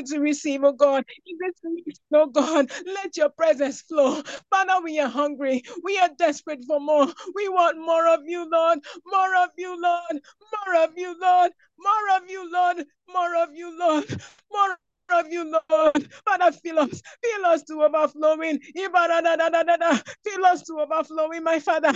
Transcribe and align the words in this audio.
to 0.00 0.18
receive, 0.18 0.64
oh 0.64 0.72
God. 0.72 1.04
In 1.26 1.36
this 1.40 1.54
meeting, 1.64 1.94
oh 2.14 2.26
God, 2.26 2.70
let 2.86 3.16
your 3.16 3.28
presence 3.28 3.82
flow. 3.82 4.22
Father, 4.50 4.82
we 4.82 4.98
are 5.00 5.08
hungry. 5.08 5.62
We 5.82 5.98
are 5.98 6.08
desperate 6.16 6.64
for 6.66 6.80
more. 6.80 7.06
We 7.34 7.48
want 7.48 7.78
more 7.78 8.08
of 8.08 8.20
you, 8.26 8.48
Lord. 8.50 8.78
More 9.06 9.36
of 9.44 9.50
you, 9.56 9.80
Lord. 9.80 10.22
More 10.66 10.84
of 10.84 10.90
you, 10.96 11.14
Lord. 11.20 11.52
More 11.78 12.16
of 12.16 12.30
you, 12.30 12.52
Lord. 12.52 12.84
More 13.12 13.36
of 13.42 13.54
you, 13.54 13.78
Lord. 13.78 14.08
More 14.50 14.76
of 15.20 15.32
you, 15.32 15.52
Lord. 15.70 16.08
Father, 16.26 16.52
fill 16.52 16.80
us, 16.80 17.02
fill 17.24 17.46
us 17.46 17.62
to 17.64 17.82
overflowing. 17.82 18.60
Fill 18.60 20.46
us 20.46 20.62
to 20.64 20.80
overflowing, 20.80 21.44
my 21.44 21.60
Father. 21.60 21.92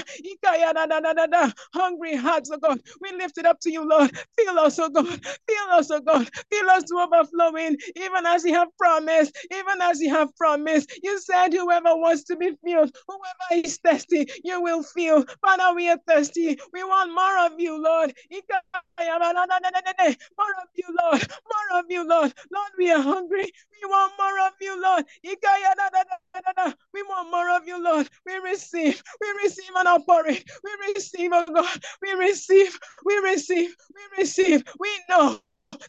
Hungry 1.75 2.17
hearts, 2.17 2.51
oh 2.53 2.59
God. 2.59 2.81
We 3.01 3.13
lift 3.19 3.39
it 3.39 3.47
up 3.47 3.61
to 3.61 3.73
you, 3.73 3.89
Lord. 3.89 4.11
Fill 4.39 4.59
us, 4.59 4.79
oh 4.79 4.89
God. 4.91 5.07
Fill 5.49 5.71
us, 5.73 5.91
oh 5.91 6.01
God. 6.01 6.29
Fill 6.53 6.71
us 6.71 6.85
to 6.85 6.97
overflowing, 6.97 7.77
even 7.97 8.27
as 8.27 8.45
you 8.45 8.55
have 8.55 8.69
promised. 8.79 9.37
Even 9.53 9.83
as 9.83 10.01
you 10.01 10.11
have 10.11 10.35
promised. 10.37 10.93
You 11.03 11.21
said, 11.21 11.53
whoever 11.53 11.97
wants 11.97 12.25
to 12.25 12.37
be 12.37 12.53
filled, 12.65 12.95
whoever 13.09 13.65
is 13.67 13.79
thirsty, 13.85 14.29
you 14.45 14.63
will 14.63 14.83
feel. 14.83 15.25
Father, 15.43 15.75
we 15.77 15.89
are 15.91 15.99
thirsty. 16.09 16.59
We 16.73 16.85
want 16.85 17.13
more 17.15 17.47
of 17.47 17.61
you, 17.61 17.83
Lord. 17.83 18.15
More 20.39 20.55
of 20.63 20.69
you, 20.77 20.87
Lord. 21.03 21.23
More 21.53 21.81
of 21.81 21.87
you, 21.91 22.09
Lord. 22.09 22.35
Lord, 22.53 22.71
we 22.79 22.93
are 22.93 23.03
hungry. 23.07 23.45
We 23.83 23.89
want 23.89 24.13
more 24.19 24.47
of 24.47 24.53
you, 24.61 24.83
Lord. 24.83 25.05
We 26.95 27.03
want 27.05 27.31
more 27.31 27.51
of 27.57 27.67
you, 27.67 27.83
Lord. 27.83 28.09
We 28.27 28.37
receive. 28.39 29.03
We 29.21 29.29
receive 29.45 29.71
an 29.77 29.87
outpouring. 29.87 30.39
We 30.65 30.95
receive, 30.95 31.31
oh 31.35 31.47
God. 31.47 31.79
We 32.03 32.13
receive. 32.13 32.79
We 33.05 33.19
receive. 33.19 33.75
We 33.97 34.23
receive. 34.23 34.65
We 34.79 34.91
know 35.11 35.41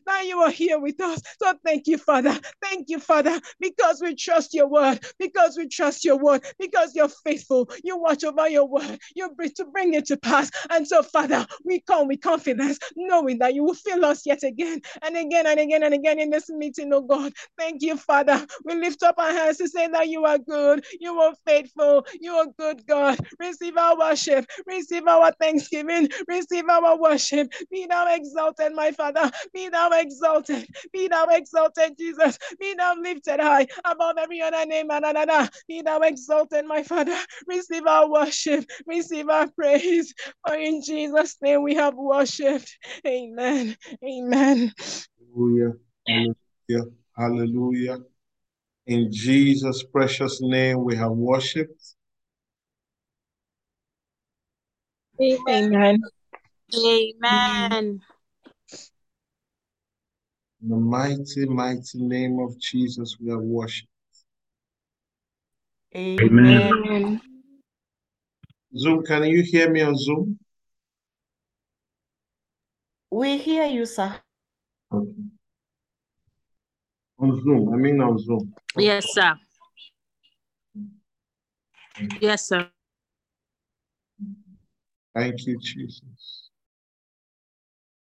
now 0.07 0.21
you 0.21 0.39
are 0.39 0.51
here 0.51 0.79
with 0.79 0.99
us. 1.01 1.21
So 1.41 1.53
thank 1.65 1.87
you, 1.87 1.97
Father. 1.97 2.37
Thank 2.61 2.89
you, 2.89 2.99
Father, 2.99 3.39
because 3.59 4.01
we 4.01 4.15
trust 4.15 4.53
your 4.53 4.67
word, 4.67 4.99
because 5.19 5.55
we 5.57 5.67
trust 5.67 6.05
your 6.05 6.17
word, 6.17 6.43
because 6.59 6.95
you're 6.95 7.09
faithful. 7.09 7.69
You 7.83 7.97
watch 7.97 8.23
over 8.23 8.49
your 8.49 8.67
word. 8.67 8.99
You 9.15 9.29
bring 9.35 9.51
to 9.57 9.65
bring 9.65 9.93
it 9.93 10.05
to 10.07 10.17
pass. 10.17 10.49
And 10.69 10.87
so, 10.87 11.03
Father, 11.03 11.45
we 11.63 11.81
come 11.81 12.07
with 12.07 12.21
confidence, 12.21 12.79
knowing 12.95 13.39
that 13.39 13.53
you 13.53 13.63
will 13.63 13.73
fill 13.73 14.05
us 14.05 14.25
yet 14.25 14.43
again 14.43 14.81
and 15.03 15.17
again 15.17 15.45
and 15.47 15.59
again 15.59 15.83
and 15.83 15.93
again 15.93 16.19
in 16.19 16.29
this 16.29 16.49
meeting, 16.49 16.91
oh 16.93 17.01
God. 17.01 17.33
Thank 17.57 17.81
you, 17.81 17.97
Father. 17.97 18.45
We 18.65 18.75
lift 18.75 19.03
up 19.03 19.15
our 19.17 19.31
hands 19.31 19.57
to 19.57 19.67
say 19.67 19.87
that 19.89 20.07
you 20.09 20.25
are 20.25 20.37
good, 20.37 20.85
you 20.99 21.19
are 21.19 21.33
faithful, 21.45 22.05
you 22.19 22.33
are 22.33 22.47
good, 22.57 22.85
God. 22.87 23.19
Receive 23.39 23.77
our 23.77 23.97
worship, 23.97 24.45
receive 24.65 25.07
our 25.07 25.31
thanksgiving, 25.39 26.09
receive 26.27 26.67
our 26.69 26.97
worship. 26.99 27.51
Be 27.71 27.85
thou 27.87 28.13
exalted, 28.15 28.73
my 28.73 28.91
Father. 28.91 29.31
Be 29.53 29.69
thou 29.69 29.76
exalted. 29.93 30.67
Be 30.91 31.07
thou 31.07 31.25
exalted, 31.29 31.97
Jesus. 31.97 32.37
Be 32.59 32.73
thou 32.75 32.95
lifted 32.95 33.39
high 33.39 33.67
above 33.85 34.17
every 34.17 34.41
other 34.41 34.65
name. 34.65 34.89
And 34.91 35.05
another 35.05 35.49
be 35.67 35.81
thou 35.81 35.99
exalted, 36.01 36.65
my 36.65 36.83
Father. 36.83 37.17
Receive 37.47 37.85
our 37.85 38.09
worship. 38.09 38.65
Receive 38.85 39.29
our 39.29 39.47
praise. 39.49 40.13
For 40.45 40.55
in 40.55 40.81
Jesus' 40.81 41.37
name 41.41 41.63
we 41.63 41.75
have 41.75 41.95
worshipped. 41.95 42.77
Amen. 43.05 43.75
Amen. 44.03 44.73
Hallelujah. 45.35 45.73
Hallelujah. 46.07 46.91
Hallelujah. 47.17 47.97
In 48.87 49.11
Jesus' 49.11 49.83
precious 49.83 50.39
name 50.41 50.83
we 50.83 50.95
have 50.95 51.11
worshipped. 51.11 51.95
Amen. 55.21 55.99
Amen. 56.73 58.01
In 60.61 60.69
the 60.69 60.75
mighty, 60.75 61.45
mighty 61.45 61.99
name 61.99 62.39
of 62.39 62.57
Jesus, 62.59 63.17
we 63.19 63.31
are 63.31 63.39
worshipped. 63.39 63.89
Amen. 65.95 67.21
Zoom, 68.75 69.03
can 69.05 69.23
you 69.25 69.43
hear 69.43 69.69
me 69.69 69.81
on 69.81 69.95
Zoom? 69.95 70.39
We 73.11 73.37
hear 73.37 73.65
you, 73.65 73.85
sir. 73.85 74.19
Okay. 74.91 75.11
On 77.19 77.41
Zoom, 77.43 77.73
I 77.73 77.77
mean 77.77 78.01
on 78.01 78.17
Zoom. 78.19 78.53
Yes, 78.75 79.05
sir. 79.11 79.35
Yes, 82.19 82.47
sir. 82.47 82.69
Thank 85.15 85.47
you, 85.47 85.57
Jesus. 85.59 86.46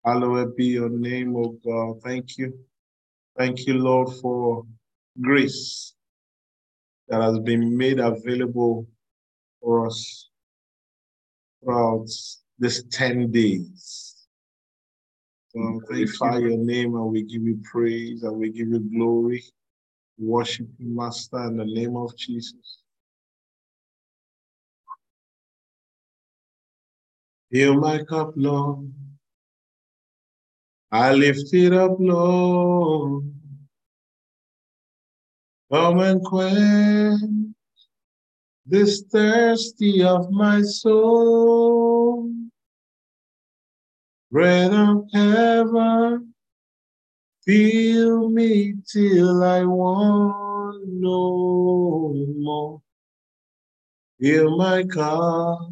Hallowed 0.06 0.54
be 0.54 0.66
your 0.66 0.88
name, 0.88 1.34
O 1.34 1.58
God. 1.64 2.00
Thank 2.00 2.38
you. 2.38 2.56
Thank 3.36 3.66
you, 3.66 3.74
Lord, 3.74 4.14
for 4.22 4.64
grace 5.20 5.94
that 7.08 7.20
has 7.20 7.40
been 7.40 7.76
made 7.76 7.98
available 7.98 8.86
for 9.60 9.88
us 9.88 10.30
throughout 11.60 12.06
this 12.56 12.84
10 12.84 13.32
days. 13.32 14.28
So 15.48 15.80
glorify 15.88 16.38
your 16.38 16.56
name 16.56 16.94
and 16.94 17.06
we 17.06 17.22
give 17.24 17.42
you 17.42 17.60
praise 17.64 18.22
and 18.22 18.36
we 18.36 18.50
give 18.50 18.68
you 18.68 18.78
glory. 18.78 19.42
Worship 20.18 20.68
you, 20.78 20.94
Master, 20.94 21.48
in 21.48 21.56
the 21.56 21.64
name 21.64 21.96
of 21.96 22.16
Jesus. 22.16 22.78
Fill 27.50 27.74
my 27.80 28.04
cup, 28.04 28.34
Lord. 28.36 28.88
I 30.92 31.12
lift 31.12 31.52
it 31.52 31.72
up, 31.72 31.96
Lord. 31.98 33.24
Come 35.72 35.98
and 36.00 36.24
quench 36.24 37.56
this 38.64 39.02
thirsty 39.10 40.02
of 40.02 40.30
my 40.30 40.62
soul. 40.62 42.32
Bread 44.30 44.72
of 44.72 45.04
heaven, 45.12 46.34
fill 47.44 48.28
me 48.30 48.74
till 48.86 49.42
I 49.42 49.64
want 49.64 50.84
no 50.88 52.12
more. 52.38 52.82
Fill 54.20 54.56
my 54.56 54.82
cup, 54.84 55.70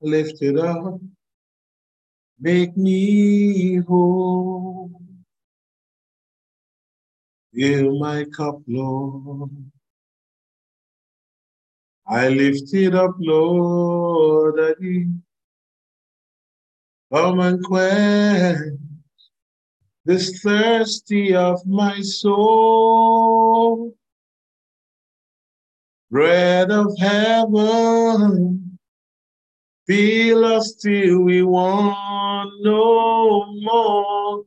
lift 0.00 0.42
it 0.42 0.58
up, 0.58 1.00
make 2.40 2.76
me 2.76 3.76
whole. 3.76 4.90
Fill 7.54 7.98
my 7.98 8.24
cup, 8.36 8.60
Lord. 8.66 9.50
I 12.06 12.28
lift 12.28 12.74
it 12.74 12.94
up, 12.94 13.14
Lord, 13.18 14.58
again. 14.58 15.22
Come 17.12 17.40
and 17.40 17.64
quench 17.64 18.78
this 20.04 20.40
thirsty 20.42 21.34
of 21.34 21.64
my 21.66 22.00
soul. 22.00 23.94
Bread 26.10 26.70
of 26.70 26.92
heaven, 26.98 28.63
fill 29.86 30.44
us 30.44 30.74
till 30.74 31.20
we 31.20 31.42
want 31.42 32.50
no 32.62 33.46
more. 33.60 34.44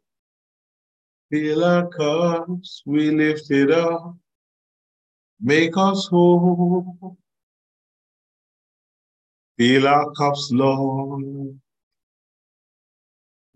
Fill 1.31 1.64
our 1.64 1.88
cups, 1.90 2.84
we 2.86 3.12
lift 3.12 3.52
it 3.52 3.70
up, 3.72 4.16
make 5.42 5.75
us 5.75 6.08
whole. 6.08 7.18
Fill 9.58 9.88
our 9.88 10.12
cups, 10.12 10.50
Lord. 10.52 11.59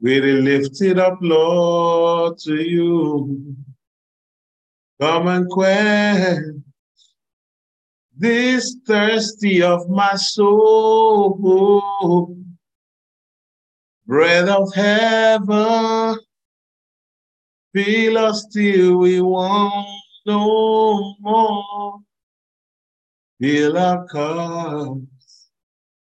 We 0.01 0.19
lift 0.19 0.81
it 0.81 0.97
up, 0.97 1.19
Lord, 1.21 2.39
to 2.39 2.55
you. 2.55 3.55
Come 4.99 5.27
and 5.27 5.47
quench 5.47 6.60
this 8.21 8.77
thirsty 8.85 9.63
of 9.63 9.89
my 9.89 10.13
soul. 10.13 11.37
Bread 14.05 14.47
of 14.47 14.71
heaven, 14.75 16.19
fill 17.73 18.17
us 18.19 18.45
till 18.53 18.99
we 18.99 19.21
want 19.21 19.87
no 20.27 21.15
more. 21.19 21.99
Fill 23.39 23.77
our 23.77 24.05
cups, 24.05 25.49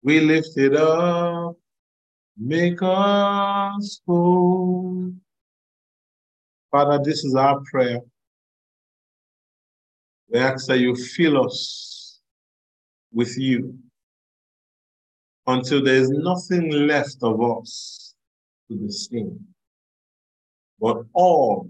we 0.01 0.19
lift 0.19 0.57
it 0.57 0.75
up, 0.75 1.55
make 2.37 2.79
us 2.81 4.01
whole. 4.05 5.13
Father, 6.69 6.99
this 7.01 7.23
is 7.23 7.33
our 7.35 7.61
prayer. 7.71 8.01
We 10.29 10.39
ask 10.39 10.67
that 10.67 10.79
you 10.79 10.95
fill 10.95 11.45
us 11.45 11.92
with 13.13 13.37
you 13.37 13.77
until 15.47 15.83
there 15.83 15.95
is 15.95 16.09
nothing 16.09 16.71
left 16.71 17.17
of 17.21 17.41
us 17.41 18.15
to 18.69 18.77
be 18.77 18.89
seen, 18.89 19.39
but 20.79 20.97
all 21.13 21.69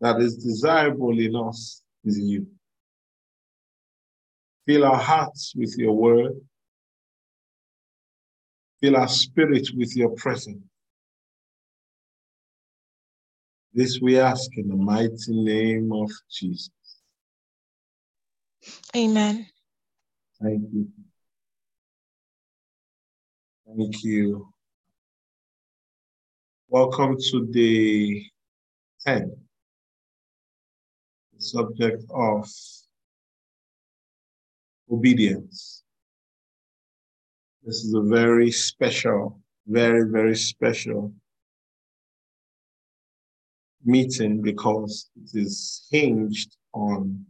that 0.00 0.20
is 0.20 0.36
desirable 0.36 1.18
in 1.18 1.34
us 1.36 1.82
is 2.04 2.18
you. 2.18 2.46
Fill 4.66 4.84
our 4.84 4.98
hearts 4.98 5.54
with 5.56 5.74
your 5.78 5.92
word. 5.92 6.32
Fill 8.80 8.96
our 8.96 9.08
spirit 9.08 9.68
with 9.76 9.96
your 9.96 10.10
presence. 10.10 10.62
This 13.74 14.00
we 14.02 14.18
ask 14.18 14.50
in 14.56 14.68
the 14.68 14.76
mighty 14.76 15.14
name 15.28 15.92
of 15.92 16.10
Jesus. 16.30 16.70
Amen. 18.94 19.46
Thank 20.42 20.62
you. 20.72 20.88
Thank 23.64 24.02
you. 24.02 24.48
Welcome 26.68 27.16
to 27.30 27.46
day 27.46 28.26
10, 29.06 29.36
the 31.32 31.44
subject 31.44 32.02
of 32.12 32.48
obedience. 34.90 35.84
This 37.62 37.84
is 37.84 37.94
a 37.94 38.02
very 38.02 38.50
special, 38.50 39.40
very, 39.68 40.10
very 40.10 40.34
special 40.34 41.12
meeting 43.84 44.42
because 44.42 45.08
it 45.14 45.38
is 45.38 45.86
hinged 45.92 46.56
on 46.74 47.26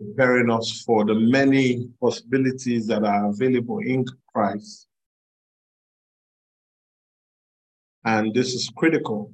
preparing 0.00 0.50
us 0.50 0.82
for 0.86 1.04
the 1.04 1.14
many 1.14 1.88
possibilities 2.00 2.86
that 2.86 3.04
are 3.04 3.28
available 3.28 3.80
in 3.80 4.06
Christ. 4.32 4.86
And 8.04 8.32
this 8.32 8.54
is 8.54 8.70
critical. 8.74 9.30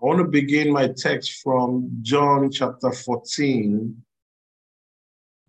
I 0.00 0.06
want 0.06 0.18
to 0.18 0.24
begin 0.24 0.72
my 0.72 0.88
text 0.96 1.42
from 1.42 1.90
John 2.00 2.50
chapter 2.50 2.90
14, 2.90 4.02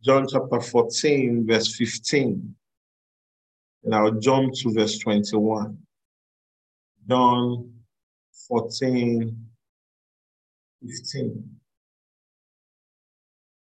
John 0.03 0.27
chapter 0.27 0.59
14, 0.59 1.47
verse 1.47 1.73
15. 1.75 2.55
And 3.85 3.95
I'll 3.95 4.11
jump 4.11 4.53
to 4.55 4.73
verse 4.73 4.99
21. 4.99 5.77
John 7.07 7.71
14, 8.49 9.47
15. 10.85 11.56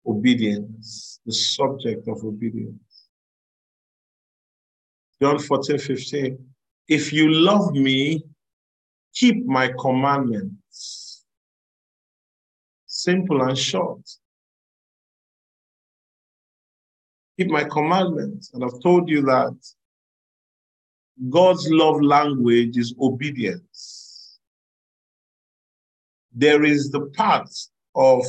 Obedience, 0.07 1.19
the 1.25 1.33
subject 1.33 2.07
of 2.07 2.23
obedience. 2.23 3.09
John 5.21 5.39
14, 5.39 5.77
15. 5.77 6.37
If 6.87 7.11
you 7.11 7.31
love 7.31 7.73
me, 7.73 8.23
keep 9.13 9.45
my 9.45 9.71
commandments. 9.79 11.23
Simple 12.85 13.41
and 13.41 13.57
short. 13.57 14.01
Keep 17.37 17.49
my 17.49 17.63
commandments. 17.63 18.51
And 18.53 18.63
I've 18.63 18.81
told 18.81 19.09
you 19.09 19.21
that 19.23 19.55
God's 21.29 21.69
love 21.69 22.01
language 22.01 22.77
is 22.77 22.93
obedience. 22.99 24.39
There 26.33 26.63
is 26.63 26.91
the 26.91 27.01
part 27.15 27.49
of, 27.95 28.25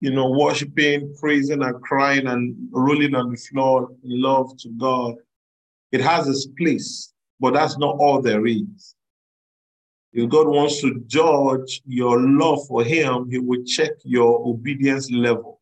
you 0.00 0.10
know, 0.10 0.30
worshiping, 0.30 1.14
praising, 1.18 1.62
and 1.62 1.82
crying 1.82 2.26
and 2.26 2.56
rolling 2.70 3.14
on 3.14 3.30
the 3.30 3.36
floor 3.36 3.90
in 4.04 4.22
love 4.22 4.56
to 4.58 4.68
God. 4.70 5.16
It 5.90 6.00
has 6.00 6.28
its 6.28 6.46
place, 6.46 7.12
but 7.40 7.54
that's 7.54 7.78
not 7.78 7.96
all 7.98 8.22
there 8.22 8.46
is. 8.46 8.94
If 10.12 10.30
God 10.30 10.48
wants 10.48 10.80
to 10.80 11.02
judge 11.06 11.82
your 11.86 12.20
love 12.20 12.66
for 12.66 12.84
Him, 12.84 13.28
He 13.30 13.38
will 13.38 13.64
check 13.64 13.90
your 14.04 14.46
obedience 14.46 15.10
level. 15.10 15.60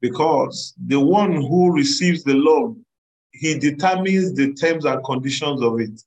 Because 0.00 0.74
the 0.86 1.00
one 1.00 1.32
who 1.32 1.72
receives 1.72 2.22
the 2.22 2.34
love 2.34 2.76
he 3.38 3.58
determines 3.58 4.34
the 4.34 4.52
terms 4.54 4.84
and 4.84 5.04
conditions 5.04 5.62
of 5.62 5.80
it. 5.80 6.02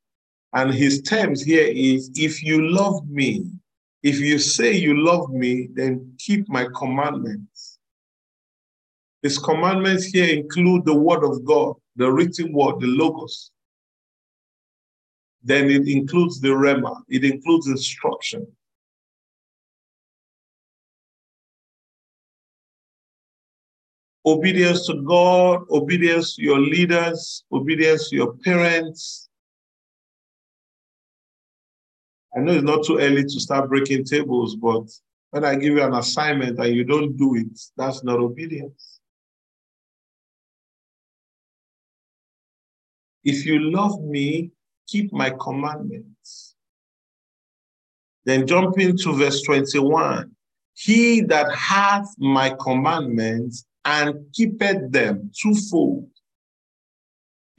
And 0.54 0.74
his 0.74 1.02
terms 1.02 1.42
here 1.42 1.68
is 1.68 2.12
if 2.16 2.44
you 2.44 2.70
love 2.70 3.08
me, 3.10 3.46
if 4.04 4.20
you 4.20 4.40
say 4.40 4.74
you 4.74 5.04
love 5.04 5.30
me, 5.30 5.70
then 5.74 6.14
keep 6.18 6.50
my 6.50 6.68
commandments. 6.76 7.78
His 9.22 9.38
commandments 9.38 10.06
here 10.06 10.34
include 10.34 10.86
the 10.86 10.96
word 10.96 11.24
of 11.24 11.44
God, 11.46 11.76
the 11.96 12.12
written 12.12 12.52
word, 12.54 12.80
the 12.80 12.88
logos. 12.88 13.52
Then 15.44 15.70
it 15.70 15.88
includes 15.88 16.40
the 16.40 16.50
rhema, 16.50 17.02
it 17.08 17.24
includes 17.24 17.68
instruction. 17.68 18.48
obedience 24.26 24.86
to 24.88 25.02
God, 25.02 25.64
obedience 25.70 26.36
to 26.36 26.44
your 26.44 26.60
leaders, 26.60 27.44
obedience 27.52 28.10
to 28.10 28.16
your 28.16 28.34
parents. 28.44 29.30
I 32.36 32.40
know 32.40 32.54
it's 32.54 32.64
not 32.64 32.86
too 32.86 32.98
early 33.00 33.24
to 33.24 33.40
start 33.40 33.70
breaking 33.70 34.06
tables, 34.06 34.56
but 34.56 34.84
when 35.32 35.44
I 35.44 35.56
give 35.56 35.74
you 35.76 35.84
an 35.84 35.94
assignment 35.94 36.60
and 36.60 36.76
you 36.76 36.84
don't 36.84 37.18
do 37.18 37.36
it, 37.36 37.60
that's 37.76 38.04
not 38.04 38.20
obedience. 38.20 39.00
If 43.24 43.46
you 43.46 43.60
love 43.72 44.02
me, 44.02 44.52
keep 44.88 45.12
my 45.14 45.32
commandments. 45.40 46.56
Then 48.26 48.48
jump 48.48 48.80
into 48.80 49.14
verse 49.14 49.42
21. 49.42 50.32
He 50.74 51.22
that 51.22 51.54
hath 51.54 52.08
my 52.18 52.56
commandments 52.60 53.66
and 53.84 54.26
keepeth 54.34 54.92
them 54.92 55.32
twofold. 55.42 56.10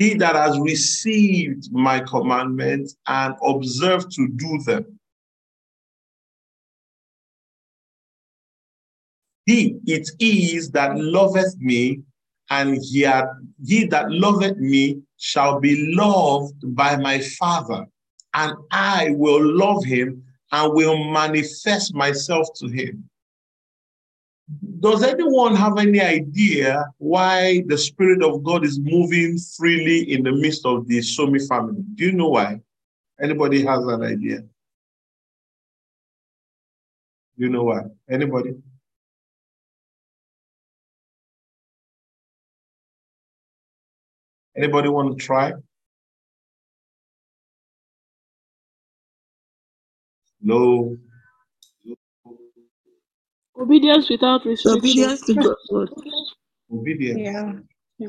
He 0.03 0.15
that 0.15 0.35
has 0.35 0.59
received 0.59 1.71
my 1.71 2.01
commandments 2.01 2.97
and 3.07 3.37
observed 3.41 4.11
to 4.17 4.27
do 4.35 4.59
them. 4.67 4.99
He 9.47 9.77
it 9.87 10.11
is 10.19 10.73
that 10.73 10.99
loveth 10.99 11.57
me, 11.61 12.01
and 12.51 12.83
he, 12.83 13.03
had, 13.03 13.27
he 13.65 13.87
that 13.95 14.11
loveth 14.11 14.57
me 14.57 15.03
shall 15.19 15.61
be 15.61 15.95
loved 15.95 16.75
by 16.75 16.97
my 16.97 17.21
Father, 17.39 17.87
and 18.35 18.55
I 18.73 19.11
will 19.11 19.55
love 19.57 19.85
him 19.85 20.25
and 20.51 20.75
will 20.75 20.99
manifest 21.13 21.95
myself 21.95 22.49
to 22.57 22.67
him. 22.67 23.09
Does 24.83 25.05
anyone 25.05 25.55
have 25.55 25.79
any 25.79 26.01
idea 26.01 26.85
why 26.99 27.63
the 27.69 27.79
Spirit 27.79 28.21
of 28.21 28.43
God 28.43 28.65
is 28.65 28.81
moving 28.81 29.39
freely 29.39 30.13
in 30.13 30.25
the 30.25 30.33
midst 30.33 30.67
of 30.67 30.89
the 30.89 30.99
Somi 30.99 31.39
family? 31.47 31.85
Do 31.95 32.05
you 32.05 32.11
know 32.11 32.31
why? 32.31 32.61
Anybody 33.23 33.65
has 33.65 33.79
an 33.87 34.03
idea? 34.03 34.41
Do 34.41 34.49
you 37.37 37.49
know 37.49 37.63
why? 37.63 37.83
Anybody? 38.11 38.55
Anybody 44.57 44.89
want 44.89 45.17
to 45.17 45.25
try? 45.25 45.53
No. 50.41 50.97
Obedience 53.59 54.09
without 54.09 54.45
restriction. 54.45 54.79
Obedience 54.79 55.21
to 55.23 55.35
God's 55.35 55.69
word. 55.71 55.91
Obedience. 56.73 57.21
Yeah. 57.21 57.53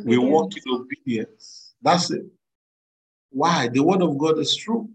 We 0.05 0.17
walk 0.17 0.51
in 0.55 0.73
obedience. 0.73 1.75
That's 1.81 2.09
it. 2.11 2.25
Why? 3.29 3.67
The 3.67 3.83
word 3.83 4.01
of 4.01 4.17
God 4.17 4.39
is 4.39 4.55
true. 4.55 4.89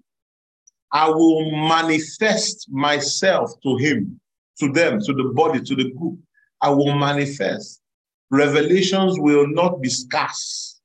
I 0.91 1.09
will 1.09 1.51
manifest 1.51 2.71
myself 2.71 3.53
to 3.63 3.77
him, 3.77 4.21
to 4.59 4.73
them, 4.73 5.01
to 5.01 5.13
the 5.13 5.33
body, 5.35 5.61
to 5.61 5.75
the 5.77 5.91
group. 5.91 6.19
I 6.63 6.71
will 6.71 6.95
manifest. 6.95 7.83
Revelations 8.31 9.19
will 9.19 9.47
not 9.47 9.81
be 9.81 9.89
scarce. 9.89 10.81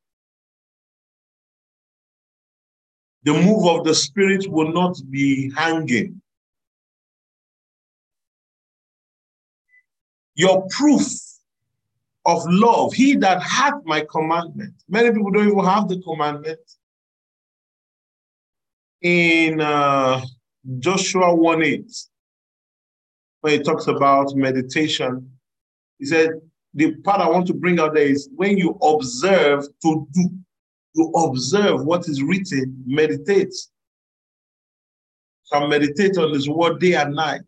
The 3.23 3.33
move 3.33 3.65
of 3.65 3.85
the 3.85 3.95
Spirit 3.95 4.45
will 4.49 4.73
not 4.73 4.99
be 5.09 5.51
hanging. 5.55 6.21
Your 10.35 10.67
proof 10.69 11.03
of 12.25 12.41
love, 12.45 12.93
he 12.93 13.15
that 13.17 13.41
hath 13.43 13.75
my 13.85 14.05
commandment. 14.09 14.73
Many 14.87 15.11
people 15.11 15.31
don't 15.31 15.47
even 15.47 15.65
have 15.65 15.87
the 15.87 16.01
commandment. 16.01 16.59
In 19.01 19.59
uh, 19.59 20.21
Joshua 20.79 21.35
1 21.35 21.63
8, 21.63 21.91
when 23.41 23.53
he 23.53 23.59
talks 23.59 23.87
about 23.87 24.33
meditation, 24.35 25.29
he 25.99 26.05
said, 26.05 26.29
The 26.73 26.95
part 26.95 27.19
I 27.19 27.29
want 27.29 27.45
to 27.47 27.53
bring 27.53 27.79
out 27.79 27.93
there 27.93 28.07
is 28.07 28.29
when 28.35 28.57
you 28.57 28.77
observe 28.81 29.65
to 29.81 30.07
do, 30.13 30.29
you 30.95 31.09
observe 31.09 31.83
what 31.85 32.07
is 32.07 32.23
written, 32.23 32.81
meditate. 32.85 33.53
shall 35.51 35.67
meditate 35.67 36.17
on 36.17 36.33
his 36.33 36.49
word 36.49 36.79
day 36.79 36.93
and 36.93 37.13
night. 37.13 37.41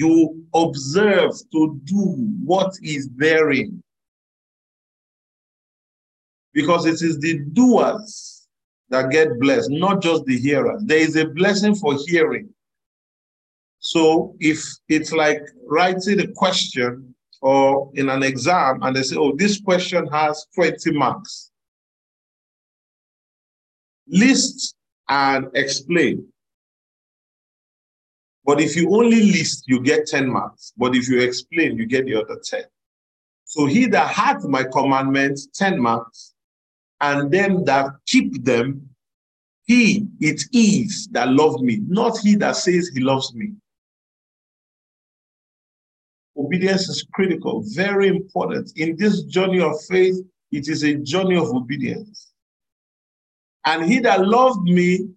You 0.00 0.46
observe 0.54 1.32
to 1.52 1.78
do 1.84 2.00
what 2.42 2.72
is 2.82 3.10
therein. 3.16 3.82
Because 6.54 6.86
it 6.86 7.02
is 7.06 7.18
the 7.18 7.40
doers 7.52 8.48
that 8.88 9.10
get 9.10 9.38
blessed, 9.38 9.70
not 9.70 10.00
just 10.00 10.24
the 10.24 10.38
hearers. 10.38 10.82
There 10.86 10.96
is 10.98 11.16
a 11.16 11.26
blessing 11.26 11.74
for 11.74 11.98
hearing. 12.06 12.48
So 13.80 14.34
if 14.40 14.64
it's 14.88 15.12
like 15.12 15.42
writing 15.66 16.20
a 16.20 16.28
question 16.28 17.14
or 17.42 17.90
in 17.92 18.08
an 18.08 18.22
exam 18.22 18.82
and 18.82 18.96
they 18.96 19.02
say, 19.02 19.16
oh, 19.16 19.36
this 19.36 19.60
question 19.60 20.06
has 20.06 20.46
20 20.54 20.92
marks. 20.92 21.50
List 24.08 24.74
and 25.10 25.48
explain. 25.54 26.26
But 28.44 28.60
if 28.60 28.74
you 28.74 28.94
only 28.94 29.22
list, 29.32 29.64
you 29.66 29.80
get 29.80 30.06
10 30.06 30.28
marks. 30.28 30.72
But 30.76 30.94
if 30.94 31.08
you 31.08 31.20
explain, 31.20 31.76
you 31.76 31.86
get 31.86 32.06
the 32.06 32.16
other 32.16 32.40
10. 32.42 32.62
So 33.44 33.66
he 33.66 33.86
that 33.86 34.08
hath 34.08 34.44
my 34.44 34.64
commandments, 34.64 35.48
10 35.54 35.80
marks, 35.80 36.34
and 37.00 37.30
them 37.30 37.64
that 37.64 37.86
keep 38.06 38.44
them, 38.44 38.88
he 39.64 40.06
it 40.20 40.42
is 40.52 41.08
that 41.12 41.28
love 41.28 41.60
me, 41.60 41.80
not 41.86 42.18
he 42.18 42.34
that 42.36 42.56
says 42.56 42.90
he 42.94 43.00
loves 43.00 43.34
me. 43.34 43.52
Obedience 46.36 46.88
is 46.88 47.06
critical, 47.12 47.62
very 47.74 48.08
important. 48.08 48.72
In 48.76 48.96
this 48.96 49.22
journey 49.24 49.60
of 49.60 49.80
faith, 49.88 50.16
it 50.52 50.68
is 50.68 50.82
a 50.82 50.94
journey 50.94 51.36
of 51.36 51.50
obedience. 51.50 52.32
And 53.66 53.84
he 53.84 53.98
that 54.00 54.26
loved 54.26 54.62
me 54.62 55.08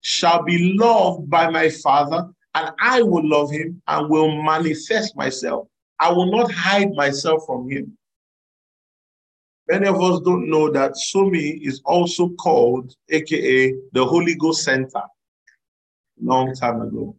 shall 0.00 0.42
be 0.42 0.74
loved 0.78 1.28
by 1.28 1.50
my 1.50 1.68
Father, 1.68 2.28
and 2.54 2.70
I 2.80 3.02
will 3.02 3.28
love 3.28 3.50
him 3.50 3.82
and 3.86 4.08
will 4.08 4.42
manifest 4.42 5.16
myself. 5.16 5.68
I 6.00 6.12
will 6.12 6.30
not 6.30 6.50
hide 6.52 6.92
myself 6.92 7.44
from 7.46 7.68
him. 7.68 7.96
Many 9.68 9.86
of 9.86 10.00
us 10.00 10.20
don't 10.20 10.48
know 10.48 10.70
that 10.70 10.96
Sumi 10.96 11.58
is 11.62 11.82
also 11.84 12.30
called, 12.30 12.94
aka 13.10 13.74
the 13.92 14.04
Holy 14.04 14.34
Ghost 14.34 14.64
Center, 14.64 15.02
long 16.20 16.54
time 16.54 16.80
ago. 16.80 17.14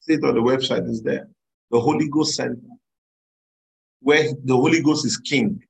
See 0.00 0.14
it 0.14 0.24
on 0.24 0.34
the 0.34 0.40
website, 0.40 0.88
is 0.88 1.02
there. 1.02 1.28
The 1.70 1.80
Holy 1.80 2.08
Ghost 2.08 2.34
Center, 2.34 2.60
where 4.00 4.32
the 4.44 4.56
Holy 4.56 4.82
Ghost 4.82 5.06
is 5.06 5.16
king. 5.16 5.62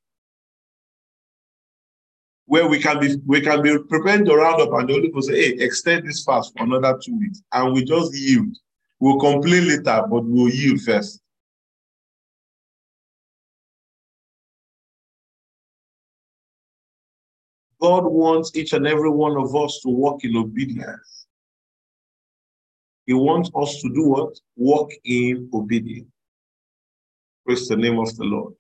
Where 2.47 2.69
we 2.69 2.81
can 2.81 3.01
be 3.01 3.17
we 3.27 3.41
can 3.41 3.61
be 3.61 3.77
preparing 3.89 4.25
to 4.27 4.37
round 4.37 4.63
up 4.63 4.73
and 4.73 4.89
the 4.89 4.95
Holy 4.95 5.11
Ghost 5.11 5.29
say, 5.29 5.57
hey, 5.57 5.65
extend 5.65 6.09
this 6.09 6.25
fast 6.25 6.53
for 6.57 6.65
another 6.65 6.99
two 7.05 7.19
weeks. 7.19 7.43
And 7.53 7.75
we 7.75 7.85
just 7.85 8.17
yield. 8.17 8.57
We'll 9.01 9.19
complain 9.19 9.69
later, 9.69 10.05
but 10.09 10.25
we'll 10.25 10.49
yield 10.49 10.81
first. 10.81 11.21
God 17.81 18.05
wants 18.05 18.53
each 18.55 18.73
and 18.73 18.87
every 18.87 19.11
one 19.11 19.37
of 19.37 19.55
us 19.55 19.81
to 19.83 19.91
walk 19.91 20.25
in 20.25 20.37
obedience. 20.37 21.27
He 23.07 23.13
wants 23.13 23.51
us 23.55 23.81
to 23.83 23.89
do 23.93 24.09
what? 24.09 24.35
Walk 24.57 24.91
in 25.05 25.51
obedience. 25.53 26.09
Praise 27.45 27.69
the 27.69 27.77
name 27.77 27.99
of 27.99 28.17
the 28.17 28.25
Lord. 28.25 28.55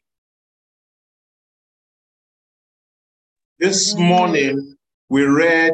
This 3.59 3.97
morning 3.97 4.77
we 5.09 5.25
read 5.25 5.73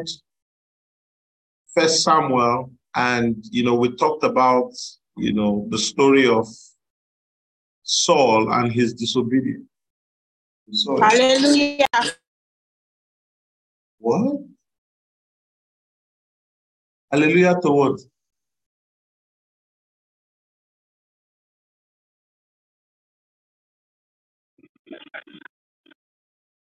First 1.74 2.04
Samuel, 2.04 2.70
and 2.94 3.44
you 3.50 3.64
know 3.64 3.74
we 3.74 3.96
talked 3.96 4.22
about 4.22 4.70
you 5.16 5.32
know 5.32 5.66
the 5.68 5.78
story 5.78 6.28
of 6.28 6.46
Saul 7.82 8.52
and 8.52 8.70
his 8.70 8.94
disobedience. 8.94 9.66
Hallelujah. 11.00 11.86
What? 13.98 14.42
Hallelujah 17.10 17.56
to 17.62 17.70
what? 17.72 18.00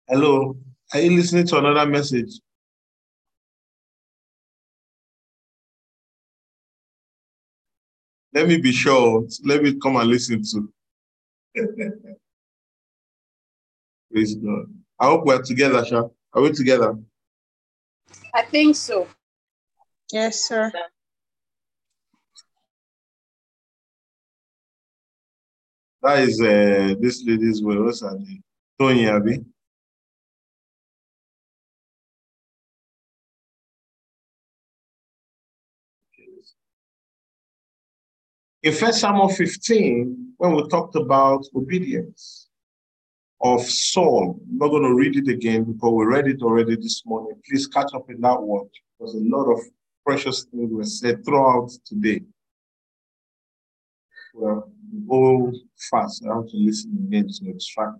Hello, 0.07 0.55
are 0.93 0.99
you 0.99 1.15
listening 1.15 1.47
to 1.47 1.57
another 1.57 1.85
message? 1.89 2.39
Let 8.33 8.47
me 8.47 8.57
be 8.57 8.71
sure. 8.71 9.25
Let 9.43 9.61
me 9.61 9.77
come 9.79 9.97
and 9.97 10.09
listen 10.09 10.41
to. 10.43 10.71
Praise 14.11 14.35
God. 14.35 14.65
I 14.99 15.05
hope 15.05 15.25
we're 15.25 15.41
together, 15.41 15.83
Sha. 15.85 16.03
Are 16.33 16.41
we 16.41 16.51
together? 16.51 16.97
I 18.33 18.43
think 18.43 18.75
so. 18.75 19.07
Yes, 20.11 20.47
sir. 20.47 20.71
That 26.01 26.19
is 26.19 26.41
uh, 26.41 26.95
this 26.99 27.23
lady's 27.25 27.61
way. 27.63 27.77
What's 27.77 28.01
her 28.01 28.17
name? 28.17 28.43
Tony 28.79 29.07
Abi. 29.07 29.43
In 38.63 38.73
First 38.73 38.99
Samuel 38.99 39.29
15, 39.29 40.33
when 40.37 40.55
we 40.55 40.67
talked 40.67 40.95
about 40.95 41.47
obedience 41.55 42.47
of 43.41 43.61
Saul, 43.63 44.39
I'm 44.47 44.57
not 44.59 44.67
going 44.67 44.83
to 44.83 44.93
read 44.93 45.15
it 45.15 45.27
again 45.27 45.63
because 45.63 45.91
we 45.91 46.05
read 46.05 46.27
it 46.27 46.43
already 46.43 46.75
this 46.75 47.03
morning. 47.03 47.41
Please 47.49 47.65
catch 47.65 47.91
up 47.95 48.11
in 48.11 48.21
that 48.21 48.39
word 48.39 48.67
because 48.99 49.15
a 49.15 49.19
lot 49.19 49.51
of 49.51 49.59
precious 50.05 50.43
things 50.43 50.71
were 50.71 50.83
said 50.83 51.25
throughout 51.25 51.71
today. 51.85 52.21
Well, 54.35 54.71
go 55.09 55.51
fast. 55.89 56.23
I 56.29 56.35
have 56.35 56.47
to 56.49 56.57
listen 56.57 57.07
again 57.07 57.29
to 57.29 57.49
extract. 57.49 57.97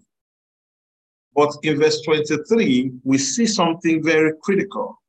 But 1.35 1.55
in 1.63 1.79
verse 1.79 2.01
23, 2.01 2.91
we 3.03 3.17
see 3.17 3.47
something 3.47 4.03
very 4.03 4.33
critical. 4.43 5.01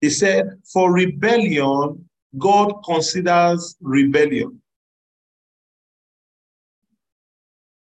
He 0.00 0.10
said, 0.10 0.60
For 0.72 0.92
rebellion, 0.92 2.08
God 2.38 2.72
considers 2.84 3.76
rebellion. 3.80 4.62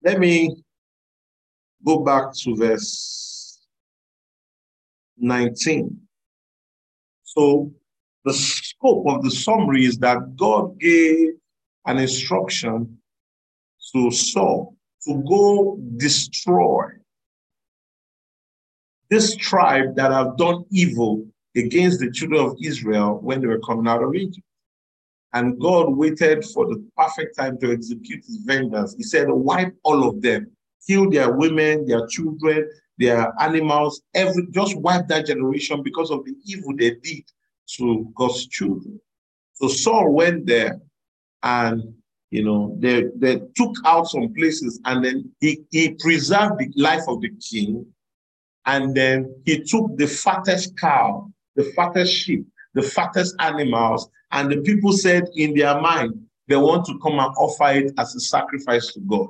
Let 0.04 0.18
me 0.18 0.62
go 1.84 2.04
back 2.04 2.34
to 2.42 2.54
verse 2.54 3.66
19. 5.16 5.98
So, 7.22 7.72
the 8.26 8.34
scope 8.34 9.06
of 9.06 9.22
the 9.22 9.30
summary 9.30 9.86
is 9.86 9.96
that 9.98 10.36
God 10.36 10.78
gave 10.78 11.30
an 11.86 11.98
instruction 11.98 12.98
to 13.94 14.10
Saul 14.10 14.76
to 15.06 15.22
go 15.26 15.78
destroy 15.96 16.84
this 19.08 19.34
tribe 19.36 19.96
that 19.96 20.12
have 20.12 20.36
done 20.36 20.64
evil 20.70 21.26
against 21.56 22.00
the 22.00 22.10
children 22.10 22.44
of 22.44 22.56
Israel 22.62 23.20
when 23.22 23.40
they 23.40 23.46
were 23.46 23.60
coming 23.60 23.88
out 23.88 24.02
of 24.02 24.14
Egypt. 24.14 24.46
And 25.34 25.60
God 25.60 25.96
waited 25.96 26.44
for 26.44 26.66
the 26.66 26.82
perfect 26.96 27.36
time 27.36 27.58
to 27.58 27.72
execute 27.72 28.24
his 28.24 28.38
vengeance. 28.44 28.94
He 28.96 29.02
said, 29.02 29.26
wipe 29.28 29.74
all 29.82 30.08
of 30.08 30.22
them, 30.22 30.50
kill 30.86 31.10
their 31.10 31.32
women, 31.32 31.86
their 31.86 32.06
children, 32.06 32.70
their 32.98 33.32
animals, 33.40 34.02
every 34.14 34.46
just 34.52 34.76
wipe 34.76 35.08
that 35.08 35.26
generation 35.26 35.82
because 35.82 36.10
of 36.12 36.24
the 36.24 36.34
evil 36.46 36.74
they 36.76 36.94
did 37.02 37.24
to 37.76 38.10
God's 38.14 38.46
children. 38.46 39.00
So 39.54 39.68
Saul 39.68 40.12
went 40.12 40.46
there 40.46 40.80
and 41.42 41.82
you 42.30 42.44
know 42.44 42.76
they, 42.80 43.04
they 43.16 43.40
took 43.56 43.74
out 43.84 44.06
some 44.06 44.32
places 44.34 44.80
and 44.84 45.04
then 45.04 45.30
he, 45.40 45.62
he 45.70 45.90
preserved 45.94 46.58
the 46.58 46.70
life 46.76 47.02
of 47.08 47.20
the 47.20 47.30
king 47.50 47.86
and 48.66 48.94
then 48.94 49.34
he 49.44 49.62
took 49.62 49.96
the 49.96 50.06
fattest 50.06 50.78
cow, 50.78 51.30
the 51.56 51.64
fattest 51.76 52.12
sheep, 52.12 52.46
the 52.74 52.82
fattest 52.82 53.34
animals, 53.40 54.08
and 54.34 54.50
the 54.50 54.60
people 54.62 54.92
said 54.92 55.28
in 55.36 55.54
their 55.54 55.80
mind, 55.80 56.20
they 56.48 56.56
want 56.56 56.84
to 56.86 56.98
come 56.98 57.18
and 57.20 57.32
offer 57.38 57.70
it 57.70 57.92
as 57.98 58.14
a 58.14 58.20
sacrifice 58.20 58.92
to 58.92 59.00
God. 59.00 59.28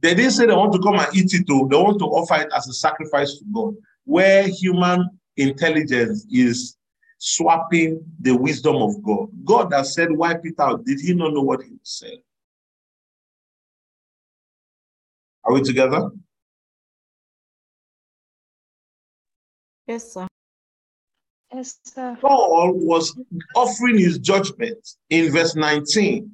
They 0.00 0.14
didn't 0.14 0.30
say 0.30 0.46
they 0.46 0.54
want 0.54 0.72
to 0.74 0.78
come 0.78 0.94
and 0.94 1.14
eat 1.14 1.34
it, 1.34 1.44
though. 1.48 1.66
They 1.68 1.76
want 1.76 1.98
to 1.98 2.04
offer 2.04 2.40
it 2.42 2.52
as 2.56 2.68
a 2.68 2.72
sacrifice 2.72 3.38
to 3.38 3.44
God, 3.52 3.74
where 4.04 4.46
human 4.46 5.08
intelligence 5.36 6.26
is 6.30 6.76
swapping 7.18 8.00
the 8.20 8.36
wisdom 8.36 8.76
of 8.76 9.02
God. 9.02 9.28
God 9.44 9.72
has 9.72 9.94
said, 9.94 10.12
wipe 10.12 10.42
it 10.44 10.54
out. 10.60 10.84
Did 10.84 11.00
he 11.00 11.12
not 11.12 11.34
know 11.34 11.42
what 11.42 11.62
he 11.62 11.76
said? 11.82 12.18
Are 15.44 15.52
we 15.52 15.62
together? 15.62 16.10
Yes, 19.86 20.12
sir. 20.12 20.26
Saul 21.64 22.72
was 22.74 23.16
offering 23.54 23.98
his 23.98 24.18
judgment 24.18 24.78
in 25.10 25.32
verse 25.32 25.54
19. 25.54 26.30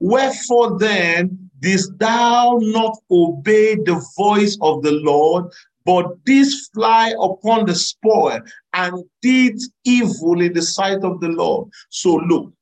Wherefore 0.00 0.78
then 0.78 1.50
didst 1.60 1.98
thou 1.98 2.58
not 2.60 2.96
obey 3.10 3.76
the 3.76 4.04
voice 4.16 4.58
of 4.60 4.82
the 4.82 4.92
Lord, 4.92 5.46
but 5.84 6.24
didst 6.24 6.72
fly 6.74 7.14
upon 7.20 7.66
the 7.66 7.74
spoil 7.74 8.40
and 8.72 9.04
did 9.22 9.58
evil 9.84 10.40
in 10.40 10.52
the 10.52 10.62
sight 10.62 11.04
of 11.04 11.20
the 11.20 11.28
Lord? 11.28 11.68
So 11.90 12.16
look, 12.16 12.52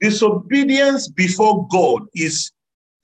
disobedience 0.00 1.08
before 1.08 1.66
God 1.68 2.02
is 2.14 2.50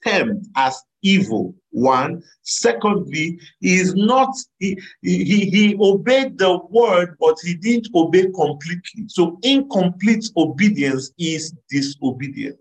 termed 0.04 0.47
as 0.56 0.80
evil. 1.02 1.54
One. 1.71 2.23
Secondly, 2.42 3.38
he 3.61 3.76
is 3.76 3.94
not, 3.94 4.35
he, 4.59 4.78
he, 5.00 5.25
he 5.50 5.76
obeyed 5.80 6.38
the 6.38 6.59
word, 6.71 7.16
but 7.18 7.37
he 7.42 7.54
didn't 7.54 7.88
obey 7.94 8.26
completely. 8.35 9.04
So 9.09 9.38
incomplete 9.42 10.30
obedience 10.37 11.12
is 11.18 11.54
disobedience. 11.71 12.61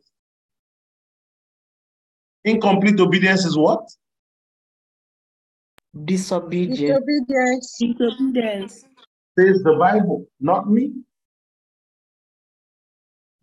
Incomplete 2.43 2.99
obedience 2.99 3.45
is 3.45 3.57
what? 3.57 3.87
Disobedience. 6.05 6.79
Disobedience. 6.79 7.77
Disobedience. 7.79 8.85
Says 9.37 9.61
the 9.63 9.75
Bible, 9.77 10.25
not 10.39 10.69
me. 10.69 10.93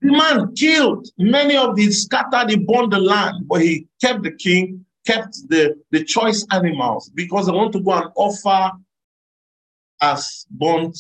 The 0.00 0.12
man 0.12 0.54
killed 0.54 1.08
many 1.18 1.56
of 1.56 1.76
the 1.76 1.90
scattered, 1.90 2.50
he 2.50 2.56
burned 2.56 2.92
the 2.92 3.00
land, 3.00 3.48
but 3.48 3.62
he 3.62 3.88
kept 4.00 4.22
the 4.22 4.30
king, 4.30 4.84
kept 5.08 5.48
the, 5.48 5.74
the 5.90 6.04
choice 6.04 6.46
animals 6.52 7.10
because 7.14 7.46
they 7.46 7.52
want 7.52 7.72
to 7.72 7.80
go 7.80 7.92
and 7.92 8.10
offer 8.14 8.72
as 10.02 10.46
burnt 10.50 10.98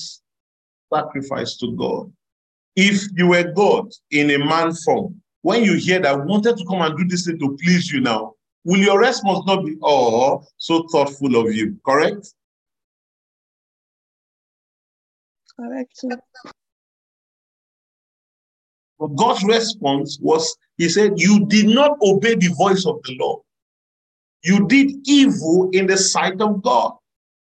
sacrifice 0.92 1.58
to 1.58 1.76
God. 1.76 2.10
If 2.74 3.02
you 3.16 3.28
were 3.28 3.52
God 3.52 3.90
in 4.10 4.30
a 4.30 4.38
man 4.38 4.72
form, 4.72 5.20
when 5.42 5.62
you 5.62 5.74
hear 5.74 6.00
that 6.00 6.14
I 6.14 6.16
wanted 6.16 6.56
to 6.56 6.64
come 6.64 6.80
and 6.80 6.96
do 6.96 7.04
this 7.06 7.26
thing 7.26 7.38
to 7.38 7.56
please 7.62 7.92
you 7.92 8.00
now, 8.00 8.32
will 8.64 8.78
your 8.78 8.98
response 8.98 9.44
not 9.46 9.64
be, 9.66 9.76
oh, 9.82 10.42
so 10.56 10.86
thoughtful 10.90 11.36
of 11.36 11.54
you, 11.54 11.78
correct? 11.84 12.32
Correct. 15.60 16.04
But 18.98 19.08
God's 19.16 19.44
response 19.44 20.18
was, 20.20 20.56
He 20.78 20.88
said, 20.88 21.20
You 21.20 21.46
did 21.46 21.66
not 21.66 21.98
obey 22.00 22.36
the 22.36 22.54
voice 22.56 22.86
of 22.86 23.00
the 23.04 23.16
Lord. 23.20 23.42
You 24.42 24.66
did 24.66 24.92
evil 25.06 25.70
in 25.72 25.86
the 25.86 25.96
sight 25.96 26.40
of 26.40 26.62
God. 26.62 26.92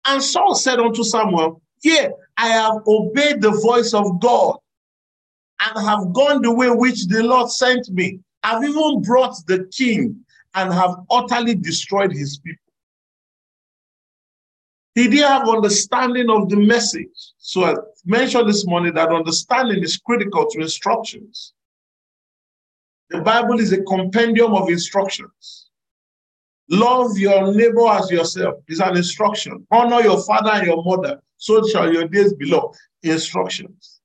And 0.06 0.22
Saul 0.22 0.56
said 0.56 0.80
unto 0.80 1.04
Samuel, 1.04 1.62
Yeah, 1.84 2.10
I 2.38 2.48
have 2.48 2.82
obeyed 2.88 3.42
the 3.42 3.52
voice 3.52 3.94
of 3.94 4.20
God 4.20 4.58
and 5.60 5.86
have 5.86 6.14
gone 6.14 6.42
the 6.42 6.54
way 6.54 6.70
which 6.70 7.06
the 7.08 7.24
Lord 7.24 7.50
sent 7.52 7.90
me. 7.90 8.20
I've 8.44 8.64
even 8.64 9.02
brought 9.02 9.36
the 9.48 9.70
king 9.72 10.24
and 10.56 10.74
have 10.74 10.96
utterly 11.10 11.56
destroyed 11.56 12.12
his 12.12 12.40
people. 12.40 12.62
He 14.96 15.08
didn't 15.08 15.28
have 15.28 15.48
understanding 15.48 16.30
of 16.30 16.50
the 16.50 16.56
message. 16.56 17.34
So 17.38 17.66
I 17.66 17.76
mentioned 18.06 18.50
this 18.50 18.66
morning 18.66 18.96
that 18.96 19.10
understanding 19.10 19.84
is 19.84 19.98
critical 19.98 20.48
to 20.50 20.62
instructions. 20.62 21.54
The 23.10 23.22
Bible 23.22 23.60
is 23.60 23.72
a 23.74 23.84
compendium 23.84 24.56
of 24.56 24.70
instructions. 24.70 25.67
Love 26.70 27.18
your 27.18 27.54
neighbor 27.54 27.88
as 27.88 28.12
yourself 28.12 28.56
is 28.68 28.80
an 28.80 28.98
instruction. 28.98 29.66
Honor 29.72 30.02
your 30.02 30.22
father 30.24 30.52
and 30.52 30.68
your 30.68 30.84
mother, 30.84 31.22
so 31.38 31.66
shall 31.68 31.92
your 31.92 32.08
days 32.08 32.34
be 32.34 32.46
long. 32.46 32.74
Instructions. 33.04 34.02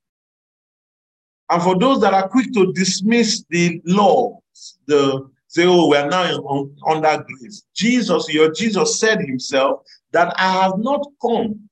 And 1.49 1.61
for 1.61 1.77
those 1.77 1.99
that 2.01 2.13
are 2.13 2.29
quick 2.29 2.53
to 2.53 2.71
dismiss 2.73 3.43
the 3.49 3.81
law, 3.85 4.39
the 4.87 5.29
say, 5.53 5.65
oh, 5.67 5.87
we 5.87 5.97
are 5.97 6.09
now 6.09 6.23
on, 6.23 6.75
under 6.87 7.23
grace. 7.23 7.63
Jesus, 7.75 8.33
your 8.33 8.51
Jesus 8.51 8.99
said 8.99 9.19
himself 9.21 9.81
that 10.11 10.33
I 10.37 10.51
have 10.63 10.79
not 10.79 11.05
come 11.21 11.69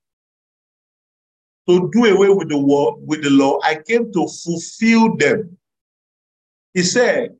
to 1.68 1.90
do 1.92 2.06
away 2.06 2.30
with 2.30 2.50
the 2.50 2.58
law, 2.58 2.96
with 2.98 3.24
the 3.24 3.32
law. 3.32 3.60
I 3.64 3.76
came 3.88 4.12
to 4.14 4.28
fulfill 4.44 5.16
them. 5.16 5.58
He 6.74 6.84
said, 6.84 7.36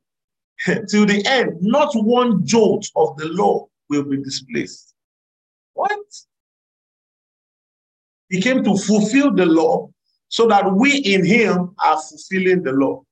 till 0.88 1.06
the 1.06 1.22
end, 1.26 1.58
not 1.60 1.90
one 1.94 2.44
jot 2.46 2.84
of 2.96 3.16
the 3.16 3.28
law 3.28 3.66
will 3.88 4.04
be 4.04 4.16
displaced. 4.22 4.94
What? 5.74 6.00
He 8.28 8.40
came 8.40 8.62
to 8.64 8.76
fulfill 8.76 9.32
the 9.32 9.46
law 9.46 9.90
so 10.28 10.46
that 10.48 10.72
we 10.72 10.98
in 10.98 11.24
him 11.24 11.74
are 11.78 12.00
fulfilling 12.00 12.62
the 12.62 12.72
law. 12.72 13.02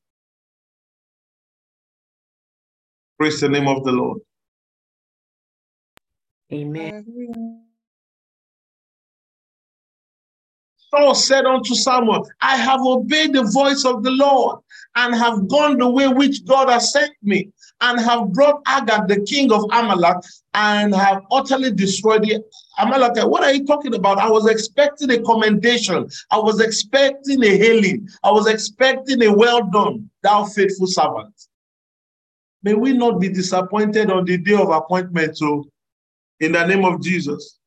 Praise 3.19 3.41
the 3.41 3.49
name 3.49 3.69
of 3.69 3.85
the 3.85 3.93
Lord. 3.93 4.21
Amen. 6.53 7.70
Saul 10.90 11.14
said 11.14 11.46
unto 11.46 11.74
Samuel, 11.74 12.29
I 12.40 12.57
have 12.57 12.81
obeyed 12.81 13.33
the 13.33 13.44
voice 13.44 13.85
of 13.85 14.03
the 14.03 14.11
Lord 14.11 14.59
and 14.96 15.14
have 15.14 15.46
gone 15.48 15.79
the 15.79 15.88
way 15.88 16.09
which 16.09 16.44
God 16.44 16.68
has 16.68 16.92
sent 16.92 17.12
me 17.22 17.50
and 17.81 18.00
have 18.00 18.33
brought 18.33 18.61
Agag, 18.66 19.09
the 19.09 19.20
king 19.22 19.53
of 19.53 19.64
Amalek, 19.72 20.16
and 20.55 20.94
have 20.94 21.22
utterly 21.31 21.72
destroyed 21.72 22.24
the 22.24 22.42
Amalekite. 22.79 23.29
What 23.29 23.44
are 23.44 23.53
you 23.53 23.64
talking 23.64 23.94
about? 23.94 24.18
I 24.18 24.29
was 24.29 24.48
expecting 24.48 25.11
a 25.11 25.22
commendation. 25.22 26.09
I 26.31 26.38
was 26.38 26.61
expecting 26.61 27.42
a 27.44 27.57
hailing. 27.57 28.09
I 28.24 28.33
was 28.33 28.48
expecting 28.48 29.22
a 29.22 29.33
well 29.33 29.62
done, 29.70 30.11
thou 30.22 30.44
faithful 30.44 30.88
servant. 30.88 31.35
May 32.62 32.74
we 32.74 32.92
not 32.92 33.20
be 33.20 33.29
disappointed 33.29 34.11
on 34.11 34.24
the 34.24 34.37
day 34.37 34.55
of 34.55 34.70
appointment, 34.70 35.38
so 35.38 35.64
in 36.40 36.53
the 36.53 36.66
name 36.66 36.85
of 36.85 37.00
Jesus. 37.00 37.60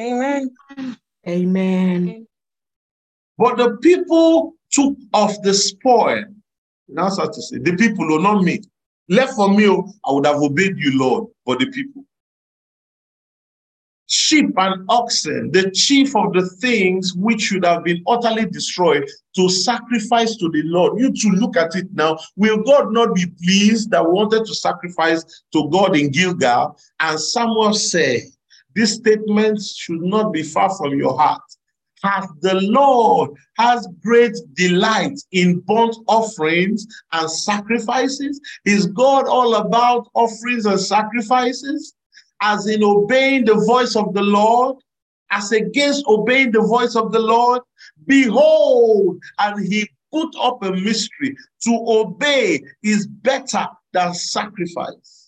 Amen. 0.00 0.56
Amen. 1.28 2.26
But 3.36 3.58
the 3.58 3.76
people 3.78 4.54
took 4.70 4.96
of 5.12 5.42
the 5.42 5.52
spoil. 5.52 6.24
Now, 6.88 7.08
so 7.10 7.26
to 7.26 7.42
say, 7.42 7.58
the 7.58 7.76
people, 7.76 8.12
oh, 8.12 8.18
not 8.18 8.42
me. 8.42 8.62
Left 9.08 9.34
for 9.34 9.54
me, 9.54 9.68
oh, 9.68 9.92
I 10.04 10.12
would 10.12 10.26
have 10.26 10.36
obeyed 10.36 10.78
you, 10.78 10.98
Lord, 10.98 11.26
but 11.44 11.58
the 11.58 11.66
people. 11.66 12.04
Sheep 14.06 14.50
and 14.56 14.84
oxen, 14.88 15.52
the 15.52 15.70
chief 15.70 16.16
of 16.16 16.32
the 16.32 16.48
things 16.60 17.14
which 17.14 17.42
should 17.42 17.64
have 17.64 17.84
been 17.84 18.02
utterly 18.08 18.46
destroyed, 18.46 19.08
to 19.36 19.48
sacrifice 19.48 20.36
to 20.36 20.48
the 20.48 20.62
Lord. 20.64 20.98
You 20.98 21.12
to 21.12 21.28
look 21.28 21.56
at 21.56 21.76
it 21.76 21.86
now. 21.92 22.18
Will 22.36 22.62
God 22.62 22.92
not 22.92 23.14
be 23.14 23.26
pleased 23.42 23.90
that 23.90 24.04
we 24.04 24.10
wanted 24.10 24.46
to 24.46 24.54
sacrifice 24.54 25.24
to 25.52 25.68
God 25.70 25.96
in 25.96 26.10
Gilgal? 26.10 26.76
And 26.98 27.20
Samuel 27.20 27.74
said, 27.74 28.22
This 28.74 28.94
statement 28.94 29.60
should 29.62 30.02
not 30.02 30.32
be 30.32 30.42
far 30.42 30.74
from 30.76 30.98
your 30.98 31.16
heart 31.16 31.42
has 32.02 32.26
the 32.40 32.54
Lord 32.54 33.30
has 33.58 33.86
great 34.02 34.34
delight 34.54 35.18
in 35.32 35.60
burnt 35.60 35.96
offerings 36.08 36.86
and 37.12 37.30
sacrifices? 37.30 38.40
Is 38.64 38.86
God 38.86 39.26
all 39.26 39.56
about 39.56 40.08
offerings 40.14 40.66
and 40.66 40.80
sacrifices? 40.80 41.94
As 42.42 42.66
in 42.66 42.82
obeying 42.82 43.44
the 43.44 43.54
voice 43.66 43.96
of 43.96 44.14
the 44.14 44.22
Lord, 44.22 44.76
as 45.30 45.52
against 45.52 46.06
obeying 46.06 46.52
the 46.52 46.62
voice 46.62 46.96
of 46.96 47.12
the 47.12 47.18
Lord? 47.18 47.60
Behold, 48.06 49.18
and 49.38 49.66
he 49.66 49.88
put 50.10 50.34
up 50.40 50.62
a 50.62 50.72
mystery. 50.72 51.36
To 51.64 51.84
obey 51.86 52.62
is 52.82 53.06
better 53.06 53.66
than 53.92 54.14
sacrifice. 54.14 55.19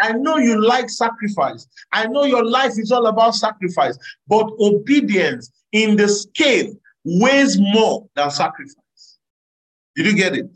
I 0.00 0.12
know 0.12 0.36
you 0.36 0.64
like 0.64 0.90
sacrifice. 0.90 1.66
I 1.92 2.06
know 2.06 2.24
your 2.24 2.44
life 2.44 2.78
is 2.78 2.92
all 2.92 3.06
about 3.06 3.34
sacrifice, 3.34 3.98
but 4.26 4.50
obedience 4.60 5.50
in 5.72 5.96
the 5.96 6.08
scale 6.08 6.72
weighs 7.04 7.58
more 7.58 8.06
than 8.14 8.30
sacrifice. 8.30 9.18
Did 9.96 10.06
you 10.06 10.14
get 10.14 10.36
it? 10.36 10.50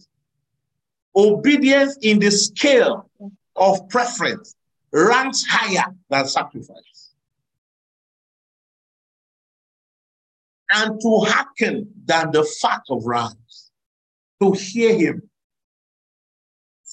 Obedience 1.16 1.98
in 2.02 2.18
the 2.20 2.30
scale 2.30 3.10
of 3.56 3.88
preference 3.88 4.54
ranks 4.92 5.44
higher 5.44 5.92
than 6.08 6.26
sacrifice. 6.26 7.14
And 10.74 10.98
to 11.00 11.18
hearken 11.26 11.90
than 12.04 12.30
the 12.30 12.44
fat 12.44 12.82
of 12.88 13.04
rams, 13.04 13.72
to 14.40 14.52
hear 14.52 14.96
him. 14.96 15.28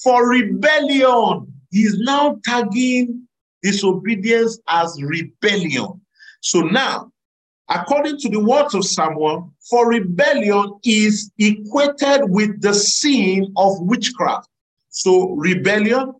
For 0.04 0.30
rebellion, 0.30 1.59
he 1.72 1.82
is 1.82 2.00
now 2.00 2.38
tagging 2.44 3.28
disobedience 3.62 4.60
as 4.68 5.02
rebellion. 5.04 6.02
So 6.42 6.62
now, 6.62 7.12
according 7.70 8.18
to 8.20 8.30
the 8.30 8.40
words 8.40 8.74
of 8.74 8.86
Samuel, 8.86 9.54
for 9.70 9.90
rebellion 9.90 10.80
is 10.84 11.32
equated 11.38 12.22
with 12.30 12.62
the 12.62 12.74
sin 12.74 13.54
of 13.58 13.74
witchcraft. 13.82 14.50
So 14.90 15.32
rebellion, 15.32 16.14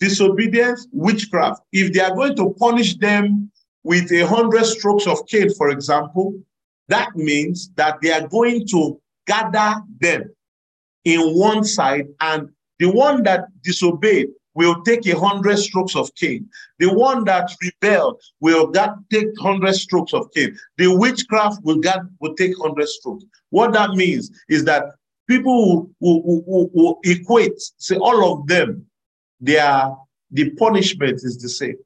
disobedience, 0.00 0.86
witchcraft. 0.92 1.62
If 1.72 1.92
they 1.92 2.00
are 2.00 2.14
going 2.14 2.36
to 2.36 2.54
punish 2.58 2.96
them 2.96 3.50
with 3.82 4.10
a 4.12 4.26
hundred 4.26 4.64
strokes 4.64 5.06
of 5.06 5.26
cane, 5.26 5.52
for 5.54 5.68
example, 5.68 6.34
That 6.88 7.16
means 7.16 7.70
that 7.76 8.00
they 8.02 8.12
are 8.12 8.26
going 8.28 8.66
to 8.68 9.00
gather 9.26 9.80
them 10.00 10.34
in 11.04 11.20
one 11.38 11.64
side, 11.64 12.06
and 12.20 12.50
the 12.78 12.90
one 12.90 13.22
that 13.24 13.46
disobeyed 13.62 14.28
will 14.54 14.82
take 14.82 15.06
a 15.06 15.18
hundred 15.18 15.58
strokes 15.58 15.96
of 15.96 16.14
cane. 16.14 16.48
The 16.78 16.92
one 16.92 17.24
that 17.24 17.50
rebelled 17.62 18.20
will 18.40 18.68
get, 18.68 18.90
take 19.10 19.28
hundred 19.38 19.74
strokes 19.74 20.14
of 20.14 20.30
cane. 20.32 20.56
The 20.78 20.94
witchcraft 20.96 21.62
will 21.64 21.78
get 21.78 21.98
will 22.20 22.34
take 22.34 22.56
hundred 22.60 22.88
strokes. 22.88 23.24
What 23.50 23.72
that 23.72 23.90
means 23.90 24.30
is 24.48 24.64
that 24.64 24.84
people 25.28 25.90
will, 26.00 26.22
will, 26.22 26.42
will, 26.46 26.70
will 26.72 26.98
equate, 27.04 27.60
say 27.78 27.96
all 27.96 28.32
of 28.32 28.46
them, 28.46 28.86
they 29.40 29.58
are 29.58 29.96
the 30.30 30.50
punishment 30.50 31.20
is 31.22 31.38
the 31.38 31.48
same. 31.48 31.76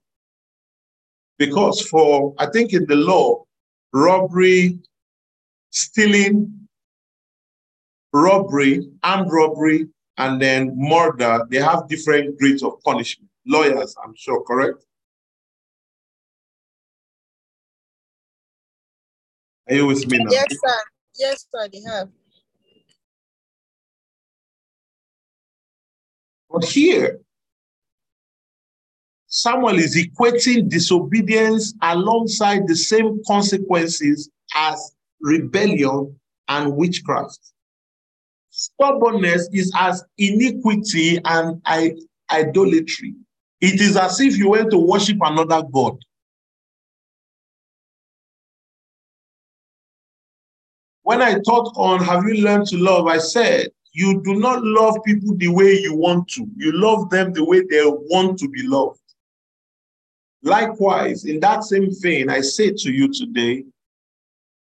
Because 1.39 1.81
for 1.83 2.35
I 2.39 2.47
think 2.47 2.73
in 2.73 2.87
the 2.87 2.97
law, 2.97 3.45
robbery, 3.93 4.79
stealing, 5.71 6.69
robbery, 8.13 8.89
armed 9.03 9.31
robbery, 9.31 9.87
and 10.19 10.43
then 10.43 10.73
murder, 10.77 11.47
they 11.49 11.59
have 11.59 11.89
different 11.89 12.39
grades 12.39 12.63
of 12.63 12.81
punishment. 12.85 13.31
Lawyers, 13.47 13.95
I'm 14.05 14.15
sure, 14.17 14.43
correct? 14.43 14.85
Are 19.69 19.75
you 19.75 19.87
with 19.87 20.07
me 20.09 20.19
now? 20.19 20.31
Yes, 20.31 20.47
sir. 20.51 20.79
Yes, 21.19 21.47
sir, 21.55 21.69
they 21.73 21.81
have. 21.89 22.09
But 26.51 26.65
here, 26.65 27.21
Samuel 29.29 29.79
is 29.79 29.97
equating 29.97 30.69
disobedience 30.69 31.75
alongside 31.83 32.67
the 32.67 32.75
same 32.75 33.21
consequences 33.27 34.31
as 34.57 34.97
rebellion 35.21 36.19
and 36.49 36.75
witchcraft. 36.75 37.39
Stubbornness 38.59 39.49
is 39.53 39.73
as 39.79 40.05
iniquity 40.19 41.21
and 41.25 41.63
idolatry. 42.29 43.15
It 43.61 43.81
is 43.81 43.97
as 43.97 44.21
if 44.21 44.37
you 44.37 44.51
went 44.51 44.73
to 44.73 44.79
worship 44.79 45.19
another 45.21 45.63
God. 45.73 45.97
When 51.03 51.23
I 51.23 51.35
taught 51.39 51.73
on 51.77 52.03
Have 52.03 52.25
you 52.25 52.43
learned 52.43 52.67
to 52.67 52.79
love, 52.79 53.07
I 53.07 53.19
said, 53.19 53.69
You 53.93 54.21
do 54.25 54.35
not 54.35 54.61
love 54.65 54.97
people 55.07 55.37
the 55.37 55.49
way 55.49 55.79
you 55.79 55.95
want 55.95 56.27
to, 56.31 56.45
you 56.57 56.73
love 56.73 57.11
them 57.11 57.33
the 57.33 57.45
way 57.45 57.61
they 57.61 57.83
want 57.85 58.41
to 58.41 58.49
be 58.49 58.67
loved. 58.67 58.99
Likewise, 60.43 61.27
in 61.27 61.39
that 61.39 61.63
same 61.63 61.91
vein, 62.01 62.29
I 62.29 62.41
say 62.41 62.73
to 62.73 62.91
you 62.91 63.13
today, 63.13 63.65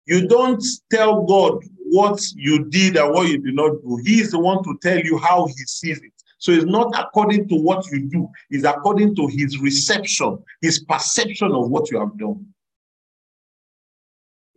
you 0.07 0.27
don't 0.27 0.63
tell 0.91 1.23
God 1.23 1.63
what 1.95 2.21
you 2.35 2.65
did 2.65 2.97
and 2.97 3.13
what 3.13 3.29
you 3.29 3.39
did 3.39 3.55
not 3.55 3.71
do. 3.83 4.01
He 4.05 4.21
is 4.21 4.33
the 4.33 4.39
one 4.41 4.65
to 4.65 4.77
tell 4.83 4.99
you 4.99 5.17
how 5.19 5.47
he 5.47 5.65
sees 5.65 5.99
it. 5.99 6.13
So 6.39 6.51
it's 6.51 6.65
not 6.65 6.93
according 6.99 7.49
to 7.49 7.55
what 7.55 7.87
you 7.91 8.09
do, 8.11 8.29
it's 8.51 8.65
according 8.65 9.15
to 9.15 9.29
his 9.29 9.59
reception, 9.61 10.39
his 10.61 10.81
perception 10.81 11.53
of 11.53 11.71
what 11.71 11.91
you 11.91 12.01
have 12.01 12.19
done. 12.19 12.47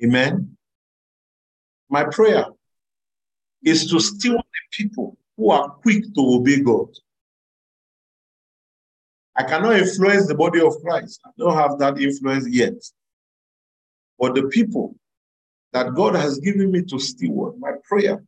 Amen. 0.04 0.58
My 1.90 2.06
prayer 2.06 2.46
is 3.64 3.90
to 3.92 4.00
steward 4.00 4.42
the 4.42 4.84
people 4.84 5.16
who 5.38 5.52
are 5.52 5.70
quick 5.70 6.04
to 6.16 6.22
obey 6.22 6.62
God. 6.62 6.90
I 9.36 9.44
cannot 9.44 9.78
influence 9.78 10.28
the 10.28 10.36
body 10.36 10.62
of 10.62 10.74
Christ. 10.82 11.20
I 11.24 11.30
don't 11.38 11.56
have 11.56 11.78
that 11.78 12.02
influence 12.02 12.50
yet. 12.50 12.74
But 14.18 14.34
the 14.34 14.48
people 14.48 14.96
that 15.74 15.94
God 15.94 16.16
has 16.16 16.40
given 16.40 16.72
me 16.72 16.82
to 16.84 17.00
steward, 17.00 17.60
my 17.60 17.72
prayer 17.88 18.24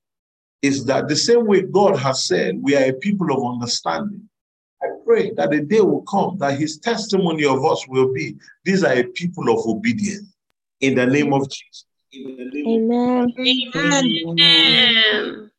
is 0.62 0.86
that 0.86 1.08
the 1.08 1.16
same 1.16 1.46
way 1.46 1.62
God 1.62 1.98
has 1.98 2.26
said 2.26 2.62
we 2.62 2.76
are 2.76 2.90
a 2.90 2.94
people 2.94 3.32
of 3.32 3.54
understanding, 3.54 4.30
I 4.82 4.88
pray 5.06 5.32
that 5.32 5.52
the 5.52 5.62
day 5.62 5.82
will 5.82 6.04
come 6.04 6.38
that 6.40 6.60
his 6.60 6.80
testimony 6.80 7.46
of 7.46 7.66
us 7.66 7.86
will 7.88 8.14
be 8.14 8.36
these 8.64 8.84
are 8.84 8.94
a 8.94 9.04
people 9.04 9.50
of 9.50 9.66
obedience 9.66 10.34
in 10.82 10.96
the 10.96 11.06
name 11.06 11.34
of 11.34 11.50
Jesus. 11.50 11.86
Amen. 12.56 13.34
Amen. 13.76 15.52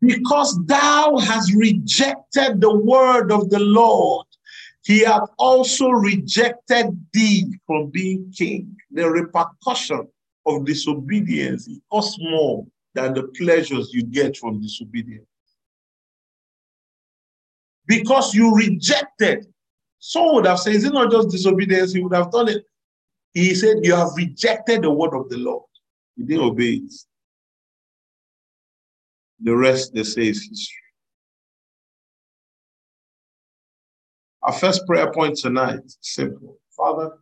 Because 0.00 0.58
thou 0.66 1.16
hast 1.16 1.54
rejected 1.54 2.60
the 2.60 2.74
word 2.74 3.32
of 3.32 3.48
the 3.48 3.58
Lord, 3.58 4.26
he 4.84 5.00
hath 5.00 5.28
also 5.38 5.88
rejected 5.88 6.86
thee 7.12 7.58
from 7.66 7.90
being 7.90 8.30
king. 8.36 8.76
The 8.90 9.10
repercussion 9.10 10.08
of 10.46 10.66
disobedience 10.66 11.66
is 11.66 11.80
costs 11.90 12.18
more 12.20 12.66
than 12.92 13.14
the 13.14 13.24
pleasures 13.38 13.92
you 13.94 14.04
get 14.04 14.36
from 14.36 14.60
disobedience. 14.60 15.26
Because 17.86 18.34
you 18.34 18.54
rejected. 18.54 19.46
Some 19.98 20.34
would 20.34 20.46
have 20.46 20.60
said, 20.60 20.74
is 20.74 20.84
it 20.84 20.92
not 20.92 21.10
just 21.10 21.30
disobedience? 21.30 21.92
He 21.94 22.02
would 22.02 22.14
have 22.14 22.30
done 22.30 22.48
it. 22.48 22.64
He 23.32 23.54
said, 23.54 23.78
You 23.82 23.96
have 23.96 24.10
rejected 24.16 24.82
the 24.82 24.90
word 24.90 25.14
of 25.14 25.28
the 25.28 25.38
Lord. 25.38 25.64
You 26.16 26.24
didn't 26.24 26.44
obey 26.44 26.74
it. 26.74 26.94
The 29.40 29.56
rest, 29.56 29.92
they 29.92 30.04
say, 30.04 30.28
is 30.28 30.46
history. 30.48 30.83
Our 34.44 34.52
first 34.52 34.86
prayer 34.86 35.10
point 35.10 35.38
tonight, 35.38 35.80
simple. 36.02 36.58
Father, 36.76 37.12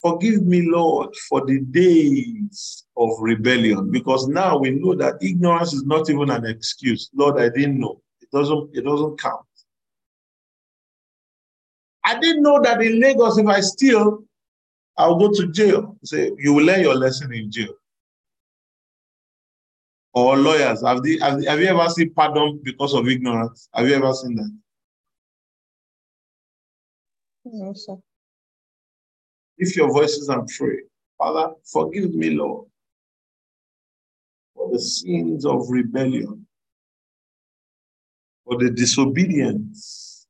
forgive 0.00 0.44
me, 0.44 0.70
Lord, 0.70 1.14
for 1.28 1.44
the 1.44 1.60
days 1.60 2.84
of 2.96 3.10
rebellion, 3.18 3.90
because 3.90 4.28
now 4.28 4.56
we 4.58 4.70
know 4.70 4.94
that 4.94 5.20
ignorance 5.20 5.72
is 5.72 5.84
not 5.84 6.08
even 6.10 6.30
an 6.30 6.46
excuse. 6.46 7.10
Lord, 7.12 7.40
I 7.40 7.48
didn't 7.48 7.80
know. 7.80 8.00
It 8.20 8.30
doesn't, 8.30 8.70
it 8.72 8.84
doesn't 8.84 9.20
count. 9.20 9.44
I 12.04 12.18
didn't 12.20 12.42
know 12.42 12.60
that 12.62 12.80
in 12.80 13.00
Lagos, 13.00 13.36
if 13.36 13.46
I 13.46 13.60
steal, 13.60 14.22
I'll 14.96 15.16
go 15.16 15.32
to 15.32 15.48
jail. 15.48 15.96
Say, 16.04 16.30
you 16.38 16.54
will 16.54 16.64
learn 16.64 16.82
your 16.82 16.94
lesson 16.94 17.32
in 17.32 17.50
jail. 17.50 17.74
Or 20.14 20.36
lawyers, 20.36 20.84
have, 20.84 21.02
the, 21.02 21.18
have, 21.20 21.44
have 21.44 21.60
you 21.60 21.66
ever 21.66 21.88
seen 21.88 22.12
pardon 22.14 22.60
because 22.62 22.94
of 22.94 23.08
ignorance? 23.08 23.68
Have 23.74 23.88
you 23.88 23.94
ever 23.94 24.12
seen 24.12 24.36
that? 24.36 24.50
Lift 29.58 29.76
your 29.76 29.92
voices 29.92 30.28
and 30.28 30.48
pray. 30.48 30.78
Father, 31.18 31.54
forgive 31.64 32.14
me, 32.14 32.30
Lord, 32.30 32.66
for 34.54 34.70
the 34.72 34.80
sins 34.80 35.44
of 35.44 35.68
rebellion, 35.68 36.46
for 38.44 38.58
the 38.58 38.70
disobedience 38.70 40.26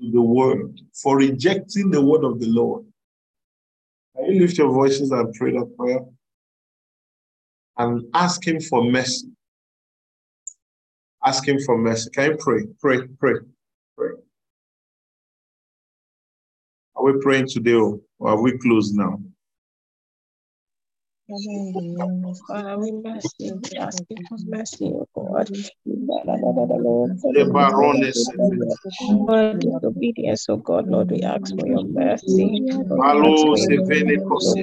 to 0.00 0.10
the 0.10 0.20
word, 0.22 0.80
for 0.94 1.18
rejecting 1.18 1.90
the 1.90 2.02
word 2.04 2.24
of 2.24 2.40
the 2.40 2.46
Lord. 2.48 2.84
Can 4.16 4.26
you 4.26 4.40
lift 4.40 4.58
your 4.58 4.70
voices 4.70 5.10
and 5.10 5.32
pray 5.34 5.52
that 5.52 5.76
prayer? 5.76 6.00
And 7.78 8.04
ask 8.14 8.46
Him 8.46 8.60
for 8.60 8.84
mercy. 8.84 9.28
Ask 11.24 11.46
Him 11.46 11.58
for 11.60 11.78
mercy. 11.78 12.10
Can 12.10 12.32
you 12.32 12.36
pray? 12.36 12.66
Pray, 12.80 13.06
pray, 13.18 13.34
Are 17.02 17.12
we 17.12 17.20
praying 17.20 17.48
today 17.48 17.74
or 17.74 17.98
are 18.20 18.40
we 18.40 18.56
closed 18.58 18.94
now? 18.94 19.20
Father, 22.46 22.78
we 22.78 22.92
mercy, 22.92 23.50
we 23.52 23.76
ask 23.76 24.04
you 24.08 24.18
for 24.28 24.38
mercy, 24.46 24.84
O 24.84 25.08
Baroness. 27.52 28.28
Lord, 29.08 29.60
disobedience, 29.60 30.46
oh 30.48 30.56
God, 30.56 30.88
Lord, 30.88 31.10
we 31.10 31.22
ask 31.22 31.54
for 31.58 31.66
your 31.66 31.84
mercy. 31.84 32.50
Oh. 32.90 32.98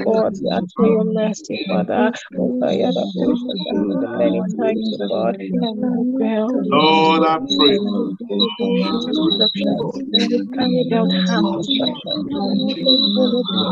God, 0.05 0.33
we 0.39 0.49
ask 0.51 0.75
for 0.75 0.85
your 0.85 1.05
mercy, 1.05 1.65
Father. 1.67 2.11
God, 2.35 2.71
yeah, 2.71 2.91
that 2.91 3.11
voice 3.15 3.43
of 3.49 3.57
God, 3.71 4.17
many 4.17 4.41
times, 4.59 4.97
God, 4.97 5.35
Lord, 6.67 7.23
I 7.25 7.37
pray. 7.57 7.77
carried 10.55 10.93
out 10.93 11.09
harm 11.27 11.57
destruction. 11.57 12.29
In 12.29 12.37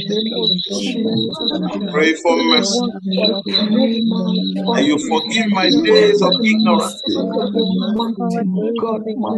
the 0.07 0.15
many 0.15 0.31
Jesus. 0.71 1.91
Pray 1.93 2.15
for 2.15 2.37
mercy. 2.45 2.81
And 4.77 4.87
you 4.87 4.99
forgive 4.99 5.49
my 5.49 5.71
days 5.71 6.23
of 6.23 6.33
ignorance. 6.45 7.03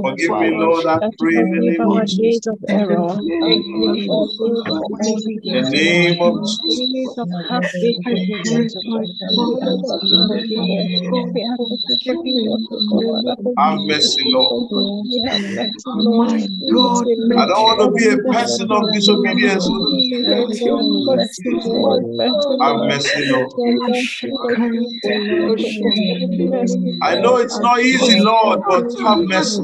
Forgive 0.03 0.31
me, 0.41 0.51
Lord, 0.59 0.87
I 0.87 1.01
pray 1.19 1.37
in 1.37 1.51
the 1.51 1.61
name 1.71 1.89
of 1.89 2.07
Jesus. 2.07 2.55
In 5.47 5.55
the 5.55 5.71
name 5.73 6.21
of 6.23 6.37
Jesus. 6.63 7.09
Have 13.59 13.79
mercy, 13.87 14.23
Lord. 14.27 14.69
I 17.39 17.47
don't 17.47 17.63
want 17.65 17.81
to 17.81 17.89
be 17.97 18.07
a 18.09 18.19
person 18.19 18.71
of 18.73 18.83
disobedience. 18.93 19.22
Have 22.61 22.77
mercy, 22.89 23.25
Lord. 23.27 23.53
I 27.03 27.17
know 27.21 27.37
it's 27.37 27.61
not 27.61 27.81
easy, 27.81 28.21
Lord, 28.21 28.61
but 28.69 28.85
have 29.05 29.19
mercy. 29.21 29.63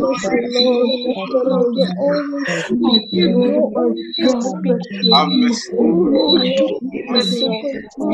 Have 5.12 5.28
mercy. 5.28 5.72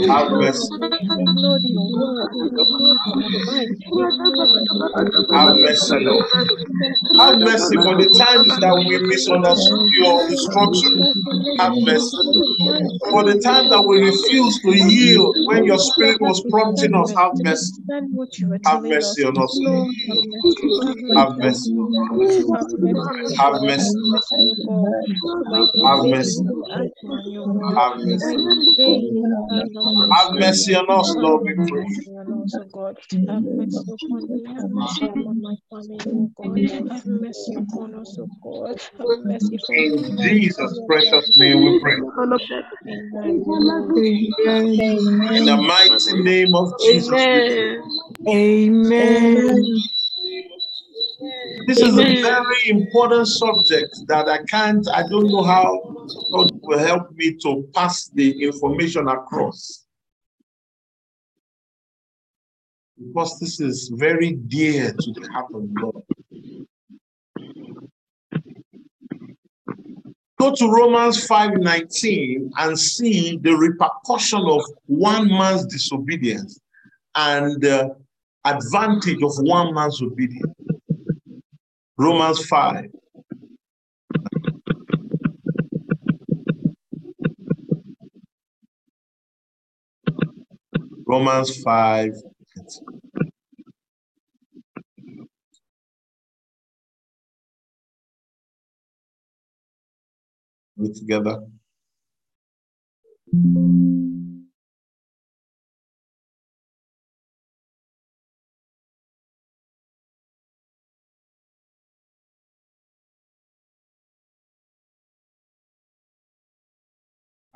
Have 0.10 0.32
mercy. 0.32 0.70
Have 5.32 5.56
mercy, 5.56 5.96
Lord. 6.02 6.26
Have 7.20 7.40
mercy 7.40 7.76
for 7.78 7.96
the 7.96 8.10
times 8.18 8.60
that 8.60 8.76
we 8.88 8.98
misunderstood 9.08 9.88
your 9.94 10.28
instruction. 10.28 10.94
Have 11.60 11.74
mercy. 11.78 12.18
For 13.10 13.24
the 13.24 13.40
time 13.40 13.70
that 13.70 13.84
we 13.88 14.00
refused 14.00 14.62
to 14.64 14.72
yield 14.76 15.36
when 15.46 15.66
your 15.66 15.80
spirit 15.80 16.20
was 16.22 16.44
prompting 16.50 16.94
us, 16.96 17.12
have 17.16 17.32
mercy. 17.36 17.82
Have 18.66 18.84
mercy 18.84 19.24
on 19.24 19.38
us. 19.38 19.60
Have 21.16 21.38
mercy. 21.38 21.72
Have 23.38 23.62
mercy. 23.62 23.96
Have 25.86 26.04
mercy. 26.06 26.25
Have 27.76 27.98
mercy. 27.98 28.38
Have 30.12 30.34
mercy 30.34 30.76
on 30.76 30.90
us, 30.90 31.16
Lord, 31.18 31.44
we 31.46 31.54
pray. 31.68 31.86
Have 33.28 33.44
mercy 33.44 33.92
upon 33.92 34.32
me, 34.34 34.44
have 34.56 34.70
mercy 34.72 35.06
upon 35.06 35.42
my 35.42 35.56
family, 35.70 36.30
God. 36.38 36.60
Have 36.92 37.06
mercy 37.06 37.56
upon 37.56 37.96
us, 37.96 38.18
God. 38.44 38.78
Have 39.00 39.20
mercy 39.26 39.58
for 39.66 39.76
In 39.76 40.18
Jesus' 40.22 40.82
precious 40.88 41.38
name 41.40 41.64
we 41.66 41.80
pray. 41.82 41.98
In 45.38 45.46
the 45.46 45.58
mighty 45.58 46.24
name 46.24 46.56
of 46.56 46.80
Jesus. 46.82 47.10
we 47.10 47.42
pray. 47.42 47.78
Amen. 48.28 49.64
This 51.68 51.80
is 51.80 51.98
a 51.98 52.22
very 52.22 52.70
important 52.70 53.28
subject 53.28 53.96
that 54.08 54.28
I 54.28 54.44
can't, 54.44 54.88
I 54.94 55.02
don't 55.08 55.28
know 55.28 55.44
how 55.44 56.06
God 56.32 56.52
will 56.62 56.80
help 56.80 57.12
me 57.14 57.36
to 57.42 57.68
pass 57.74 58.10
the 58.14 58.44
information 58.44 59.08
across. 59.08 59.86
Because 62.98 63.40
this 63.40 63.60
is 63.60 63.92
very 63.96 64.34
dear 64.34 64.94
to 64.94 65.12
the 65.14 65.28
heart 65.32 65.48
of 65.54 65.74
God. 65.74 66.02
Go 70.40 70.54
to 70.54 70.68
Romans 70.68 71.26
5:19 71.28 72.52
and 72.58 72.78
see 72.78 73.38
the 73.38 73.56
repercussion 73.56 74.42
of 74.46 74.62
one 74.86 75.28
man's 75.30 75.66
disobedience 75.66 76.60
and 77.16 77.62
the 77.62 77.96
advantage 78.44 79.24
of 79.24 79.32
one 79.40 79.74
man's 79.74 80.02
obedience. 80.02 80.54
Romans 81.98 82.46
5. 82.48 82.86
Romans 91.08 91.62
5. 91.64 92.12
Read 100.78 100.96
together. 100.96 101.40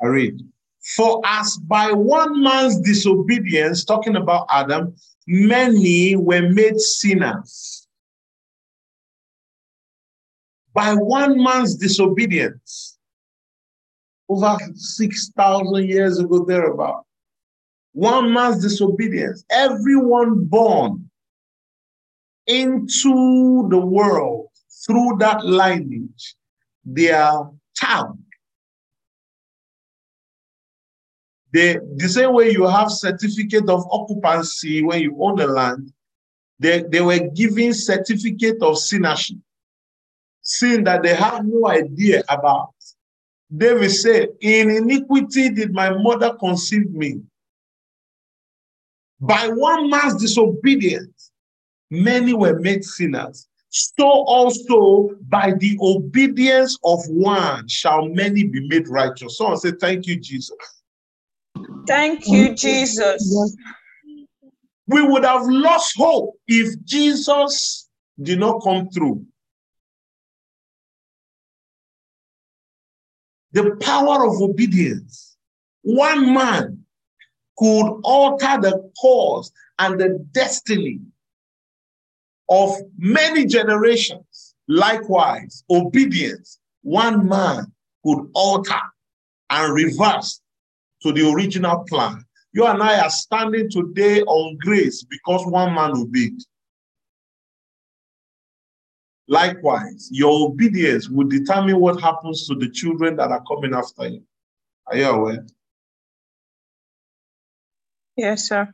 I 0.01 0.07
read. 0.07 0.41
For 0.95 1.21
as 1.25 1.57
by 1.57 1.91
one 1.91 2.41
man's 2.41 2.79
disobedience, 2.79 3.83
talking 3.83 4.15
about 4.15 4.47
Adam, 4.49 4.95
many 5.27 6.15
were 6.15 6.49
made 6.49 6.79
sinners. 6.79 7.88
By 10.73 10.93
one 10.93 11.43
man's 11.43 11.75
disobedience, 11.75 12.97
over 14.29 14.57
6,000 14.73 15.89
years 15.89 16.19
ago, 16.19 16.45
thereabout, 16.45 17.05
one 17.93 18.31
man's 18.31 18.62
disobedience, 18.62 19.43
everyone 19.49 20.45
born 20.45 21.09
into 22.47 23.67
the 23.69 23.79
world 23.79 24.47
through 24.85 25.17
that 25.19 25.43
lineage, 25.43 26.35
their 26.85 27.31
child 27.75 28.17
The, 31.51 32.07
same 32.07 32.33
way 32.33 32.51
you 32.51 32.67
have 32.67 32.91
certificate 32.91 33.69
of 33.69 33.85
occupancy 33.91 34.83
when 34.83 35.01
you 35.01 35.17
own 35.19 35.38
the 35.38 35.47
land, 35.47 35.91
they, 36.59 36.83
they 36.83 37.01
were 37.01 37.19
given 37.19 37.73
certificate 37.73 38.62
of 38.62 38.75
sinnership, 38.75 39.39
sin 40.41 40.83
that 40.83 41.01
they 41.03 41.15
have 41.15 41.45
no 41.45 41.67
idea 41.67 42.23
about. 42.29 42.73
David 43.55 43.89
said, 43.89 44.29
In 44.41 44.69
iniquity 44.69 45.49
did 45.49 45.73
my 45.73 45.89
mother 45.89 46.35
conceive 46.39 46.91
me. 46.91 47.21
By 49.19 49.47
one 49.47 49.89
man's 49.89 50.21
disobedience, 50.21 51.31
many 51.89 52.33
were 52.33 52.59
made 52.59 52.83
sinners. 52.83 53.47
So 53.69 54.05
also 54.05 55.15
by 55.27 55.53
the 55.57 55.77
obedience 55.81 56.77
of 56.83 56.99
one 57.07 57.67
shall 57.67 58.07
many 58.07 58.47
be 58.47 58.67
made 58.67 58.88
righteous. 58.88 59.38
Someone 59.38 59.57
say, 59.57 59.71
Thank 59.71 60.07
you, 60.07 60.19
Jesus. 60.19 60.55
Thank 61.89 62.28
you, 62.28 62.54
Jesus. 62.54 63.58
We 64.86 65.02
would 65.02 65.25
have 65.25 65.41
lost 65.47 65.95
hope 65.97 66.36
if 66.47 66.69
Jesus 66.86 67.89
did 68.21 68.39
not 68.39 68.62
come 68.63 68.89
through. 68.89 69.25
The 73.54 73.75
power 73.82 74.28
of 74.28 74.39
obedience. 74.39 75.36
One 75.82 76.32
man 76.32 76.86
could 77.58 78.02
alter 78.04 78.62
the 78.62 78.91
course 79.02 79.52
and 79.80 79.99
the 79.99 80.23
destiny 80.32 80.99
of 82.49 82.69
many 82.99 83.47
generations. 83.47 84.54
Likewise, 84.67 85.63
obedience, 85.71 86.60
one 86.84 87.28
man 87.28 87.65
could 88.06 88.30
alter 88.36 88.80
and 89.49 89.73
reverse 89.73 90.39
to 91.01 91.12
the 91.12 91.29
original 91.29 91.83
plan. 91.88 92.23
You 92.51 92.65
and 92.65 92.81
I 92.81 92.99
are 92.99 93.09
standing 93.09 93.69
today 93.69 94.21
on 94.23 94.57
grace 94.59 95.03
because 95.03 95.45
one 95.45 95.73
man 95.73 95.91
obeyed. 95.91 96.39
Likewise, 99.27 100.09
your 100.12 100.47
obedience 100.47 101.07
will 101.07 101.27
determine 101.27 101.79
what 101.79 102.01
happens 102.01 102.47
to 102.47 102.55
the 102.55 102.69
children 102.69 103.15
that 103.17 103.29
are 103.29 103.43
coming 103.47 103.75
after 103.75 104.07
you. 104.07 104.23
Are 104.88 104.97
you 104.97 105.05
aware? 105.05 105.45
Yes, 108.15 108.47
sir. 108.47 108.73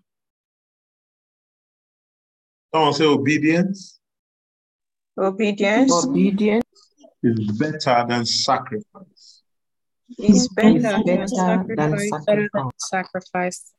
Someone 2.74 2.94
say 2.94 3.06
obedience 3.06 4.00
Obedience 5.18 6.06
Obedience 6.06 6.66
is 7.24 7.58
better 7.58 8.06
than 8.08 8.26
sacrifice. 8.26 9.15
Is 10.18 10.48
better, 10.50 10.76
Is 10.78 10.84
than 10.84 11.04
better 11.04 11.28
than 11.28 11.28
sacrifice. 11.28 12.26
better 12.26 12.50
than 12.54 12.70
sacrifice. 12.70 12.72
sacrifice. 12.78 13.74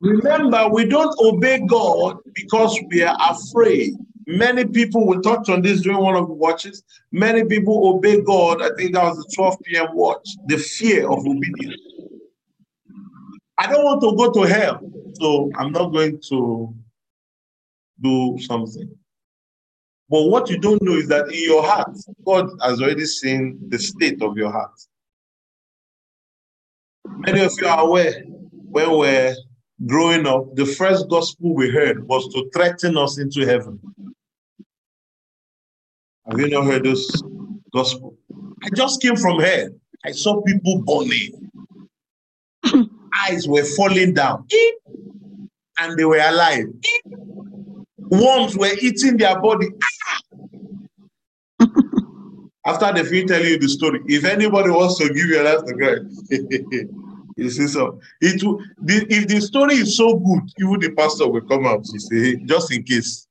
Remember, 0.00 0.68
we 0.68 0.86
don't 0.86 1.14
obey 1.20 1.60
God 1.66 2.18
because 2.34 2.78
we 2.90 3.02
are 3.02 3.16
afraid. 3.30 3.94
Many 4.28 4.64
people, 4.64 5.06
will 5.06 5.22
touch 5.22 5.48
on 5.48 5.62
this 5.62 5.80
during 5.82 5.98
one 6.00 6.16
of 6.16 6.26
the 6.26 6.34
watches. 6.34 6.82
Many 7.12 7.44
people 7.44 7.94
obey 7.94 8.20
God. 8.22 8.60
I 8.60 8.70
think 8.76 8.92
that 8.94 9.04
was 9.04 9.16
the 9.18 9.32
12 9.34 9.56
p.m. 9.64 9.86
watch. 9.94 10.28
The 10.46 10.58
fear 10.58 11.08
of 11.08 11.20
obedience. 11.26 11.80
I 13.58 13.68
don't 13.72 13.84
want 13.84 14.02
to 14.02 14.16
go 14.16 14.32
to 14.32 14.48
hell, 14.52 14.80
so 15.14 15.50
I'm 15.56 15.72
not 15.72 15.88
going 15.90 16.20
to 16.28 16.74
do 18.02 18.38
something. 18.40 18.90
But 20.08 20.24
what 20.24 20.48
you 20.48 20.58
don't 20.58 20.82
know 20.82 20.94
is 20.94 21.08
that 21.08 21.32
in 21.32 21.44
your 21.44 21.62
heart, 21.64 21.96
God 22.24 22.48
has 22.62 22.80
already 22.80 23.06
seen 23.06 23.58
the 23.68 23.78
state 23.78 24.22
of 24.22 24.36
your 24.36 24.52
heart. 24.52 24.78
Many 27.04 27.40
of 27.40 27.52
you 27.60 27.66
are 27.66 27.80
aware 27.80 28.22
when 28.24 28.98
we're 28.98 29.34
growing 29.84 30.26
up, 30.26 30.54
the 30.54 30.64
first 30.64 31.08
gospel 31.08 31.54
we 31.54 31.70
heard 31.70 32.06
was 32.08 32.26
to 32.32 32.48
threaten 32.54 32.96
us 32.96 33.18
into 33.18 33.44
heaven. 33.44 33.78
Have 36.28 36.40
you 36.40 36.48
not 36.48 36.64
heard 36.64 36.84
this 36.84 37.22
gospel? 37.72 38.16
I 38.62 38.70
just 38.74 39.02
came 39.02 39.16
from 39.16 39.40
hell. 39.40 39.68
I 40.04 40.12
saw 40.12 40.40
people 40.42 40.82
burning. 40.82 41.50
Eyes 43.28 43.46
were 43.46 43.64
falling 43.64 44.14
down. 44.14 44.46
And 45.78 45.98
they 45.98 46.04
were 46.04 46.18
alive. 46.18 46.66
Worms 48.10 48.56
were 48.56 48.72
eating 48.80 49.16
their 49.16 49.40
body. 49.40 49.68
Ah! 49.82 50.20
After 52.66 52.92
the 52.92 53.08
finish 53.08 53.28
tell 53.28 53.44
you 53.44 53.58
the 53.58 53.68
story, 53.68 54.00
if 54.06 54.24
anybody 54.24 54.70
wants 54.70 54.98
to 54.98 55.06
give 55.08 55.26
your 55.26 55.44
life 55.44 55.64
to 55.66 55.74
Christ, 55.74 56.32
you 57.36 57.48
see 57.48 57.68
so. 57.68 58.00
It 58.20 58.40
the, 58.82 59.06
if 59.08 59.28
the 59.28 59.40
story 59.40 59.74
is 59.74 59.96
so 59.96 60.16
good, 60.16 60.42
even 60.58 60.80
the 60.80 60.90
pastor 60.96 61.28
will 61.28 61.42
come 61.42 61.64
out. 61.64 61.86
You 61.92 62.00
say, 62.00 62.36
just 62.44 62.72
in 62.72 62.82
case. 62.82 63.28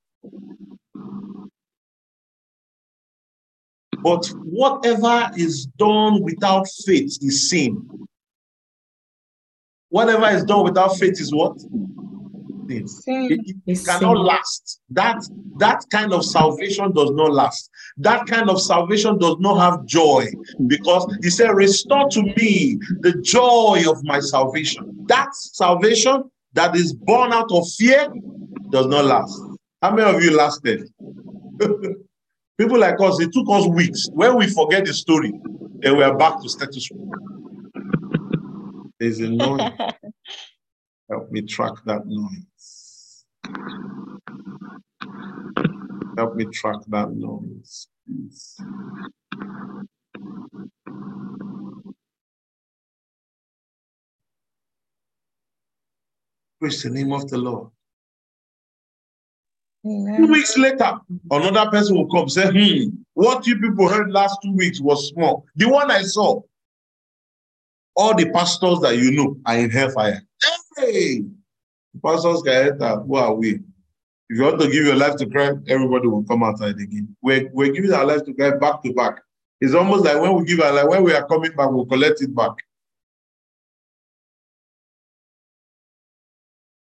But 4.01 4.25
whatever 4.43 5.31
is 5.35 5.65
done 5.65 6.21
without 6.21 6.67
faith 6.85 7.17
is 7.21 7.49
sin. 7.49 7.89
Whatever 9.89 10.29
is 10.29 10.45
done 10.45 10.63
without 10.63 10.95
faith 10.95 11.19
is 11.19 11.33
what? 11.33 11.57
Sin. 12.67 13.27
It, 13.31 13.55
it 13.65 13.85
cannot 13.85 14.17
last. 14.17 14.81
That 14.89 15.23
that 15.57 15.83
kind 15.91 16.13
of 16.13 16.25
salvation 16.25 16.91
does 16.93 17.11
not 17.11 17.31
last. 17.31 17.69
That 17.97 18.25
kind 18.27 18.49
of 18.49 18.61
salvation 18.61 19.17
does 19.17 19.37
not 19.39 19.57
have 19.59 19.85
joy 19.85 20.27
because 20.67 21.05
he 21.21 21.29
said, 21.29 21.49
Restore 21.51 22.09
to 22.09 22.23
me 22.23 22.77
the 23.01 23.21
joy 23.23 23.83
of 23.87 24.03
my 24.03 24.19
salvation. 24.19 25.05
That 25.07 25.29
salvation 25.33 26.23
that 26.53 26.75
is 26.75 26.93
born 26.93 27.33
out 27.33 27.51
of 27.51 27.67
fear 27.77 28.07
does 28.71 28.87
not 28.87 29.05
last. 29.05 29.41
How 29.81 29.93
many 29.93 30.09
of 30.09 30.23
you 30.23 30.35
lasted? 30.35 30.89
People 32.57 32.79
like 32.79 32.99
us, 33.01 33.19
it 33.19 33.33
took 33.33 33.47
us 33.49 33.67
weeks. 33.67 34.07
When 34.13 34.37
we 34.37 34.47
forget 34.47 34.85
the 34.85 34.93
story, 34.93 35.33
and 35.83 35.97
we 35.97 36.03
are 36.03 36.17
back 36.17 36.41
to 36.41 36.49
status 36.49 36.87
quo. 36.87 37.11
There's 38.99 39.19
a 39.19 39.29
noise. 39.29 39.71
Help 41.09 41.31
me 41.31 41.41
track 41.41 41.73
that 41.85 42.05
noise. 42.05 42.45
Help 46.17 46.35
me 46.35 46.45
track 46.45 46.77
that 46.87 47.11
noise, 47.11 47.87
please. 48.07 48.61
Praise 56.59 56.83
the 56.83 56.89
name 56.89 57.11
of 57.11 57.29
the 57.29 57.37
Lord. 57.37 57.69
Two 59.83 60.27
weeks 60.31 60.57
later, 60.57 60.97
another 61.29 61.69
person 61.69 61.95
will 61.95 62.07
come 62.07 62.27
say, 62.27 62.49
Hmm, 62.49 62.89
what 63.13 63.45
you 63.45 63.59
people 63.59 63.87
heard 63.87 64.09
last 64.11 64.37
two 64.43 64.53
weeks 64.53 64.79
was 64.81 65.09
small. 65.09 65.45
The 65.55 65.69
one 65.69 65.91
I 65.91 66.01
saw, 66.01 66.41
all 67.95 68.15
the 68.15 68.31
pastors 68.31 68.79
that 68.79 68.97
you 68.97 69.11
know 69.11 69.37
are 69.45 69.57
in 69.57 69.69
hellfire. 69.69 70.23
Hey, 70.77 71.21
pastors 72.03 72.41
can 72.41 72.73
enter. 72.73 72.97
Who 72.97 73.15
are 73.15 73.33
we? 73.33 73.59
If 74.29 74.37
you 74.37 74.43
want 74.43 74.59
to 74.61 74.69
give 74.69 74.85
your 74.85 74.95
life 74.95 75.15
to 75.17 75.29
Christ, 75.29 75.57
everybody 75.67 76.07
will 76.07 76.23
come 76.23 76.43
outside 76.43 76.79
again. 76.79 77.15
We're, 77.21 77.49
we're 77.53 77.71
giving 77.71 77.93
our 77.93 78.05
life 78.05 78.23
to 78.25 78.33
Christ 78.33 78.59
back 78.59 78.81
to 78.83 78.93
back. 78.93 79.21
It's 79.61 79.73
almost 79.73 80.03
like 80.03 80.19
when 80.19 80.33
we 80.35 80.45
give 80.45 80.59
our 80.61 80.73
life, 80.73 80.87
when 80.87 81.03
we 81.03 81.13
are 81.13 81.25
coming 81.27 81.51
back, 81.51 81.69
we'll 81.71 81.85
collect 81.85 82.21
it 82.21 82.35
back. 82.35 82.53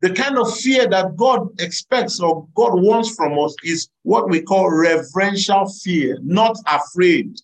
The 0.01 0.13
kind 0.13 0.37
of 0.37 0.57
fear 0.57 0.87
that 0.87 1.17
God 1.17 1.49
expects 1.59 2.19
or 2.21 2.47
God 2.55 2.81
wants 2.81 3.15
from 3.15 3.37
us 3.37 3.55
is 3.63 3.89
what 4.03 4.29
we 4.29 4.41
call 4.41 4.71
reverential 4.71 5.67
fear, 5.83 6.17
not 6.21 6.57
afraid. 6.67 7.35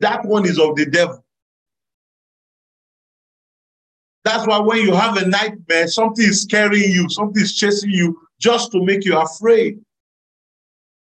That 0.00 0.24
one 0.24 0.46
is 0.46 0.58
of 0.58 0.76
the 0.76 0.86
devil. 0.86 1.24
That's 4.24 4.46
why 4.46 4.60
when 4.60 4.78
you 4.78 4.94
have 4.94 5.16
a 5.16 5.26
nightmare, 5.26 5.88
something 5.88 6.24
is 6.24 6.42
scaring 6.42 6.90
you, 6.90 7.08
something 7.08 7.42
is 7.42 7.56
chasing 7.56 7.90
you 7.90 8.20
just 8.40 8.70
to 8.72 8.84
make 8.84 9.04
you 9.04 9.18
afraid. 9.18 9.80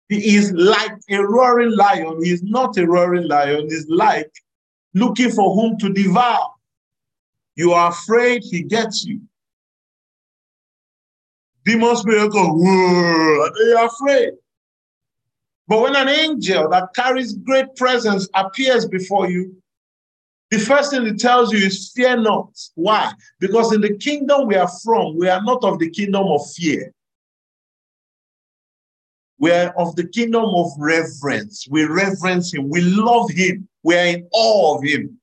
He 0.10 0.36
is 0.36 0.52
like 0.54 0.92
a 1.10 1.24
roaring 1.24 1.76
lion. 1.76 2.24
He 2.24 2.32
is 2.32 2.44
not 2.44 2.78
a 2.78 2.86
roaring 2.86 3.28
lion. 3.28 3.70
He's 3.70 3.88
like 3.90 4.32
looking 4.94 5.32
for 5.32 5.54
whom 5.54 5.78
to 5.78 5.90
devour. 5.90 6.50
You 7.56 7.74
are 7.74 7.92
afraid, 7.92 8.44
he 8.44 8.64
gets 8.64 9.06
you. 9.06 9.22
Demon 11.64 11.96
spirit 11.96 12.32
go, 12.32 12.58
they 12.58 13.74
are 13.74 13.86
afraid. 13.86 14.34
But 15.68 15.82
when 15.82 15.96
an 15.96 16.10
angel 16.10 16.70
that 16.70 16.90
carries 16.96 17.34
great 17.34 17.76
presence 17.76 18.28
appears 18.34 18.86
before 18.88 19.30
you, 19.30 19.61
the 20.52 20.60
first 20.60 20.92
thing 20.92 21.08
it 21.08 21.18
tells 21.18 21.54
you 21.54 21.66
is 21.66 21.92
fear 21.96 22.18
not. 22.18 22.50
Why? 22.76 23.14
Because 23.40 23.72
in 23.74 23.80
the 23.80 23.98
kingdom 23.98 24.48
we 24.48 24.56
are 24.56 24.70
from, 24.84 25.18
we 25.18 25.30
are 25.30 25.42
not 25.42 25.64
of 25.64 25.80
the 25.80 25.90
kingdom 25.90 26.28
of 26.28 26.42
fear. 26.54 26.94
We 29.40 29.50
are 29.52 29.74
of 29.78 29.96
the 29.96 30.06
kingdom 30.08 30.44
of 30.44 30.68
reverence. 30.78 31.68
We 31.70 31.86
reverence 31.86 32.54
him. 32.54 32.70
We 32.70 32.82
love 32.82 33.32
him. 33.32 33.68
We 33.84 33.96
are 33.96 34.06
in 34.06 34.28
awe 34.34 34.78
of 34.78 34.84
him. 34.84 35.18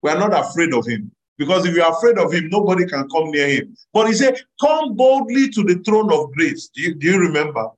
We 0.00 0.10
are 0.10 0.18
not 0.18 0.32
afraid 0.32 0.72
of 0.72 0.86
him. 0.86 1.10
Because 1.36 1.66
if 1.66 1.74
you're 1.74 1.92
afraid 1.92 2.16
of 2.16 2.32
him, 2.32 2.48
nobody 2.48 2.86
can 2.86 3.08
come 3.08 3.32
near 3.32 3.48
him. 3.48 3.76
But 3.92 4.06
he 4.06 4.14
said, 4.14 4.40
Come 4.60 4.94
boldly 4.94 5.50
to 5.50 5.64
the 5.64 5.82
throne 5.84 6.12
of 6.12 6.32
grace. 6.32 6.68
Do 6.72 6.82
you, 6.82 6.94
do 6.94 7.06
you 7.08 7.18
remember? 7.18 7.68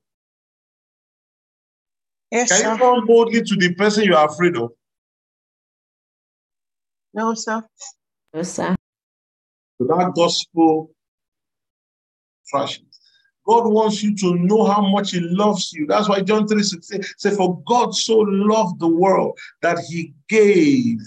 Yes, 2.31 2.51
Can 2.51 2.73
you 2.73 2.79
sir. 2.79 2.79
come 2.79 3.07
boldly 3.07 3.43
to 3.43 3.57
the 3.57 3.75
person 3.75 4.05
you 4.05 4.15
are 4.15 4.29
afraid 4.29 4.57
of? 4.57 4.71
No, 7.12 7.35
sir. 7.35 7.62
No, 8.33 8.42
sir. 8.42 8.77
to 9.81 9.87
that 9.87 10.12
gospel 10.14 10.90
fashion. 12.51 12.87
God 13.46 13.66
wants 13.66 14.03
you 14.03 14.14
to 14.16 14.37
know 14.37 14.64
how 14.64 14.81
much 14.83 15.11
He 15.12 15.20
loves 15.20 15.73
you. 15.73 15.87
That's 15.87 16.09
why 16.09 16.20
John 16.20 16.46
3 16.46 16.62
16 16.62 17.03
says, 17.16 17.37
For 17.37 17.61
God 17.66 17.94
so 17.94 18.18
loved 18.18 18.79
the 18.79 18.87
world 18.87 19.37
that 19.62 19.79
He 19.88 20.12
gave. 20.29 20.99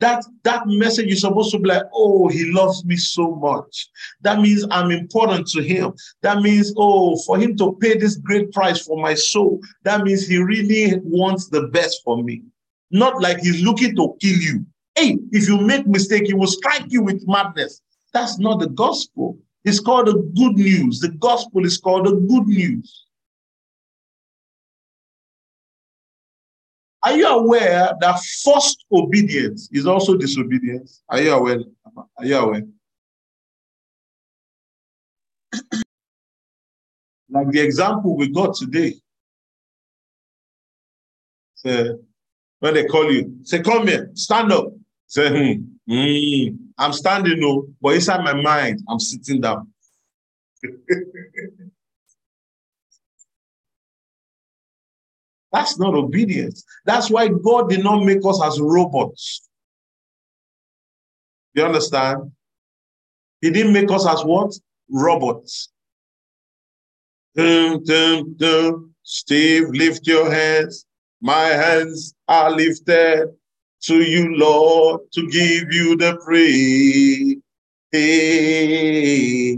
That, 0.00 0.24
that 0.42 0.66
message 0.66 1.12
is 1.12 1.20
supposed 1.20 1.52
to 1.52 1.58
be 1.60 1.68
like, 1.68 1.84
Oh, 1.92 2.26
He 2.28 2.50
loves 2.50 2.84
me 2.84 2.96
so 2.96 3.36
much. 3.36 3.88
That 4.22 4.40
means 4.40 4.64
I'm 4.70 4.90
important 4.90 5.46
to 5.48 5.62
Him. 5.62 5.92
That 6.22 6.40
means, 6.42 6.72
Oh, 6.76 7.16
for 7.24 7.38
Him 7.38 7.56
to 7.58 7.76
pay 7.80 7.96
this 7.96 8.16
great 8.16 8.50
price 8.52 8.84
for 8.84 9.00
my 9.00 9.14
soul, 9.14 9.60
that 9.84 10.02
means 10.02 10.26
He 10.26 10.38
really 10.38 10.98
wants 11.04 11.48
the 11.48 11.68
best 11.68 12.00
for 12.02 12.20
me. 12.22 12.42
Not 12.90 13.20
like 13.20 13.38
He's 13.40 13.62
looking 13.62 13.94
to 13.96 14.16
kill 14.20 14.38
you. 14.38 14.66
Hey, 14.94 15.18
if 15.30 15.48
you 15.48 15.58
make 15.58 15.86
mistake, 15.86 16.26
He 16.26 16.34
will 16.34 16.46
strike 16.46 16.86
you 16.88 17.02
with 17.02 17.26
madness. 17.26 17.80
That's 18.12 18.38
not 18.38 18.60
the 18.60 18.68
gospel. 18.68 19.38
It's 19.64 19.80
called 19.80 20.08
the 20.08 20.14
good 20.36 20.56
news. 20.56 21.00
The 21.00 21.10
gospel 21.12 21.64
is 21.64 21.78
called 21.78 22.06
the 22.06 22.12
good 22.12 22.46
news. 22.46 23.06
Are 27.04 27.16
you 27.16 27.26
aware 27.26 27.92
that 28.00 28.20
forced 28.44 28.84
obedience 28.92 29.68
is 29.72 29.86
also 29.86 30.16
disobedience? 30.16 31.02
Are 31.08 31.20
you 31.20 31.32
aware? 31.32 31.58
Are 32.16 32.24
you 32.24 32.36
aware? 32.36 32.62
like 37.30 37.50
the 37.50 37.60
example 37.60 38.16
we 38.16 38.28
got 38.28 38.54
today. 38.54 38.94
Say, 41.56 41.90
when 42.60 42.74
they 42.74 42.84
call 42.84 43.12
you, 43.12 43.38
say, 43.42 43.62
come 43.62 43.88
here, 43.88 44.10
stand 44.14 44.52
up. 44.52 44.72
Say, 45.12 45.28
hmm, 45.28 45.60
hmm, 45.92 46.56
I'm 46.78 46.94
standing, 46.94 47.38
no, 47.38 47.66
but 47.82 47.96
inside 47.96 48.24
my 48.24 48.32
mind, 48.32 48.80
I'm 48.88 48.98
sitting 48.98 49.42
down. 49.42 49.70
That's 55.52 55.78
not 55.78 55.92
obedience. 55.92 56.64
That's 56.86 57.10
why 57.10 57.28
God 57.28 57.68
did 57.68 57.84
not 57.84 58.06
make 58.06 58.24
us 58.24 58.42
as 58.42 58.58
robots. 58.58 59.46
You 61.52 61.64
understand? 61.64 62.32
He 63.42 63.50
didn't 63.50 63.74
make 63.74 63.90
us 63.90 64.06
as 64.06 64.24
what? 64.24 64.54
Robots. 64.90 65.68
Dum, 67.36 67.84
dum, 67.84 68.34
dum. 68.38 68.94
Steve, 69.02 69.68
lift 69.72 70.06
your 70.06 70.32
hands. 70.32 70.86
My 71.20 71.48
hands 71.48 72.14
are 72.28 72.50
lifted 72.50 73.28
to 73.82 74.02
you, 74.02 74.36
Lord, 74.36 75.00
to 75.12 75.28
give 75.28 75.72
you 75.72 75.96
the 75.96 76.16
praise. 76.24 77.36
Hey, 77.90 79.56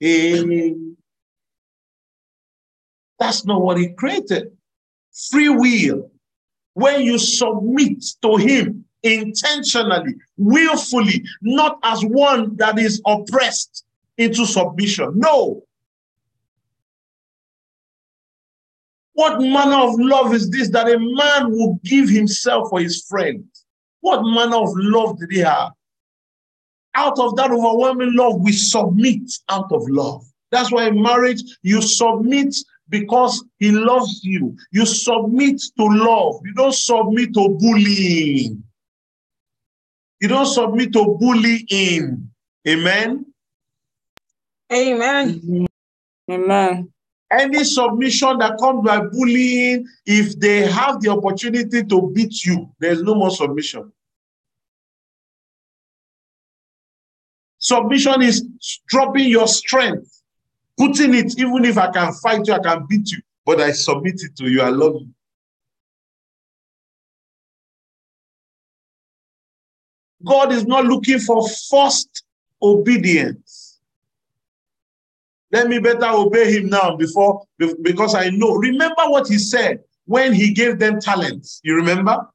hey. 0.00 0.74
That's 3.18 3.46
not 3.46 3.62
what 3.62 3.78
he 3.78 3.88
created. 3.90 4.56
Free 5.30 5.48
will. 5.48 6.10
When 6.74 7.02
you 7.02 7.18
submit 7.18 8.04
to 8.22 8.36
him 8.36 8.84
intentionally, 9.02 10.14
willfully, 10.36 11.24
not 11.40 11.78
as 11.82 12.02
one 12.02 12.56
that 12.56 12.78
is 12.78 13.00
oppressed 13.06 13.84
into 14.18 14.44
submission. 14.46 15.12
No. 15.14 15.62
What 19.14 19.40
manner 19.40 19.76
of 19.76 19.94
love 19.98 20.34
is 20.34 20.50
this 20.50 20.70
that 20.70 20.88
a 20.88 20.98
man 20.98 21.50
will 21.52 21.78
give 21.84 22.08
himself 22.08 22.70
for 22.70 22.80
his 22.80 23.04
friend? 23.04 23.44
What 24.02 24.22
manner 24.22 24.56
of 24.56 24.70
love 24.74 25.18
did 25.18 25.30
he 25.30 25.38
have? 25.38 25.72
Out 26.94 27.18
of 27.18 27.36
that 27.36 27.50
overwhelming 27.50 28.14
love, 28.14 28.40
we 28.42 28.52
submit 28.52 29.22
out 29.48 29.72
of 29.72 29.88
love. 29.88 30.24
That's 30.50 30.70
why 30.70 30.88
in 30.88 31.00
marriage, 31.00 31.42
you 31.62 31.80
submit 31.80 32.54
because 32.90 33.42
he 33.58 33.72
loves 33.72 34.22
you. 34.22 34.54
You 34.70 34.84
submit 34.84 35.62
to 35.78 35.84
love. 35.84 36.40
You 36.44 36.52
don't 36.52 36.74
submit 36.74 37.32
to 37.34 37.48
bullying. 37.58 38.62
You 40.20 40.28
don't 40.28 40.46
submit 40.46 40.92
to 40.92 41.16
bullying. 41.18 42.30
Amen. 42.68 43.26
Amen. 44.70 45.66
Amen. 46.30 46.91
Any 47.38 47.64
submission 47.64 48.38
that 48.38 48.58
comes 48.58 48.84
by 48.84 49.00
bullying, 49.00 49.86
if 50.04 50.38
they 50.38 50.70
have 50.70 51.00
the 51.00 51.10
opportunity 51.10 51.82
to 51.82 52.12
beat 52.14 52.44
you, 52.44 52.70
there's 52.78 53.02
no 53.02 53.14
more 53.14 53.30
submission. 53.30 53.90
Submission 57.58 58.22
is 58.22 58.46
dropping 58.88 59.28
your 59.28 59.48
strength 59.48 60.22
putting 60.76 61.14
it, 61.14 61.38
even 61.38 61.64
if 61.64 61.78
I 61.78 61.90
can 61.90 62.12
fight 62.14 62.46
you, 62.46 62.54
I 62.54 62.58
can 62.58 62.86
beat 62.86 63.10
you, 63.10 63.20
but 63.44 63.60
I 63.60 63.72
submit 63.72 64.20
it 64.22 64.36
to 64.36 64.50
you. 64.50 64.62
I 64.62 64.70
love 64.70 64.96
you. 65.00 65.08
God 70.24 70.52
is 70.52 70.64
not 70.66 70.84
looking 70.84 71.18
for 71.18 71.48
forced 71.48 72.24
obedience. 72.62 73.51
Let 75.52 75.68
me 75.68 75.78
better 75.78 76.06
obey 76.06 76.50
him 76.50 76.70
now 76.70 76.96
before 76.96 77.44
because 77.58 78.14
I 78.14 78.30
know. 78.30 78.54
Remember 78.54 79.02
what 79.06 79.28
he 79.28 79.38
said 79.38 79.80
when 80.06 80.32
he 80.32 80.52
gave 80.52 80.78
them 80.78 80.98
talents. 80.98 81.60
You 81.62 81.76
remember? 81.76 82.26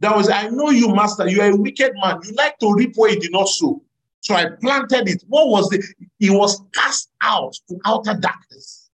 That 0.00 0.14
was, 0.14 0.30
I 0.30 0.48
know 0.48 0.70
you, 0.70 0.94
master. 0.94 1.26
You 1.26 1.40
are 1.40 1.50
a 1.50 1.56
wicked 1.56 1.92
man. 1.96 2.20
You 2.22 2.32
like 2.34 2.58
to 2.58 2.72
reap 2.74 2.92
where 2.96 3.10
you 3.10 3.18
did 3.18 3.32
not 3.32 3.48
sow. 3.48 3.82
So 4.20 4.34
I 4.34 4.50
planted 4.60 5.08
it. 5.08 5.24
What 5.26 5.48
was 5.48 5.72
it? 5.72 5.84
He 6.18 6.30
was 6.30 6.62
cast 6.74 7.10
out 7.22 7.54
to 7.68 7.78
outer 7.84 8.14
darkness. 8.14 8.90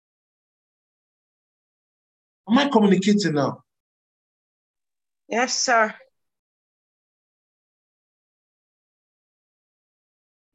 Am 2.49 2.59
I 2.59 2.69
communicating 2.69 3.35
now? 3.35 3.65
Yes, 5.29 5.59
sir. 5.59 5.95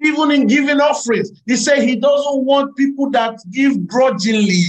Even 0.02 0.32
in 0.32 0.48
giving 0.48 0.80
offerings, 0.80 1.32
he 1.46 1.56
said 1.56 1.82
he 1.82 1.96
doesn't 1.96 2.46
want 2.46 2.76
people 2.76 3.10
that 3.12 3.40
give 3.52 3.88
grudgingly. 3.88 4.64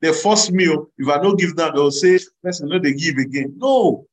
The 0.00 0.12
first 0.12 0.52
meal, 0.52 0.88
if 0.98 1.08
I 1.08 1.20
don't 1.20 1.38
give 1.38 1.56
that, 1.56 1.74
they'll 1.74 1.90
say, 1.90 2.18
person, 2.42 2.68
no, 2.68 2.78
they 2.78 2.92
give 2.92 3.16
again. 3.16 3.54
No, 3.56 4.06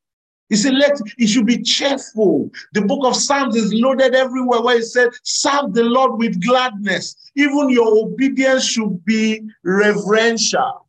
he 0.50 0.56
said, 0.56 0.76
let 0.76 1.00
it 1.18 1.28
should 1.28 1.46
be 1.46 1.62
cheerful. 1.62 2.52
The 2.74 2.82
book 2.82 3.06
of 3.06 3.16
Psalms 3.16 3.56
is 3.56 3.74
loaded 3.74 4.14
everywhere 4.14 4.62
where 4.62 4.78
it 4.78 4.86
said, 4.86 5.10
serve 5.24 5.74
the 5.74 5.84
Lord 5.84 6.20
with 6.20 6.46
gladness. 6.46 7.32
Even 7.36 7.70
your 7.70 8.06
obedience 8.06 8.66
should 8.66 9.04
be 9.04 9.42
reverential. 9.64 10.88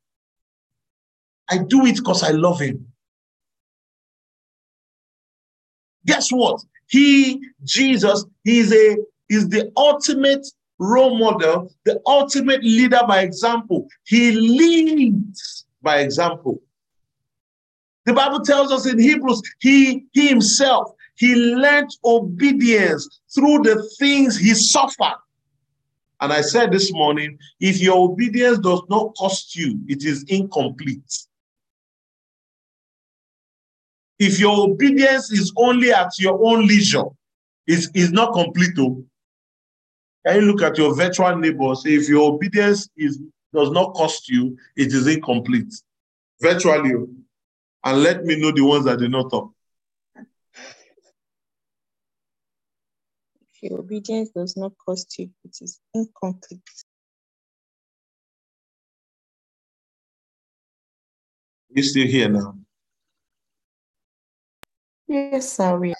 I 1.50 1.58
do 1.58 1.86
it 1.86 1.96
because 1.96 2.22
I 2.22 2.30
love 2.30 2.60
him. 2.60 2.86
Guess 6.06 6.30
what? 6.30 6.60
He, 6.88 7.40
Jesus, 7.62 8.24
is 8.44 8.72
a 8.72 8.96
is 9.28 9.48
the 9.48 9.70
ultimate 9.76 10.46
role 10.78 11.16
model, 11.18 11.70
the 11.84 12.00
ultimate 12.06 12.62
leader 12.62 13.00
by 13.06 13.20
example. 13.20 13.88
He 14.04 14.32
leads 14.32 15.66
by 15.82 16.00
example. 16.00 16.60
The 18.06 18.12
Bible 18.12 18.40
tells 18.40 18.70
us 18.70 18.86
in 18.86 18.98
Hebrews, 18.98 19.40
he, 19.60 20.04
he 20.12 20.28
himself, 20.28 20.92
he 21.16 21.34
learned 21.34 21.90
obedience 22.04 23.20
through 23.34 23.62
the 23.62 23.88
things 23.98 24.36
he 24.36 24.54
suffered. 24.54 25.16
And 26.20 26.32
I 26.32 26.40
said 26.40 26.72
this 26.72 26.92
morning, 26.92 27.38
if 27.60 27.80
your 27.80 28.10
obedience 28.10 28.58
does 28.58 28.82
not 28.88 29.14
cost 29.16 29.56
you, 29.56 29.78
it 29.88 30.04
is 30.04 30.24
incomplete. 30.24 31.26
If 34.18 34.38
your 34.38 34.70
obedience 34.70 35.32
is 35.32 35.52
only 35.56 35.92
at 35.92 36.18
your 36.18 36.38
own 36.42 36.66
leisure, 36.66 37.04
it's, 37.66 38.10
not 38.10 38.32
complete. 38.32 38.72
Though. 38.76 39.04
Can 40.26 40.36
you 40.36 40.42
look 40.42 40.62
at 40.62 40.78
your 40.78 40.94
virtual 40.94 41.36
neighbor? 41.36 41.74
Say, 41.74 41.94
if 41.94 42.08
your 42.08 42.32
obedience 42.32 42.88
is 42.96 43.20
does 43.52 43.70
not 43.70 43.94
cost 43.94 44.28
you, 44.28 44.56
it 44.76 44.92
is 44.92 45.06
incomplete. 45.06 45.72
Virtually. 46.40 46.94
Oh 46.94 47.08
and 47.84 48.02
let 48.02 48.24
me 48.24 48.40
know 48.40 48.50
the 48.50 48.62
ones 48.62 48.86
that 48.86 48.98
did 48.98 49.10
not 49.10 49.30
talk. 49.30 49.52
If 53.52 53.62
your 53.62 53.80
obedience 53.80 54.30
does 54.30 54.56
not 54.56 54.72
cost 54.84 55.18
you, 55.18 55.30
it 55.44 55.56
is 55.60 55.80
incomplete. 55.92 56.60
You 61.70 61.82
still 61.82 62.06
here 62.06 62.28
now? 62.28 62.56
Yes, 65.06 65.52
sir. 65.52 65.94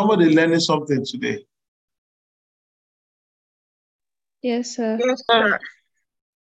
Somebody 0.00 0.34
learning 0.34 0.60
something 0.60 1.04
today. 1.04 1.44
Yes, 4.40 4.76
sir. 4.76 4.98
Yes, 4.98 5.22
sir. 5.30 5.58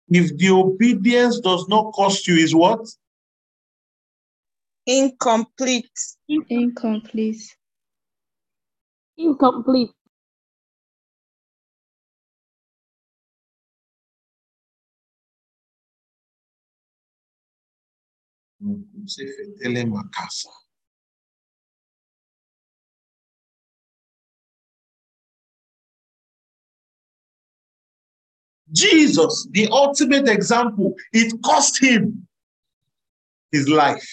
If 0.09 0.37
the 0.37 0.49
obedience 0.49 1.39
does 1.39 1.65
not 1.69 1.93
cost 1.93 2.27
you, 2.27 2.35
is 2.35 2.53
what? 2.53 2.85
Incomplete. 4.85 5.89
Incomplete. 6.49 7.55
Incomplete. 9.17 9.93
Mm, 18.61 18.83
Jesus, 28.71 29.47
the 29.51 29.67
ultimate 29.71 30.27
example, 30.27 30.95
it 31.13 31.33
cost 31.43 31.81
him 31.81 32.27
his 33.51 33.69
life. 33.69 34.07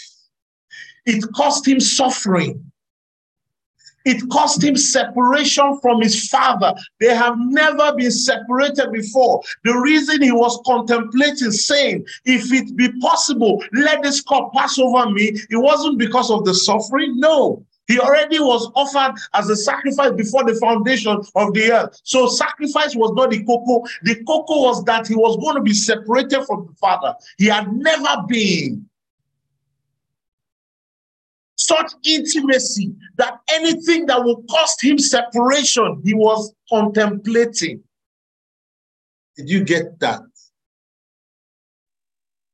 It 1.07 1.25
cost 1.35 1.67
him 1.67 1.81
suffering. 1.81 2.73
It 4.05 4.29
cost 4.31 4.63
him 4.63 4.77
separation 4.77 5.79
from 5.81 6.01
his 6.01 6.29
father. 6.29 6.75
They 6.99 7.15
have 7.15 7.37
never 7.39 7.95
been 7.95 8.11
separated 8.11 8.91
before. 8.93 9.41
The 9.65 9.75
reason 9.75 10.23
he 10.23 10.33
was 10.33 10.61
contemplating, 10.67 11.53
saying, 11.53 12.05
If 12.25 12.53
it 12.53 12.77
be 12.77 12.91
possible, 13.01 13.63
let 13.73 14.03
this 14.03 14.21
cup 14.23 14.53
pass 14.55 14.79
over 14.79 15.09
me, 15.11 15.37
it 15.51 15.57
wasn't 15.57 15.99
because 15.99 16.31
of 16.31 16.45
the 16.45 16.55
suffering. 16.55 17.19
No, 17.19 17.65
he 17.89 17.99
already 17.99 18.39
was 18.39 18.71
offered 18.75 19.19
as 19.35 19.49
a 19.49 19.57
sacrifice 19.57 20.13
before 20.13 20.45
the 20.45 20.55
foundation 20.55 21.21
of 21.35 21.53
the 21.53 21.73
earth. 21.73 22.01
So 22.05 22.29
sacrifice 22.29 22.95
was 22.95 23.13
not 23.15 23.31
the 23.31 23.45
cocoa. 23.45 23.85
The 24.05 24.23
cocoa 24.25 24.63
was 24.63 24.85
that 24.85 25.09
he 25.09 25.17
was 25.17 25.37
going 25.39 25.57
to 25.57 25.63
be 25.63 25.75
separated 25.75 26.45
from 26.45 26.67
the 26.67 26.75
Father. 26.81 27.15
He 27.39 27.47
had 27.47 27.73
never 27.73 28.23
been. 28.29 28.89
Such 31.57 31.93
intimacy 32.05 32.95
that 33.19 33.39
anything 33.51 34.07
that 34.07 34.23
will 34.25 34.43
cost 34.51 34.83
him 34.83 34.99
separation, 34.99 36.01
he 36.05 36.15
was 36.15 36.55
contemplating. 36.69 37.83
Did 39.37 39.49
you 39.49 39.65
get 39.65 39.99
that? 40.01 40.23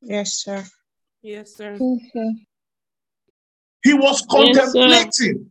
Yes, 0.01 0.35
sir. 0.35 0.64
Yes, 1.22 1.55
sir. 1.55 1.79
Yes, 1.81 2.12
sir. 2.12 2.33
He 3.89 3.95
was 3.95 4.20
Yes, 4.20 4.72
contemplating. 4.74 5.49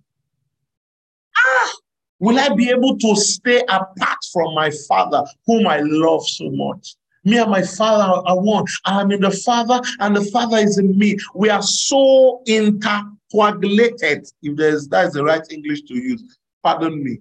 ah, 1.35 1.73
will 2.19 2.37
I 2.37 2.49
be 2.53 2.69
able 2.69 2.95
to 2.99 3.15
stay 3.15 3.61
apart 3.61 4.19
from 4.31 4.53
my 4.53 4.69
father, 4.87 5.23
whom 5.47 5.65
I 5.65 5.79
love 5.79 6.23
so 6.27 6.51
much? 6.51 6.95
Me 7.23 7.39
and 7.39 7.49
my 7.49 7.63
father 7.63 8.21
are 8.27 8.39
one. 8.39 8.65
I 8.85 9.01
am 9.01 9.11
in 9.11 9.21
the 9.21 9.31
father, 9.31 9.81
and 10.01 10.15
the 10.15 10.23
father 10.25 10.57
is 10.57 10.77
in 10.77 10.95
me. 10.99 11.17
We 11.33 11.49
are 11.49 11.63
so 11.63 12.43
intercoagulated. 12.47 14.31
If 14.43 14.55
there's 14.55 14.87
that's 14.87 15.15
the 15.15 15.23
right 15.23 15.41
English 15.51 15.81
to 15.87 15.95
use. 15.95 16.37
Pardon 16.61 17.03
me. 17.03 17.17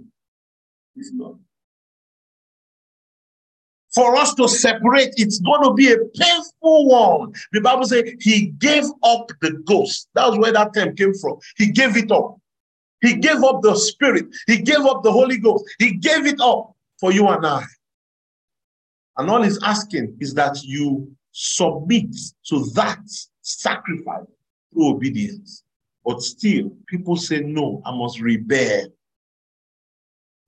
It's 0.96 1.12
not. 1.14 1.36
For 3.96 4.14
us 4.14 4.34
to 4.34 4.46
separate, 4.46 5.14
it's 5.16 5.38
going 5.38 5.62
to 5.62 5.72
be 5.72 5.90
a 5.90 5.96
painful 5.96 6.86
one. 6.86 7.32
The 7.52 7.62
Bible 7.62 7.86
says 7.86 8.04
he 8.20 8.48
gave 8.58 8.84
up 9.02 9.30
the 9.40 9.52
ghost. 9.64 10.08
That's 10.14 10.36
where 10.36 10.52
that 10.52 10.74
term 10.74 10.94
came 10.94 11.14
from. 11.14 11.38
He 11.56 11.68
gave 11.72 11.96
it 11.96 12.12
up. 12.12 12.36
He 13.00 13.16
gave 13.16 13.42
up 13.42 13.62
the 13.62 13.74
spirit. 13.74 14.26
He 14.46 14.58
gave 14.58 14.80
up 14.80 15.02
the 15.02 15.10
Holy 15.10 15.38
Ghost. 15.38 15.64
He 15.78 15.92
gave 15.92 16.26
it 16.26 16.38
up 16.42 16.74
for 17.00 17.10
you 17.10 17.26
and 17.28 17.46
I. 17.46 17.62
And 19.16 19.30
all 19.30 19.42
he's 19.42 19.62
asking 19.62 20.18
is 20.20 20.34
that 20.34 20.62
you 20.62 21.10
submit 21.32 22.14
to 22.48 22.66
that 22.74 23.00
sacrifice 23.40 24.26
through 24.74 24.90
obedience. 24.90 25.64
But 26.04 26.20
still, 26.20 26.70
people 26.86 27.16
say, 27.16 27.40
no, 27.40 27.80
I 27.86 27.96
must 27.96 28.20
rebel. 28.20 28.88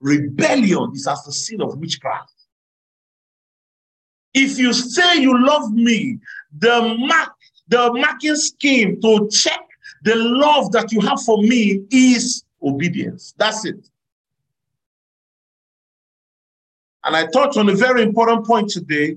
Rebellion 0.01 0.93
is 0.95 1.09
as 1.09 1.25
the 1.25 1.33
sin 1.33 1.63
of 1.63 1.79
witchcraft. 1.79 2.35
If 4.41 4.57
you 4.57 4.73
say 4.73 5.17
you 5.17 5.45
love 5.45 5.73
me, 5.73 6.19
the 6.57 6.97
mark, 6.97 7.33
the 7.67 7.93
marking 7.93 8.37
scheme 8.37 9.01
to 9.01 9.29
check 9.33 9.61
the 10.05 10.15
love 10.15 10.71
that 10.71 10.93
you 10.93 11.01
have 11.01 11.21
for 11.23 11.39
me 11.43 11.83
is 11.91 12.45
obedience. 12.63 13.35
That's 13.37 13.65
it. 13.65 13.89
And 17.03 17.17
I 17.17 17.27
touched 17.27 17.59
on 17.59 17.69
a 17.69 17.75
very 17.75 18.03
important 18.03 18.47
point 18.47 18.71
today, 18.71 19.17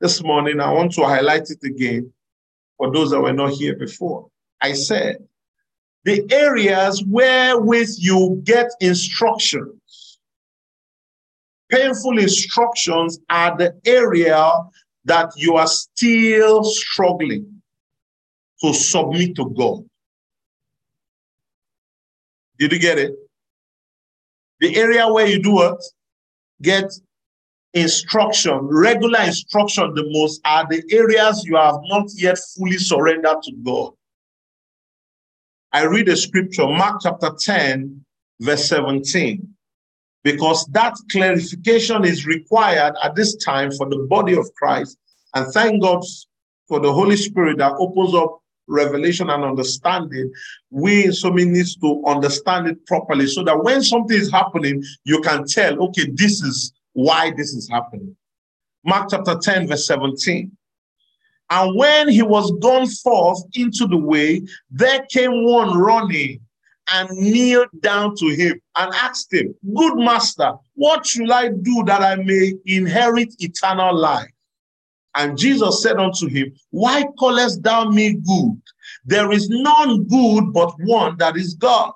this 0.00 0.22
morning. 0.22 0.60
I 0.60 0.70
want 0.70 0.92
to 0.94 1.04
highlight 1.04 1.48
it 1.48 1.64
again 1.64 2.12
for 2.76 2.92
those 2.92 3.12
that 3.12 3.22
were 3.22 3.32
not 3.32 3.52
here 3.52 3.74
before. 3.74 4.28
I 4.60 4.74
said, 4.74 5.26
the 6.04 6.30
areas 6.30 7.02
wherewith 7.04 7.94
you 7.96 8.42
get 8.44 8.70
instructions, 8.80 9.79
painful 11.70 12.18
instructions 12.18 13.18
are 13.30 13.56
the 13.56 13.74
area 13.86 14.52
that 15.04 15.30
you 15.36 15.56
are 15.56 15.66
still 15.66 16.64
struggling 16.64 17.62
to 18.62 18.74
submit 18.74 19.36
to 19.36 19.50
God. 19.56 19.84
Did 22.58 22.72
you 22.72 22.78
get 22.78 22.98
it? 22.98 23.14
The 24.60 24.76
area 24.76 25.08
where 25.08 25.26
you 25.26 25.42
do 25.42 25.52
what? 25.52 25.80
Get 26.60 26.92
instruction, 27.72 28.58
regular 28.62 29.20
instruction 29.20 29.94
the 29.94 30.04
most 30.10 30.40
are 30.44 30.66
the 30.68 30.82
areas 30.90 31.44
you 31.44 31.56
have 31.56 31.76
not 31.84 32.06
yet 32.16 32.38
fully 32.56 32.76
surrendered 32.76 33.42
to 33.42 33.52
God. 33.64 33.92
I 35.72 35.84
read 35.84 36.08
a 36.08 36.16
scripture, 36.16 36.66
Mark 36.66 37.00
chapter 37.02 37.30
10, 37.38 38.04
verse 38.40 38.68
17, 38.68 39.54
because 40.22 40.66
that 40.66 40.94
clarification 41.10 42.04
is 42.04 42.26
required 42.26 42.94
at 43.02 43.14
this 43.14 43.36
time 43.36 43.70
for 43.72 43.88
the 43.88 44.06
body 44.08 44.36
of 44.36 44.52
Christ. 44.54 44.98
And 45.34 45.52
thank 45.52 45.82
God 45.82 46.02
for 46.68 46.80
the 46.80 46.92
Holy 46.92 47.16
Spirit 47.16 47.58
that 47.58 47.72
opens 47.78 48.14
up 48.14 48.40
revelation 48.68 49.30
and 49.30 49.44
understanding. 49.44 50.32
We 50.70 51.10
so 51.10 51.30
many 51.30 51.50
needs 51.50 51.76
to 51.76 52.02
understand 52.06 52.68
it 52.68 52.84
properly 52.86 53.26
so 53.26 53.42
that 53.44 53.62
when 53.62 53.82
something 53.82 54.16
is 54.16 54.30
happening, 54.30 54.82
you 55.04 55.20
can 55.20 55.44
tell, 55.46 55.82
okay, 55.84 56.08
this 56.12 56.42
is 56.42 56.72
why 56.92 57.32
this 57.36 57.52
is 57.52 57.68
happening. 57.68 58.16
Mark 58.84 59.08
chapter 59.10 59.36
10, 59.36 59.68
verse 59.68 59.86
17. 59.86 60.56
And 61.50 61.76
when 61.76 62.08
he 62.08 62.22
was 62.22 62.52
gone 62.60 62.86
forth 62.86 63.42
into 63.54 63.86
the 63.86 63.96
way, 63.96 64.42
there 64.70 65.04
came 65.10 65.44
one 65.44 65.76
running 65.76 66.40
and 66.92 67.10
kneeled 67.10 67.68
down 67.80 68.16
to 68.16 68.28
him 68.28 68.60
and 68.76 68.92
asked 68.94 69.32
him, 69.32 69.54
Good 69.74 69.96
master, 69.96 70.54
what 70.74 71.06
shall 71.06 71.32
I 71.32 71.48
do 71.48 71.82
that 71.86 72.02
I 72.02 72.16
may 72.16 72.54
inherit 72.66 73.34
eternal 73.38 73.96
life? 73.96 74.30
And 75.14 75.36
Jesus 75.36 75.82
said 75.82 75.96
unto 75.96 76.28
him, 76.28 76.52
Why 76.70 77.04
callest 77.18 77.62
thou 77.62 77.90
me 77.90 78.14
good? 78.14 78.60
There 79.04 79.32
is 79.32 79.48
none 79.48 80.04
good 80.04 80.52
but 80.52 80.72
one 80.80 81.16
that 81.18 81.36
is 81.36 81.54
God. 81.54 81.92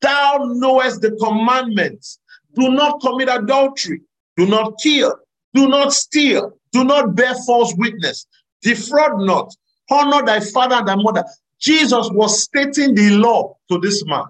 Thou 0.00 0.50
knowest 0.54 1.00
the 1.00 1.12
commandments. 1.12 2.18
Do 2.54 2.70
not 2.70 3.00
commit 3.00 3.28
adultery. 3.28 4.02
Do 4.36 4.46
not 4.46 4.74
kill. 4.82 5.16
Do 5.54 5.68
not 5.68 5.92
steal. 5.92 6.52
Do 6.72 6.84
not 6.84 7.14
bear 7.14 7.34
false 7.46 7.74
witness. 7.76 8.26
Defraud 8.62 9.20
not. 9.20 9.54
Honor 9.90 10.24
thy 10.24 10.40
father 10.40 10.76
and 10.76 10.88
thy 10.88 10.96
mother. 10.96 11.24
Jesus 11.64 12.10
was 12.12 12.42
stating 12.42 12.94
the 12.94 13.16
law 13.16 13.56
to 13.70 13.78
this 13.78 14.04
man. 14.04 14.24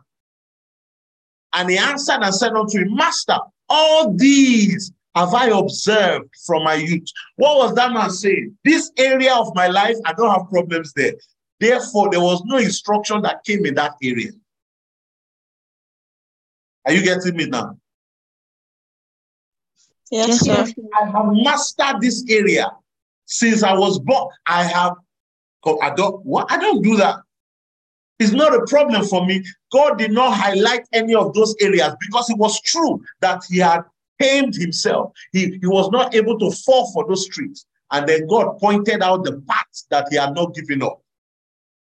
And 1.52 1.68
he 1.68 1.76
answered 1.76 2.20
and 2.22 2.32
said 2.32 2.52
unto 2.52 2.78
him, 2.78 2.94
Master, 2.94 3.36
all 3.68 4.14
these 4.14 4.92
have 5.16 5.34
I 5.34 5.48
observed 5.48 6.30
from 6.46 6.62
my 6.62 6.74
youth. 6.74 7.08
What 7.34 7.56
was 7.56 7.74
that 7.74 7.92
man 7.92 8.10
saying? 8.10 8.56
This 8.64 8.92
area 8.96 9.34
of 9.34 9.52
my 9.56 9.66
life, 9.66 9.96
I 10.04 10.12
don't 10.12 10.30
have 10.30 10.48
problems 10.48 10.92
there. 10.92 11.14
Therefore, 11.58 12.08
there 12.10 12.20
was 12.20 12.40
no 12.44 12.58
instruction 12.58 13.22
that 13.22 13.42
came 13.44 13.66
in 13.66 13.74
that 13.74 13.94
area. 14.00 14.30
Are 16.86 16.92
you 16.92 17.02
getting 17.02 17.36
me 17.36 17.46
now? 17.46 17.76
Yes, 20.12 20.40
sir. 20.40 20.66
I 21.00 21.06
have 21.06 21.32
mastered 21.32 22.00
this 22.00 22.24
area 22.28 22.70
since 23.24 23.64
I 23.64 23.74
was 23.74 23.98
born. 23.98 24.28
I 24.46 24.62
have, 24.62 24.94
I 25.82 25.90
don't, 25.96 26.24
what? 26.24 26.52
I 26.52 26.58
don't 26.58 26.82
do 26.82 26.96
that. 26.98 27.23
It's 28.18 28.32
not 28.32 28.54
a 28.54 28.64
problem 28.66 29.04
for 29.04 29.26
me. 29.26 29.44
God 29.72 29.98
did 29.98 30.12
not 30.12 30.34
highlight 30.34 30.86
any 30.92 31.14
of 31.14 31.34
those 31.34 31.54
areas 31.60 31.94
because 32.00 32.30
it 32.30 32.38
was 32.38 32.60
true 32.60 33.02
that 33.20 33.42
he 33.48 33.58
had 33.58 33.82
tamed 34.20 34.54
himself. 34.54 35.12
He, 35.32 35.58
he 35.60 35.66
was 35.66 35.90
not 35.90 36.14
able 36.14 36.38
to 36.38 36.50
fall 36.50 36.92
for 36.92 37.06
those 37.06 37.24
streets. 37.24 37.66
And 37.90 38.08
then 38.08 38.26
God 38.26 38.58
pointed 38.58 39.02
out 39.02 39.24
the 39.24 39.42
paths 39.48 39.86
that 39.90 40.06
he 40.10 40.16
had 40.16 40.34
not 40.34 40.54
given 40.54 40.82
up. 40.82 41.00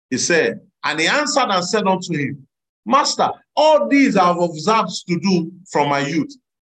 He 0.09 0.17
said, 0.17 0.61
and 0.83 0.99
he 0.99 1.07
answered 1.07 1.49
and 1.49 1.63
said 1.65 1.87
unto 1.87 2.17
him, 2.17 2.47
Master, 2.85 3.29
all 3.55 3.87
these 3.87 4.17
I 4.17 4.27
have 4.27 4.39
observed 4.39 5.07
to 5.07 5.19
do 5.19 5.51
from 5.71 5.89
my 5.89 5.99
youth. 5.99 6.35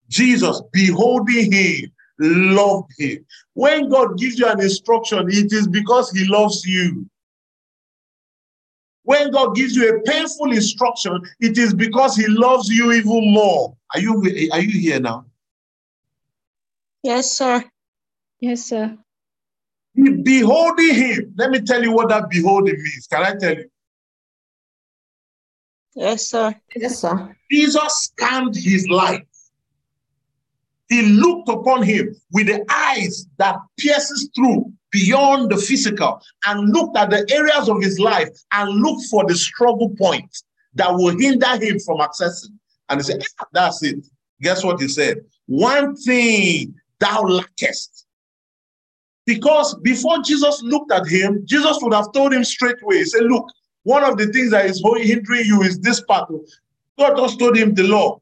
Jesus, 0.09 0.61
beholding 0.71 1.51
him, 1.51 1.91
loved 2.19 2.91
him. 2.97 3.25
When 3.53 3.89
God 3.89 4.17
gives 4.17 4.37
you 4.37 4.47
an 4.47 4.61
instruction, 4.61 5.27
it 5.29 5.51
is 5.51 5.67
because 5.67 6.11
he 6.11 6.25
loves 6.25 6.65
you. 6.65 7.09
When 9.05 9.29
God 9.31 9.55
gives 9.55 9.75
you 9.75 9.87
a 9.95 10.01
painful 10.01 10.51
instruction, 10.51 11.21
it 11.39 11.57
is 11.59 11.73
because 11.75 12.15
he 12.15 12.27
loves 12.27 12.69
you 12.69 12.91
even 12.91 13.31
more. 13.33 13.77
Are 13.93 13.99
you, 13.99 14.13
are 14.51 14.59
you 14.59 14.79
here 14.79 14.99
now? 14.99 15.25
Yes, 17.03 17.31
sir. 17.31 17.63
Yes, 18.39 18.65
sir. 18.65 18.97
Be- 19.93 20.21
Beholding 20.23 20.95
him. 20.95 21.33
Let 21.37 21.51
me 21.51 21.61
tell 21.61 21.83
you 21.83 21.91
what 21.91 22.09
that 22.09 22.31
beholding 22.31 22.75
means. 22.81 23.07
Can 23.07 23.23
I 23.23 23.35
tell 23.35 23.55
you? 23.55 23.69
Yes, 25.93 26.27
sir. 26.27 26.55
Yes, 26.75 26.99
sir. 26.99 27.35
Jesus 27.51 28.11
scanned 28.11 28.55
his 28.55 28.89
life. 28.89 29.21
He 30.89 31.03
looked 31.03 31.49
upon 31.49 31.83
him 31.83 32.15
with 32.31 32.47
the 32.47 32.65
eyes 32.69 33.27
that 33.37 33.57
pierces 33.77 34.29
through 34.35 34.73
beyond 34.95 35.51
the 35.51 35.57
physical 35.57 36.21
and 36.45 36.73
looked 36.73 36.95
at 36.95 37.09
the 37.09 37.29
areas 37.29 37.67
of 37.67 37.81
his 37.81 37.99
life 37.99 38.29
and 38.53 38.69
looked 38.81 39.03
for 39.11 39.25
the 39.25 39.35
struggle 39.35 39.89
point 39.97 40.31
that 40.73 40.89
will 40.93 41.17
hinder 41.17 41.57
him 41.57 41.77
from 41.79 41.97
accessing. 41.97 42.55
And 42.87 43.01
he 43.01 43.03
said, 43.03 43.21
"Ah, 43.41 43.45
That's 43.51 43.83
it. 43.83 44.07
Guess 44.41 44.63
what 44.63 44.79
he 44.81 44.87
said? 44.87 45.17
One 45.47 45.97
thing 45.97 46.75
thou 46.99 47.23
lackest. 47.23 48.05
Because 49.25 49.75
before 49.81 50.21
Jesus 50.21 50.61
looked 50.63 50.93
at 50.93 51.07
him, 51.07 51.41
Jesus 51.45 51.77
would 51.81 51.93
have 51.93 52.13
told 52.13 52.33
him 52.33 52.45
straight 52.45 52.81
away, 52.81 52.99
He 52.99 53.05
said, 53.05 53.23
Look, 53.23 53.47
one 53.83 54.03
of 54.03 54.17
the 54.17 54.27
things 54.27 54.51
that 54.51 54.65
is 54.65 54.81
hindering 55.01 55.45
you 55.45 55.61
is 55.63 55.79
this 55.79 55.99
part. 56.01 56.31
God 56.97 57.17
just 57.17 57.37
told 57.39 57.57
him 57.57 57.73
the 57.73 57.83
law. 57.83 58.21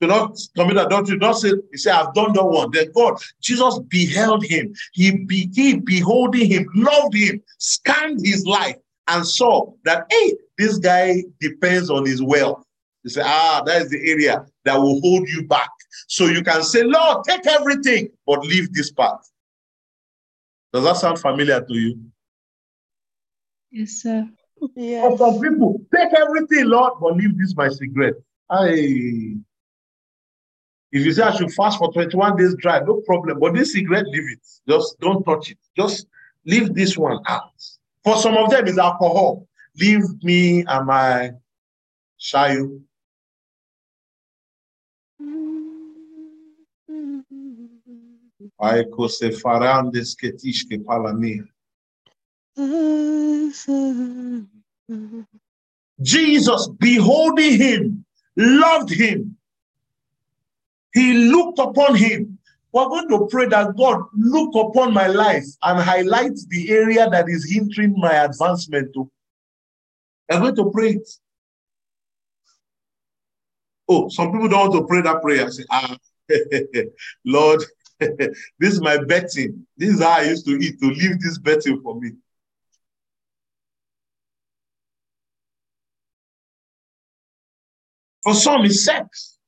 Do 0.00 0.06
not 0.06 0.38
commit 0.56 0.78
adultery. 0.78 1.18
Do 1.18 1.26
not 1.26 1.34
say, 1.34 1.52
He 1.70 1.76
said, 1.76 1.94
I've 1.94 2.14
done 2.14 2.32
that 2.32 2.44
one. 2.44 2.70
Then 2.72 2.90
God, 2.94 3.18
Jesus 3.40 3.78
beheld 3.88 4.44
him. 4.44 4.74
He, 4.92 5.24
be, 5.24 5.50
he 5.54 5.76
beholding 5.76 6.50
him, 6.50 6.66
loved 6.74 7.14
him, 7.14 7.42
scanned 7.58 8.20
his 8.24 8.46
life, 8.46 8.76
and 9.08 9.26
saw 9.26 9.72
that, 9.84 10.06
hey, 10.10 10.36
this 10.56 10.78
guy 10.78 11.22
depends 11.40 11.90
on 11.90 12.06
his 12.06 12.22
wealth. 12.22 12.64
He 13.02 13.10
said, 13.10 13.24
ah, 13.26 13.62
that 13.66 13.82
is 13.82 13.90
the 13.90 14.10
area 14.10 14.44
that 14.64 14.76
will 14.76 15.00
hold 15.00 15.28
you 15.28 15.46
back 15.46 15.70
So 16.06 16.26
you 16.26 16.42
can 16.42 16.62
say, 16.62 16.82
Lord, 16.82 17.24
take 17.24 17.46
everything, 17.46 18.10
but 18.26 18.40
leave 18.40 18.72
this 18.72 18.90
part. 18.90 19.24
Does 20.72 20.84
that 20.84 20.96
sound 20.96 21.18
familiar 21.18 21.60
to 21.60 21.74
you? 21.74 21.98
Yes, 23.70 24.02
sir. 24.02 24.28
Yes. 24.76 25.18
For 25.18 25.18
some 25.18 25.40
people, 25.40 25.80
take 25.94 26.12
everything, 26.14 26.66
Lord, 26.66 26.94
but 27.00 27.16
leave 27.16 27.38
this 27.38 27.56
my 27.56 27.68
cigarette. 27.68 28.14
I 28.50 29.36
if 30.92 31.04
you 31.04 31.12
say 31.12 31.22
I 31.22 31.36
should 31.36 31.52
fast 31.52 31.78
for 31.78 31.92
21 31.92 32.36
days 32.36 32.54
dry, 32.56 32.80
no 32.80 33.00
problem. 33.06 33.38
But 33.38 33.54
this 33.54 33.72
cigarette, 33.72 34.06
leave 34.06 34.28
it. 34.30 34.40
Just 34.68 34.98
don't 35.00 35.24
touch 35.24 35.50
it. 35.50 35.58
Just 35.76 36.06
leave 36.44 36.74
this 36.74 36.98
one 36.98 37.20
out. 37.26 37.52
For 38.02 38.16
some 38.16 38.36
of 38.36 38.50
them, 38.50 38.66
it's 38.66 38.78
alcohol. 38.78 39.46
Leave 39.78 40.02
me 40.22 40.64
and 40.66 40.86
my 40.86 41.30
shayu. 42.20 42.80
Aiko 48.60 49.08
se 49.08 49.30
farandes 49.30 50.16
ketishke 50.16 50.82
palamia. 50.84 51.46
Jesus, 56.02 56.68
beholding 56.78 57.58
him, 57.58 58.04
loved 58.36 58.90
him. 58.90 59.36
He 60.92 61.14
looked 61.14 61.58
upon 61.58 61.96
him. 61.96 62.38
We're 62.72 62.88
going 62.88 63.08
to 63.08 63.26
pray 63.30 63.46
that 63.46 63.76
God 63.76 64.02
look 64.16 64.54
upon 64.54 64.94
my 64.94 65.08
life 65.08 65.44
and 65.62 65.80
highlight 65.80 66.38
the 66.48 66.70
area 66.70 67.08
that 67.10 67.28
is 67.28 67.50
hindering 67.50 67.94
my 67.96 68.24
advancement. 68.24 68.94
To. 68.94 69.10
I'm 70.30 70.42
going 70.42 70.56
to 70.56 70.70
pray 70.70 70.90
it. 70.90 71.10
Oh, 73.88 74.08
some 74.08 74.30
people 74.30 74.48
don't 74.48 74.70
want 74.70 74.82
to 74.82 74.86
pray 74.86 75.02
that 75.02 75.20
prayer. 75.20 75.50
Say, 75.50 75.64
ah, 75.68 75.96
Lord, 77.24 77.64
this 77.98 78.38
is 78.60 78.80
my 78.80 79.02
betting. 79.04 79.66
This 79.76 79.94
is 79.94 80.02
how 80.02 80.18
I 80.18 80.22
used 80.22 80.46
to 80.46 80.52
eat, 80.52 80.78
to 80.80 80.86
leave 80.86 81.20
this 81.20 81.38
betting 81.38 81.80
for 81.82 82.00
me. 82.00 82.12
For 88.22 88.34
some, 88.34 88.64
it's 88.64 88.84
sex, 88.84 89.38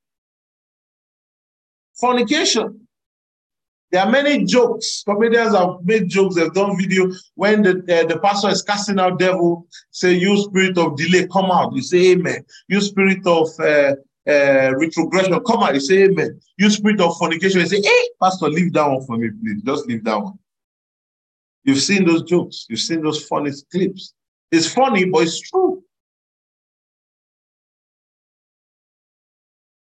fornication. 2.03 2.67
There 3.93 4.03
are 4.03 4.11
many 4.11 4.45
jokes. 4.45 5.03
Comedians 5.07 5.55
have 5.55 5.85
made 5.85 6.09
jokes. 6.09 6.35
They've 6.35 6.53
done 6.53 6.79
video 6.79 7.13
when 7.35 7.63
the, 7.63 7.73
uh, 7.95 8.07
the 8.11 8.19
pastor 8.21 8.49
is 8.49 8.63
casting 8.63 8.99
out 8.99 9.19
devil. 9.19 9.67
Say, 9.91 10.15
"You 10.15 10.33
spirit 10.47 10.79
of 10.79 10.97
delay, 10.97 11.29
come 11.37 11.51
out." 11.59 11.75
You 11.77 11.83
say, 11.83 12.13
"Amen." 12.13 12.41
You 12.69 12.81
spirit 12.81 13.23
of 13.27 13.49
uh, 13.61 13.95
uh, 14.35 14.71
retrogression, 14.83 15.39
come 15.45 15.63
out. 15.63 15.75
You 15.75 15.85
say, 15.91 15.99
"Amen." 16.05 16.41
You 16.57 16.71
spirit 16.71 17.01
of 17.03 17.19
fornication, 17.19 17.61
you 17.61 17.67
say, 17.75 17.83
"Hey, 17.91 18.03
pastor, 18.23 18.49
leave 18.49 18.73
that 18.73 18.89
one 18.89 19.05
for 19.07 19.17
me, 19.19 19.29
please. 19.41 19.63
Just 19.63 19.87
leave 19.87 20.05
that 20.05 20.21
one." 20.27 20.39
You've 21.65 21.83
seen 21.89 22.07
those 22.07 22.23
jokes. 22.23 22.67
You've 22.69 22.81
seen 22.89 23.03
those 23.03 23.21
funny 23.31 23.53
clips. 23.71 24.15
It's 24.51 24.69
funny, 24.73 25.05
but 25.05 25.23
it's 25.27 25.41
true. 25.41 25.85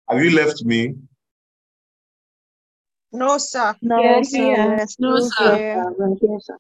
Have 0.09 0.23
you 0.23 0.31
left 0.41 0.63
me? 0.63 0.95
No, 3.11 3.37
sir. 3.37 3.75
No, 3.81 4.01
Yes, 4.03 4.31
sir. 4.31 4.37
sir. 4.37 4.65
We're 4.65 4.85
No, 4.99 5.19
sir. 5.19 5.55
here. 5.57 5.85
Yes, 6.21 6.45
sir. 6.45 6.57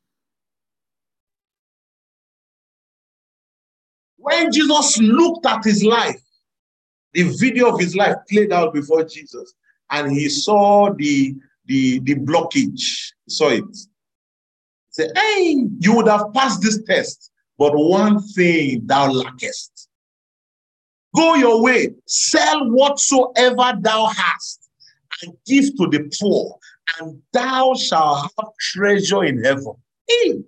When 4.17 4.51
Jesus 4.51 4.97
looked 4.99 5.45
at 5.45 5.63
his 5.63 5.83
life, 5.83 6.21
the 7.13 7.23
video 7.39 7.73
of 7.73 7.79
his 7.79 7.95
life 7.95 8.15
played 8.29 8.51
out 8.51 8.73
before 8.73 9.03
Jesus, 9.03 9.53
and 9.89 10.11
he 10.11 10.29
saw 10.29 10.93
the 10.93 11.35
the, 11.65 11.99
the 11.99 12.15
blockage. 12.15 13.13
He 13.25 13.31
saw 13.31 13.49
it. 13.49 13.63
He 13.63 13.85
said, 14.89 15.11
Hey, 15.15 15.65
you 15.79 15.95
would 15.95 16.07
have 16.07 16.33
passed 16.33 16.61
this 16.63 16.81
test, 16.83 17.31
but 17.59 17.73
one 17.75 18.19
thing 18.21 18.81
thou 18.85 19.11
lackest. 19.11 19.87
Go 21.15 21.35
your 21.35 21.61
way, 21.61 21.89
sell 22.07 22.69
whatsoever 22.71 23.73
thou 23.81 24.07
hast, 24.07 24.58
and 25.23 25.33
give 25.45 25.75
to 25.77 25.87
the 25.87 26.09
poor, 26.19 26.57
and 26.99 27.21
thou 27.33 27.73
shalt 27.73 28.31
have 28.37 28.49
treasure 28.59 29.23
in 29.23 29.43
heaven. 29.43 29.73
Hey, 30.07 30.39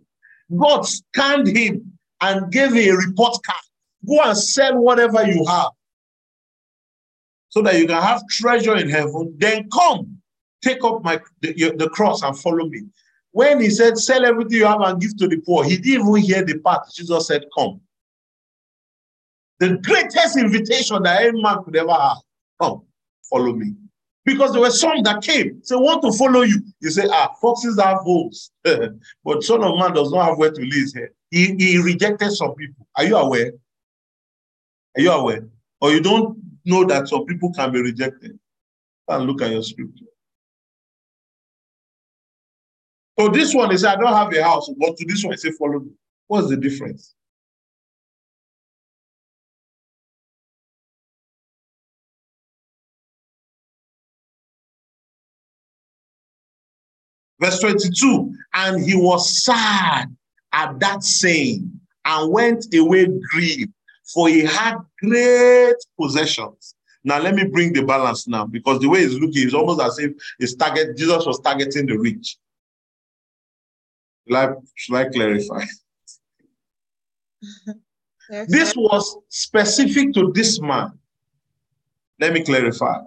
God 0.58 0.86
scanned 0.86 1.48
him 1.48 1.98
and 2.22 2.52
gave 2.52 2.74
him 2.74 2.94
a 2.94 2.98
report 2.98 3.38
card. 3.46 3.64
Go 4.08 4.22
and 4.22 4.38
sell 4.38 4.78
whatever 4.78 5.26
you 5.26 5.46
have 5.46 5.72
so 7.50 7.62
that 7.62 7.78
you 7.78 7.86
can 7.86 8.02
have 8.02 8.28
treasure 8.28 8.76
in 8.76 8.90
heaven. 8.90 9.36
Then 9.38 9.70
come, 9.70 10.18
take 10.62 10.84
up 10.84 11.04
my 11.04 11.20
the, 11.42 11.74
the 11.78 11.90
cross 11.90 12.24
and 12.24 12.38
follow 12.38 12.68
me. 12.68 12.84
When 13.32 13.62
he 13.62 13.70
said, 13.70 13.98
Sell 13.98 14.26
everything 14.26 14.58
you 14.58 14.66
have 14.66 14.82
and 14.82 15.00
give 15.00 15.18
to 15.18 15.28
the 15.28 15.38
poor, 15.38 15.64
he 15.64 15.78
didn't 15.78 16.08
even 16.08 16.16
hear 16.18 16.44
the 16.44 16.60
part. 16.60 16.88
Jesus 16.94 17.28
said, 17.28 17.46
Come. 17.58 17.82
The 19.60 19.78
greatest 19.78 20.38
invitation 20.38 21.04
that 21.04 21.22
any 21.22 21.42
man 21.42 21.64
could 21.64 21.76
ever 21.76 21.92
have 21.92 22.18
come, 22.60 22.82
follow 23.30 23.54
me. 23.54 23.74
Because 24.24 24.52
there 24.52 24.62
were 24.62 24.72
some 24.72 25.02
that 25.04 25.24
came, 25.24 25.62
say, 25.64 25.76
want 25.76 26.04
to 26.04 26.12
follow 26.14 26.42
you. 26.42 26.62
You 26.80 26.92
say, 26.92 27.08
ah, 27.10 27.34
foxes 27.42 27.80
have 27.80 27.98
holes, 28.00 28.52
but 28.64 29.44
Son 29.44 29.64
of 29.64 29.80
Man 29.80 29.94
does 29.94 30.12
not 30.12 30.30
have 30.30 30.38
where 30.38 30.52
to 30.52 30.62
lay 30.62 30.68
his 30.68 30.94
head. 30.94 31.10
He, 31.32 31.56
he 31.56 31.82
rejected 31.82 32.32
some 32.32 32.54
people. 32.54 32.88
Are 32.96 33.06
you 33.06 33.16
aware? 33.16 33.54
Are 34.96 35.02
you 35.02 35.12
aware? 35.12 35.48
Or 35.80 35.92
you 35.92 36.02
don't 36.02 36.38
know 36.66 36.86
that 36.86 37.08
some 37.08 37.26
people 37.26 37.52
can 37.54 37.72
be 37.72 37.82
rejected? 37.82 38.38
And 39.08 39.26
look 39.26 39.42
at 39.42 39.52
your 39.52 39.64
scripture. 39.64 40.06
So 43.20 43.30
this 43.30 43.54
one 43.54 43.72
is, 43.72 43.84
I 43.84 43.96
don't 43.96 44.14
have 44.14 44.34
a 44.34 44.44
house, 44.44 44.70
but 44.78 44.98
to 44.98 45.06
this 45.06 45.24
one, 45.24 45.38
say, 45.38 45.52
follow 45.52 45.80
me. 45.80 45.92
What's 46.28 46.50
the 46.50 46.58
difference? 46.58 47.16
Verse 57.42 57.60
22, 57.60 58.36
and 58.54 58.84
he 58.84 58.96
was 58.96 59.44
sad 59.44 60.16
at 60.54 60.80
that 60.80 61.04
saying 61.04 61.72
and 62.06 62.32
went 62.32 62.74
away 62.76 63.08
grieved, 63.32 63.74
for 64.14 64.30
he 64.30 64.42
had 64.42 64.78
great 65.00 65.76
possessions. 66.00 66.76
Now, 67.04 67.20
let 67.20 67.34
me 67.34 67.46
bring 67.46 67.74
the 67.74 67.82
balance 67.82 68.28
now, 68.28 68.46
because 68.46 68.80
the 68.80 68.88
way 68.88 69.02
he's 69.02 69.18
looking 69.18 69.48
is 69.48 69.56
almost 69.56 69.82
as 69.82 69.98
if 69.98 70.12
it's 70.40 70.54
target, 70.54 70.96
Jesus 70.96 71.26
was 71.26 71.40
targeting 71.40 71.88
the 71.88 71.98
rich. 71.98 72.38
Should 74.28 74.38
I, 74.38 74.54
should 74.76 74.96
I 74.96 75.10
clarify? 75.10 75.66
This 78.48 78.76
was 78.76 79.18
specific 79.30 80.14
to 80.14 80.32
this 80.32 80.62
man. 80.62 80.92
Let 82.20 82.34
me 82.34 82.44
clarify. 82.44 83.00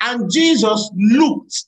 And 0.00 0.30
Jesus 0.30 0.90
looked 0.96 1.66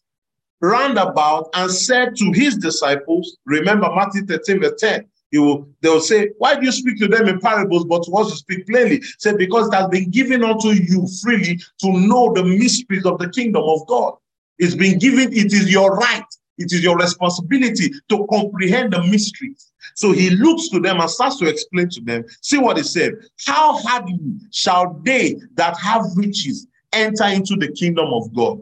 round 0.61 0.99
about 0.99 1.49
and 1.55 1.71
said 1.71 2.17
to 2.17 2.33
his 2.33 2.57
disciples, 2.57 3.37
remember 3.47 3.89
Matthew 3.95 4.27
13, 4.27 4.61
verse 4.61 4.81
10, 4.81 5.07
he 5.31 5.39
will, 5.39 5.69
they 5.83 5.91
will 5.91 6.01
say, 6.01 6.31
Why 6.39 6.55
do 6.55 6.65
you 6.65 6.73
speak 6.73 6.99
to 7.01 7.09
them 7.09 7.29
in 7.29 7.39
parables, 7.41 7.85
but 7.85 8.03
to 8.05 8.13
us 8.13 8.31
you 8.31 8.37
speak 8.37 8.67
plainly? 8.67 9.03
Say, 9.19 9.37
because 9.37 9.69
it 9.69 9.75
has 9.75 9.89
been 9.89 10.11
given 10.11 10.43
unto 10.43 10.69
you 10.69 11.07
freely 11.23 11.59
to 11.81 11.93
know 11.93 12.33
the 12.33 12.45
mysteries 12.45 13.05
of 13.05 13.19
the 13.19 13.29
kingdom 13.29 13.63
of 13.65 13.87
God. 13.87 14.15
It's 14.59 14.75
been 14.75 14.99
given, 14.99 15.33
it 15.33 15.53
is 15.53 15.71
your 15.71 15.95
right, 15.97 16.25
it 16.57 16.73
is 16.73 16.83
your 16.83 16.97
responsibility 16.97 17.93
to 18.09 18.27
comprehend 18.31 18.95
the 18.95 19.03
mysteries. 19.05 19.71
So 19.95 20.13
he 20.13 20.31
looks 20.31 20.69
to 20.71 20.81
them 20.81 21.01
and 21.01 21.11
starts 21.11 21.39
to 21.39 21.47
explain 21.47 21.89
to 21.91 22.01
them. 22.01 22.25
See 22.41 22.59
what 22.59 22.77
he 22.77 22.83
said. 22.83 23.15
How 23.47 23.77
hardly 23.79 24.19
shall 24.51 24.99
they 25.05 25.37
that 25.55 25.77
have 25.79 26.05
riches 26.17 26.67
enter 26.93 27.25
into 27.27 27.57
the 27.57 27.71
kingdom 27.73 28.07
of 28.13 28.33
God? 28.35 28.61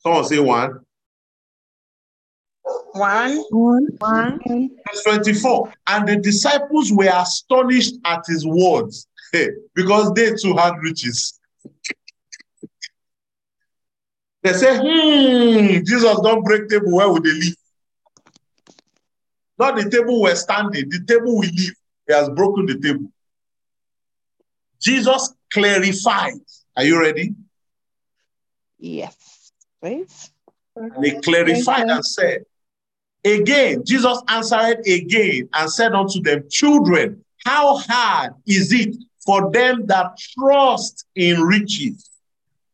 Someone 0.00 0.24
say 0.24 0.40
one. 0.40 0.80
One. 2.92 3.38
One. 3.50 3.88
One. 3.98 4.40
Verse 4.46 5.02
24. 5.04 5.72
And 5.86 6.08
the 6.08 6.16
disciples 6.16 6.92
were 6.92 7.10
astonished 7.12 7.94
at 8.04 8.22
his 8.26 8.46
words 8.46 9.06
because 9.74 10.12
they 10.12 10.34
too 10.34 10.56
had 10.56 10.74
riches. 10.82 11.38
They 14.42 14.52
say, 14.52 14.76
hmm, 14.76 15.84
Jesus 15.84 16.20
don't 16.20 16.44
break 16.44 16.68
table, 16.68 16.96
where 16.96 17.08
would 17.08 17.22
they 17.22 17.32
live? 17.32 17.54
Not 19.58 19.76
the 19.76 19.88
table 19.88 20.20
we're 20.20 20.34
standing, 20.34 20.88
the 20.88 21.04
table 21.06 21.38
we 21.38 21.46
live. 21.46 21.74
He 22.08 22.12
has 22.12 22.28
broken 22.30 22.66
the 22.66 22.78
table. 22.80 23.12
Jesus 24.80 25.32
clarified. 25.52 26.34
Are 26.76 26.84
you 26.84 26.98
ready? 26.98 27.34
Yes. 28.78 29.52
Please. 29.80 30.32
And 30.74 31.04
he 31.04 31.20
clarified 31.20 31.88
and 31.88 32.04
said, 32.04 32.44
Again, 33.24 33.84
Jesus 33.84 34.20
answered 34.28 34.80
again 34.86 35.48
and 35.52 35.70
said 35.70 35.92
unto 35.92 36.20
them, 36.20 36.44
Children, 36.50 37.24
how 37.44 37.78
hard 37.78 38.32
is 38.46 38.72
it 38.72 38.96
for 39.24 39.50
them 39.52 39.86
that 39.86 40.18
trust 40.36 41.06
in 41.14 41.40
riches 41.40 42.10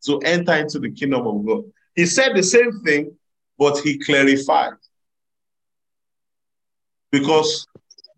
to 0.07 0.19
enter 0.21 0.55
into 0.55 0.79
the 0.79 0.91
kingdom 0.91 1.27
of 1.27 1.47
God. 1.47 1.65
He 1.95 2.07
said 2.07 2.35
the 2.35 2.43
same 2.43 2.81
thing, 2.83 3.17
but 3.59 3.79
he 3.79 3.99
clarified. 3.99 4.75
Because 7.11 7.67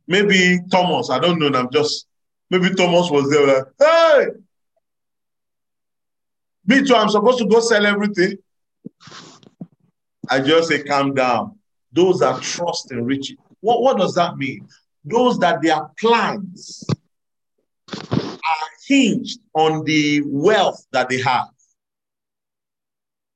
maybe 0.06 0.58
Thomas, 0.70 1.10
I 1.10 1.18
don't 1.18 1.38
know, 1.38 1.50
I'm 1.58 1.70
just, 1.70 2.06
maybe 2.50 2.74
Thomas 2.74 3.10
was 3.10 3.30
there 3.30 3.46
like, 3.46 3.64
hey, 3.78 4.26
me 6.66 6.86
too, 6.86 6.94
I'm 6.94 7.08
supposed 7.08 7.38
to 7.38 7.46
go 7.46 7.60
sell 7.60 7.86
everything. 7.86 8.36
I 10.28 10.40
just 10.40 10.68
say, 10.68 10.82
calm 10.82 11.14
down. 11.14 11.58
Those 11.92 12.20
that 12.20 12.42
trust 12.42 12.92
in 12.92 13.04
riches. 13.04 13.36
What, 13.60 13.82
what 13.82 13.98
does 13.98 14.14
that 14.14 14.36
mean? 14.36 14.68
Those 15.04 15.38
that 15.38 15.62
their 15.62 15.80
plans 15.98 16.84
are 18.12 18.68
hinged 18.86 19.40
on 19.54 19.84
the 19.84 20.22
wealth 20.26 20.86
that 20.92 21.08
they 21.08 21.20
have. 21.20 21.48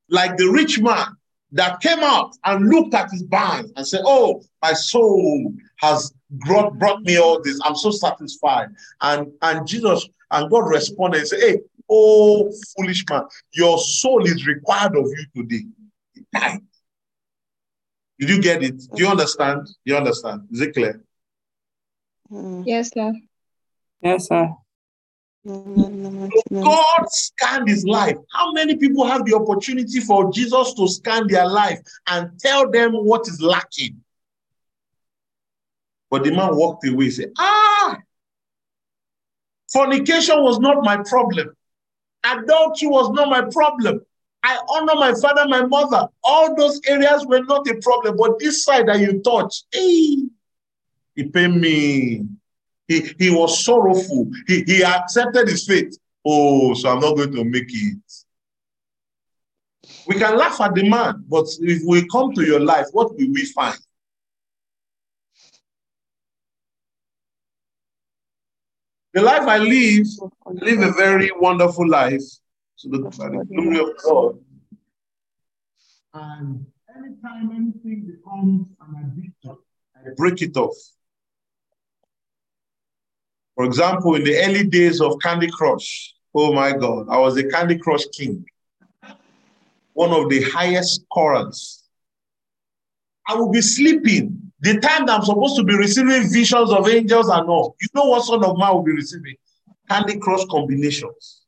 Like 0.09 0.37
the 0.37 0.49
rich 0.49 0.81
man 0.81 1.17
that 1.53 1.81
came 1.81 2.01
out 2.01 2.37
and 2.45 2.69
looked 2.69 2.95
at 2.95 3.11
his 3.11 3.23
barns 3.23 3.73
and 3.77 3.87
said, 3.87 4.03
Oh, 4.05 4.43
my 4.63 4.73
soul 4.73 5.53
has 5.77 6.13
brought, 6.31 6.79
brought 6.79 7.03
me 7.03 7.19
all 7.19 7.41
this. 7.43 7.61
I'm 7.65 7.77
so 7.77 7.91
satisfied. 7.91 8.69
And, 9.01 9.33
and 9.43 9.67
Jesus 9.67 10.07
and 10.31 10.51
God 10.51 10.69
responded 10.69 11.19
and 11.21 11.29
said, 11.29 11.41
Hey, 11.41 11.59
oh 11.89 12.53
foolish 12.77 13.05
man, 13.09 13.23
your 13.53 13.79
soul 13.79 14.25
is 14.25 14.47
required 14.47 14.97
of 14.97 15.07
you 15.07 15.43
today. 15.43 15.65
Died. 16.33 16.61
Did 18.19 18.29
you 18.31 18.41
get 18.41 18.63
it? 18.63 18.79
Do 18.95 19.03
you 19.03 19.09
understand? 19.09 19.67
Do 19.67 19.93
you 19.93 19.97
understand? 19.97 20.43
Is 20.53 20.61
it 20.61 20.75
clear? 20.75 21.03
Mm. 22.33 22.63
Yes, 22.67 22.91
sir. 22.93 23.13
Yes, 24.01 24.29
sir. 24.29 24.51
God 25.47 27.05
scanned 27.09 27.69
his 27.69 27.85
life. 27.85 28.17
How 28.33 28.53
many 28.53 28.77
people 28.77 29.05
have 29.07 29.25
the 29.27 29.35
opportunity 29.35 30.01
for 30.01 30.33
Jesus 30.33 30.73
to 30.75 30.89
scan 30.89 31.27
their 31.27 31.47
life 31.47 31.81
and 32.07 32.31
tell 32.41 32.71
them 32.71 32.93
what 32.93 33.29
is 33.29 33.43
lacking? 33.43 34.03
But 36.11 36.25
the 36.25 36.31
man 36.31 36.57
walked 36.57 36.87
away 36.87 37.07
and 37.07 37.15
said, 37.15 37.33
Ah, 37.39 37.99
fornication 39.71 40.43
was 40.43 40.59
not 40.61 40.83
my 40.83 41.03
problem. 41.07 41.55
Adultery 42.25 42.89
was 42.89 43.11
not 43.11 43.29
my 43.29 43.43
problem. 43.51 44.01
I 44.47 44.59
honor 44.69 44.95
my 44.97 45.15
father, 45.15 45.49
my 45.49 45.65
mother. 45.65 46.07
All 46.23 46.55
those 46.55 46.79
areas 46.87 47.25
were 47.27 47.43
not 47.45 47.67
a 47.67 47.77
problem. 47.77 48.19
But 48.19 48.39
this 48.39 48.63
side 48.63 48.87
that 48.89 49.01
you 49.01 49.23
touch, 49.23 49.63
eh, 49.73 49.79
hey, 49.81 50.17
he 51.17 51.25
paid 51.25 51.49
me. 51.49 52.27
He, 52.87 53.15
he 53.19 53.31
was 53.31 53.65
sorrowful. 53.65 54.31
He, 54.47 54.63
he 54.65 54.85
accepted 54.85 55.49
his 55.49 55.67
fate. 55.67 55.97
Oh, 56.27 56.75
so 56.75 56.91
I'm 56.91 57.01
not 57.01 57.17
going 57.17 57.33
to 57.33 57.43
make 57.43 57.69
it. 57.69 57.99
We 60.07 60.17
can 60.17 60.37
laugh 60.37 60.61
at 60.61 60.75
the 60.75 60.87
man, 60.87 61.25
but 61.27 61.47
if 61.61 61.83
we 61.87 62.07
come 62.09 62.35
to 62.35 62.45
your 62.45 62.61
life, 62.61 62.87
what 62.93 63.17
will 63.17 63.33
we 63.33 63.47
find? 63.47 63.79
The 69.15 69.23
life 69.23 69.49
I 69.49 69.57
live, 69.57 70.07
I 70.47 70.51
live 70.51 70.81
a 70.81 70.93
very 70.93 71.31
wonderful 71.35 71.89
life 71.89 72.21
to 72.85 72.91
the, 72.91 72.99
the 72.99 73.47
glory 73.51 73.79
of 73.79 73.91
God. 74.03 74.39
And 76.13 76.67
anytime 76.95 77.51
anything 77.51 78.07
becomes 78.07 78.67
an 78.81 79.13
addiction, 79.13 79.57
I 79.97 80.11
break 80.17 80.43
it 80.43 80.57
off. 80.57 80.77
For 83.55 83.65
example, 83.65 84.17
in 84.17 84.25
the 84.25 84.37
early 84.45 84.65
days 84.65 85.01
of 85.01 85.19
Candy 85.21 85.49
Crush, 85.51 86.15
oh 86.35 86.53
my 86.53 86.73
God, 86.73 87.07
I 87.09 87.19
was 87.19 87.37
a 87.37 87.49
Candy 87.49 87.79
Crush 87.79 88.05
king, 88.13 88.45
one 89.93 90.13
of 90.13 90.29
the 90.29 90.43
highest 90.43 91.03
scorers. 91.03 91.83
I 93.27 93.37
would 93.37 93.53
be 93.53 93.63
sleeping 93.63 94.53
the 94.61 94.79
time 94.81 95.07
that 95.07 95.21
I'm 95.21 95.25
supposed 95.25 95.57
to 95.57 95.65
be 95.65 95.77
receiving 95.77 96.31
visions 96.31 96.71
of 96.71 96.89
angels 96.89 97.29
and 97.29 97.49
all. 97.49 97.77
You 97.81 97.89
know 97.95 98.05
what 98.07 98.25
sort 98.25 98.45
of 98.45 98.59
man 98.59 98.75
will 98.75 98.83
be 98.83 98.93
receiving? 98.93 99.37
Candy 99.89 100.19
Crush 100.19 100.45
combinations. 100.51 101.44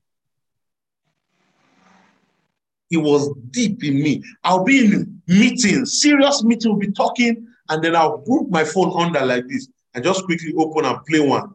It 2.91 2.99
was 2.99 3.32
deep 3.51 3.82
in 3.84 3.95
me. 3.95 4.22
I'll 4.45 4.64
be 4.64 4.84
in 4.84 5.20
meetings, 5.26 6.01
serious 6.01 6.45
meeting, 6.45 6.72
will 6.72 6.78
be 6.78 6.93
talking, 6.93 7.47
and 7.68 7.82
then 7.82 7.97
I'll 7.97 8.18
put 8.18 8.49
my 8.51 8.64
phone 8.64 8.93
under 9.01 9.24
like 9.24 9.49
this 9.49 9.68
and 9.95 10.05
just 10.05 10.24
quickly 10.24 10.53
open 10.57 10.84
and 10.84 11.05
play 11.05 11.20
one. 11.20 11.55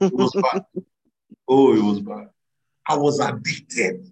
It 0.00 0.12
was 0.12 0.32
bad. 0.52 0.64
oh, 1.48 1.76
it 1.76 1.82
was 1.82 2.00
bad. 2.00 2.28
I 2.86 2.96
was 2.96 3.20
addicted. 3.20 4.10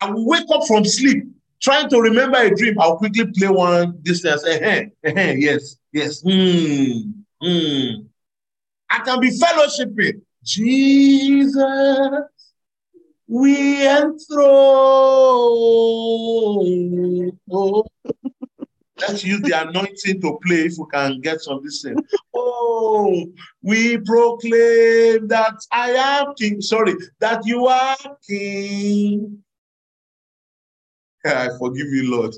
I 0.00 0.10
would 0.10 0.24
wake 0.26 0.46
up 0.52 0.66
from 0.66 0.84
sleep 0.84 1.24
trying 1.64 1.88
to 1.88 2.00
remember 2.00 2.38
a 2.38 2.54
dream. 2.54 2.78
I'll 2.78 2.98
quickly 2.98 3.24
play 3.36 3.48
one 3.48 3.98
distance. 4.02 4.44
Uh-huh, 4.44 4.82
uh-huh, 5.06 5.32
yes, 5.36 5.76
yes. 5.92 6.22
Mm, 6.22 7.14
mm. 7.42 8.06
I 8.90 8.98
can 9.00 9.18
be 9.18 9.30
fellowshipping. 9.30 10.20
Jesus, 10.42 11.64
we 13.34 13.84
enthrone. 13.88 14.30
Oh. 17.50 17.84
Let's 19.00 19.24
use 19.24 19.40
the 19.40 19.68
anointing 19.68 20.20
to 20.20 20.38
play 20.46 20.66
if 20.66 20.74
we 20.78 20.84
can 20.92 21.20
get 21.20 21.40
some 21.40 21.60
this 21.64 21.82
thing. 21.82 21.96
Oh, 22.32 23.26
we 23.60 23.98
proclaim 23.98 25.26
that 25.26 25.56
I 25.72 25.90
am 25.90 26.34
king. 26.38 26.60
Sorry, 26.60 26.94
that 27.18 27.44
you 27.44 27.66
are 27.66 27.96
king. 28.24 29.42
I 31.26 31.48
forgive 31.58 31.88
you, 31.88 32.12
Lord. 32.16 32.34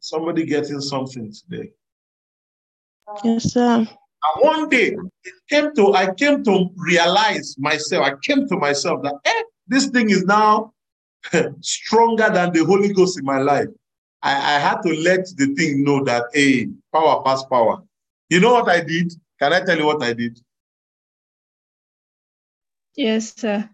Somebody 0.00 0.46
getting 0.46 0.80
something 0.80 1.30
today. 1.34 1.72
Yes, 3.22 3.52
sir. 3.52 3.86
And 4.24 4.42
one 4.44 4.68
day 4.68 4.96
it 5.24 5.34
came 5.48 5.74
to 5.74 5.94
I 5.94 6.12
came 6.14 6.44
to 6.44 6.68
realize 6.76 7.56
myself, 7.58 8.06
I 8.06 8.14
came 8.22 8.48
to 8.48 8.56
myself 8.56 9.02
that 9.02 9.14
eh, 9.24 9.42
this 9.66 9.86
thing 9.88 10.10
is 10.10 10.24
now 10.24 10.72
stronger 11.60 12.28
than 12.32 12.52
the 12.52 12.64
Holy 12.64 12.92
Ghost 12.92 13.18
in 13.18 13.24
my 13.24 13.38
life. 13.38 13.68
I, 14.22 14.32
I 14.56 14.58
had 14.58 14.80
to 14.82 14.90
let 15.00 15.26
the 15.36 15.54
thing 15.56 15.82
know 15.82 16.04
that, 16.04 16.24
hey, 16.32 16.68
power 16.92 17.22
pass 17.24 17.42
power. 17.44 17.82
You 18.30 18.40
know 18.40 18.52
what 18.52 18.68
I 18.68 18.80
did? 18.80 19.12
Can 19.40 19.52
I 19.52 19.60
tell 19.64 19.76
you 19.76 19.86
what 19.86 20.02
I 20.02 20.12
did? 20.12 20.38
Yes, 22.94 23.34
sir. 23.34 23.68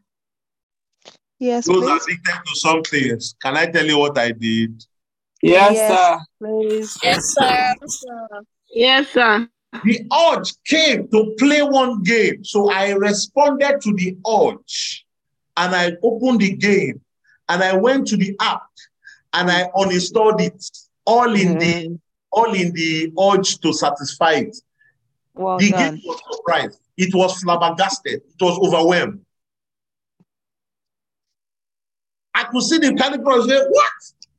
Yes, 1.38 1.66
Those 1.66 1.82
please. 1.82 2.02
addicted 2.04 2.40
to 2.46 2.54
something. 2.56 3.20
Can 3.42 3.56
I 3.56 3.66
tell 3.66 3.86
you 3.86 3.98
what 3.98 4.16
I 4.18 4.32
did? 4.32 4.84
Yes, 5.42 5.74
Yes. 5.74 5.88
sir. 5.88 6.18
Please. 6.40 6.98
Yes, 7.02 7.34
sir. 7.34 7.74
Yes, 8.70 9.08
sir. 9.10 9.48
The 9.84 10.00
urge 10.32 10.52
came 10.64 11.08
to 11.08 11.34
play 11.38 11.62
one 11.62 12.02
game. 12.02 12.42
So 12.44 12.70
I 12.70 12.92
responded 12.92 13.80
to 13.82 13.92
the 13.94 14.16
urge 14.26 15.04
and 15.56 15.74
I 15.74 15.92
opened 16.02 16.40
the 16.40 16.56
game 16.56 17.00
and 17.48 17.62
I 17.62 17.76
went 17.76 18.06
to 18.08 18.16
the 18.16 18.34
app 18.40 18.62
and 19.34 19.50
I 19.50 19.68
uninstalled 19.76 20.40
it 20.40 20.64
all 21.04 21.34
in 21.34 21.58
the 21.58 21.88
Mhm. 21.88 22.00
all 22.32 22.52
in 22.54 22.72
the 22.72 23.12
urge 23.20 23.58
to 23.60 23.72
satisfy 23.72 24.32
it. 24.32 24.56
Well 25.34 25.58
the 25.58 25.70
done. 25.70 25.96
game 25.96 26.02
was 26.04 26.20
surprised. 26.30 26.80
It 26.96 27.14
was 27.14 27.40
flabbergasted. 27.42 28.22
It 28.22 28.40
was 28.40 28.58
overwhelmed. 28.58 29.24
I 32.34 32.44
could 32.44 32.62
see 32.62 32.78
the 32.78 32.94
Candy 32.94 33.18
Crush 33.22 33.46
say, 33.46 33.60
What? 33.68 33.92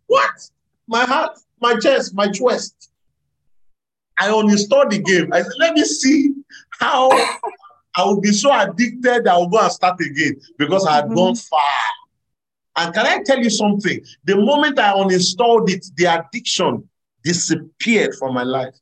What? 0.08 0.50
My 0.88 1.06
heart, 1.06 1.38
my 1.62 1.78
chest, 1.80 2.14
my 2.14 2.28
chest. 2.32 2.89
I 4.20 4.28
uninstalled 4.28 4.92
the 4.92 5.00
game. 5.00 5.32
I 5.34 5.42
said, 5.42 5.54
Let 5.60 5.74
me 5.74 5.84
see 5.84 6.34
how 6.80 7.10
I 7.96 8.04
will 8.04 8.22
be 8.22 8.32
so 8.32 8.52
addicted 8.54 9.24
that 9.24 9.28
I 9.28 9.38
will 9.38 9.50
go 9.50 9.60
and 9.60 9.72
start 9.72 10.00
again 10.02 10.40
because 10.58 10.86
I 10.86 10.96
had 10.98 11.06
Mhm. 11.06 11.16
gone 11.16 11.36
far. 11.36 11.60
And 12.76 12.94
can 12.94 13.06
I 13.06 13.22
tell 13.24 13.40
you 13.40 13.50
something? 13.50 14.00
The 14.26 14.36
moment 14.38 14.80
I 14.80 14.94
uninstalled 14.94 15.70
it, 15.70 15.86
the 15.96 16.06
addiction 16.06 16.88
disappeared 17.24 18.16
from 18.16 18.34
my 18.34 18.44
life. 18.44 18.76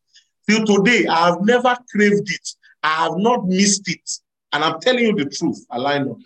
Till 0.47 0.65
today, 0.65 1.07
I 1.07 1.27
have 1.27 1.41
never 1.41 1.75
craved 1.91 2.31
it. 2.31 2.49
I 2.83 3.03
have 3.05 3.17
not 3.17 3.47
missed 3.47 3.89
it. 3.89 4.09
And 4.53 4.63
I'm 4.63 4.79
telling 4.79 5.05
you 5.05 5.15
the 5.15 5.25
truth, 5.29 5.65
I 5.69 5.77
lie 5.77 5.99
not. 5.99 6.19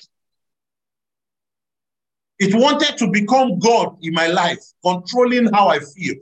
It 2.40 2.54
wanted 2.56 2.98
to 2.98 3.08
become 3.12 3.60
God 3.60 3.98
in 4.02 4.14
my 4.14 4.28
life, 4.28 4.64
controlling 4.84 5.52
how 5.54 5.68
I 5.70 5.80
feel. 5.80 6.16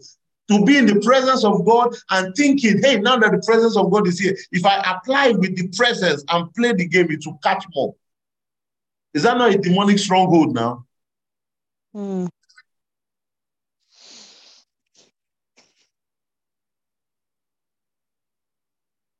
To 0.50 0.66
be 0.66 0.78
in 0.78 0.88
the 0.88 1.00
presence 1.02 1.44
of 1.44 1.64
God 1.64 1.96
and 2.10 2.36
thinking, 2.36 2.82
hey, 2.82 3.00
now 3.00 3.18
that 3.18 3.32
the 3.32 3.44
presence 3.46 3.78
of 3.78 3.92
God 3.92 4.08
is 4.08 4.20
here, 4.20 4.36
if 4.52 4.66
I 4.66 4.96
apply 4.96 5.32
with 5.32 5.56
the 5.56 5.68
presence 5.78 6.24
and 6.28 6.52
play 6.56 6.74
the 6.74 6.88
game, 6.88 7.12
it 7.12 7.24
will 7.24 7.40
catch 7.44 7.64
more. 7.76 7.96
Is 9.14 9.24
that 9.24 9.38
not 9.38 9.54
a 9.54 9.58
demonic 9.60 10.00
stronghold 10.00 10.56
now? 10.56 10.86
Mm. 11.96 12.30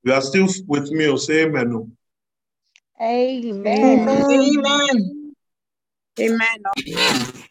You 0.04 0.14
are 0.14 0.22
still 0.22 0.48
with 0.68 0.90
me, 0.92 1.08
or 1.08 1.18
say 1.18 1.44
amen. 1.44 1.74
oh. 1.74 1.92
Amen. 3.02 4.08
Amen. 4.10 5.34
Amen. 6.20 7.44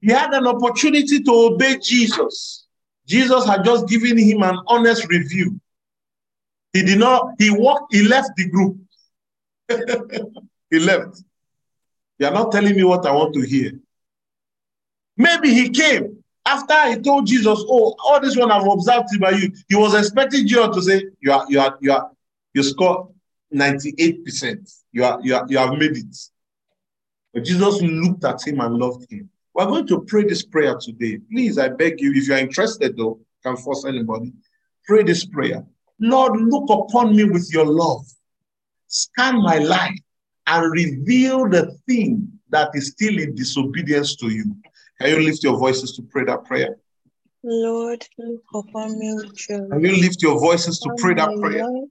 He 0.00 0.12
had 0.12 0.32
an 0.32 0.46
opportunity 0.46 1.22
to 1.22 1.30
obey 1.30 1.78
Jesus. 1.78 2.66
Jesus 3.06 3.46
had 3.46 3.64
just 3.64 3.88
given 3.88 4.18
him 4.18 4.42
an 4.42 4.58
honest 4.66 5.08
review. 5.08 5.60
He 6.72 6.82
did 6.82 6.98
not, 6.98 7.30
he 7.38 7.50
walked, 7.50 7.94
he 7.94 8.02
left 8.06 8.30
the 8.36 8.48
group. 8.48 8.76
he 10.70 10.78
left. 10.78 11.22
You 12.18 12.26
are 12.26 12.32
not 12.32 12.52
telling 12.52 12.76
me 12.76 12.84
what 12.84 13.06
I 13.06 13.12
want 13.12 13.34
to 13.34 13.40
hear. 13.40 13.72
Maybe 15.16 15.52
he 15.52 15.70
came 15.70 16.22
after 16.44 16.90
he 16.90 16.96
told 17.00 17.26
Jesus, 17.26 17.64
Oh, 17.68 17.94
all 18.04 18.20
this 18.20 18.36
one 18.36 18.50
I've 18.50 18.66
observed 18.66 19.08
by 19.20 19.30
you. 19.30 19.52
He 19.68 19.74
was 19.74 19.94
expecting 19.94 20.46
Jesus 20.46 20.68
to 20.74 20.82
say, 20.82 21.04
You 21.20 21.32
are, 21.32 21.44
you 21.48 21.60
are, 21.60 21.78
you 21.80 21.92
are, 21.92 22.10
you 22.54 22.62
scored 22.62 23.08
98%. 23.54 24.82
You 24.92 25.04
are, 25.04 25.20
you 25.22 25.34
are, 25.34 25.46
you 25.48 25.58
have 25.58 25.72
made 25.72 25.96
it. 25.96 26.16
But 27.32 27.44
Jesus 27.44 27.80
looked 27.82 28.24
at 28.24 28.46
him 28.46 28.60
and 28.60 28.74
loved 28.76 29.10
him. 29.10 29.28
We're 29.58 29.66
going 29.66 29.88
to 29.88 30.02
pray 30.02 30.22
this 30.22 30.44
prayer 30.44 30.76
today. 30.80 31.18
Please, 31.32 31.58
I 31.58 31.66
beg 31.70 32.00
you, 32.00 32.12
if 32.14 32.28
you're 32.28 32.38
interested 32.38 32.96
though, 32.96 33.18
can 33.42 33.56
force 33.56 33.84
anybody, 33.84 34.32
pray 34.86 35.02
this 35.02 35.24
prayer. 35.26 35.66
Lord, 35.98 36.40
look 36.40 36.70
upon 36.70 37.16
me 37.16 37.24
with 37.24 37.52
your 37.52 37.66
love. 37.66 38.06
Scan 38.86 39.42
my 39.42 39.58
life 39.58 39.98
and 40.46 40.70
reveal 40.70 41.48
the 41.48 41.76
thing 41.88 42.30
that 42.50 42.70
is 42.74 42.90
still 42.90 43.18
in 43.18 43.34
disobedience 43.34 44.14
to 44.18 44.28
you. 44.28 44.44
Can 45.00 45.10
you 45.10 45.24
lift 45.24 45.42
your 45.42 45.58
voices 45.58 45.90
to 45.96 46.02
pray 46.02 46.22
that 46.26 46.44
prayer? 46.44 46.76
Lord, 47.42 48.06
look 48.16 48.44
upon 48.54 48.96
me 48.96 49.12
with 49.14 49.48
your 49.50 49.66
Can 49.70 49.80
you 49.84 49.96
lift 49.96 50.22
your 50.22 50.38
voices 50.38 50.78
to 50.78 50.90
pray 50.98 51.14
that 51.14 51.36
prayer? 51.40 51.64
and 51.64 51.66
reveal 51.66 51.82
to 51.82 51.82
me 51.82 51.86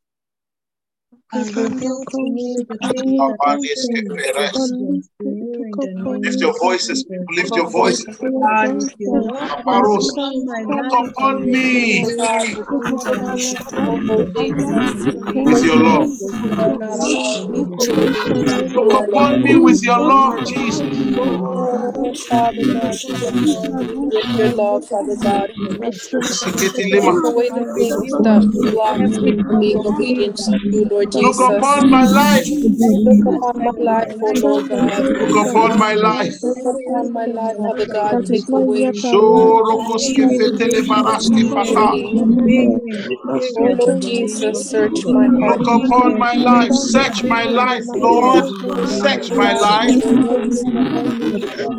the 0.71 1.11
things 1.11 1.16
Lift 1.33 1.55
your 6.41 6.53
voices, 6.59 7.03
people, 7.03 7.25
lift 7.35 7.55
your 7.55 7.69
voices. 7.69 8.05
God, 8.41 8.75
with 8.75 8.93
your 8.99 9.21
love, 9.21 9.51
Amaros, 9.65 10.09
upon 10.09 10.45
my 10.45 10.63
look 10.67 10.85
life 10.85 11.09
upon 11.09 11.35
and 11.35 11.45
me 11.51 12.03
Oh 12.03 12.11
God, 12.17 12.49
reveal 12.49 12.57
look 12.57 12.69
the 12.69 12.75
upon 12.87 13.05
things 13.05 13.33
me. 13.33 13.53
that 13.53 13.73
are 13.75 13.87
Oh 13.87 13.95
in 13.95 14.07
Lord 14.07 14.27
Jesus. 14.35 14.35
disobedience 14.35 15.07
with 15.43 15.63
your 15.63 15.83
love. 15.83 16.09
Do 16.19 16.75
not 16.77 16.99
allow 17.01 17.45
me 17.49 17.65
to 17.79 17.97
be 17.97 18.07
Look 18.73 18.93
upon 18.93 19.41
me 19.43 19.55
with 19.57 19.83
your 19.83 19.99
love, 19.99 20.33
Jesus. 20.45 20.81
Oh, 21.95 22.13
Father 22.29 22.65
God, 22.73 22.97
look 23.03 23.21
upon 23.21 23.87
me 23.87 24.09
with 24.13 24.37
your 24.37 24.55
love, 24.55 24.87
Father 24.87 25.17
God. 25.23 25.49
Take 26.91 27.17
away 27.23 27.51
the 27.51 27.65
things 27.77 28.15
that 28.23 28.43
blocks 28.71 29.21
me 29.21 29.37
from 29.45 29.59
being 29.59 29.85
obedient 29.85 30.37
to 30.37 30.59
you, 30.71 30.85
Lord 30.89 31.11
Look 31.21 31.39
upon 31.41 31.89
my 31.89 32.05
life. 32.05 32.47
Look 33.05 33.25
upon 33.27 33.63
my 33.63 33.71
life, 33.77 34.17
oh 34.21 34.33
Lord 34.33 34.69
God. 34.69 34.91
Look 35.19 35.35
upon 35.47 35.77
my 35.79 35.95
life. 35.95 36.35
Look 36.43 36.59
upon 36.65 37.13
my 37.13 37.25
life, 37.25 37.57
Father 37.57 37.87
God. 37.87 38.25
Take 38.25 38.49
away 38.51 38.91
Shorokoske 38.93 40.29
fetele 40.37 40.81
baraske 40.89 41.43
fata. 41.53 41.93
impurity. 42.17 42.79
Oh 43.57 43.75
Lord 43.79 44.01
Jesus, 44.01 44.69
search 44.69 45.07
my 45.07 45.27
heart. 45.39 45.59
Look 45.59 45.85
upon 45.85 46.17
my 46.19 46.33
life. 46.33 46.73
Search 46.73 47.23
my 47.25 47.45
life, 47.45 47.85
Lord. 47.95 48.45
Search 48.85 49.31
my 49.33 49.53
life. 49.53 50.01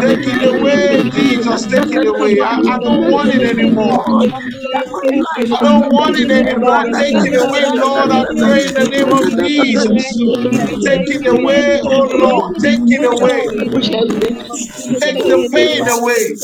Take 0.02 0.28
it 0.28 0.44
away, 0.44 1.04
Jesus. 1.12 1.22
Take 1.69 1.93
it 1.93 2.05
away. 2.05 2.39
I, 2.41 2.59
I 2.67 2.80
don't 2.84 3.09
want 3.09 3.32
it 3.34 3.43
anymore. 3.43 4.05
I 5.51 5.57
don't 5.59 5.89
want 5.91 6.17
it 6.17 6.32
anymore. 6.32 6.86
Take 6.95 7.24
it 7.24 7.36
away, 7.36 7.65
Lord. 7.71 8.11
I 8.11 8.26
pray 8.38 8.67
in 8.67 8.76
the 8.76 8.86
name 8.86 9.13
of 9.13 9.26
Jesus. 9.38 10.24
Take 10.86 11.09
it 11.09 11.28
away, 11.28 11.82
oh 11.86 12.09
Lord. 12.19 12.59
Take 12.59 12.82
it 12.88 13.03
away. 13.05 13.47
Take 15.01 15.26
the 15.28 15.47
pain 15.53 15.88
away. 15.89 16.36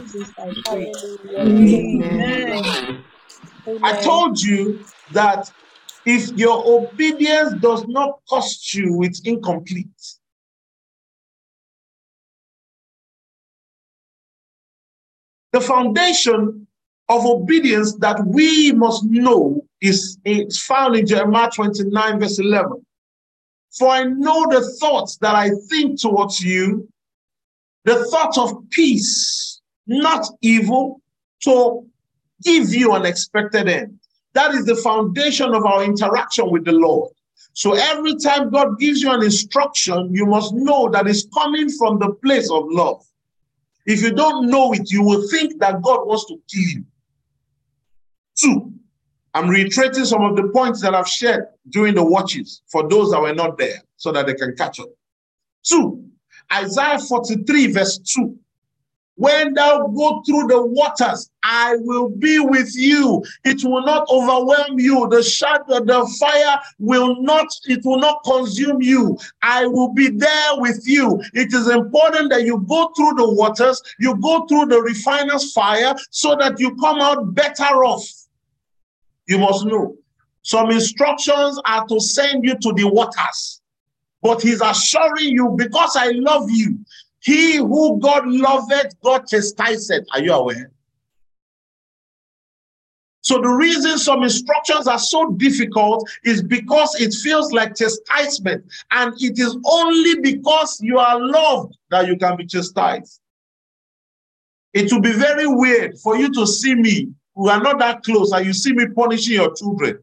Hallelujah. 1.36 3.09
Amen. 3.66 3.80
I 3.82 4.00
told 4.00 4.40
you 4.40 4.84
that 5.10 5.50
if 6.04 6.30
your 6.30 6.62
obedience 6.66 7.54
does 7.54 7.86
not 7.86 8.20
cost 8.28 8.74
you, 8.74 9.02
it's 9.02 9.20
incomplete. 9.20 9.88
The 15.52 15.60
foundation 15.60 16.66
of 17.08 17.26
obedience 17.26 17.96
that 17.96 18.24
we 18.24 18.72
must 18.72 19.04
know 19.04 19.62
is 19.80 20.18
it's 20.24 20.62
found 20.62 20.96
in 20.96 21.06
Jeremiah 21.06 21.50
29, 21.50 22.20
verse 22.20 22.38
11. 22.38 22.86
For 23.72 23.88
I 23.88 24.04
know 24.04 24.46
the 24.48 24.76
thoughts 24.80 25.16
that 25.18 25.34
I 25.34 25.50
think 25.68 26.00
towards 26.00 26.40
you, 26.40 26.88
the 27.84 28.04
thoughts 28.06 28.38
of 28.38 28.68
peace, 28.70 29.60
not 29.86 30.26
evil, 30.40 31.00
to 31.42 31.89
give 32.42 32.72
you 32.72 32.94
an 32.94 33.06
expected 33.06 33.68
end. 33.68 33.98
That 34.34 34.54
is 34.54 34.64
the 34.64 34.76
foundation 34.76 35.54
of 35.54 35.64
our 35.64 35.84
interaction 35.84 36.50
with 36.50 36.64
the 36.64 36.72
Lord. 36.72 37.12
So 37.52 37.74
every 37.74 38.16
time 38.16 38.50
God 38.50 38.78
gives 38.78 39.02
you 39.02 39.10
an 39.10 39.22
instruction, 39.22 40.14
you 40.14 40.26
must 40.26 40.54
know 40.54 40.88
that 40.90 41.06
it's 41.06 41.26
coming 41.34 41.68
from 41.70 41.98
the 41.98 42.12
place 42.22 42.50
of 42.50 42.64
love. 42.68 43.04
If 43.86 44.02
you 44.02 44.12
don't 44.12 44.48
know 44.48 44.72
it, 44.72 44.90
you 44.92 45.02
will 45.02 45.26
think 45.28 45.58
that 45.60 45.82
God 45.82 46.06
wants 46.06 46.26
to 46.26 46.40
kill 46.48 46.62
you. 46.62 46.84
Two, 48.38 48.72
I'm 49.34 49.48
reiterating 49.48 50.04
some 50.04 50.22
of 50.22 50.36
the 50.36 50.48
points 50.48 50.80
that 50.82 50.94
I've 50.94 51.08
shared 51.08 51.46
during 51.68 51.94
the 51.94 52.04
watches 52.04 52.62
for 52.70 52.88
those 52.88 53.10
that 53.10 53.20
were 53.20 53.34
not 53.34 53.58
there 53.58 53.82
so 53.96 54.12
that 54.12 54.26
they 54.26 54.34
can 54.34 54.54
catch 54.56 54.80
up. 54.80 54.88
Two, 55.64 56.04
Isaiah 56.52 56.98
43, 56.98 57.72
verse 57.72 57.98
2. 57.98 58.36
When 59.20 59.52
thou 59.52 59.86
go 59.88 60.22
through 60.22 60.46
the 60.46 60.64
waters, 60.64 61.30
I 61.42 61.76
will 61.80 62.08
be 62.08 62.38
with 62.38 62.74
you. 62.74 63.22
It 63.44 63.62
will 63.62 63.84
not 63.84 64.08
overwhelm 64.08 64.78
you. 64.80 65.08
The 65.10 65.22
shadow, 65.22 65.84
the 65.84 66.10
fire 66.18 66.58
will 66.78 67.20
not, 67.20 67.46
it 67.66 67.84
will 67.84 67.98
not 67.98 68.24
consume 68.24 68.80
you. 68.80 69.18
I 69.42 69.66
will 69.66 69.92
be 69.92 70.08
there 70.08 70.52
with 70.54 70.80
you. 70.86 71.20
It 71.34 71.52
is 71.52 71.68
important 71.68 72.30
that 72.30 72.44
you 72.44 72.64
go 72.66 72.94
through 72.96 73.12
the 73.16 73.30
waters, 73.30 73.82
you 73.98 74.16
go 74.16 74.46
through 74.46 74.66
the 74.66 74.80
refiner's 74.80 75.52
fire 75.52 75.94
so 76.08 76.34
that 76.36 76.58
you 76.58 76.74
come 76.76 77.02
out 77.02 77.34
better 77.34 77.84
off. 77.84 78.08
You 79.28 79.38
must 79.40 79.66
know. 79.66 79.98
Some 80.40 80.70
instructions 80.70 81.60
are 81.66 81.86
to 81.88 82.00
send 82.00 82.42
you 82.46 82.54
to 82.54 82.72
the 82.72 82.88
waters, 82.88 83.60
but 84.22 84.40
he's 84.40 84.62
assuring 84.62 85.28
you 85.28 85.54
because 85.58 85.94
I 85.94 86.12
love 86.12 86.50
you. 86.50 86.78
He 87.20 87.56
who 87.56 88.00
God 88.00 88.26
loveth, 88.26 89.00
God 89.02 89.26
chastised. 89.26 89.92
Are 90.12 90.20
you 90.20 90.32
aware? 90.32 90.70
So 93.22 93.40
the 93.40 93.48
reason 93.48 93.98
some 93.98 94.22
instructions 94.22 94.86
are 94.86 94.98
so 94.98 95.32
difficult 95.32 96.08
is 96.24 96.42
because 96.42 96.98
it 96.98 97.12
feels 97.12 97.52
like 97.52 97.76
chastisement. 97.76 98.64
And 98.90 99.12
it 99.20 99.38
is 99.38 99.56
only 99.64 100.20
because 100.20 100.80
you 100.80 100.98
are 100.98 101.20
loved 101.20 101.76
that 101.90 102.06
you 102.06 102.16
can 102.16 102.36
be 102.36 102.46
chastised. 102.46 103.20
It 104.72 104.90
will 104.92 105.00
be 105.00 105.12
very 105.12 105.46
weird 105.46 105.98
for 105.98 106.16
you 106.16 106.32
to 106.32 106.46
see 106.46 106.74
me, 106.74 107.12
we 107.34 107.50
are 107.50 107.60
not 107.60 107.78
that 107.80 108.02
close, 108.02 108.32
and 108.32 108.46
you 108.46 108.52
see 108.52 108.72
me 108.72 108.86
punishing 108.86 109.34
your 109.34 109.54
children. 109.54 109.98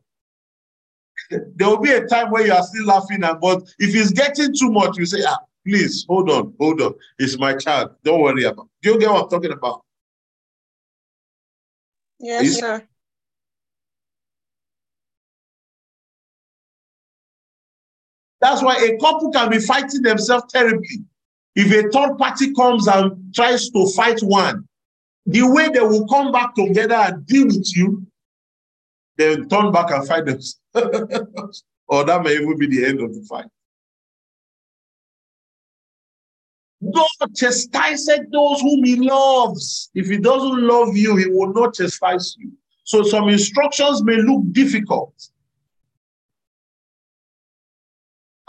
there 1.30 1.68
will 1.68 1.80
be 1.80 1.92
a 1.92 2.06
time 2.06 2.32
where 2.32 2.46
you 2.46 2.54
are 2.54 2.64
still 2.64 2.86
laughing, 2.86 3.22
but 3.42 3.62
if 3.80 3.96
it's 3.96 4.12
getting 4.12 4.54
too 4.54 4.72
much, 4.72 4.98
you 4.98 5.06
say, 5.06 5.20
ah, 5.26 5.40
Please 5.68 6.06
hold 6.08 6.30
on, 6.32 6.54
hold 6.58 6.82
on. 6.82 6.94
It's 7.20 7.38
my 7.38 7.54
child. 7.54 7.92
Don't 8.02 8.22
worry 8.22 8.46
about. 8.46 8.70
Do 8.82 8.92
you 8.92 9.00
get 9.00 9.12
what 9.12 9.24
I'm 9.24 9.30
talking 9.30 9.52
about? 9.52 9.82
Yes, 12.20 12.42
Please? 12.42 12.60
sir. 12.60 12.88
That's 18.40 18.64
why 18.64 18.78
a 18.78 18.98
couple 18.98 19.30
can 19.32 19.50
be 19.50 19.60
fighting 19.60 20.04
themselves 20.04 20.46
terribly. 20.54 21.04
If 21.56 21.72
a 21.74 21.90
third 21.90 22.18
party 22.18 22.54
comes 22.54 22.88
and 22.88 23.34
tries 23.36 23.70
to 23.72 23.88
fight 23.90 24.22
one, 24.22 24.66
the 25.26 25.42
way 25.42 25.68
they 25.68 25.82
will 25.82 26.08
come 26.08 26.32
back 26.32 26.56
together 26.56 26.96
and 26.96 27.26
deal 27.26 27.48
with 27.48 27.76
you, 27.76 28.08
they'll 29.18 29.46
turn 29.48 29.74
back 29.74 29.92
and 29.92 30.08
fight 30.08 30.26
themselves. 30.26 30.62
or 31.88 32.06
that 32.06 32.24
may 32.24 32.36
even 32.36 32.58
be 32.58 32.68
the 32.68 32.86
end 32.86 33.02
of 33.02 33.14
the 33.14 33.22
fight. 33.28 33.48
God 36.84 37.36
chastises 37.36 38.20
those 38.32 38.62
whom 38.62 38.84
he 38.84 38.96
loves. 38.98 39.90
If 39.96 40.08
he 40.08 40.18
doesn't 40.18 40.62
love 40.62 40.96
you, 40.96 41.16
he 41.16 41.28
will 41.28 41.54
not 41.54 41.74
chastise 41.74 42.36
you. 42.38 42.52
So 42.84 43.04
some 43.04 43.30
instructions 43.30 44.04
may 44.04 44.16
look 44.16 44.44
difficult. 44.52 45.14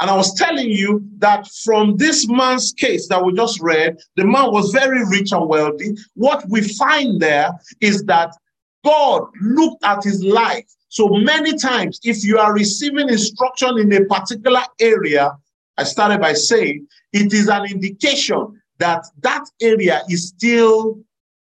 And 0.00 0.08
I 0.10 0.14
was 0.14 0.34
telling 0.34 0.70
you 0.70 1.04
that 1.18 1.48
from 1.64 1.96
this 1.96 2.28
man's 2.28 2.72
case 2.72 3.08
that 3.08 3.24
we 3.24 3.32
just 3.32 3.60
read, 3.60 3.98
the 4.14 4.24
man 4.24 4.52
was 4.52 4.70
very 4.70 5.04
rich 5.08 5.32
and 5.32 5.48
wealthy. 5.48 5.96
What 6.14 6.48
we 6.48 6.62
find 6.62 7.20
there 7.20 7.50
is 7.80 8.04
that 8.04 8.32
God 8.84 9.24
looked 9.40 9.84
at 9.84 10.04
his 10.04 10.22
life. 10.22 10.66
So 10.88 11.08
many 11.08 11.56
times, 11.56 11.98
if 12.04 12.24
you 12.24 12.38
are 12.38 12.54
receiving 12.54 13.08
instruction 13.08 13.78
in 13.78 13.92
a 13.92 14.04
particular 14.04 14.62
area, 14.80 15.36
I 15.76 15.84
started 15.84 16.20
by 16.20 16.32
saying 16.34 16.86
it 17.12 17.32
is 17.32 17.48
an 17.48 17.64
indication 17.66 18.60
that 18.78 19.04
that 19.20 19.44
area 19.60 20.02
is 20.08 20.28
still 20.28 21.00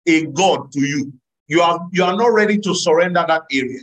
a 0.07 0.27
God 0.27 0.73
to 0.73 0.81
you. 0.81 1.13
You 1.47 1.63
are, 1.63 1.87
you 1.93 2.05
are 2.05 2.17
not 2.17 2.29
ready 2.29 2.59
to 2.59 2.75
surrender 2.75 3.25
that 3.27 3.43
area. 3.51 3.81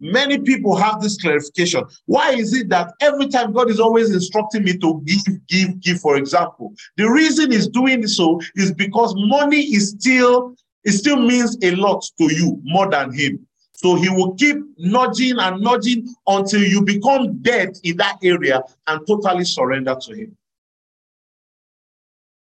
Many 0.00 0.38
people 0.40 0.74
have 0.76 1.00
this 1.00 1.16
clarification. 1.16 1.84
Why 2.06 2.32
is 2.32 2.52
it 2.54 2.68
that 2.70 2.92
every 3.00 3.28
time 3.28 3.52
God 3.52 3.70
is 3.70 3.78
always 3.78 4.12
instructing 4.12 4.64
me 4.64 4.76
to 4.78 5.00
give, 5.04 5.46
give, 5.46 5.80
give, 5.80 6.00
for 6.00 6.16
example? 6.16 6.74
The 6.96 7.08
reason 7.08 7.52
he's 7.52 7.68
doing 7.68 8.06
so 8.08 8.40
is 8.56 8.72
because 8.72 9.14
money 9.16 9.60
is 9.60 9.90
still, 9.90 10.56
it 10.82 10.92
still 10.92 11.20
means 11.20 11.56
a 11.62 11.76
lot 11.76 12.04
to 12.18 12.34
you 12.34 12.60
more 12.64 12.90
than 12.90 13.12
him. 13.12 13.46
So 13.74 13.94
he 13.94 14.08
will 14.08 14.34
keep 14.34 14.56
nudging 14.78 15.38
and 15.38 15.60
nudging 15.60 16.12
until 16.26 16.62
you 16.62 16.82
become 16.82 17.40
dead 17.42 17.76
in 17.84 17.96
that 17.98 18.18
area 18.24 18.62
and 18.88 19.06
totally 19.06 19.44
surrender 19.44 19.96
to 20.00 20.14
him. 20.14 20.36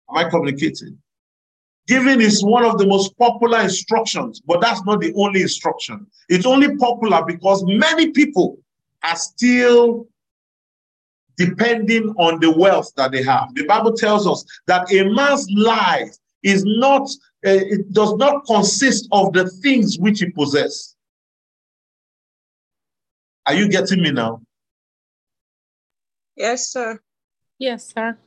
Am 0.09 0.17
I 0.17 0.29
communicating? 0.29 0.97
Giving 1.87 2.21
is 2.21 2.43
one 2.43 2.63
of 2.63 2.77
the 2.77 2.85
most 2.85 3.17
popular 3.17 3.61
instructions, 3.61 4.41
but 4.45 4.61
that's 4.61 4.83
not 4.85 5.01
the 5.01 5.13
only 5.15 5.41
instruction. 5.41 6.05
It's 6.27 6.45
only 6.45 6.77
popular 6.77 7.23
because 7.25 7.63
many 7.65 8.11
people 8.11 8.59
are 9.03 9.15
still 9.15 10.07
depending 11.37 12.09
on 12.17 12.39
the 12.41 12.51
wealth 12.51 12.91
that 12.95 13.11
they 13.11 13.23
have. 13.23 13.53
The 13.55 13.65
Bible 13.65 13.93
tells 13.93 14.27
us 14.27 14.43
that 14.67 14.91
a 14.91 15.09
man's 15.09 15.49
life 15.51 16.13
is 16.43 16.63
not, 16.65 17.09
uh, 17.45 17.63
it 17.73 17.91
does 17.93 18.13
not 18.15 18.45
consist 18.45 19.07
of 19.11 19.33
the 19.33 19.49
things 19.49 19.97
which 19.97 20.19
he 20.19 20.29
possesses. 20.29 20.95
Are 23.45 23.55
you 23.55 23.67
getting 23.67 24.01
me 24.03 24.11
now? 24.11 24.41
Yes, 26.35 26.69
sir. 26.69 26.99
Yes, 27.57 27.93
sir. 27.93 28.17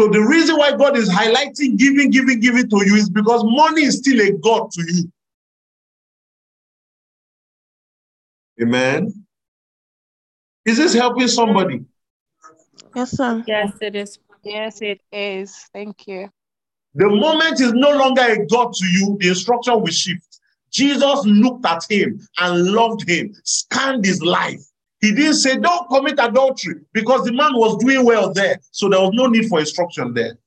So 0.00 0.08
the 0.08 0.20
reason 0.20 0.56
why 0.56 0.76
God 0.76 0.96
is 0.96 1.08
highlighting 1.08 1.78
giving, 1.78 2.10
giving, 2.10 2.40
giving 2.40 2.68
to 2.68 2.86
you 2.86 2.96
is 2.96 3.08
because 3.08 3.44
money 3.44 3.84
is 3.84 3.98
still 3.98 4.20
a 4.20 4.32
God 4.32 4.70
to 4.72 4.82
you. 4.92 5.12
Amen. 8.62 9.12
Is 10.64 10.78
this 10.78 10.94
helping 10.94 11.28
somebody? 11.28 11.84
Yes, 12.94 13.10
sir. 13.12 13.44
Yes, 13.46 13.72
it 13.80 13.96
is. 13.96 14.18
Yes, 14.42 14.82
it 14.82 15.00
is. 15.12 15.68
Thank 15.72 16.06
you. 16.06 16.30
The 16.94 17.08
moment 17.08 17.60
is 17.60 17.72
no 17.72 17.90
longer 17.90 18.22
a 18.22 18.46
God 18.46 18.72
to 18.72 18.86
you, 18.86 19.16
the 19.20 19.28
instruction 19.28 19.80
will 19.80 19.86
shift. 19.86 20.40
Jesus 20.70 21.24
looked 21.24 21.66
at 21.66 21.84
him 21.88 22.20
and 22.38 22.66
loved 22.66 23.08
him, 23.08 23.34
scanned 23.44 24.04
his 24.04 24.22
life, 24.22 24.62
he 25.04 25.12
didn't 25.12 25.34
say, 25.34 25.58
don't 25.58 25.86
commit 25.90 26.14
adultery 26.18 26.76
because 26.94 27.24
the 27.24 27.32
man 27.32 27.52
was 27.52 27.76
doing 27.76 28.06
well 28.06 28.32
there. 28.32 28.58
So 28.70 28.88
there 28.88 29.00
was 29.00 29.10
no 29.12 29.26
need 29.26 29.48
for 29.48 29.60
instruction 29.60 30.14
there. 30.14 30.38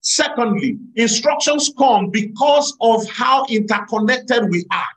Secondly, 0.00 0.76
instructions 0.96 1.72
come 1.78 2.10
because 2.10 2.76
of 2.80 3.08
how 3.08 3.46
interconnected 3.48 4.50
we 4.50 4.64
are. 4.72 4.88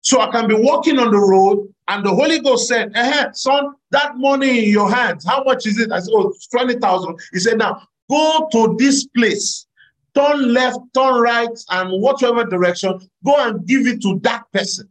So 0.00 0.22
I 0.22 0.30
can 0.30 0.48
be 0.48 0.54
walking 0.54 0.98
on 0.98 1.10
the 1.10 1.18
road 1.18 1.68
and 1.88 2.02
the 2.02 2.14
Holy 2.14 2.40
Ghost 2.40 2.66
said, 2.66 2.92
eh, 2.94 3.26
son, 3.34 3.74
that 3.90 4.16
money 4.16 4.64
in 4.64 4.70
your 4.70 4.90
hands, 4.90 5.26
how 5.26 5.44
much 5.44 5.66
is 5.66 5.78
it? 5.78 5.92
I 5.92 6.00
said, 6.00 6.12
oh, 6.14 6.32
20,000. 6.50 7.20
He 7.34 7.40
said, 7.40 7.58
now 7.58 7.86
go 8.08 8.48
to 8.52 8.74
this 8.78 9.06
place, 9.08 9.66
turn 10.14 10.54
left, 10.54 10.78
turn 10.94 11.20
right, 11.20 11.58
and 11.68 12.00
whatever 12.00 12.44
direction, 12.44 12.98
go 13.22 13.36
and 13.36 13.66
give 13.66 13.86
it 13.86 14.00
to 14.00 14.18
that 14.20 14.44
person. 14.52 14.88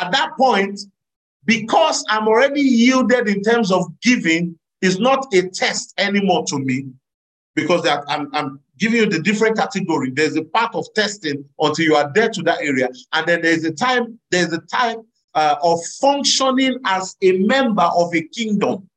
At 0.00 0.12
that 0.12 0.30
point, 0.38 0.80
because 1.44 2.04
I'm 2.08 2.26
already 2.26 2.62
yielded 2.62 3.28
in 3.28 3.42
terms 3.42 3.70
of 3.70 3.84
giving, 4.00 4.58
is 4.80 4.98
not 4.98 5.26
a 5.34 5.48
test 5.50 5.92
anymore 5.98 6.44
to 6.46 6.58
me 6.58 6.86
because 7.54 7.86
I'm, 8.08 8.34
I'm 8.34 8.60
giving 8.78 9.00
you 9.00 9.06
the 9.06 9.20
different 9.20 9.58
category. 9.58 10.10
There's 10.10 10.36
a 10.36 10.44
part 10.44 10.74
of 10.74 10.86
testing 10.94 11.44
until 11.58 11.84
you 11.84 11.96
are 11.96 12.10
there 12.14 12.30
to 12.30 12.42
that 12.44 12.62
area. 12.62 12.88
And 13.12 13.26
then 13.26 13.42
there's 13.42 13.64
a 13.64 13.72
time, 13.72 14.18
there's 14.30 14.52
a 14.54 14.60
time 14.60 15.02
uh, 15.34 15.56
of 15.62 15.78
functioning 16.00 16.78
as 16.86 17.16
a 17.20 17.32
member 17.38 17.82
of 17.94 18.14
a 18.14 18.22
kingdom. 18.22 18.88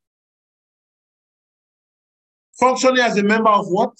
Functioning 2.57 3.03
as 3.03 3.17
a 3.17 3.23
member 3.23 3.49
of 3.49 3.67
what? 3.67 3.91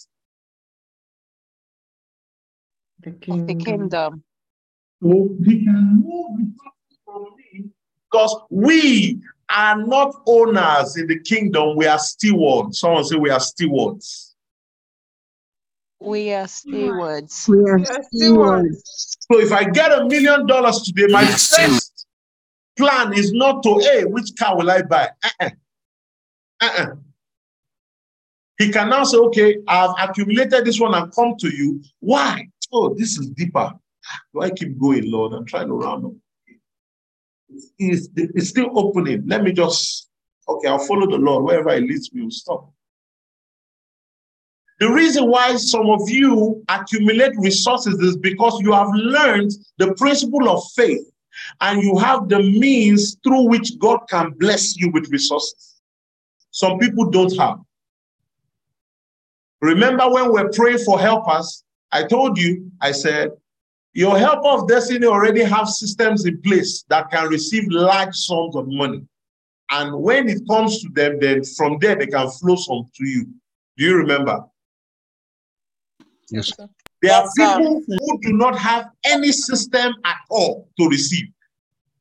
The 3.01 3.11
kingdom. 3.11 3.47
The 3.47 3.65
kingdom. 3.65 4.23
So 5.01 5.09
we 5.45 5.65
can 5.65 6.03
move 6.05 6.53
because 8.13 8.37
we 8.49 9.19
are 9.49 9.77
not 9.77 10.13
owners 10.27 10.97
in 10.97 11.07
the 11.07 11.19
kingdom, 11.19 11.75
we 11.75 11.87
are 11.87 11.99
stewards. 11.99 12.79
Someone 12.79 13.03
say 13.03 13.15
we 13.15 13.29
are 13.31 13.39
stewards. 13.39 14.35
We 15.99 16.31
are 16.31 16.47
stewards. 16.47 17.45
We 17.47 17.63
are 17.63 17.83
stewards. 18.11 19.17
So 19.31 19.39
if 19.39 19.51
I 19.51 19.63
get 19.63 19.91
a 19.91 20.05
million 20.05 20.45
dollars 20.45 20.81
today, 20.81 21.11
my 21.11 21.25
first 21.25 22.05
plan 22.77 23.13
is 23.13 23.31
not 23.33 23.63
to, 23.63 23.79
hey, 23.79 24.05
which 24.05 24.31
car 24.37 24.57
will 24.57 24.69
I 24.69 24.83
buy? 24.83 25.09
Uh-uh. 25.23 25.49
Uh-uh. 26.61 26.87
He 28.59 28.71
can 28.71 28.89
now 28.89 29.03
say, 29.05 29.17
okay, 29.17 29.57
I've 29.67 29.95
accumulated 29.97 30.65
this 30.65 30.79
one 30.79 30.93
and 30.93 31.13
come 31.13 31.35
to 31.39 31.47
you. 31.47 31.81
Why? 31.99 32.47
Oh, 32.71 32.93
this 32.93 33.17
is 33.17 33.29
deeper. 33.29 33.71
Ah, 33.71 34.19
do 34.33 34.41
I 34.41 34.51
keep 34.51 34.77
going, 34.79 35.09
Lord? 35.09 35.33
I'm 35.33 35.45
trying 35.45 35.67
to 35.67 35.73
round 35.73 36.05
up. 36.05 36.11
It's, 37.77 38.09
it's 38.15 38.49
still 38.49 38.77
opening. 38.77 39.23
Let 39.27 39.43
me 39.43 39.51
just, 39.51 40.09
okay, 40.47 40.67
I'll 40.67 40.79
follow 40.79 41.09
the 41.09 41.17
Lord. 41.17 41.45
Wherever 41.45 41.73
He 41.75 41.81
leads 41.81 42.13
me, 42.13 42.23
will 42.23 42.31
stop. 42.31 42.71
The 44.79 44.91
reason 44.91 45.29
why 45.29 45.55
some 45.55 45.89
of 45.89 46.09
you 46.09 46.63
accumulate 46.67 47.33
resources 47.37 47.99
is 48.01 48.17
because 48.17 48.59
you 48.61 48.73
have 48.73 48.89
learned 48.93 49.51
the 49.77 49.93
principle 49.95 50.49
of 50.49 50.63
faith 50.75 51.09
and 51.61 51.81
you 51.81 51.97
have 51.97 52.27
the 52.27 52.39
means 52.39 53.17
through 53.23 53.47
which 53.47 53.77
God 53.79 53.99
can 54.09 54.31
bless 54.31 54.75
you 54.77 54.91
with 54.91 55.09
resources. 55.09 55.81
Some 56.51 56.79
people 56.79 57.09
don't 57.09 57.35
have. 57.37 57.59
Remember 59.61 60.09
when 60.09 60.31
we're 60.31 60.49
praying 60.49 60.79
for 60.79 60.99
helpers, 60.99 61.63
I 61.91 62.03
told 62.03 62.37
you, 62.37 62.69
I 62.81 62.91
said, 62.91 63.31
your 63.93 64.17
helper 64.17 64.47
of 64.47 64.67
destiny 64.67 65.05
already 65.05 65.43
have 65.43 65.69
systems 65.69 66.25
in 66.25 66.41
place 66.41 66.83
that 66.89 67.11
can 67.11 67.27
receive 67.27 67.65
large 67.69 68.15
sums 68.15 68.55
of 68.55 68.67
money. 68.67 69.01
And 69.69 69.95
when 70.01 70.27
it 70.29 70.41
comes 70.49 70.81
to 70.81 70.89
them, 70.89 71.19
then 71.19 71.43
from 71.43 71.77
there 71.79 71.95
they 71.95 72.07
can 72.07 72.29
flow 72.29 72.55
some 72.55 72.85
to 72.95 73.07
you. 73.07 73.25
Do 73.77 73.85
you 73.85 73.95
remember? 73.95 74.43
Yes. 76.29 76.51
There 77.01 77.13
are 77.13 77.27
people 77.35 77.81
who 77.87 78.19
do 78.21 78.33
not 78.33 78.57
have 78.57 78.89
any 79.05 79.31
system 79.31 79.93
at 80.05 80.17
all 80.29 80.69
to 80.79 80.87
receive. 80.87 81.27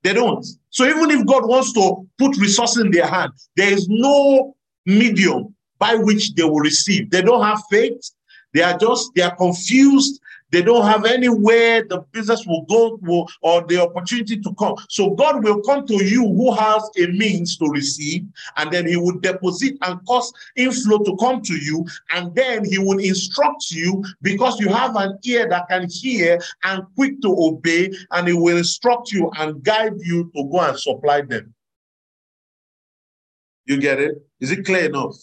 They 0.03 0.15
don't. 0.15 0.47
So 0.71 0.85
even 0.87 1.11
if 1.11 1.27
God 1.27 1.47
wants 1.47 1.73
to 1.75 2.09
put 2.19 2.37
resources 2.39 2.85
in 2.85 2.91
their 2.91 3.07
hand, 3.07 3.33
there 3.57 3.73
is 3.73 3.89
no 3.89 4.57
medium 4.87 5.55
by 5.79 5.95
which 5.97 6.35
they 6.35 6.45
will 6.45 6.61
receive. 6.61 7.11
They 7.11 7.23
don't 7.23 7.45
have 7.45 7.63
faith. 7.71 8.11
They 8.55 8.63
are 8.63 8.77
just, 8.79 9.11
they 9.15 9.23
are 9.23 9.35
confused. 9.35 10.21
They 10.53 10.61
don't 10.61 10.85
have 10.85 11.07
anywhere 11.07 11.83
the 11.83 12.01
business 12.13 12.47
will 12.47 12.63
go 12.67 12.99
will, 13.01 13.27
or 13.41 13.67
the 13.67 13.81
opportunity 13.83 14.39
to 14.39 14.55
come. 14.55 14.77
So 14.91 15.11
God 15.11 15.43
will 15.43 15.63
come 15.63 15.87
to 15.87 16.05
you 16.05 16.23
who 16.23 16.53
has 16.55 16.89
a 16.99 17.07
means 17.07 17.57
to 17.57 17.67
receive, 17.69 18.27
and 18.59 18.71
then 18.71 18.87
he 18.87 18.97
will 18.97 19.19
deposit 19.19 19.79
and 19.81 19.99
cause 20.07 20.31
inflow 20.57 20.99
to 20.99 21.17
come 21.17 21.41
to 21.41 21.55
you, 21.55 21.87
and 22.11 22.35
then 22.35 22.67
he 22.67 22.79
will 22.79 22.99
instruct 22.99 23.71
you 23.71 24.05
because 24.21 24.61
you 24.61 24.69
have 24.69 24.95
an 24.97 25.19
ear 25.25 25.49
that 25.49 25.69
can 25.69 25.89
hear 25.89 26.39
and 26.65 26.85
quick 26.97 27.21
to 27.23 27.35
obey, 27.39 27.91
and 28.11 28.29
he 28.29 28.35
will 28.35 28.59
instruct 28.59 29.11
you 29.11 29.31
and 29.39 29.63
guide 29.65 29.95
you 30.01 30.31
to 30.37 30.45
go 30.53 30.61
and 30.61 30.79
supply 30.79 31.23
them. 31.23 31.55
You 33.65 33.79
get 33.79 34.01
it? 34.01 34.17
Is 34.41 34.51
it 34.51 34.67
clear 34.67 34.85
enough? 34.85 35.17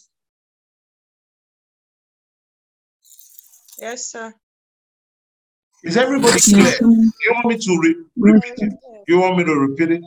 Yes, 3.80 4.08
sir. 4.12 4.34
Is 5.84 5.98
everybody 5.98 6.40
clear? 6.40 6.76
You 6.82 7.34
want 7.34 7.48
me 7.48 7.58
to 7.58 7.80
re 7.82 7.96
repeat 8.18 8.54
it? 8.58 8.74
You 9.08 9.20
want 9.20 9.38
me 9.38 9.44
to 9.46 9.56
repeat 9.56 9.92
it? 9.92 10.04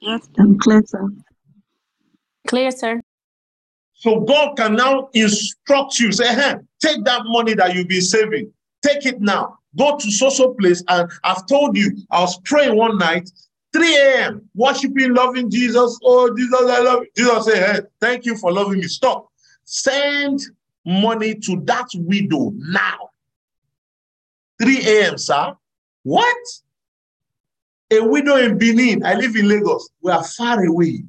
Yes, 0.00 0.28
I'm 0.38 0.58
clear, 0.58 0.82
sir. 0.86 1.08
Clear, 2.46 2.70
sir. 2.70 3.00
So 3.94 4.20
God 4.20 4.56
can 4.56 4.76
now 4.76 5.10
instruct 5.12 5.98
you, 5.98 6.10
say, 6.10 6.34
hey, 6.34 6.54
take 6.80 7.04
that 7.04 7.20
money 7.26 7.52
that 7.54 7.74
you've 7.74 7.88
been 7.88 8.00
saving, 8.00 8.50
take 8.82 9.04
it 9.04 9.20
now. 9.20 9.58
Go 9.78 9.98
to 9.98 10.10
social 10.10 10.54
place. 10.54 10.82
And 10.88 11.10
I've 11.22 11.46
told 11.46 11.76
you, 11.76 11.94
I 12.10 12.20
was 12.20 12.40
praying 12.40 12.76
one 12.76 12.96
night, 12.96 13.30
3 13.74 13.96
a.m., 13.96 14.48
worshiping, 14.54 15.14
loving 15.14 15.50
Jesus. 15.50 15.98
Oh, 16.02 16.34
Jesus, 16.34 16.60
I 16.62 16.80
love 16.80 17.00
you. 17.02 17.10
Jesus 17.14 17.44
said, 17.44 17.76
hey, 17.76 17.80
thank 18.00 18.24
you 18.24 18.36
for 18.38 18.50
loving 18.50 18.80
me. 18.80 18.88
Stop. 18.88 19.28
Send 19.64 20.40
money 20.84 21.34
to 21.34 21.60
that 21.64 21.88
widow 21.94 22.52
now. 22.54 23.10
3 24.60 24.86
a.m., 24.86 25.18
sir. 25.18 25.54
What? 26.02 26.36
A 27.92 28.00
widow 28.00 28.36
in 28.36 28.58
Benin. 28.58 29.04
I 29.04 29.14
live 29.14 29.34
in 29.36 29.48
Lagos. 29.48 29.88
We 30.00 30.12
are 30.12 30.24
far 30.24 30.64
away. 30.64 31.04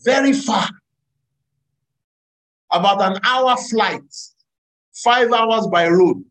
Very 0.00 0.32
far. 0.32 0.68
About 2.70 3.02
an 3.02 3.20
hour 3.24 3.56
flight. 3.56 4.02
Five 4.92 5.32
hours 5.32 5.66
by 5.68 5.88
road. 5.88 6.24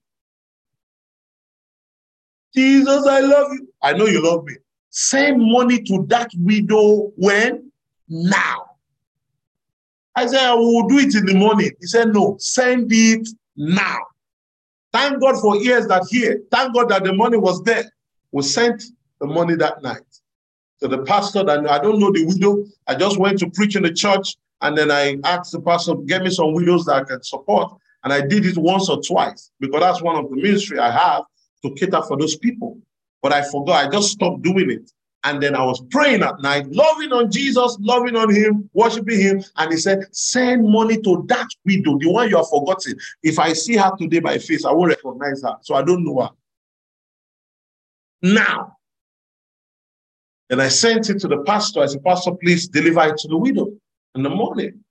Jesus, 2.53 3.07
I 3.07 3.21
love 3.21 3.47
you. 3.53 3.67
I 3.81 3.93
know 3.93 4.05
you 4.05 4.21
love 4.23 4.43
me. 4.45 4.55
Send 4.89 5.41
money 5.41 5.81
to 5.83 6.05
that 6.09 6.29
widow 6.37 7.11
when? 7.15 7.71
Now. 8.09 8.70
I 10.15 10.27
said, 10.27 10.39
I 10.41 10.53
will 10.53 10.87
do 10.87 10.97
it 10.99 11.15
in 11.15 11.25
the 11.25 11.35
morning. 11.35 11.71
He 11.79 11.87
said, 11.87 12.13
no, 12.13 12.35
send 12.39 12.91
it 12.91 13.27
now. 13.55 13.97
Thank 14.93 15.21
God 15.21 15.39
for 15.39 15.55
ears 15.57 15.87
that 15.87 16.05
hear. 16.09 16.41
Thank 16.51 16.73
God 16.73 16.89
that 16.89 17.03
the 17.03 17.13
money 17.13 17.37
was 17.37 17.63
there. 17.63 17.85
We 18.31 18.43
sent 18.43 18.83
the 19.19 19.27
money 19.27 19.55
that 19.55 19.81
night. 19.81 20.01
to 20.81 20.87
the 20.87 21.03
pastor 21.03 21.43
that 21.43 21.69
I 21.69 21.79
don't 21.79 21.99
know 21.99 22.11
the 22.11 22.25
widow, 22.25 22.65
I 22.87 22.95
just 22.95 23.17
went 23.17 23.39
to 23.39 23.49
preach 23.51 23.75
in 23.75 23.83
the 23.83 23.93
church 23.93 24.35
and 24.61 24.77
then 24.77 24.91
I 24.91 25.17
asked 25.23 25.51
the 25.51 25.61
pastor, 25.61 25.95
get 25.95 26.23
me 26.23 26.29
some 26.29 26.53
widows 26.53 26.85
that 26.85 26.95
I 26.95 27.03
can 27.03 27.23
support. 27.23 27.73
And 28.03 28.11
I 28.11 28.21
did 28.21 28.45
it 28.45 28.57
once 28.57 28.89
or 28.89 29.01
twice 29.01 29.51
because 29.59 29.79
that's 29.79 30.01
one 30.01 30.15
of 30.15 30.29
the 30.29 30.35
ministry 30.35 30.79
I 30.79 30.91
have 30.91 31.23
to 31.63 31.73
cater 31.75 32.01
for 32.01 32.17
those 32.17 32.35
people. 32.35 32.79
But 33.21 33.31
I 33.31 33.43
forgot, 33.43 33.85
I 33.85 33.89
just 33.89 34.09
stopped 34.09 34.41
doing 34.41 34.71
it. 34.71 34.91
And 35.23 35.41
then 35.41 35.55
I 35.55 35.63
was 35.63 35.83
praying 35.91 36.23
at 36.23 36.41
night, 36.41 36.65
loving 36.71 37.13
on 37.13 37.29
Jesus, 37.31 37.77
loving 37.79 38.15
on 38.15 38.33
him, 38.33 38.69
worshiping 38.73 39.19
him. 39.19 39.43
And 39.57 39.71
he 39.71 39.77
said, 39.77 40.05
send 40.11 40.67
money 40.67 40.99
to 41.01 41.23
that 41.27 41.47
widow, 41.63 41.97
the 41.99 42.11
one 42.11 42.29
you 42.29 42.37
have 42.37 42.49
forgotten. 42.49 42.95
If 43.21 43.37
I 43.37 43.53
see 43.53 43.75
her 43.75 43.91
today 43.99 44.19
by 44.19 44.39
face, 44.39 44.65
I 44.65 44.71
won't 44.71 44.89
recognize 44.89 45.43
her. 45.43 45.57
So 45.61 45.75
I 45.75 45.83
don't 45.83 46.03
know 46.03 46.21
her. 46.21 46.29
Now, 48.23 48.77
and 50.49 50.61
I 50.61 50.67
sent 50.67 51.09
it 51.09 51.19
to 51.19 51.27
the 51.27 51.43
pastor. 51.43 51.81
I 51.81 51.85
said, 51.85 52.03
Pastor, 52.03 52.31
please 52.33 52.67
deliver 52.67 53.01
it 53.07 53.17
to 53.19 53.27
the 53.27 53.37
widow 53.37 53.71
in 54.15 54.23
the 54.23 54.29
morning. 54.29 54.83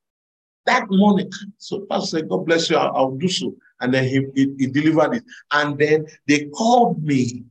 That 0.67 0.87
morning. 0.89 1.31
So 1.59 1.87
pastor 1.91 2.19
said, 2.19 2.29
God 2.29 2.47
bless 2.47 2.71
you, 2.71 2.77
I'll, 2.77 2.97
I'll 2.97 3.17
do 3.17 3.29
so. 3.29 3.55
And 3.81 3.93
then 3.93 4.05
he, 4.05 4.27
he, 4.35 4.55
he 4.59 4.67
delivered 4.69 5.17
it. 5.17 5.25
And 5.53 5.79
then 5.79 6.07
they 6.27 6.47
called 6.47 7.03
me. 7.03 7.45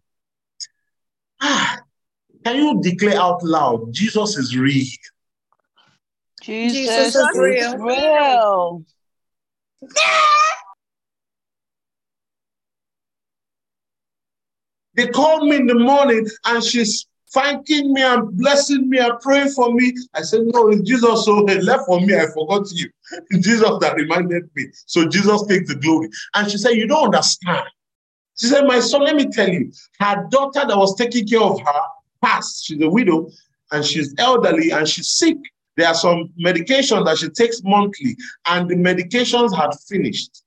Ah, 1.41 1.79
can 2.43 2.55
you 2.55 2.79
declare 2.81 3.19
out 3.19 3.43
loud, 3.43 3.91
Jesus 3.93 4.37
is 4.37 4.57
real? 4.57 4.85
Jesus, 6.41 6.95
Jesus 6.95 7.15
is 7.15 7.15
is 7.15 7.35
real. 7.35 7.77
real. 7.77 8.85
They 14.95 15.07
called 15.07 15.47
me 15.47 15.57
in 15.57 15.67
the 15.67 15.75
morning 15.75 16.27
and 16.45 16.63
she's 16.63 17.05
thanking 17.31 17.93
me 17.93 18.01
and 18.01 18.35
blessing 18.37 18.89
me 18.89 18.97
and 18.99 19.19
praying 19.19 19.49
for 19.49 19.73
me. 19.73 19.95
I 20.13 20.21
said, 20.21 20.41
No, 20.45 20.69
it's 20.69 20.81
Jesus. 20.81 21.25
So 21.25 21.45
he 21.45 21.55
left 21.61 21.85
for 21.85 22.01
me. 22.01 22.15
I 22.15 22.25
forgot 22.27 22.71
you. 22.71 22.89
Jesus 23.39 23.77
that 23.81 23.95
reminded 23.95 24.49
me. 24.55 24.67
So 24.85 25.07
Jesus 25.07 25.45
takes 25.47 25.69
the 25.69 25.75
glory. 25.75 26.09
And 26.33 26.49
she 26.49 26.57
said, 26.57 26.71
You 26.71 26.87
don't 26.87 27.05
understand. 27.05 27.67
She 28.37 28.47
said, 28.47 28.65
My 28.65 28.79
son, 28.79 29.03
let 29.03 29.15
me 29.15 29.27
tell 29.27 29.49
you, 29.49 29.71
her 29.99 30.27
daughter 30.31 30.65
that 30.67 30.77
was 30.77 30.95
taking 30.95 31.27
care 31.27 31.41
of 31.41 31.59
her 31.59 31.81
passed. 32.21 32.65
She's 32.65 32.81
a 32.81 32.89
widow 32.89 33.29
and 33.71 33.85
she's 33.85 34.13
elderly 34.17 34.71
and 34.71 34.87
she's 34.87 35.09
sick. 35.09 35.37
There 35.77 35.87
are 35.87 35.95
some 35.95 36.33
medications 36.43 37.05
that 37.05 37.17
she 37.19 37.29
takes 37.29 37.63
monthly, 37.63 38.17
and 38.47 38.69
the 38.69 38.75
medications 38.75 39.55
had 39.55 39.71
finished. 39.87 40.43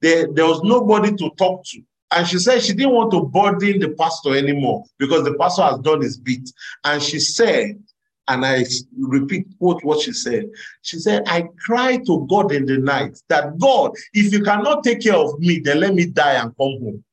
There, 0.00 0.26
there 0.32 0.46
was 0.46 0.62
nobody 0.62 1.14
to 1.14 1.30
talk 1.36 1.64
to. 1.66 1.82
And 2.10 2.26
she 2.26 2.38
said 2.38 2.62
she 2.62 2.72
didn't 2.72 2.94
want 2.94 3.10
to 3.12 3.22
burden 3.22 3.80
the 3.80 3.90
pastor 3.98 4.34
anymore 4.34 4.84
because 4.98 5.24
the 5.24 5.34
pastor 5.34 5.62
has 5.62 5.78
done 5.80 6.00
his 6.00 6.16
bit. 6.16 6.48
And 6.84 7.02
she 7.02 7.18
said, 7.18 7.82
and 8.28 8.46
I 8.46 8.64
repeat 8.98 9.46
quote 9.58 9.82
what 9.84 10.00
she 10.00 10.12
said. 10.12 10.48
She 10.82 10.98
said, 10.98 11.24
I 11.26 11.48
cried 11.58 12.06
to 12.06 12.26
God 12.30 12.52
in 12.52 12.66
the 12.66 12.78
night 12.78 13.18
that 13.28 13.58
God, 13.58 13.92
if 14.12 14.32
you 14.32 14.42
cannot 14.42 14.84
take 14.84 15.02
care 15.02 15.16
of 15.16 15.38
me, 15.38 15.58
then 15.58 15.80
let 15.80 15.94
me 15.94 16.06
die 16.06 16.34
and 16.34 16.56
come 16.56 16.78
home. 16.80 17.04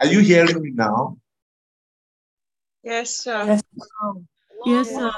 Are 0.00 0.06
you 0.06 0.20
hearing 0.20 0.62
me 0.62 0.70
now? 0.70 1.18
Yes, 2.82 3.16
sir. 3.16 3.60
Yes, 4.64 4.88
sir. 4.88 5.12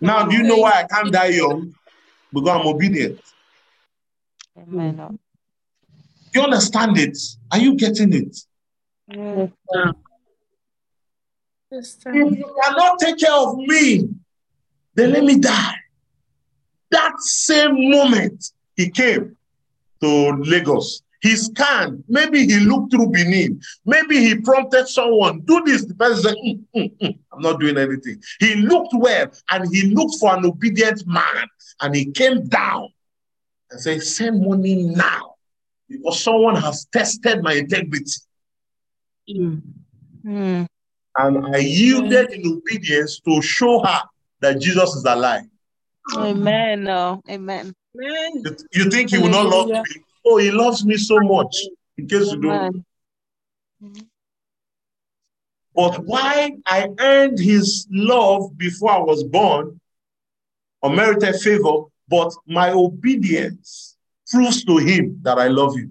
Now, 0.00 0.26
do 0.26 0.36
you 0.36 0.44
know 0.44 0.58
why 0.58 0.82
I 0.82 0.84
can't 0.84 1.12
die 1.12 1.28
young? 1.28 1.74
Because 2.32 2.48
I'm 2.48 2.66
obedient. 2.66 3.20
Amen. 4.56 4.96
Do 4.96 6.40
you 6.40 6.42
understand 6.42 6.98
it? 6.98 7.18
Are 7.50 7.58
you 7.58 7.74
getting 7.74 8.12
it? 8.12 8.36
Yes, 9.08 9.50
If 11.70 12.38
you 12.38 12.56
cannot 12.62 12.98
take 13.00 13.18
care 13.18 13.32
of 13.32 13.56
me, 13.56 14.08
then 14.94 15.12
let 15.12 15.24
me 15.24 15.38
die. 15.38 15.74
That 16.90 17.20
same 17.20 17.90
moment 17.90 18.52
he 18.76 18.90
came 18.90 19.36
to 20.00 20.30
Lagos, 20.42 21.02
he 21.24 21.36
scanned. 21.36 22.04
Maybe 22.06 22.44
he 22.44 22.60
looked 22.60 22.92
through 22.92 23.08
Benin. 23.08 23.58
Maybe 23.86 24.18
he 24.18 24.34
prompted 24.42 24.86
someone, 24.88 25.40
do 25.40 25.62
this. 25.64 25.86
The 25.86 25.94
person 25.94 26.22
said, 26.22 26.34
"Mm, 26.36 26.64
mm, 26.76 26.98
mm, 26.98 27.18
I'm 27.32 27.40
not 27.40 27.60
doing 27.60 27.78
anything. 27.78 28.22
He 28.40 28.56
looked 28.56 28.92
well 28.92 29.28
and 29.50 29.74
he 29.74 29.94
looked 29.94 30.16
for 30.20 30.36
an 30.36 30.44
obedient 30.44 31.06
man 31.06 31.48
and 31.80 31.96
he 31.96 32.12
came 32.12 32.46
down 32.46 32.88
and 33.70 33.80
said, 33.80 34.02
Send 34.02 34.46
money 34.46 34.82
now 34.82 35.36
because 35.88 36.22
someone 36.22 36.56
has 36.56 36.84
tested 36.92 37.42
my 37.42 37.54
integrity. 37.54 38.20
Mm. 39.30 40.66
And 41.16 41.56
I 41.56 41.58
yielded 41.58 42.32
in 42.32 42.58
obedience 42.58 43.20
to 43.20 43.40
show 43.40 43.82
her 43.82 44.02
that 44.40 44.60
Jesus 44.60 44.94
is 44.94 45.04
alive. 45.06 45.44
Amen. 46.18 46.86
Oh, 46.86 47.22
amen. 47.30 47.72
You, 47.94 48.56
you 48.74 48.90
think 48.90 49.08
he 49.08 49.16
will 49.16 49.30
not 49.30 49.46
love 49.46 49.68
me? 49.68 50.04
Oh, 50.24 50.38
he 50.38 50.50
loves 50.50 50.84
me 50.84 50.96
so 50.96 51.18
much. 51.20 51.54
In 51.96 52.08
case 52.08 52.32
you 52.32 52.40
don't. 52.40 52.84
But 55.74 55.98
why 56.04 56.52
I 56.66 56.88
earned 56.98 57.38
his 57.38 57.86
love 57.90 58.56
before 58.56 58.92
I 58.92 58.98
was 58.98 59.24
born, 59.24 59.80
unmerited 60.82 61.36
favor, 61.36 61.84
but 62.08 62.32
my 62.46 62.70
obedience 62.70 63.96
proves 64.30 64.64
to 64.64 64.78
him 64.78 65.18
that 65.22 65.38
I 65.38 65.48
love 65.48 65.76
you. 65.76 65.90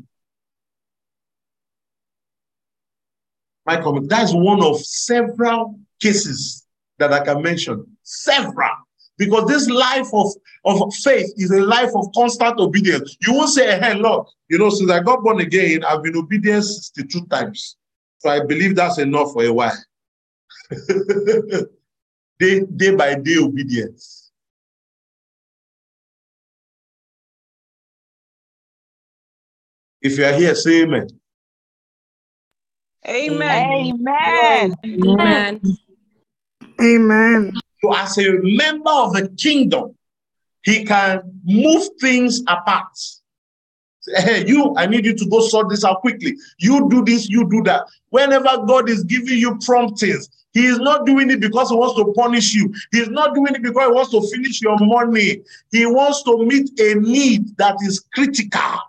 My 3.65 3.81
comment. 3.81 4.09
That's 4.09 4.33
one 4.33 4.63
of 4.63 4.79
several 4.79 5.79
cases 5.99 6.65
that 6.97 7.13
I 7.13 7.23
can 7.23 7.41
mention. 7.41 7.85
Several. 8.03 8.71
Because 9.25 9.47
this 9.47 9.69
life 9.69 10.07
of, 10.13 10.27
of 10.65 10.93
faith 10.95 11.31
is 11.37 11.51
a 11.51 11.61
life 11.61 11.91
of 11.95 12.07
constant 12.15 12.59
obedience. 12.59 13.17
You 13.21 13.33
won't 13.33 13.49
say, 13.49 13.79
hey, 13.79 13.95
Lord, 13.95 14.27
you 14.49 14.57
know, 14.57 14.69
since 14.69 14.91
I 14.91 14.99
got 15.01 15.23
born 15.23 15.39
again, 15.39 15.83
I've 15.83 16.03
been 16.03 16.17
obedient 16.17 16.63
62 16.65 17.25
times. 17.27 17.77
So 18.19 18.29
I 18.29 18.45
believe 18.45 18.75
that's 18.75 18.97
enough 18.99 19.33
for 19.33 19.43
a 19.43 19.51
while. 19.53 19.77
day, 22.39 22.61
day 22.75 22.95
by 22.95 23.15
day 23.15 23.37
obedience. 23.37 24.31
If 30.01 30.17
you 30.17 30.25
are 30.25 30.33
here, 30.33 30.55
say 30.55 30.81
amen. 30.83 31.07
Amen. 33.07 33.93
Amen. 34.05 34.75
Amen. 34.85 35.61
Amen. 36.81 37.62
So, 37.83 37.93
as 37.93 38.17
a 38.17 38.39
member 38.41 38.89
of 38.89 39.13
the 39.13 39.27
kingdom, 39.37 39.95
he 40.63 40.85
can 40.85 41.41
move 41.43 41.83
things 41.99 42.41
apart. 42.47 42.97
Hey, 44.15 44.45
you, 44.47 44.73
I 44.77 44.85
need 44.85 45.05
you 45.05 45.15
to 45.15 45.29
go 45.29 45.41
sort 45.41 45.69
this 45.69 45.83
out 45.83 45.99
quickly. 45.99 46.35
You 46.59 46.89
do 46.89 47.03
this, 47.03 47.27
you 47.27 47.49
do 47.49 47.61
that. 47.63 47.83
Whenever 48.09 48.65
God 48.65 48.89
is 48.89 49.03
giving 49.03 49.37
you 49.37 49.57
promptings, 49.65 50.29
he 50.53 50.65
is 50.65 50.79
not 50.79 51.05
doing 51.05 51.29
it 51.29 51.41
because 51.41 51.71
he 51.71 51.75
wants 51.75 51.95
to 51.95 52.13
punish 52.13 52.53
you. 52.53 52.73
He 52.91 52.99
is 52.99 53.09
not 53.09 53.33
doing 53.35 53.55
it 53.55 53.61
because 53.61 53.87
he 53.87 53.93
wants 53.93 54.11
to 54.11 54.21
finish 54.33 54.61
your 54.61 54.77
money. 54.79 55.41
He 55.71 55.85
wants 55.85 56.23
to 56.23 56.45
meet 56.45 56.79
a 56.79 56.95
need 56.95 57.57
that 57.57 57.75
is 57.81 57.99
critical. 58.13 58.79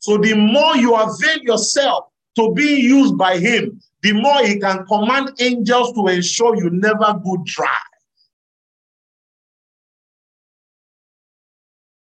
So 0.00 0.18
the 0.18 0.34
more 0.34 0.76
you 0.76 0.94
avail 0.94 1.38
yourself 1.42 2.08
to 2.36 2.52
being 2.54 2.84
used 2.84 3.16
by 3.16 3.38
him, 3.38 3.80
the 4.06 4.12
more 4.12 4.46
he 4.46 4.60
can 4.60 4.86
command 4.86 5.32
angels 5.40 5.92
to 5.92 6.06
ensure 6.06 6.54
you 6.54 6.70
never 6.70 7.18
go 7.24 7.42
dry. 7.44 7.82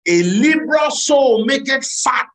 A 0.07 0.23
liberal 0.23 0.93
soul 0.93 1.45
make 1.45 1.69
it 1.69 1.85
fat. 1.85 2.29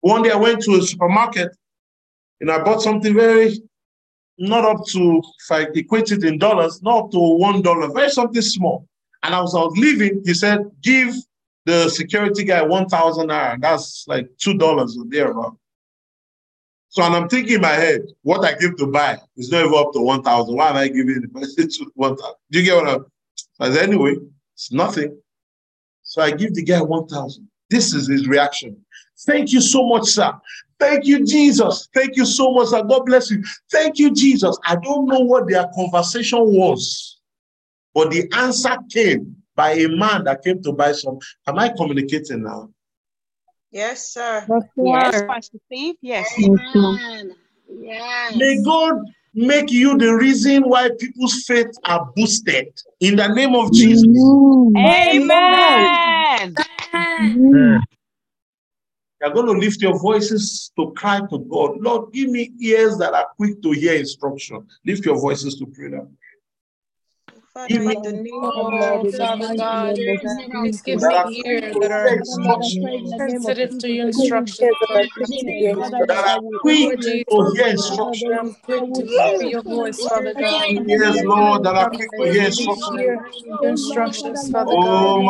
One 0.00 0.24
day 0.24 0.32
I 0.32 0.36
went 0.36 0.62
to 0.62 0.72
a 0.72 0.82
supermarket 0.82 1.56
and 2.40 2.50
I 2.50 2.64
bought 2.64 2.82
something 2.82 3.14
very 3.14 3.60
not 4.38 4.64
up 4.64 4.84
to, 4.86 5.22
if 5.44 5.52
I 5.52 5.68
equate 5.76 6.10
it 6.10 6.24
in 6.24 6.38
dollars, 6.38 6.82
not 6.82 7.04
up 7.04 7.10
to 7.12 7.18
one 7.20 7.62
dollar, 7.62 7.92
very 7.92 8.10
something 8.10 8.42
small. 8.42 8.88
And 9.22 9.36
as 9.36 9.54
I 9.54 9.60
was 9.60 9.74
leaving, 9.76 10.22
he 10.24 10.34
said, 10.34 10.58
give 10.82 11.14
the 11.66 11.88
security 11.90 12.44
guy 12.44 12.62
1,000 12.62 13.28
naira. 13.28 13.60
That's 13.60 14.06
like 14.06 14.30
$2 14.38 14.62
or 14.62 14.88
thereabout. 15.08 15.58
So, 16.88 17.02
and 17.02 17.14
I'm 17.14 17.28
thinking 17.28 17.56
in 17.56 17.60
my 17.60 17.72
head, 17.72 18.02
what 18.22 18.44
I 18.44 18.54
give 18.54 18.76
to 18.78 18.86
buy 18.86 19.18
is 19.36 19.50
not 19.50 19.66
even 19.66 19.74
up 19.74 19.92
to 19.92 20.00
1,000. 20.00 20.56
Why 20.56 20.70
am 20.70 20.76
I 20.76 20.88
giving 20.88 21.20
the 21.20 21.28
person 21.28 21.68
1,000? 21.94 22.34
Do 22.50 22.60
you 22.60 22.64
get 22.64 22.76
what 22.82 23.04
I'm 23.60 23.76
anyway, 23.76 24.14
it's 24.54 24.72
nothing. 24.72 25.18
So 26.02 26.22
I 26.22 26.30
give 26.30 26.54
the 26.54 26.62
guy 26.62 26.80
1,000. 26.80 27.48
This 27.68 27.92
is 27.92 28.08
his 28.08 28.28
reaction. 28.28 28.76
Thank 29.26 29.52
you 29.52 29.60
so 29.60 29.86
much, 29.86 30.04
sir. 30.04 30.32
Thank 30.78 31.04
you, 31.06 31.24
Jesus. 31.26 31.88
Thank 31.92 32.16
you 32.16 32.24
so 32.24 32.52
much, 32.52 32.68
sir. 32.68 32.82
God 32.84 33.06
bless 33.06 33.30
you. 33.30 33.42
Thank 33.72 33.98
you, 33.98 34.14
Jesus. 34.14 34.56
I 34.64 34.76
don't 34.76 35.06
know 35.06 35.20
what 35.20 35.48
their 35.48 35.66
conversation 35.74 36.38
was, 36.38 37.18
but 37.92 38.10
the 38.10 38.30
answer 38.36 38.76
came 38.92 39.35
by 39.56 39.72
a 39.72 39.88
mm-hmm. 39.88 39.98
man 39.98 40.24
that 40.24 40.44
came 40.44 40.62
to 40.62 40.72
buy 40.72 40.92
some. 40.92 41.18
Am 41.46 41.58
I 41.58 41.70
communicating 41.76 42.44
now? 42.44 42.70
Yes, 43.72 44.12
sir. 44.12 44.46
Yes, 44.76 45.22
Pastor 45.26 45.58
Steve. 45.66 45.96
Yes. 46.00 46.32
Amen. 46.38 47.34
Yes. 47.68 48.36
May 48.36 48.62
God 48.62 49.00
make 49.34 49.70
you 49.70 49.98
the 49.98 50.14
reason 50.14 50.62
why 50.62 50.90
people's 50.98 51.44
faith 51.44 51.74
are 51.84 52.10
boosted 52.14 52.68
in 53.00 53.16
the 53.16 53.26
name 53.28 53.54
of 53.54 53.72
Jesus. 53.72 54.06
Amen. 54.76 56.54
Amen. 56.94 57.82
You're 59.20 59.32
going 59.32 59.46
to 59.46 59.52
lift 59.52 59.82
your 59.82 59.98
voices 59.98 60.70
to 60.78 60.92
cry 60.92 61.20
to 61.30 61.38
God. 61.38 61.78
Lord, 61.80 62.12
give 62.12 62.30
me 62.30 62.52
ears 62.60 62.96
that 62.98 63.14
are 63.14 63.26
quick 63.36 63.60
to 63.62 63.72
hear 63.72 63.94
instruction. 63.94 64.66
Lift 64.84 65.04
your 65.04 65.18
voices 65.18 65.56
to 65.56 65.66
pray 65.66 65.88
now. 65.88 66.06
Father, 67.56 67.74
Give 67.74 67.82
in 67.82 68.02
the 68.02 68.12
name 68.12 68.50
Oh, 68.56 69.00
of 69.00 69.10
Father 69.16 69.48
God, 69.56 69.96
please 70.50 70.82
give 70.82 71.00
me 71.00 71.18
ears 71.46 71.76
that 71.80 71.92
are 71.92 72.62
sensitive 72.62 73.78
to 73.78 73.88
your 73.90 74.08
instructions. 74.08 74.76
Lord. 74.90 75.08
That 76.08 76.24
are 76.26 76.40
quick 76.62 76.90
to 77.30 77.44
hear 77.54 77.68
instruction. 77.68 78.32
I'm 78.34 78.54
quick 78.64 78.84
to 78.94 79.06
hear 79.06 79.42
your 79.42 79.62
voice, 79.62 80.06
Father 80.06 80.34
God. 80.34 80.68
Yes, 80.86 81.22
Lord, 81.24 81.62
that 81.64 81.76
are 81.76 81.86
I'm 81.86 81.98
quick 81.98 82.10
to 82.18 82.26
hear 82.28 82.44
instruction. 82.46 83.20
your 83.60 83.70
instructions, 83.70 84.48
Father 84.50 84.76
God. 84.76 85.14
Oh, 85.14 85.22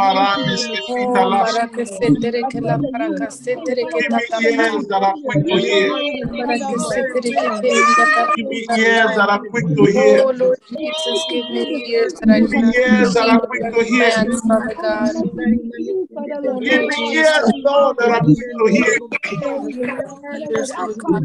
Kefitalas. 0.89 1.47
barakasetere 1.47 2.45
ke 2.51 2.61
la 2.63 2.79
barakasetere 2.79 3.87
ke 3.93 4.01
Give 4.01 4.13
me 4.13 4.23
ears 4.41 4.87
that 4.89 5.03
are 5.03 5.17
quick 5.25 5.41
to 5.51 5.59
hear. 5.59 5.93
Barakasetere 6.39 7.33
ke 7.41 7.51
te 7.61 7.71
inda 7.83 8.07
Give 8.37 8.47
me 8.49 8.67
ears 8.77 9.13
that 9.17 9.29
are 9.31 9.41
quick 9.51 9.67
to 9.77 9.85
hear. 9.87 10.25
Oh, 10.25 10.33
Lord 10.37 10.59
Jesus, 10.69 11.27
give 11.31 11.49
me 11.51 11.65
ears 11.93 12.15
that 12.21 12.31
I 12.31 12.39
Give 12.39 12.51
me 12.51 12.63
ears 12.77 13.15
that 13.15 13.29
are 13.29 13.41
receive 13.41 13.49
quick 13.49 13.63
your 13.63 13.73
to 13.73 13.85
hear. 13.85 14.13
Father 14.49 14.77
God. 14.81 15.15
Give 16.61 16.83
me 16.87 16.97
Jesus, 17.13 17.15
ears, 17.15 17.53
Lord, 17.65 17.97
that 17.99 18.11
are 18.11 18.21
quick 18.21 18.49
to 18.59 18.67
hear. 18.73 18.99
ears, 20.51 20.73
Father 20.77 20.81
oh 20.81 20.95
God. 20.99 21.21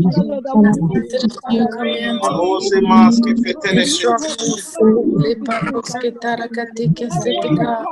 Sensitive 0.64 1.32
to 1.48 1.54
your 1.54 1.68
commands, 1.70 2.28
Arose 2.28 2.82
maske 2.82 3.32
feteleche. 3.44 3.82
instructions. 3.84 4.78
Leparoske 5.24 6.12
tarakatike 6.22 7.10
setika. 7.12 7.88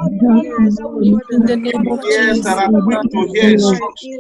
In 1.32 1.46
the 1.46 1.58
name 1.58 1.88
of 1.92 2.02
Ears 2.12 2.42
that 2.44 2.58
Jesus. 2.58 2.60
are 2.60 2.74
quick 2.84 3.02
to 3.12 3.28
hear 3.34 3.50
instruction. 3.52 4.16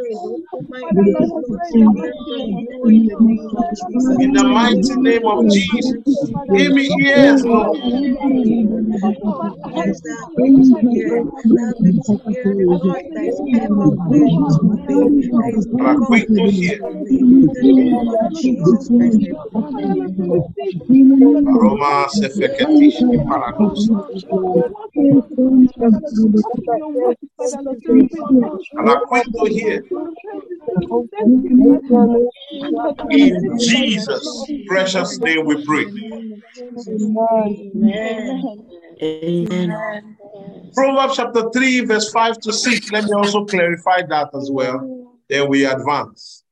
In 2.85 4.34
the 4.34 4.43
mighty 4.45 4.95
name 4.97 5.27
of 5.27 5.47
Jesus. 5.49 6.31
Give 6.51 6.73
me 6.73 6.95
ears, 6.99 7.43
Lord. 7.45 7.77
That 15.72 15.85
are 15.85 15.97
quick 15.97 16.27
to 16.35 16.49
hear. 16.49 16.80
Aroma 21.47 22.07
sefeketish 22.10 22.99
parados. 23.27 23.89
That 28.73 28.88
are 28.88 29.01
quick 29.07 29.27
to 29.38 29.45
hear. 29.47 29.84
In 33.12 33.58
Jesus' 33.60 34.46
precious 34.68 35.20
name 35.20 35.46
we 35.46 35.64
pray. 35.66 35.86
Amen. 39.02 40.18
Proverbs 40.74 41.16
chapter 41.16 41.50
3, 41.52 41.86
verse 41.86 42.12
5 42.12 42.40
to 42.41 42.54
6. 42.54 42.91
Let 42.91 43.06
me 43.06 43.14
also 43.14 43.46
clarify 43.46 44.04
that 44.04 44.30
as 44.34 44.50
well. 44.52 45.18
Then 45.30 45.50
we 45.50 45.66
advance. 45.66 46.44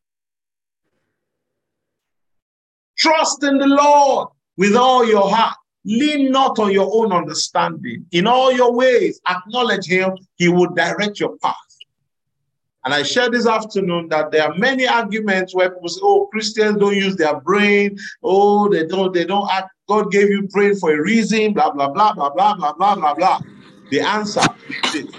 Trust 2.98 3.44
in 3.44 3.58
the 3.58 3.68
Lord 3.68 4.30
with 4.58 4.76
all 4.76 5.06
your 5.06 5.30
heart. 5.30 5.56
Lean 5.86 6.32
not 6.32 6.60
on 6.60 6.72
your 6.72 6.90
own 6.92 7.14
understanding. 7.14 8.06
In 8.12 8.28
all 8.28 8.52
your 8.52 8.74
ways, 8.74 9.22
acknowledge 9.30 9.86
him. 9.86 10.18
He 10.36 10.50
will 10.50 10.74
direct 10.74 11.20
your 11.20 11.38
path. 11.38 11.56
And 12.86 12.94
I 12.94 13.04
shared 13.04 13.34
this 13.34 13.48
afternoon 13.48 14.08
that 14.10 14.32
there 14.32 14.44
are 14.44 14.58
many 14.58 14.88
arguments 14.88 15.54
where 15.54 15.70
people 15.70 15.90
say, 15.90 16.00
oh, 16.04 16.28
Christians 16.28 16.78
don't 16.78 16.96
use 16.96 17.16
their 17.16 17.40
brain. 17.42 17.98
Oh, 18.24 18.70
they 18.70 18.86
don't, 18.86 19.14
they 19.14 19.26
don't 19.26 19.50
act. 19.52 19.72
God 19.90 20.12
gave 20.12 20.30
you 20.30 20.44
brain 20.44 20.76
for 20.76 20.94
a 20.94 21.02
reason, 21.02 21.54
blah, 21.54 21.72
blah, 21.72 21.90
blah, 21.90 22.14
blah, 22.14 22.30
blah, 22.30 22.54
blah, 22.54 22.74
blah, 22.74 22.96
blah, 22.96 23.14
blah. 23.14 23.40
The 23.90 24.02
answer 24.02 24.42
is 24.70 24.94
this. 24.94 25.16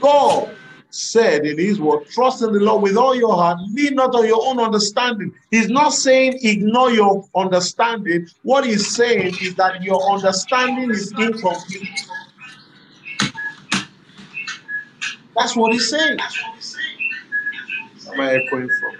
God 0.00 0.56
said 0.90 1.46
in 1.46 1.58
his 1.58 1.80
word, 1.80 2.06
trust 2.10 2.42
in 2.42 2.52
the 2.52 2.60
Lord 2.60 2.82
with 2.82 2.96
all 2.96 3.14
your 3.14 3.34
heart, 3.34 3.58
lean 3.72 3.94
not 3.94 4.14
on 4.14 4.26
your 4.26 4.44
own 4.46 4.58
understanding. 4.58 5.32
He's 5.50 5.68
not 5.68 5.90
saying 5.90 6.40
ignore 6.42 6.90
your 6.90 7.28
understanding. 7.36 8.26
What 8.42 8.66
he's 8.66 8.94
saying 8.96 9.36
is 9.40 9.54
that 9.54 9.82
your 9.82 10.02
understanding 10.10 10.90
is 10.90 11.12
incomplete. 11.18 11.88
That's 15.40 15.56
what 15.56 15.72
he's 15.74 15.90
saying. 15.90 16.20
Am 18.12 18.20
I 18.20 18.34
echoing 18.36 18.70
from? 18.70 18.92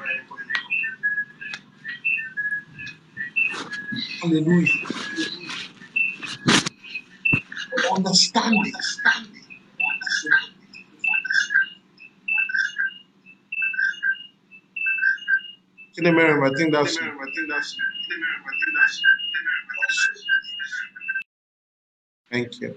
Hallelujah. 4.23 4.69
Understanding. 7.95 8.73
Miriam, 15.99 16.45
I 16.45 16.51
think 16.57 16.73
that's. 16.73 16.99
Thank 22.31 22.61
you. 22.61 22.77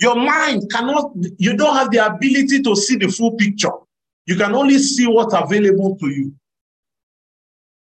Your 0.00 0.16
mind 0.16 0.70
cannot, 0.70 1.12
you 1.36 1.56
don't 1.56 1.76
have 1.76 1.90
the 1.90 1.98
ability 1.98 2.62
to 2.62 2.74
see 2.74 2.96
the 2.96 3.08
full 3.08 3.32
picture. 3.32 3.72
You 4.26 4.36
can 4.36 4.54
only 4.54 4.78
see 4.78 5.06
what's 5.06 5.34
available 5.34 5.96
to 5.96 6.08
you. 6.08 6.34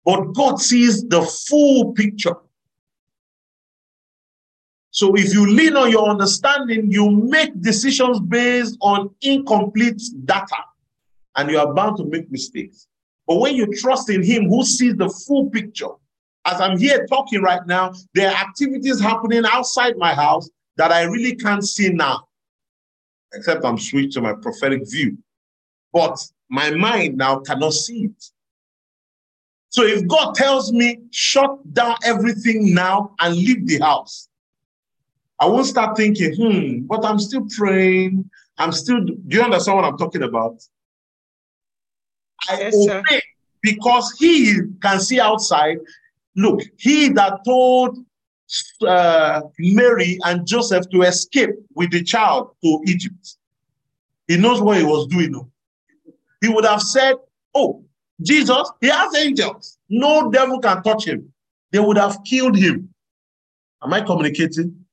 But 0.05 0.35
God 0.35 0.61
sees 0.61 1.03
the 1.09 1.23
full 1.23 1.93
picture. 1.93 2.35
So 4.91 5.15
if 5.17 5.33
you 5.33 5.47
lean 5.47 5.75
on 5.75 5.91
your 5.91 6.11
understanding, 6.11 6.93
you 6.93 7.11
make 7.11 7.59
decisions 7.63 8.21
based 8.21 8.77
on 8.83 9.09
incomplete 9.23 10.03
data 10.27 10.59
and 11.37 11.51
you 11.51 11.59
are 11.59 11.73
bound 11.73 11.97
to 11.97 12.05
make 12.05 12.31
mistakes. 12.31 12.89
But 13.27 13.37
when 13.37 13.55
you 13.55 13.67
trust 13.79 14.11
in 14.11 14.23
Him 14.23 14.51
who 14.51 14.65
sees 14.65 14.97
the 14.97 15.09
full 15.09 15.49
picture, 15.49 15.89
as 16.45 16.61
I'm 16.61 16.77
here 16.77 17.07
talking 17.07 17.41
right 17.41 17.67
now, 17.67 17.95
there 18.15 18.29
are 18.29 18.35
activities 18.35 19.01
happening 19.01 19.45
outside 19.51 19.97
my 19.97 20.13
house 20.13 20.51
that 20.77 20.93
I 20.93 21.03
really 21.03 21.37
can't 21.37 21.65
see 21.65 21.91
now, 21.91 22.29
except 23.33 23.65
I'm 23.65 23.79
switched 23.79 24.13
to 24.15 24.21
my 24.21 24.35
prophetic 24.35 24.89
view. 24.91 25.19
But 25.93 26.19
my 26.49 26.71
mind 26.71 27.17
now 27.17 27.41
cannot 27.41 27.73
see 27.73 28.05
it. 28.05 28.25
So 29.69 29.85
if 29.85 30.07
God 30.07 30.35
tells 30.35 30.73
me, 30.73 30.99
shut 31.11 31.73
down 31.73 31.97
everything 32.05 32.75
now 32.75 33.15
and 33.21 33.35
leave 33.35 33.67
the 33.67 33.79
house, 33.79 34.29
I 35.39 35.47
won't 35.47 35.67
start 35.67 35.97
thinking, 35.97 36.35
hmm, 36.35 36.87
but 36.87 37.05
I'm 37.05 37.19
still 37.19 37.47
praying. 37.57 38.29
I'm 38.59 38.71
still, 38.71 39.01
do 39.01 39.17
you 39.29 39.43
understand 39.43 39.77
what 39.77 39.85
I'm 39.87 39.97
talking 39.97 40.23
about? 40.23 40.63
I 42.49 42.59
Yes, 42.61 42.75
sir. 42.85 42.99
obey 43.01 43.23
because 43.63 44.15
he 44.19 44.59
can 44.83 45.01
see 45.01 45.21
outside. 45.21 45.79
Look, 46.37 46.61
he 46.77 47.09
that 47.11 47.45
told 47.45 47.99
uh, 48.87 49.43
Mary 49.59 50.19
and 50.25 50.47
Joseph 50.47 50.89
to 50.91 51.03
escape 51.03 51.51
with 51.75 51.91
the 51.91 52.03
child 52.03 52.55
to 52.63 52.81
Egypt, 52.87 53.37
he 54.29 54.37
knows 54.37 54.61
what 54.61 54.79
he 54.79 54.85
was 54.85 55.07
doing. 55.07 55.35
oh. 55.35 55.49
He 56.41 56.49
would 56.49 56.65
have 56.65 56.83
said, 56.83 57.15
Oh, 57.55 57.85
Jesus, 58.21 58.71
he 58.81 58.89
has 58.89 59.15
angels. 59.15 59.79
No 59.89 60.31
devil 60.31 60.59
can 60.59 60.83
touch 60.83 61.07
him. 61.07 61.33
They 61.71 61.79
would 61.79 61.97
have 61.97 62.19
killed 62.25 62.57
him. 62.57 62.93
Am 63.83 63.93
I 63.93 64.01
communicating? 64.01 64.85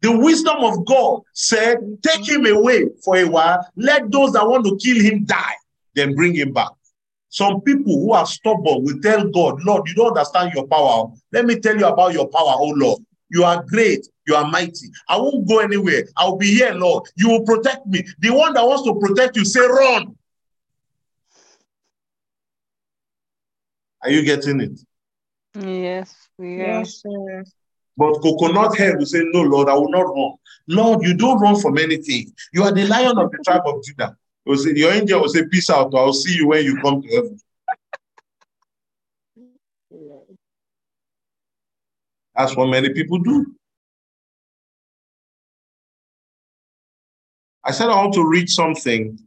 The 0.00 0.16
wisdom 0.16 0.58
of 0.58 0.84
God 0.86 1.22
said, 1.32 1.78
Take 2.02 2.28
him 2.28 2.46
away 2.46 2.86
for 3.04 3.16
a 3.16 3.24
while. 3.24 3.66
Let 3.76 4.10
those 4.10 4.32
that 4.32 4.46
want 4.46 4.64
to 4.66 4.76
kill 4.76 5.02
him 5.02 5.24
die, 5.24 5.54
then 5.94 6.14
bring 6.14 6.34
him 6.34 6.52
back. 6.52 6.70
Some 7.30 7.60
people 7.60 7.92
who 7.92 8.12
are 8.12 8.26
stubborn 8.26 8.84
will 8.84 9.00
tell 9.00 9.28
God, 9.28 9.62
Lord, 9.62 9.88
you 9.88 9.94
don't 9.94 10.16
understand 10.16 10.52
your 10.54 10.66
power. 10.66 11.12
Let 11.32 11.44
me 11.44 11.58
tell 11.60 11.76
you 11.76 11.86
about 11.86 12.12
your 12.12 12.28
power, 12.28 12.54
oh 12.56 12.72
Lord. 12.76 13.02
You 13.30 13.44
are 13.44 13.62
great. 13.62 14.08
You 14.26 14.34
are 14.36 14.50
mighty. 14.50 14.88
I 15.08 15.18
won't 15.18 15.46
go 15.46 15.58
anywhere. 15.58 16.04
I'll 16.16 16.36
be 16.36 16.54
here, 16.54 16.72
Lord. 16.72 17.04
You 17.16 17.28
will 17.28 17.44
protect 17.44 17.86
me. 17.86 18.02
The 18.20 18.30
one 18.30 18.54
that 18.54 18.66
wants 18.66 18.84
to 18.84 18.94
protect 18.94 19.36
you, 19.36 19.44
say, 19.44 19.60
run. 19.60 20.16
Are 24.02 24.10
you 24.10 24.22
getting 24.22 24.60
it? 24.60 24.80
Yes, 25.54 26.14
we 26.38 26.62
are. 26.62 26.78
Yes, 26.78 27.02
sir. 27.02 27.44
But 27.96 28.20
coconut 28.20 28.78
head 28.78 28.96
will 28.96 29.06
say, 29.06 29.22
No, 29.24 29.42
Lord, 29.42 29.68
I 29.68 29.74
will 29.74 29.90
not 29.90 30.02
run. 30.02 30.34
Lord, 30.68 31.02
you 31.02 31.14
don't 31.14 31.40
run 31.40 31.60
from 31.60 31.78
anything. 31.78 32.32
You 32.52 32.62
are 32.62 32.72
the 32.72 32.86
lion 32.86 33.18
of 33.18 33.30
the 33.32 33.38
tribe 33.44 33.62
of 33.66 33.82
Judah. 33.82 34.16
He 34.48 34.52
will 34.52 34.58
say, 34.58 34.72
Your 34.74 34.92
angel 34.92 35.20
will 35.20 35.28
say, 35.28 35.46
Peace 35.46 35.68
out. 35.68 35.94
I'll 35.94 36.14
see 36.14 36.34
you 36.36 36.48
when 36.48 36.64
you 36.64 36.80
come 36.80 37.02
to 37.02 37.08
heaven. 37.14 37.38
That's 42.34 42.56
what 42.56 42.70
many 42.70 42.94
people 42.94 43.18
do. 43.18 43.54
I 47.62 47.72
said 47.72 47.90
I 47.90 47.96
want 47.96 48.14
to 48.14 48.26
read 48.26 48.48
something. 48.48 49.18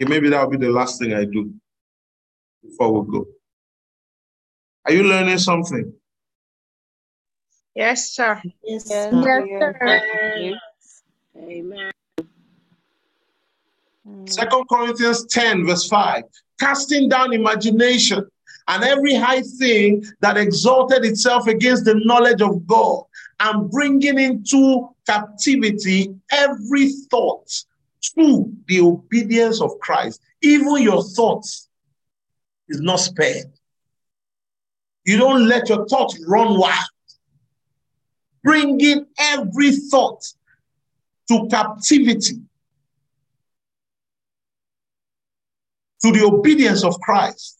Okay, 0.00 0.08
maybe 0.08 0.28
that'll 0.28 0.50
be 0.50 0.56
the 0.56 0.70
last 0.70 1.00
thing 1.00 1.12
I 1.12 1.24
do 1.24 1.52
before 2.62 2.92
we 2.92 3.10
go. 3.10 3.26
Are 4.84 4.92
you 4.92 5.02
learning 5.02 5.38
something? 5.38 5.92
Yes, 7.74 8.12
sir. 8.12 8.40
Yes, 8.62 8.86
Yes, 8.88 9.10
sir. 9.10 9.42
we 9.42 9.54
are. 9.56 10.60
Amen. 11.36 11.90
Hmm. 14.06 14.26
Second 14.26 14.64
Corinthians 14.70 15.26
10, 15.26 15.66
verse 15.66 15.88
5. 15.88 16.24
Casting 16.60 17.08
down 17.08 17.32
imagination 17.32 18.24
and 18.68 18.84
every 18.84 19.14
high 19.14 19.42
thing 19.42 20.04
that 20.20 20.36
exalted 20.36 21.04
itself 21.04 21.46
against 21.46 21.84
the 21.84 21.94
knowledge 22.04 22.42
of 22.42 22.66
God, 22.66 23.04
and 23.40 23.70
bringing 23.70 24.18
into 24.18 24.88
captivity 25.06 26.14
every 26.32 26.90
thought 27.10 27.48
to 28.14 28.52
the 28.66 28.80
obedience 28.80 29.60
of 29.60 29.78
Christ. 29.80 30.20
Even 30.42 30.82
your 30.82 31.02
thoughts 31.02 31.68
is 32.68 32.80
not 32.80 32.96
spared. 32.96 33.52
You 35.04 35.18
don't 35.18 35.46
let 35.46 35.68
your 35.68 35.86
thoughts 35.86 36.18
run 36.26 36.58
wild. 36.58 36.88
Bringing 38.42 39.06
every 39.18 39.72
thought 39.72 40.24
to 41.28 41.46
captivity 41.48 42.40
to 46.02 46.12
the 46.12 46.24
obedience 46.24 46.84
of 46.84 46.98
Christ. 47.00 47.58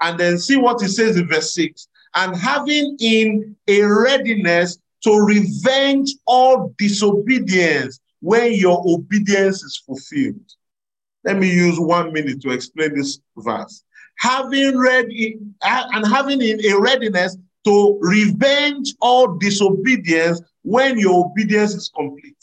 And 0.00 0.18
then 0.18 0.38
see 0.38 0.56
what 0.56 0.80
he 0.80 0.88
says 0.88 1.16
in 1.16 1.28
verse 1.28 1.54
6 1.54 1.88
and 2.14 2.36
having 2.36 2.96
in 3.00 3.56
a 3.66 3.82
readiness 3.82 4.78
to 5.04 5.18
revenge 5.18 6.10
all 6.26 6.74
disobedience 6.78 8.00
when 8.20 8.54
your 8.54 8.82
obedience 8.86 9.62
is 9.62 9.76
fulfilled. 9.76 10.52
Let 11.24 11.38
me 11.38 11.52
use 11.52 11.78
one 11.78 12.12
minute 12.12 12.40
to 12.42 12.50
explain 12.50 12.94
this 12.94 13.20
verse. 13.36 13.84
Having 14.18 14.76
read 14.78 15.06
in, 15.10 15.54
and 15.62 16.06
having 16.06 16.40
in 16.42 16.64
a 16.64 16.80
readiness 16.80 17.36
to 17.64 17.98
revenge 18.00 18.94
all 19.00 19.36
disobedience 19.36 20.40
when 20.62 20.98
your 20.98 21.26
obedience 21.26 21.74
is 21.74 21.90
complete. 21.94 22.36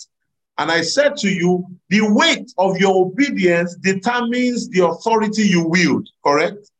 And 0.57 0.71
I 0.71 0.81
said 0.81 1.17
to 1.17 1.29
you, 1.29 1.65
the 1.89 2.01
weight 2.01 2.51
of 2.57 2.77
your 2.77 3.05
obedience 3.05 3.75
determines 3.75 4.69
the 4.69 4.85
authority 4.87 5.43
you 5.43 5.67
wield, 5.67 6.07
correct? 6.23 6.71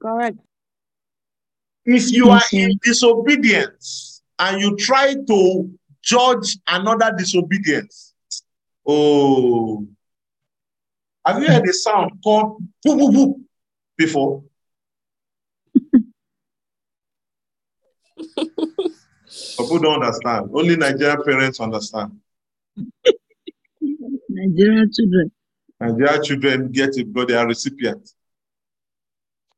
Correct. 0.00 0.38
If 1.84 2.12
you 2.12 2.28
are 2.30 2.42
in 2.52 2.78
disobedience 2.82 4.22
and 4.38 4.60
you 4.60 4.76
try 4.76 5.14
to 5.14 5.70
judge 6.02 6.58
another 6.68 7.12
disobedience, 7.16 8.14
oh, 8.86 9.86
have 11.24 11.40
you 11.42 11.48
heard 11.48 11.68
a 11.68 11.72
sound 11.72 12.12
called 12.22 12.62
whoop, 12.84 12.98
whoop, 12.98 13.14
whoop 13.14 13.36
before? 13.96 14.44
People 19.58 19.78
don't 19.78 20.02
understand. 20.02 20.50
Only 20.52 20.76
Nigerian 20.76 21.22
parents 21.22 21.60
understand. 21.60 22.18
Nigerian 24.28 24.90
children. 24.92 25.30
Nigerian 25.80 26.22
children 26.22 26.72
get 26.72 26.96
it, 26.96 27.12
but 27.12 27.28
they 27.28 27.34
are 27.34 27.46
recipients. 27.46 28.14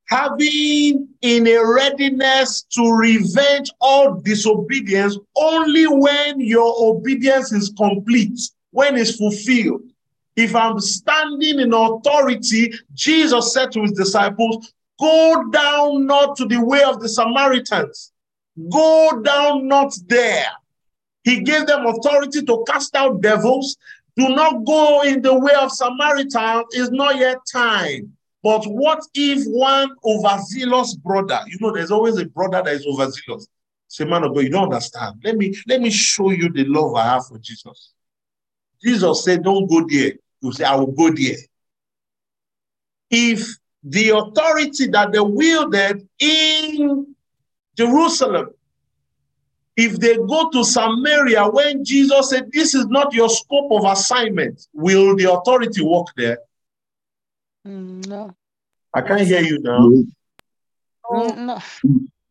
Having 0.09 1.09
in 1.23 1.47
a 1.47 1.59
readiness 1.65 2.63
to 2.73 2.93
revenge 2.93 3.71
all 3.81 4.15
disobedience 4.21 5.17
only 5.37 5.87
when 5.87 6.41
your 6.41 6.75
obedience 6.79 7.53
is 7.53 7.73
complete, 7.77 8.39
when 8.71 8.97
it's 8.97 9.17
fulfilled. 9.17 9.83
If 10.37 10.55
I'm 10.55 10.81
standing 10.81 11.61
in 11.61 11.73
authority, 11.73 12.73
Jesus 12.93 13.55
said 13.55 13.73
to 13.73 13.83
his 13.83 13.93
disciples, 13.93 14.73
Go 15.01 15.49
down 15.51 16.07
not 16.07 16.37
to 16.37 16.47
the 16.47 16.63
way 16.63 16.83
of 16.83 17.01
the 17.01 17.09
Samaritans. 17.09 18.13
Go 18.71 19.21
down 19.23 19.67
not 19.69 19.95
there. 20.07 20.47
He 21.25 21.41
gave 21.41 21.67
them 21.67 21.87
authority 21.87 22.43
to 22.43 22.65
cast 22.69 22.95
out 22.95 23.21
devils. 23.21 23.77
Do 24.17 24.29
not 24.29 24.65
go 24.65 25.03
in 25.03 25.23
the 25.23 25.37
way 25.37 25.55
of 25.55 25.73
Samaritans. 25.73 26.67
It's 26.71 26.91
not 26.91 27.17
yet 27.17 27.39
time. 27.51 28.13
But 28.43 28.65
what 28.67 29.01
if 29.15 29.45
one 29.47 29.91
overzealous 30.05 30.95
brother, 30.97 31.41
you 31.47 31.57
know, 31.61 31.73
there's 31.73 31.91
always 31.91 32.19
a 32.19 32.27
brother 32.27 32.63
that 32.63 32.75
is 32.75 32.87
overzealous. 32.87 33.49
Say, 33.89 34.05
man 34.05 34.23
of 34.23 34.35
God, 34.35 34.45
you 34.45 34.51
don't 34.51 34.65
understand. 34.65 35.17
Let 35.25 35.37
me 35.37 35.55
let 35.67 35.81
me 35.81 35.91
show 35.91 36.31
you 36.31 36.51
the 36.51 36.65
love 36.65 36.95
I 36.95 37.05
have 37.05 37.27
for 37.27 37.39
Jesus. 37.39 37.93
Jesus 38.83 39.25
said, 39.25 39.43
Don't 39.43 39.67
go 39.67 39.87
there. 39.89 40.13
You 40.43 40.53
say, 40.53 40.65
I 40.65 40.75
will 40.77 40.93
go 40.93 41.11
there. 41.11 41.37
If 43.11 43.49
the 43.83 44.11
authority 44.11 44.89
that 44.89 45.13
they 45.13 45.21
wielded 45.21 46.07
in 46.19 47.14
Jerusalem, 47.77 48.51
if 49.77 49.99
they 49.99 50.17
go 50.17 50.51
to 50.51 50.65
Samaria 50.65 51.45
when 51.49 51.85
Jesus 51.85 52.31
said, 52.31 52.51
This 52.53 52.75
is 52.75 52.87
not 52.87 53.13
your 53.13 53.29
scope 53.29 53.73
of 53.73 53.85
assignment, 53.85 54.67
will 54.73 55.17
the 55.17 55.33
authority 55.33 55.83
work 55.83 56.07
there? 56.17 56.39
Mm, 57.67 58.07
No. 58.07 58.35
I 58.95 59.01
can't 59.01 59.23
hear 59.23 59.41
you 59.41 59.59
now. 59.61 59.91
Mm, 61.11 61.37
No. 61.39 61.59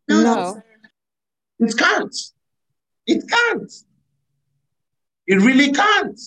No. 0.07 0.21
No. 0.23 0.61
It 1.59 1.77
can't. 1.77 2.15
It 3.05 3.23
can't. 3.29 3.71
It 5.27 5.35
really 5.35 5.71
can't. 5.71 6.19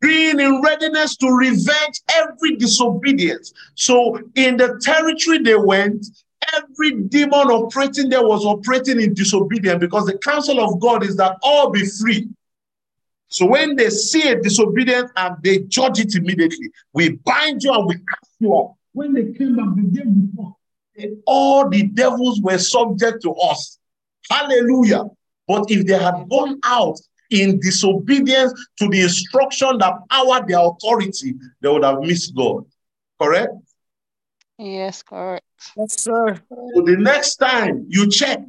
Being 0.00 0.40
in 0.40 0.60
readiness 0.62 1.16
to 1.16 1.28
revenge 1.30 2.00
every 2.14 2.56
disobedience. 2.56 3.52
So, 3.74 4.20
in 4.34 4.56
the 4.56 4.80
territory 4.82 5.38
they 5.38 5.56
went, 5.56 6.06
every 6.54 6.92
demon 6.92 7.48
operating 7.48 8.10
there 8.10 8.22
was 8.26 8.44
operating 8.44 9.00
in 9.00 9.14
disobedience 9.14 9.80
because 9.80 10.06
the 10.06 10.18
counsel 10.18 10.60
of 10.60 10.78
God 10.80 11.02
is 11.02 11.16
that 11.16 11.38
all 11.42 11.70
be 11.70 11.84
free. 11.86 12.28
So, 13.28 13.46
when 13.46 13.76
they 13.76 13.90
see 13.90 14.28
a 14.28 14.40
disobedience 14.40 15.10
and 15.16 15.36
they 15.42 15.60
judge 15.60 15.98
it 15.98 16.14
immediately, 16.14 16.70
we 16.92 17.10
bind 17.10 17.62
you 17.62 17.72
and 17.72 17.86
we 17.86 17.94
cast 17.94 18.32
you 18.38 18.50
off. 18.50 18.76
When 18.92 19.14
they 19.14 19.32
came 19.32 19.56
back 19.56 19.74
the 19.76 19.82
day 19.82 20.04
before, 20.04 20.56
all 21.26 21.68
the 21.68 21.84
devils 21.88 22.40
were 22.40 22.58
subject 22.58 23.22
to 23.22 23.32
us. 23.34 23.78
Hallelujah. 24.30 25.04
But 25.46 25.70
if 25.70 25.86
they 25.86 25.98
had 25.98 26.28
gone 26.28 26.58
out 26.64 26.98
in 27.30 27.60
disobedience 27.60 28.52
to 28.78 28.88
the 28.88 29.02
instruction 29.02 29.78
that 29.78 29.94
powered 30.10 30.48
their 30.48 30.60
authority, 30.60 31.34
they 31.60 31.68
would 31.68 31.84
have 31.84 32.00
missed 32.00 32.34
God. 32.34 32.64
Correct? 33.20 33.52
Yes, 34.58 35.02
correct. 35.02 35.44
Yes, 35.76 36.02
sir. 36.02 36.40
So 36.48 36.82
the 36.82 36.96
next 36.96 37.36
time 37.36 37.86
you 37.88 38.08
check, 38.08 38.40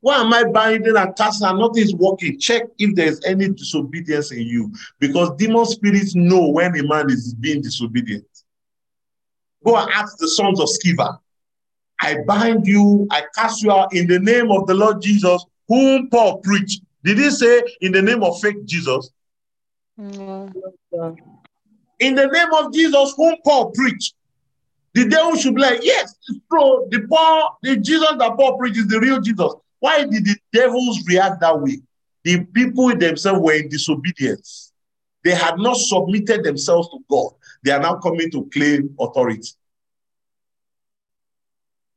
why 0.00 0.20
am 0.20 0.32
I 0.32 0.44
binding 0.44 0.96
and 0.96 1.16
casting 1.16 1.46
and 1.46 1.58
nothing 1.58 1.84
is 1.84 1.94
working? 1.94 2.38
Check 2.40 2.64
if 2.78 2.94
there's 2.96 3.24
any 3.24 3.48
disobedience 3.48 4.32
in 4.32 4.40
you. 4.40 4.72
Because 4.98 5.30
demon 5.36 5.64
spirits 5.64 6.14
know 6.16 6.48
when 6.48 6.76
a 6.78 6.82
man 6.82 7.08
is 7.08 7.34
being 7.34 7.62
disobedient. 7.62 8.26
Go 9.64 9.76
and 9.76 9.88
ask 9.92 10.18
the 10.18 10.26
sons 10.26 10.58
of 10.60 10.68
Sceva. 10.68 11.18
I 12.00 12.16
bind 12.26 12.66
you, 12.66 13.06
I 13.12 13.22
cast 13.36 13.62
you 13.62 13.70
out 13.70 13.94
in 13.94 14.08
the 14.08 14.18
name 14.18 14.50
of 14.50 14.66
the 14.66 14.74
Lord 14.74 15.00
Jesus, 15.00 15.44
whom 15.68 16.10
Paul 16.10 16.38
preached. 16.38 16.82
Did 17.04 17.18
he 17.18 17.30
say 17.30 17.62
in 17.80 17.92
the 17.92 18.02
name 18.02 18.22
of 18.22 18.40
fake 18.40 18.64
Jesus? 18.64 19.10
No. 19.96 20.52
In 21.98 22.14
the 22.14 22.26
name 22.26 22.52
of 22.54 22.72
Jesus, 22.72 23.14
whom 23.16 23.36
Paul 23.44 23.70
preached. 23.70 24.14
The 24.94 25.08
devil 25.08 25.36
should 25.36 25.54
be 25.54 25.62
like, 25.62 25.80
yes, 25.82 26.14
it's 26.28 26.40
true. 26.50 26.86
The 26.90 27.06
Paul, 27.08 27.58
the 27.62 27.76
Jesus 27.76 28.14
that 28.18 28.36
Paul 28.36 28.58
preached 28.58 28.78
is 28.78 28.88
the 28.88 29.00
real 29.00 29.20
Jesus. 29.20 29.52
Why 29.80 30.04
did 30.04 30.24
the 30.24 30.36
devils 30.52 31.02
react 31.08 31.40
that 31.40 31.60
way? 31.60 31.80
The 32.24 32.44
people 32.44 32.94
themselves 32.96 33.40
were 33.40 33.54
in 33.54 33.68
disobedience. 33.68 34.72
They 35.24 35.34
had 35.34 35.58
not 35.58 35.76
submitted 35.76 36.44
themselves 36.44 36.88
to 36.90 36.98
God. 37.10 37.32
They 37.64 37.70
are 37.72 37.80
now 37.80 37.96
coming 37.96 38.30
to 38.32 38.48
claim 38.52 38.94
authority. 39.00 39.48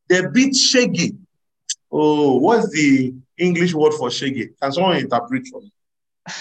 They 0.07 0.25
beat 0.27 0.55
Shaggy. 0.55 1.15
Oh, 1.91 2.37
what's 2.37 2.69
the 2.71 3.13
English 3.37 3.73
word 3.73 3.93
for 3.93 4.09
Shaggy? 4.11 4.49
Can 4.61 4.71
someone 4.71 4.97
interpret 4.97 5.47
for 5.47 5.61
me? 5.61 5.71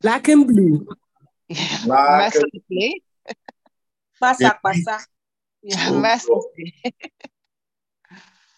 Black 0.00 0.28
and 0.28 0.46
blue. 0.46 0.86
Black 1.84 2.34
and- 2.34 2.44
Massively. 2.44 3.02
Pasa, 4.20 4.58
pasa. 4.62 4.98
Yeah, 5.62 5.90
massively. 5.92 6.74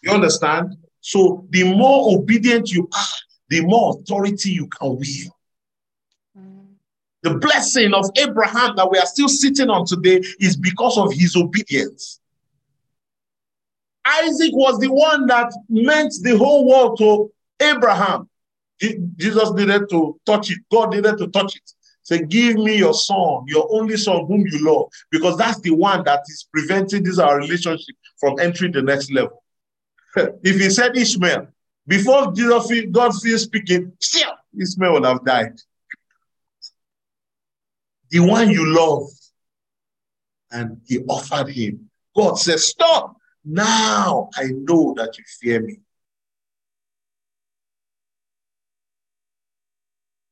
You 0.03 0.13
understand? 0.13 0.77
So 1.01 1.47
the 1.51 1.65
more 1.65 2.17
obedient 2.17 2.71
you 2.71 2.89
are, 2.93 3.07
the 3.49 3.63
more 3.63 3.97
authority 3.99 4.51
you 4.51 4.69
can 4.69 4.97
wield. 4.97 5.33
Mm. 6.39 6.67
The 7.23 7.35
blessing 7.39 7.93
of 7.95 8.09
Abraham 8.17 8.77
that 8.77 8.89
we 8.91 8.99
are 8.99 9.07
still 9.07 9.29
sitting 9.29 9.69
on 9.69 9.85
today 9.85 10.21
is 10.39 10.57
because 10.57 10.97
of 10.97 11.13
his 11.13 11.35
obedience. 11.35 12.21
Isaac 14.05 14.53
was 14.55 14.79
the 14.79 14.91
one 14.91 15.27
that 15.27 15.53
meant 15.69 16.15
the 16.23 16.37
whole 16.37 16.69
world 16.69 16.99
to 16.99 17.31
Abraham. 17.61 18.29
Jesus 18.81 19.51
needed 19.53 19.89
to 19.91 20.19
touch 20.25 20.51
it. 20.51 20.59
God 20.71 20.95
needed 20.95 21.19
to 21.19 21.27
touch 21.29 21.57
it. 21.57 21.73
Say, 22.03 22.25
give 22.25 22.57
me 22.57 22.79
your 22.79 22.95
son, 22.95 23.45
your 23.49 23.69
only 23.71 23.99
son 23.99 24.25
whom 24.27 24.47
you 24.47 24.65
love, 24.65 24.91
because 25.11 25.37
that's 25.37 25.61
the 25.61 25.73
one 25.73 26.05
that 26.05 26.23
is 26.29 26.49
preventing 26.51 27.03
this 27.03 27.19
our 27.19 27.37
relationship 27.37 27.97
from 28.19 28.39
entering 28.41 28.73
the 28.73 28.81
next 28.81 29.13
level. 29.13 29.43
if 30.17 30.59
he 30.59 30.71
said 30.71 30.97
Ishmael, 30.97 31.49
before 31.87 32.33
Jesus, 32.33 32.83
God 32.91 33.15
feels 33.15 33.43
speaking, 33.43 33.93
Ishmael 34.59 34.93
would 34.95 35.05
have 35.05 35.23
died. 35.25 35.61
The 38.11 38.21
one 38.21 38.49
you 38.49 38.75
love, 38.75 39.09
and 40.51 40.81
he 40.87 41.01
offered 41.01 41.51
him. 41.51 41.91
God 42.17 42.37
said, 42.37 42.59
Stop. 42.59 43.18
Now 43.49 44.29
I 44.37 44.49
know 44.53 44.95
that 44.99 45.17
you 45.17 45.25
fear 45.41 45.63
me. 45.63 45.79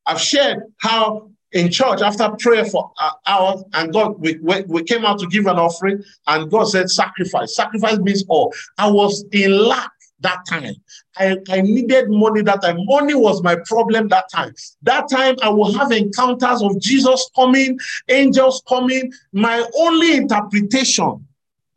I've 0.05 0.21
shared 0.21 0.63
how 0.77 1.31
in 1.51 1.71
church 1.71 2.01
after 2.01 2.29
prayer 2.39 2.65
for 2.65 2.91
hours 3.25 3.63
and 3.73 3.91
God 3.91 4.19
we, 4.19 4.37
we 4.67 4.83
came 4.83 5.03
out 5.05 5.19
to 5.19 5.27
give 5.27 5.47
an 5.47 5.57
offering 5.57 6.03
and 6.27 6.51
God 6.51 6.65
said 6.65 6.89
sacrifice. 6.91 7.55
Sacrifice 7.55 7.97
means 7.97 8.23
all. 8.29 8.53
I 8.77 8.89
was 8.89 9.25
in 9.31 9.51
lack 9.51 9.91
that 10.19 10.45
time. 10.47 10.75
I, 11.17 11.37
I 11.49 11.61
needed 11.61 12.09
money 12.09 12.41
that 12.43 12.61
time. 12.61 12.77
Money 12.85 13.13
was 13.15 13.41
my 13.43 13.55
problem 13.65 14.07
that 14.09 14.25
time. 14.31 14.53
That 14.83 15.09
time 15.09 15.35
I 15.41 15.49
will 15.49 15.71
have 15.73 15.91
encounters 15.91 16.61
of 16.61 16.79
Jesus 16.79 17.29
coming, 17.35 17.79
angels 18.09 18.63
coming. 18.67 19.11
My 19.33 19.65
only 19.79 20.15
interpretation, 20.17 21.26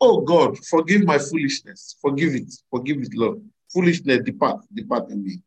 oh 0.01 0.20
God, 0.22 0.59
forgive 0.64 1.05
my 1.05 1.18
foolishness. 1.18 1.97
Forgive 2.01 2.35
it. 2.35 2.52
Forgive 2.70 3.02
it, 3.02 3.14
Lord. 3.14 3.43
Foolishness, 3.72 4.20
depart, 4.24 4.64
depart 4.72 5.10
in 5.10 5.24
me. 5.24 5.43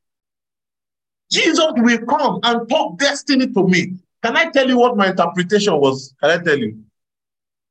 Jesus 1.31 1.65
will 1.75 2.05
come 2.05 2.39
and 2.43 2.69
talk 2.69 2.97
destiny 2.97 3.47
to 3.47 3.67
me. 3.67 3.95
Can 4.21 4.37
I 4.37 4.49
tell 4.51 4.67
you 4.67 4.77
what 4.77 4.95
my 4.95 5.09
interpretation 5.09 5.75
was? 5.75 6.13
Can 6.21 6.29
I 6.39 6.43
tell 6.43 6.57
you? 6.57 6.83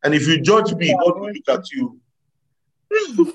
And 0.03 0.15
if 0.15 0.27
you 0.27 0.41
judge 0.41 0.75
me, 0.75 0.95
God 0.99 1.21
will 1.21 1.33
look 1.33 1.49
at 1.49 1.71
you. 1.71 2.01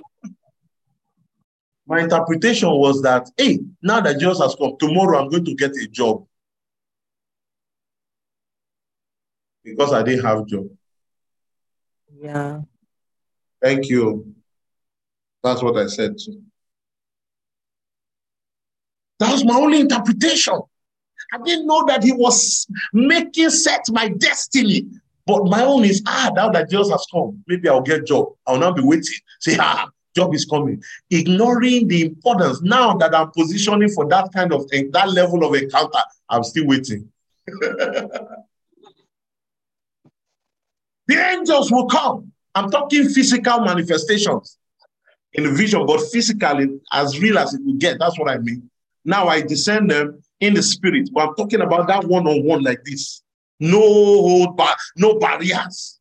my 1.87 2.01
interpretation 2.01 2.69
was 2.69 3.01
that, 3.01 3.29
hey, 3.37 3.59
now 3.81 4.01
that 4.01 4.19
Jesus 4.19 4.39
has 4.39 4.53
come, 4.55 4.75
tomorrow 4.77 5.19
I'm 5.19 5.29
going 5.29 5.45
to 5.45 5.55
get 5.55 5.71
a 5.71 5.87
job. 5.87 6.27
Because 9.63 9.93
I 9.93 10.03
didn't 10.03 10.25
have 10.25 10.45
job. 10.45 10.67
Yeah. 12.19 12.61
Thank 13.61 13.89
you. 13.89 14.33
That's 15.43 15.61
what 15.61 15.77
I 15.77 15.87
said 15.87 16.17
too. 16.23 16.41
That 19.19 19.31
was 19.31 19.45
my 19.45 19.55
only 19.55 19.79
interpretation. 19.79 20.59
I 21.33 21.37
didn't 21.43 21.67
know 21.67 21.85
that 21.87 22.03
he 22.03 22.11
was 22.13 22.67
making 22.93 23.49
set 23.49 23.85
my 23.89 24.09
destiny. 24.09 24.85
But 25.25 25.45
my 25.45 25.63
own 25.63 25.83
is, 25.83 26.01
ah, 26.07 26.31
now 26.33 26.49
that 26.51 26.69
Jesus 26.69 26.89
has 26.89 27.05
come, 27.11 27.43
maybe 27.47 27.67
I'll 27.67 27.81
get 27.81 28.05
job. 28.07 28.29
I'll 28.45 28.57
now 28.57 28.71
be 28.71 28.81
waiting. 28.81 29.17
Say, 29.39 29.57
ah, 29.59 29.89
job 30.15 30.33
is 30.33 30.45
coming. 30.45 30.81
Ignoring 31.09 31.87
the 31.89 32.03
importance. 32.03 32.61
Now 32.61 32.95
that 32.97 33.13
I'm 33.13 33.31
positioning 33.31 33.89
for 33.89 34.07
that 34.07 34.29
kind 34.33 34.53
of 34.53 34.69
thing, 34.69 34.89
that 34.91 35.09
level 35.09 35.43
of 35.43 35.53
encounter, 35.53 35.99
I'm 36.29 36.43
still 36.43 36.65
waiting. 36.65 37.09
the 37.45 38.37
angels 41.09 41.71
will 41.71 41.87
come. 41.87 42.31
I'm 42.57 42.71
talking 42.71 43.07
physical 43.09 43.61
manifestations 43.61 44.57
in 45.33 45.43
the 45.43 45.51
vision, 45.51 45.85
but 45.85 46.01
physically, 46.11 46.79
as 46.91 47.19
real 47.19 47.37
as 47.37 47.53
it 47.53 47.61
will 47.63 47.75
get. 47.75 47.99
That's 47.99 48.17
what 48.17 48.29
I 48.29 48.39
mean. 48.39 48.69
Now 49.05 49.27
I 49.27 49.41
descend 49.41 49.91
them 49.91 50.23
in 50.39 50.55
the 50.55 50.63
spirit, 50.63 51.09
but 51.13 51.27
I'm 51.29 51.35
talking 51.35 51.61
about 51.61 51.87
that 51.87 52.05
one 52.05 52.25
on 52.25 52.43
one 52.43 52.63
like 52.63 52.83
this. 52.83 53.21
No 53.59 53.79
hold 53.79 54.57
back, 54.57 54.77
no 54.95 55.19
barriers. 55.19 55.99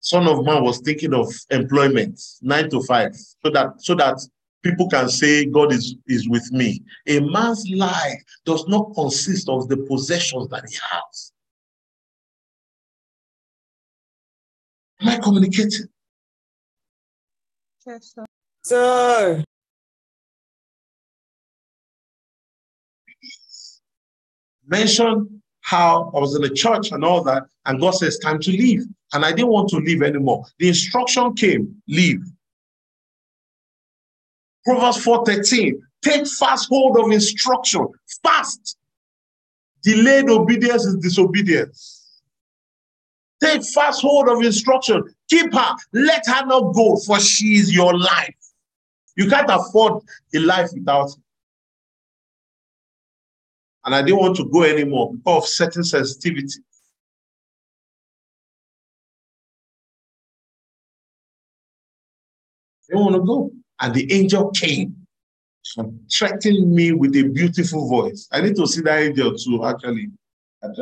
Son 0.00 0.26
of 0.28 0.44
Man 0.44 0.62
was 0.62 0.80
thinking 0.80 1.12
of 1.12 1.32
employment, 1.50 2.20
nine 2.40 2.70
to 2.70 2.82
five, 2.82 3.14
so 3.14 3.50
that 3.50 3.74
so 3.78 3.94
that 3.96 4.18
people 4.62 4.88
can 4.88 5.10
say 5.10 5.44
God 5.44 5.72
is, 5.72 5.94
is 6.06 6.26
with 6.26 6.50
me. 6.52 6.82
A 7.06 7.20
man's 7.20 7.68
life 7.70 8.22
does 8.46 8.66
not 8.66 8.94
consist 8.94 9.48
of 9.50 9.68
the 9.68 9.76
possessions 9.76 10.48
that 10.48 10.64
he 10.68 10.76
has. 10.90 11.33
Am 15.04 15.10
I 15.10 15.18
communicating? 15.18 15.86
Yes, 17.86 18.14
sir. 18.14 18.24
Sir. 18.62 19.44
Mention 24.66 25.42
how 25.60 26.10
I 26.14 26.20
was 26.20 26.34
in 26.34 26.40
the 26.40 26.48
church 26.48 26.90
and 26.92 27.04
all 27.04 27.22
that, 27.24 27.42
and 27.66 27.78
God 27.78 27.90
says, 27.90 28.18
time 28.18 28.40
to 28.40 28.50
leave. 28.50 28.84
And 29.12 29.26
I 29.26 29.32
didn't 29.32 29.48
want 29.48 29.68
to 29.70 29.76
leave 29.76 30.02
anymore. 30.02 30.46
The 30.58 30.68
instruction 30.68 31.34
came, 31.34 31.82
leave. 31.86 32.24
Proverbs 34.64 35.04
4:13. 35.04 35.74
Take 36.00 36.26
fast 36.26 36.68
hold 36.70 36.98
of 36.98 37.12
instruction. 37.12 37.86
Fast. 38.22 38.78
Delayed 39.82 40.30
obedience 40.30 40.86
is 40.86 40.96
disobedience. 40.96 42.03
Take 43.44 43.62
fast 43.62 44.00
hold 44.00 44.30
of 44.30 44.42
instruction. 44.42 45.04
Keep 45.28 45.52
her. 45.52 45.74
Let 45.92 46.26
her 46.26 46.46
not 46.46 46.74
go, 46.74 46.96
for 46.96 47.20
she 47.20 47.56
is 47.56 47.74
your 47.74 47.96
life. 47.98 48.34
You 49.16 49.28
can't 49.28 49.50
afford 49.50 50.02
a 50.34 50.38
life 50.38 50.70
without 50.72 51.10
her. 51.10 51.22
And 53.84 53.94
I 53.94 54.00
didn't 54.00 54.20
want 54.20 54.36
to 54.36 54.48
go 54.48 54.62
anymore 54.62 55.12
because 55.12 55.44
of 55.44 55.48
certain 55.50 55.84
sensitivity. 55.84 56.60
I 62.88 62.94
didn't 62.94 63.04
want 63.04 63.16
to 63.16 63.22
go. 63.26 63.50
And 63.78 63.92
the 63.92 64.10
angel 64.10 64.52
came 64.52 64.96
and 65.76 66.00
threatened 66.10 66.72
me 66.72 66.92
with 66.92 67.14
a 67.14 67.24
beautiful 67.24 67.90
voice. 67.90 68.26
I 68.32 68.40
need 68.40 68.56
to 68.56 68.66
see 68.66 68.80
that 68.82 69.02
angel 69.02 69.36
too, 69.36 69.66
actually. 69.66 70.08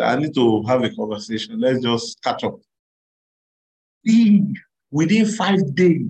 I 0.02 0.16
need 0.16 0.34
to 0.34 0.62
have 0.64 0.82
a 0.82 0.90
conversation. 0.90 1.60
Let's 1.60 1.80
just 1.80 2.22
catch 2.22 2.44
up. 2.44 2.58
Leave 4.04 4.54
within 4.90 5.26
five 5.26 5.74
days 5.74 6.06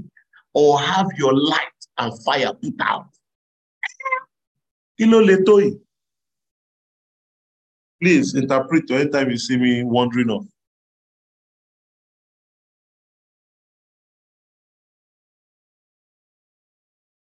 or 0.54 0.80
have 0.80 1.06
your 1.16 1.34
light 1.34 1.58
and 1.98 2.22
fire 2.24 2.52
put 2.52 2.74
out. 2.80 3.08
Kilo 4.98 5.22
letoi. 5.22 5.78
Please 8.02 8.34
interpret 8.34 8.90
anytime 8.90 9.30
you 9.30 9.38
see 9.38 9.56
me 9.56 9.84
wandering 9.84 10.30
off. 10.30 10.44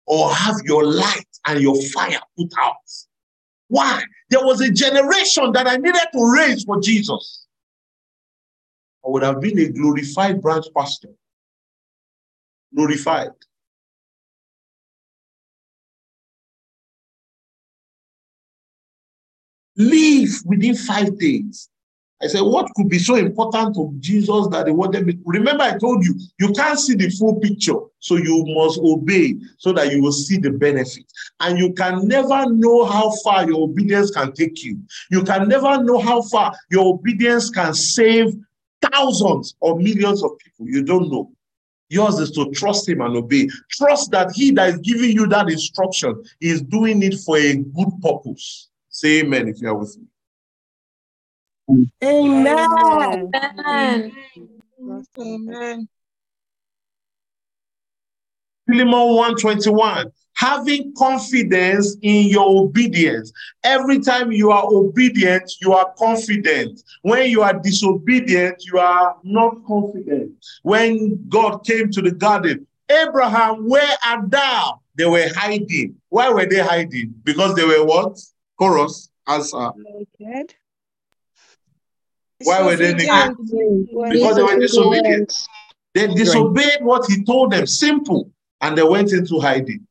or 0.07 0.33
have 0.33 0.57
your 0.65 0.85
light 0.85 1.27
and 1.47 1.61
your 1.61 1.81
fire 1.91 2.21
put 2.37 2.53
out. 2.61 2.77
Why? 3.69 4.03
There 4.31 4.45
was 4.45 4.61
a 4.61 4.70
generation 4.70 5.53
that 5.53 5.66
I 5.66 5.77
needed 5.77 6.07
to 6.12 6.32
raise 6.32 6.65
for 6.65 6.81
Jesus. 6.81 7.47
I 9.05 9.11
would 9.11 9.23
have 9.23 9.41
been 9.41 9.59
a 9.59 9.69
glorified 9.69 10.41
branch 10.41 10.66
pastor. 10.77 11.11
Glorified. 12.74 13.31
Leave 19.77 20.41
within 20.45 20.77
five 20.77 21.19
days. 21.19 21.69
I 22.23 22.27
said, 22.27 22.43
what 22.43 22.73
could 22.74 22.89
be 22.89 22.99
so 22.99 23.16
important 23.16 23.74
to 23.74 23.93
Jesus 23.99 24.47
that 24.49 24.66
they 24.66 24.73
wanted 24.73 25.07
me? 25.07 25.19
Remember, 25.24 25.65
I 25.65 25.77
told 25.77 26.05
you, 26.05 26.15
you 26.39 26.53
can't 26.53 26.78
see 26.78 26.95
the 26.95 27.11
full 27.11 27.39
picture. 27.41 27.78
So 27.99 28.16
you 28.16 28.45
must 28.47 28.78
obey 28.78 29.35
so 29.59 29.73
that 29.73 29.93
you 29.93 30.01
will 30.03 30.12
see 30.12 30.39
the 30.39 30.51
benefit. 30.51 31.05
And 31.41 31.59
you 31.59 31.73
can 31.73 32.07
never 32.07 32.47
know 32.51 32.85
how 32.85 33.11
far 33.23 33.47
your 33.47 33.65
obedience 33.65 34.11
can 34.11 34.32
take 34.32 34.62
you. 34.62 34.78
You 35.11 35.23
can 35.23 35.49
never 35.49 35.82
know 35.82 35.99
how 35.99 36.23
far 36.23 36.53
your 36.70 36.95
obedience 36.95 37.51
can 37.51 37.74
save 37.74 38.35
thousands 38.93 39.57
or 39.61 39.78
millions 39.78 40.23
of 40.23 40.39
people. 40.39 40.69
You 40.69 40.82
don't 40.82 41.11
know. 41.11 41.32
Yours 41.89 42.19
is 42.19 42.31
to 42.32 42.51
trust 42.53 42.89
him 42.89 43.01
and 43.01 43.16
obey. 43.16 43.49
Trust 43.70 44.11
that 44.12 44.32
he 44.32 44.51
that 44.53 44.69
is 44.70 44.78
giving 44.78 45.11
you 45.11 45.27
that 45.28 45.51
instruction 45.51 46.23
is 46.41 46.62
doing 46.62 47.03
it 47.03 47.15
for 47.20 47.36
a 47.36 47.57
good 47.57 47.91
purpose. 48.03 48.70
Say 48.89 49.20
amen 49.20 49.49
if 49.49 49.61
you 49.61 49.69
are 49.69 49.77
with 49.77 49.97
me. 49.99 50.07
Amen. 51.70 53.31
Amen. 53.35 54.12
Amen. 55.19 55.89
Philemon 58.66 59.15
121. 59.15 60.11
Having 60.36 60.95
confidence 60.97 61.97
in 62.03 62.28
your 62.28 62.65
obedience. 62.65 63.32
Every 63.62 64.01
time 64.01 64.32
you 64.32 64.51
are 64.51 64.65
obedient, 64.66 65.51
you 65.61 65.73
are 65.73 65.93
confident. 65.97 66.82
When 67.03 67.31
you 67.31 67.43
are 67.43 67.55
disobedient, 67.55 68.65
you 68.66 68.78
are 68.78 69.16
not 69.23 69.65
confident. 69.65 70.32
When 70.62 71.28
God 71.28 71.65
came 71.65 71.91
to 71.93 72.03
the 72.03 72.11
garden, 72.11 72.66
Abraham, 72.91 73.69
where 73.69 73.97
art 74.05 74.31
thou? 74.31 74.81
They 74.97 75.07
were 75.07 75.28
hiding. 75.35 75.97
Why 76.09 76.31
were 76.31 76.47
they 76.47 76.61
hiding? 76.61 77.15
Because 77.23 77.55
they 77.55 77.65
were 77.65 77.85
what? 77.85 78.19
Chorus, 78.59 79.11
answer. 79.27 79.70
Naked. 79.77 80.55
Why 82.45 82.62
were 82.62 82.77
they 82.77 82.95
naked? 82.95 83.37
Because 84.11 84.37
they 84.37 84.43
were 84.43 84.59
disobedient. 84.59 85.33
They 85.95 86.09
disobeyed 86.09 86.79
what 86.83 87.07
he 87.09 87.25
told 87.25 87.53
them. 87.53 87.66
Simple. 87.66 88.31
And 88.61 88.77
they 88.77 88.83
went 88.83 89.12
into 89.12 89.41
hiding. 89.41 89.87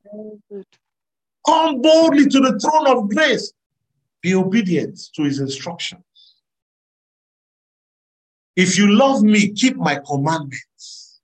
Come 1.46 1.82
boldly 1.82 2.28
to 2.28 2.40
the 2.40 2.60
throne 2.60 2.88
of 2.88 3.10
grace. 3.10 3.54
Be 4.22 4.36
obedient 4.36 5.00
to 5.16 5.24
his 5.24 5.40
instructions. 5.40 6.04
If 8.56 8.78
you 8.78 8.96
love 8.96 9.24
me, 9.24 9.52
keep 9.52 9.76
my 9.78 10.00
commandments. 10.06 11.20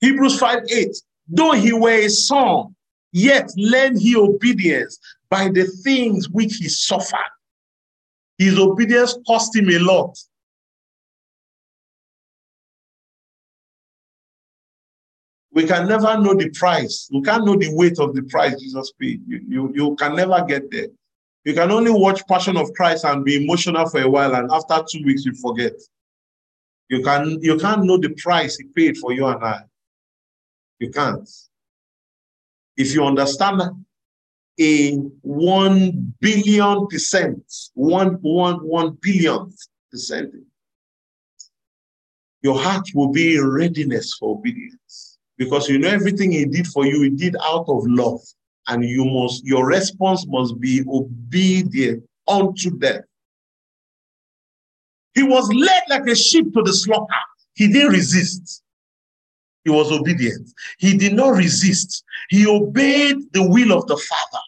Hebrews 0.00 0.38
5 0.38 0.62
8. 0.70 0.96
Though 1.28 1.52
he 1.52 1.72
were 1.72 1.90
a 1.90 2.08
son, 2.08 2.74
yet 3.12 3.50
learned 3.56 4.00
he 4.00 4.16
obedience 4.16 4.98
by 5.28 5.48
the 5.48 5.64
things 5.64 6.28
which 6.28 6.56
he 6.56 6.68
suffered. 6.68 7.18
His 8.38 8.58
obedience 8.58 9.16
cost 9.26 9.54
him 9.54 9.68
a 9.68 9.78
lot. 9.78 10.18
We 15.52 15.66
can 15.66 15.88
never 15.88 16.18
know 16.18 16.34
the 16.34 16.48
price. 16.50 17.08
We 17.12 17.22
can't 17.22 17.44
know 17.44 17.56
the 17.56 17.74
weight 17.74 17.98
of 17.98 18.14
the 18.14 18.22
price 18.22 18.60
Jesus 18.60 18.92
paid. 19.00 19.20
You, 19.26 19.40
you, 19.48 19.72
you 19.74 19.96
can 19.96 20.14
never 20.14 20.44
get 20.44 20.70
there. 20.70 20.86
You 21.44 21.54
can 21.54 21.70
only 21.70 21.90
watch 21.90 22.26
Passion 22.28 22.56
of 22.56 22.72
Christ 22.74 23.04
and 23.04 23.24
be 23.24 23.42
emotional 23.42 23.88
for 23.88 24.00
a 24.00 24.08
while, 24.08 24.34
and 24.34 24.50
after 24.50 24.82
two 24.90 25.04
weeks, 25.04 25.24
you 25.24 25.34
forget. 25.34 25.72
You, 26.88 27.02
can, 27.02 27.38
you 27.40 27.56
can't 27.56 27.84
know 27.84 27.96
the 27.96 28.10
price 28.10 28.56
he 28.56 28.64
paid 28.64 28.98
for 28.98 29.12
you 29.12 29.26
and 29.26 29.42
I. 29.42 29.62
You 30.78 30.90
can't. 30.90 31.28
If 32.80 32.94
you 32.94 33.04
understand 33.04 33.60
a 34.58 34.92
one 35.20 36.14
billion 36.18 36.86
percent, 36.86 37.44
one, 37.74 38.14
one, 38.22 38.56
one 38.66 38.96
billion 39.02 39.52
percent, 39.90 40.32
your 42.40 42.58
heart 42.58 42.88
will 42.94 43.12
be 43.12 43.36
in 43.36 43.46
readiness 43.46 44.14
for 44.14 44.34
obedience. 44.38 45.18
Because 45.36 45.68
you 45.68 45.78
know 45.78 45.88
everything 45.88 46.32
he 46.32 46.46
did 46.46 46.66
for 46.68 46.86
you, 46.86 47.02
he 47.02 47.10
did 47.10 47.36
out 47.42 47.66
of 47.68 47.82
love. 47.86 48.22
And 48.66 48.82
you 48.82 49.04
must, 49.04 49.44
your 49.44 49.66
response 49.66 50.24
must 50.26 50.58
be 50.58 50.82
obedient 50.88 52.02
unto 52.26 52.70
death. 52.78 53.04
He 55.14 55.22
was 55.22 55.52
led 55.52 55.82
like 55.90 56.06
a 56.06 56.14
sheep 56.14 56.54
to 56.54 56.62
the 56.62 56.72
slaughter. 56.72 57.22
He 57.52 57.68
didn't 57.70 57.92
resist. 57.92 58.62
He 59.64 59.70
was 59.70 59.92
obedient. 59.92 60.50
He 60.78 60.96
did 60.96 61.12
not 61.12 61.30
resist. 61.36 62.04
He 62.28 62.46
obeyed 62.46 63.32
the 63.32 63.46
will 63.48 63.76
of 63.76 63.86
the 63.86 63.96
Father. 63.96 64.42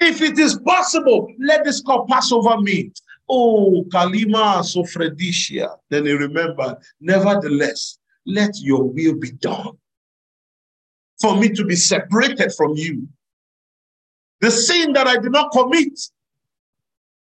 If 0.00 0.20
it 0.20 0.38
is 0.38 0.58
possible, 0.58 1.32
let 1.38 1.64
this 1.64 1.80
cup 1.80 2.08
pass 2.08 2.32
over 2.32 2.60
me. 2.60 2.92
Oh, 3.28 3.84
Kalima 3.92 4.62
Sofredicia. 4.62 5.76
Then 5.88 6.06
he 6.06 6.12
remembered, 6.12 6.76
nevertheless, 7.00 7.98
let 8.26 8.50
your 8.60 8.84
will 8.84 9.14
be 9.14 9.32
done. 9.32 9.70
For 11.20 11.36
me 11.36 11.48
to 11.50 11.64
be 11.64 11.76
separated 11.76 12.52
from 12.52 12.74
you. 12.74 13.08
The 14.40 14.50
sin 14.50 14.92
that 14.94 15.06
I 15.06 15.16
did 15.18 15.32
not 15.32 15.52
commit, 15.52 15.98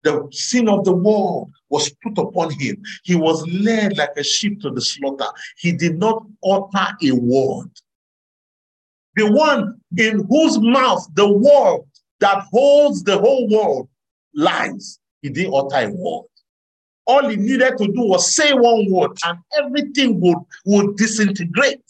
the 0.03 0.27
sin 0.33 0.69
of 0.69 0.85
the 0.85 0.95
world 0.95 1.53
was 1.75 1.91
put 2.03 2.17
upon 2.19 2.53
him. 2.53 2.81
He 3.03 3.17
was 3.17 3.45
led 3.49 3.97
like 3.97 4.17
a 4.17 4.23
sheep 4.23 4.63
to 4.63 4.71
the 4.71 4.81
slaughter. 4.81 5.27
He 5.59 5.73
did 5.73 5.99
not 5.99 6.25
utter 6.45 6.87
a 7.03 7.11
word. 7.13 7.71
The 9.17 9.31
one 9.31 9.81
in 9.97 10.25
whose 10.29 10.59
mouth 10.61 11.05
the 11.15 11.29
world 11.29 11.89
that 12.21 12.45
holds 12.53 13.03
the 13.03 13.19
whole 13.19 13.49
world 13.49 13.89
lies, 14.35 15.01
he 15.23 15.31
didn't 15.31 15.55
utter 15.55 15.89
a 15.89 15.91
word. 15.91 16.27
All 17.07 17.29
he 17.29 17.37
needed 17.37 17.77
to 17.79 17.87
do 17.87 18.03
was 18.13 18.35
say 18.35 18.53
one 18.55 18.91
word 18.91 19.11
and 19.25 19.39
everything 19.59 20.21
would, 20.21 20.39
would 20.65 20.97
disintegrate. 20.97 21.83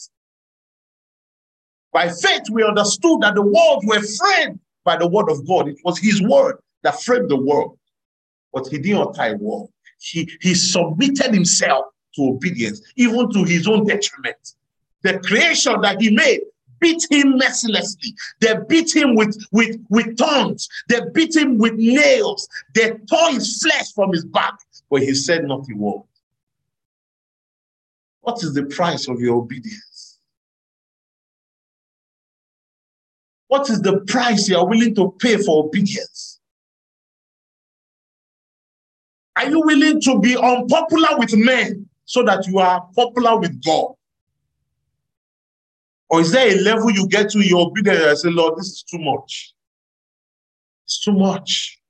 By 1.93 2.09
faith, 2.09 2.45
we 2.51 2.65
understood 2.65 3.21
that 3.21 3.35
the 3.35 3.43
world 3.43 3.85
were 3.87 4.01
framed 4.01 4.61
by 4.83 4.97
the 4.97 5.07
word 5.07 5.29
of 5.31 5.47
God. 5.47 5.69
It 5.69 5.77
was 5.85 5.99
his 5.99 6.23
word 6.23 6.57
that 6.83 7.03
framed 7.03 7.31
the 7.31 7.37
world. 7.37 7.79
But 8.53 8.67
he 8.69 8.79
didn't 8.79 9.09
utter 9.09 9.35
a 9.35 9.37
word. 9.37 9.69
He, 10.01 10.31
he 10.41 10.55
submitted 10.55 11.33
himself 11.33 11.87
to 12.17 12.29
obedience, 12.29 12.81
even 12.97 13.31
to 13.33 13.45
his 13.45 13.67
own 13.67 13.87
detriment. 13.87 14.55
The 15.03 15.19
creation 15.21 15.81
that 15.83 16.01
he 16.01 16.11
made 16.11 16.41
beat 16.81 17.03
him 17.11 17.39
mercilessly. 17.39 18.15
They 18.41 18.55
beat 18.69 18.95
him 18.95 19.15
with, 19.15 19.37
with, 19.53 19.77
with 19.89 20.17
tongues. 20.17 20.69
They 20.89 21.01
beat 21.13 21.35
him 21.35 21.59
with 21.59 21.75
nails. 21.75 22.49
They 22.75 22.91
tore 23.09 23.31
his 23.31 23.63
flesh 23.63 23.93
from 23.93 24.13
his 24.13 24.25
back. 24.25 24.55
But 24.91 25.03
he 25.03 25.15
said 25.15 25.45
not 25.45 25.67
a 25.71 25.77
word. 25.77 26.03
What 28.21 28.43
is 28.43 28.55
the 28.55 28.65
price 28.65 29.09
of 29.09 29.21
your 29.21 29.37
obedience? 29.37 30.19
What 33.49 33.69
is 33.71 33.83
the 33.83 34.01
price 34.01 34.49
you 34.49 34.57
are 34.57 34.67
willing 34.67 34.95
to 34.95 35.15
pay 35.21 35.37
for 35.37 35.65
obedience? 35.65 36.34
Are 39.37 39.51
you 39.51 39.61
willing 39.61 40.01
to 40.03 40.21
be 40.21 40.37
unpopular 40.37 41.19
with 41.19 41.35
men 41.37 41.89
so 42.05 42.23
that 42.25 42.47
you 42.47 42.59
are 42.59 42.87
popular 42.95 43.39
with 43.39 43.63
God? 43.65 43.95
Or 46.09 46.21
is 46.21 46.31
there 46.31 46.57
a 46.57 46.61
level 46.61 46.91
you 46.91 47.09
get 47.09 47.31
to 47.31 47.41
your 47.41 47.67
obedience 47.67 48.05
and 48.05 48.19
say, 48.19 48.31
Lord, 48.31 48.59
this 48.59 48.67
is 48.67 48.85
too 48.85 48.99
much? 48.99 49.55
It's 50.85 51.01
too 51.01 51.13
much. 51.13 51.81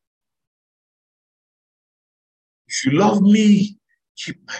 If 2.68 2.86
you 2.86 2.92
love 2.92 3.20
me, 3.20 3.76
keep 4.16 4.36
my 4.46 4.54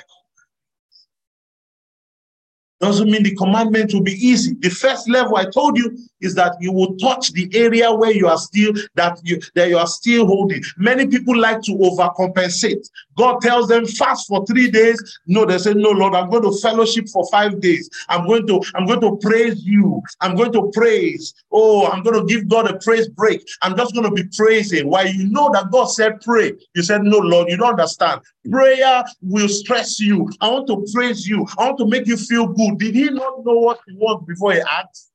doesn't 2.84 3.10
mean 3.10 3.22
the 3.22 3.34
commandment 3.34 3.92
will 3.92 4.02
be 4.02 4.12
easy. 4.12 4.54
The 4.60 4.70
first 4.70 5.08
level 5.08 5.36
I 5.36 5.46
told 5.46 5.76
you 5.76 5.96
is 6.20 6.34
that 6.34 6.56
you 6.60 6.72
will 6.72 6.96
touch 6.96 7.32
the 7.32 7.48
area 7.54 7.92
where 7.92 8.12
you 8.12 8.26
are 8.28 8.38
still 8.38 8.72
that 8.94 9.18
you 9.24 9.40
that 9.54 9.68
you 9.68 9.78
are 9.78 9.86
still 9.86 10.26
holding. 10.26 10.62
Many 10.76 11.06
people 11.06 11.36
like 11.36 11.62
to 11.62 11.72
overcompensate. 11.72 12.88
God 13.16 13.40
tells 13.40 13.68
them 13.68 13.86
fast 13.86 14.26
for 14.28 14.44
three 14.46 14.70
days. 14.70 14.98
No, 15.26 15.44
they 15.44 15.58
say, 15.58 15.74
No, 15.74 15.90
Lord, 15.90 16.14
I'm 16.14 16.30
going 16.30 16.42
to 16.42 16.56
fellowship 16.60 17.08
for 17.08 17.26
five 17.30 17.60
days. 17.60 17.88
I'm 18.08 18.26
going 18.26 18.46
to, 18.48 18.60
I'm 18.74 18.86
going 18.86 19.00
to 19.00 19.16
praise 19.16 19.64
you. 19.64 20.02
I'm 20.20 20.34
going 20.34 20.52
to 20.52 20.70
praise. 20.72 21.34
Oh, 21.52 21.86
I'm 21.86 22.02
going 22.02 22.20
to 22.20 22.26
give 22.26 22.48
God 22.48 22.70
a 22.70 22.78
praise 22.78 23.08
break. 23.08 23.46
I'm 23.62 23.76
just 23.76 23.94
going 23.94 24.04
to 24.04 24.10
be 24.10 24.28
praising. 24.36 24.88
Why 24.88 25.04
you 25.04 25.28
know 25.28 25.50
that 25.52 25.70
God 25.70 25.86
said 25.86 26.20
pray. 26.20 26.52
You 26.74 26.82
said, 26.82 27.02
No, 27.02 27.18
Lord, 27.18 27.48
you 27.48 27.56
don't 27.56 27.70
understand. 27.70 28.20
Prayer 28.50 29.04
will 29.22 29.48
stress 29.48 29.98
you. 30.00 30.30
I 30.40 30.50
want 30.50 30.66
to 30.68 30.84
praise 30.92 31.26
you. 31.26 31.46
I 31.58 31.66
want 31.66 31.78
to 31.78 31.86
make 31.86 32.06
you 32.06 32.16
feel 32.16 32.46
good. 32.48 32.73
Did 32.76 32.94
he 32.94 33.10
not 33.10 33.44
know 33.44 33.54
what 33.54 33.80
he 33.86 33.94
wants 33.96 34.26
before 34.26 34.52
he 34.52 34.60
acts? 34.60 35.10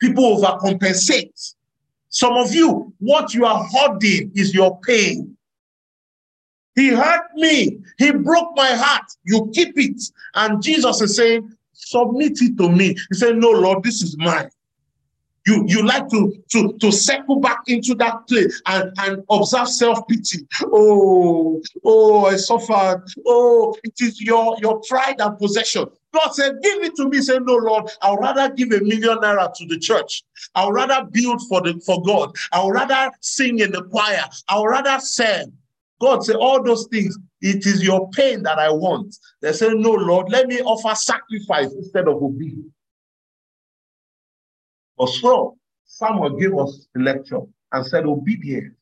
People 0.00 0.36
overcompensate. 0.36 1.54
Some 2.08 2.34
of 2.34 2.54
you, 2.54 2.92
what 2.98 3.34
you 3.34 3.44
are 3.44 3.64
holding 3.64 4.30
is 4.34 4.54
your 4.54 4.78
pain. 4.80 5.36
He 6.74 6.88
hurt 6.88 7.26
me. 7.36 7.78
He 7.98 8.10
broke 8.10 8.56
my 8.56 8.70
heart. 8.72 9.04
You 9.24 9.50
keep 9.54 9.78
it. 9.78 10.02
And 10.34 10.62
Jesus 10.62 11.00
is 11.00 11.16
saying, 11.16 11.52
submit 11.72 12.40
it 12.40 12.58
to 12.58 12.68
me. 12.68 12.96
He 13.10 13.14
said, 13.14 13.36
no, 13.36 13.50
Lord, 13.50 13.82
this 13.82 14.02
is 14.02 14.16
mine. 14.18 14.50
You, 15.46 15.64
you 15.66 15.84
like 15.84 16.08
to, 16.08 16.32
to, 16.52 16.72
to 16.80 16.90
circle 16.90 17.40
back 17.40 17.60
into 17.66 17.94
that 17.96 18.26
place 18.26 18.62
and, 18.66 18.90
and 18.98 19.22
observe 19.30 19.68
self-pity. 19.68 20.46
Oh, 20.64 21.62
oh, 21.84 22.24
I 22.26 22.36
suffered. 22.36 23.04
Oh, 23.26 23.76
it 23.84 23.92
is 24.00 24.22
your, 24.22 24.56
your 24.60 24.80
pride 24.88 25.16
and 25.20 25.36
possession. 25.38 25.84
God 26.14 26.30
said, 26.30 26.54
give 26.62 26.82
it 26.82 26.94
to 26.96 27.08
me. 27.08 27.20
Say, 27.20 27.38
no, 27.40 27.56
Lord, 27.56 27.90
I'll 28.00 28.16
rather 28.16 28.48
give 28.54 28.72
a 28.72 28.80
million 28.80 29.18
naira 29.18 29.52
to 29.52 29.66
the 29.66 29.78
church. 29.78 30.22
I'll 30.54 30.72
rather 30.72 31.06
build 31.10 31.42
for 31.48 31.60
the 31.60 31.78
for 31.84 32.00
God. 32.02 32.34
I'll 32.52 32.70
rather 32.70 33.10
sing 33.20 33.58
in 33.58 33.72
the 33.72 33.82
choir. 33.82 34.24
I'll 34.48 34.66
rather 34.66 34.98
serve. 35.00 35.48
God 36.00 36.24
said, 36.24 36.36
all 36.36 36.62
those 36.62 36.86
things, 36.86 37.18
it 37.40 37.66
is 37.66 37.82
your 37.82 38.08
pain 38.10 38.42
that 38.44 38.58
I 38.58 38.70
want. 38.70 39.14
They 39.42 39.52
say, 39.52 39.74
no, 39.74 39.90
Lord, 39.90 40.30
let 40.30 40.46
me 40.48 40.60
offer 40.60 40.94
sacrifice 40.94 41.72
instead 41.72 42.08
of 42.08 42.22
obedience. 42.22 42.70
Or 44.96 45.08
so, 45.08 45.56
someone 45.84 46.38
gave 46.38 46.56
us 46.56 46.86
a 46.96 47.00
lecture 47.00 47.40
and 47.72 47.86
said, 47.86 48.06
obedience 48.06 48.74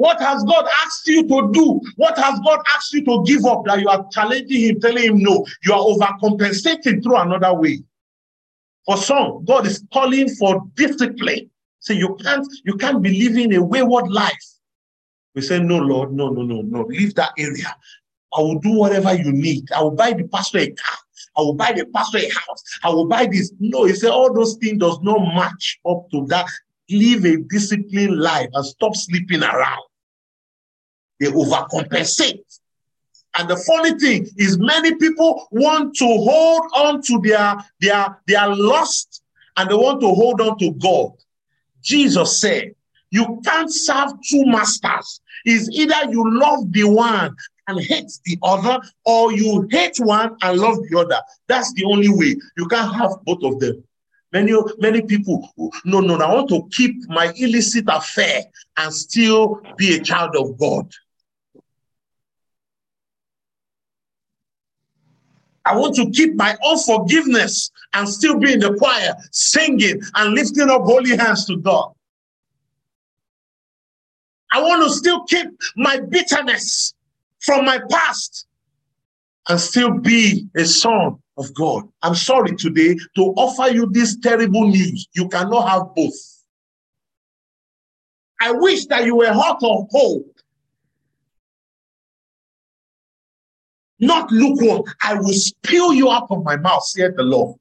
What 0.00 0.18
has 0.20 0.42
God 0.44 0.66
asked 0.82 1.06
you 1.08 1.28
to 1.28 1.50
do? 1.52 1.78
What 1.96 2.16
has 2.16 2.40
God 2.40 2.60
asked 2.74 2.90
you 2.94 3.04
to 3.04 3.22
give 3.26 3.44
up 3.44 3.66
that 3.66 3.80
you 3.80 3.88
are 3.90 4.06
challenging 4.10 4.58
him, 4.58 4.80
telling 4.80 5.04
him 5.04 5.18
no? 5.18 5.44
You 5.62 5.74
are 5.74 5.80
overcompensating 5.80 7.02
through 7.02 7.18
another 7.18 7.52
way. 7.52 7.82
For 8.86 8.96
some, 8.96 9.44
God 9.44 9.66
is 9.66 9.84
calling 9.92 10.30
for 10.36 10.62
discipline. 10.74 11.50
So 11.80 11.92
you 11.92 12.16
can't, 12.22 12.46
you 12.64 12.78
can't 12.78 13.02
be 13.02 13.28
living 13.28 13.54
a 13.54 13.62
wayward 13.62 14.10
life. 14.10 14.42
We 15.34 15.42
say, 15.42 15.60
no, 15.60 15.78
Lord, 15.78 16.12
no, 16.12 16.28
no, 16.28 16.42
no, 16.42 16.62
no. 16.62 16.82
Leave 16.82 17.14
that 17.14 17.32
area. 17.38 17.76
I 18.36 18.40
will 18.40 18.58
do 18.58 18.72
whatever 18.72 19.14
you 19.14 19.32
need. 19.32 19.70
I 19.72 19.82
will 19.82 19.92
buy 19.92 20.12
the 20.12 20.26
pastor 20.28 20.58
a 20.58 20.70
car. 20.70 20.98
I 21.36 21.40
will 21.42 21.54
buy 21.54 21.72
the 21.72 21.86
pastor 21.86 22.18
a 22.18 22.28
house. 22.28 22.62
I 22.82 22.90
will 22.90 23.06
buy 23.06 23.26
this. 23.26 23.52
No, 23.58 23.84
he 23.84 23.94
said 23.94 24.10
all 24.10 24.32
those 24.32 24.56
things 24.56 24.78
does 24.78 24.98
not 25.02 25.20
match 25.34 25.78
up 25.86 26.08
to 26.10 26.26
that. 26.26 26.46
Live 26.90 27.24
a 27.24 27.36
disciplined 27.48 28.18
life 28.18 28.48
and 28.52 28.66
stop 28.66 28.96
sleeping 28.96 29.42
around. 29.42 29.82
They 31.20 31.26
overcompensate. 31.26 32.60
And 33.38 33.48
the 33.48 33.56
funny 33.56 33.96
thing 33.98 34.26
is 34.36 34.58
many 34.58 34.96
people 34.96 35.46
want 35.52 35.94
to 35.96 36.04
hold 36.04 36.62
on 36.74 37.02
to 37.02 37.20
their, 37.22 37.56
their, 37.80 38.18
their 38.26 38.48
lust 38.48 39.22
and 39.56 39.70
they 39.70 39.74
want 39.74 40.00
to 40.00 40.08
hold 40.08 40.40
on 40.40 40.58
to 40.58 40.72
God. 40.72 41.12
Jesus 41.82 42.40
said, 42.40 42.74
you 43.10 43.40
can't 43.44 43.72
serve 43.72 44.12
two 44.28 44.44
masters. 44.46 45.20
Is 45.46 45.70
either 45.70 46.10
you 46.10 46.22
love 46.38 46.72
the 46.72 46.84
one 46.84 47.34
and 47.66 47.80
hate 47.80 48.10
the 48.24 48.38
other, 48.42 48.78
or 49.04 49.32
you 49.32 49.66
hate 49.70 49.96
one 49.98 50.36
and 50.42 50.58
love 50.58 50.76
the 50.88 50.98
other. 50.98 51.20
That's 51.46 51.72
the 51.74 51.84
only 51.84 52.08
way. 52.08 52.36
You 52.56 52.66
can't 52.66 52.94
have 52.94 53.12
both 53.24 53.42
of 53.42 53.60
them. 53.60 53.82
Many, 54.32 54.52
many 54.78 55.02
people, 55.02 55.48
no, 55.84 56.00
no, 56.00 56.14
I 56.16 56.34
want 56.34 56.48
to 56.50 56.68
keep 56.70 57.08
my 57.08 57.32
illicit 57.36 57.86
affair 57.88 58.44
and 58.76 58.92
still 58.92 59.60
be 59.76 59.96
a 59.96 60.00
child 60.00 60.36
of 60.36 60.56
God. 60.56 60.92
I 65.64 65.76
want 65.76 65.96
to 65.96 66.10
keep 66.10 66.34
my 66.36 66.56
unforgiveness 66.64 67.70
and 67.92 68.08
still 68.08 68.38
be 68.38 68.52
in 68.52 68.60
the 68.60 68.74
choir, 68.74 69.14
singing 69.32 70.00
and 70.14 70.34
lifting 70.34 70.70
up 70.70 70.82
holy 70.82 71.16
hands 71.16 71.46
to 71.46 71.56
God. 71.56 71.92
I 74.52 74.62
want 74.62 74.82
to 74.84 74.90
still 74.90 75.24
keep 75.24 75.48
my 75.76 76.00
bitterness 76.00 76.94
from 77.40 77.64
my 77.64 77.80
past 77.90 78.46
and 79.48 79.60
still 79.60 79.98
be 79.98 80.48
a 80.56 80.64
son 80.64 81.16
of 81.36 81.54
God. 81.54 81.88
I'm 82.02 82.14
sorry 82.14 82.56
today 82.56 82.96
to 83.16 83.22
offer 83.36 83.72
you 83.72 83.88
this 83.90 84.16
terrible 84.18 84.68
news. 84.68 85.08
You 85.12 85.28
cannot 85.28 85.68
have 85.68 85.94
both. 85.94 86.14
I 88.40 88.52
wish 88.52 88.86
that 88.86 89.04
you 89.04 89.16
were 89.16 89.32
hot 89.32 89.58
or 89.62 89.86
cold. 89.88 90.24
not 94.00 94.30
lukewarm. 94.32 94.82
I 95.02 95.14
will 95.14 95.32
spill 95.32 95.92
you 95.92 96.10
out 96.10 96.26
of 96.30 96.42
my 96.42 96.56
mouth, 96.56 96.82
saith 96.84 97.16
the 97.16 97.22
Lord. 97.22 97.56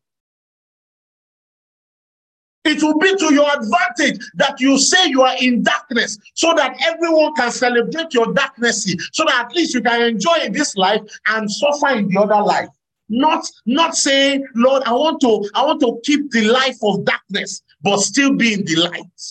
It 2.66 2.84
will 2.84 3.00
be 3.00 3.16
to 3.16 3.34
your 3.34 3.50
advantage 3.50 4.20
that 4.36 4.60
you 4.60 4.78
say 4.78 5.08
you 5.08 5.22
are 5.22 5.36
in 5.40 5.64
darkness 5.64 6.20
so 6.34 6.54
that 6.56 6.76
everyone 6.86 7.34
can 7.36 7.52
celebrate 7.52 8.14
your 8.14 8.34
darkness, 8.34 8.84
so 9.14 9.24
that 9.26 9.46
at 9.46 9.56
least 9.56 9.74
you 9.74 9.82
can 9.82 10.02
enjoy 10.02 10.50
this 10.52 10.76
life 10.76 11.02
and 11.28 11.50
suffer 11.50 11.90
in 11.90 12.10
the 12.10 12.20
other 12.20 12.44
life. 12.44 12.68
Not, 13.08 13.50
not 13.66 13.96
saying, 13.96 14.46
Lord, 14.56 14.84
I 14.86 14.92
want 14.92 15.22
to, 15.22 15.50
I 15.56 15.66
want 15.66 15.80
to 15.82 16.00
keep 16.04 16.32
the 16.32 16.44
life 16.44 16.78
of 16.84 17.06
darkness, 17.06 17.64
but 17.82 18.00
still 18.02 18.36
be 18.36 18.54
in 18.54 18.66
the 18.66 18.76
light. 18.76 19.22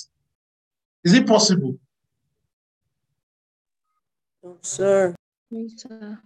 Is 1.05 1.15
it 1.15 1.27
possible? 1.27 1.79
No, 4.43 4.57
sir. 4.63 5.15
Yes, 5.51 5.73
sir. 5.77 6.19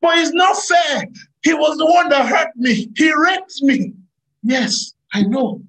But 0.00 0.18
it's 0.18 0.32
not 0.32 0.56
fair. 0.56 1.04
He 1.42 1.54
was 1.54 1.76
the 1.76 1.86
one 1.86 2.08
that 2.08 2.26
hurt 2.26 2.56
me. 2.56 2.88
He 2.96 3.12
raped 3.12 3.62
me. 3.62 3.92
Yes, 4.42 4.94
I 5.12 5.22
know. 5.22 5.62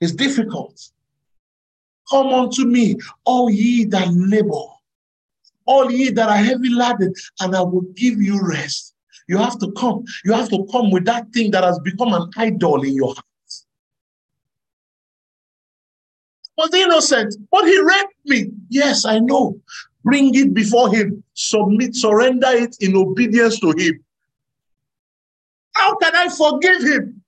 It's 0.00 0.12
difficult. 0.12 0.80
Come 2.10 2.28
unto 2.28 2.64
me, 2.64 2.96
all 3.24 3.50
ye 3.50 3.84
that 3.86 4.08
labor, 4.12 4.66
all 5.64 5.90
ye 5.90 6.10
that 6.10 6.28
are 6.28 6.36
heavy 6.36 6.68
laden, 6.68 7.12
and 7.40 7.56
I 7.56 7.62
will 7.62 7.82
give 7.96 8.20
you 8.20 8.40
rest. 8.40 8.94
You 9.28 9.38
have 9.38 9.58
to 9.58 9.72
come. 9.72 10.04
You 10.24 10.32
have 10.32 10.48
to 10.50 10.66
come 10.70 10.90
with 10.90 11.04
that 11.06 11.32
thing 11.32 11.50
that 11.50 11.64
has 11.64 11.78
become 11.80 12.12
an 12.14 12.30
idol 12.36 12.82
in 12.82 12.94
your 12.94 13.08
heart. 13.08 13.24
Was 16.56 16.72
innocent, 16.72 17.34
but 17.50 17.64
he 17.64 17.78
raped 17.80 18.14
me. 18.24 18.50
Yes, 18.68 19.04
I 19.04 19.18
know. 19.18 19.60
Bring 20.06 20.32
it 20.36 20.54
before 20.54 20.94
him. 20.94 21.24
Submit, 21.34 21.96
surrender 21.96 22.50
it 22.50 22.76
in 22.78 22.96
obedience 22.96 23.58
to 23.58 23.72
him. 23.72 24.04
How 25.74 25.96
can 25.96 26.14
I 26.14 26.28
forgive 26.28 26.82
him? 26.82 27.22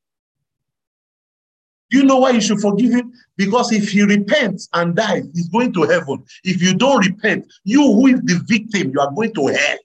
You 1.90 2.04
know 2.04 2.18
why 2.18 2.30
you 2.30 2.40
should 2.40 2.60
forgive 2.60 2.92
him? 2.92 3.12
Because 3.36 3.72
if 3.72 3.90
he 3.90 4.02
repents 4.02 4.68
and 4.74 4.94
dies, 4.94 5.24
he's 5.34 5.48
going 5.48 5.72
to 5.72 5.82
heaven. 5.82 6.22
If 6.44 6.62
you 6.62 6.72
don't 6.74 7.04
repent, 7.04 7.52
you 7.64 7.82
who 7.82 8.06
is 8.06 8.20
the 8.20 8.40
victim, 8.46 8.92
you 8.92 9.00
are 9.00 9.10
going 9.10 9.34
to 9.34 9.46
hell. 9.48 9.78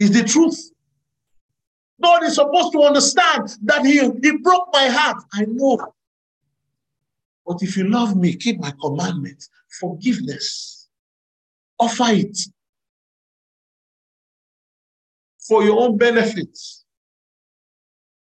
Is 0.00 0.10
the 0.10 0.24
truth. 0.24 0.72
God 2.02 2.24
is 2.24 2.34
supposed 2.34 2.72
to 2.72 2.82
understand 2.82 3.56
that 3.62 3.84
he, 3.84 4.00
he 4.00 4.38
broke 4.38 4.70
my 4.72 4.88
heart. 4.88 5.22
I 5.34 5.44
know. 5.46 5.94
But 7.46 7.62
if 7.62 7.76
you 7.76 7.88
love 7.88 8.16
me, 8.16 8.34
keep 8.34 8.58
my 8.58 8.72
commandments. 8.80 9.50
Forgiveness. 9.78 10.79
Offer 11.80 12.12
it 12.12 12.38
for 15.48 15.64
your 15.64 15.80
own 15.80 15.96
benefits. 15.96 16.84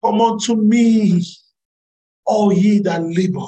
Come 0.04 0.20
unto 0.20 0.56
me, 0.56 1.24
all 2.26 2.52
ye 2.52 2.80
that 2.80 3.02
labor. 3.02 3.46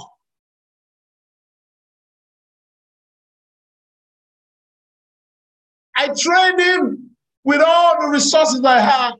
I 5.96 6.08
trained 6.16 6.60
him 6.60 7.10
with 7.44 7.60
all 7.66 8.00
the 8.00 8.08
resources 8.08 8.62
I 8.64 8.80
had, 8.80 9.12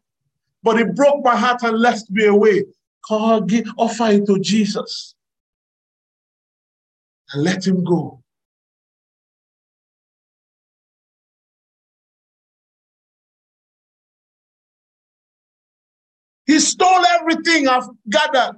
but 0.62 0.78
he 0.78 0.84
broke 0.84 1.24
my 1.24 1.36
heart 1.36 1.62
and 1.62 1.78
left 1.78 2.04
me 2.10 2.26
away. 2.26 2.64
Call, 3.06 3.40
give, 3.40 3.66
offer 3.76 4.06
it 4.06 4.26
to 4.26 4.38
Jesus 4.38 5.14
and 7.32 7.42
let 7.42 7.66
him 7.66 7.82
go. 7.82 8.22
He 16.56 16.60
stole 16.60 17.04
everything 17.20 17.68
I've 17.68 17.86
gathered. 18.08 18.56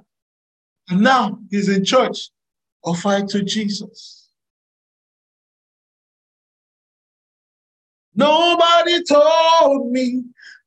And 0.87 1.01
now 1.01 1.37
he's 1.51 1.67
in 1.67 1.83
church. 1.83 2.29
Offer 2.81 3.17
it 3.17 3.27
to 3.31 3.43
Jesus. 3.43 4.29
Nobody 8.15 9.03
told 9.03 9.91
me 9.91 10.23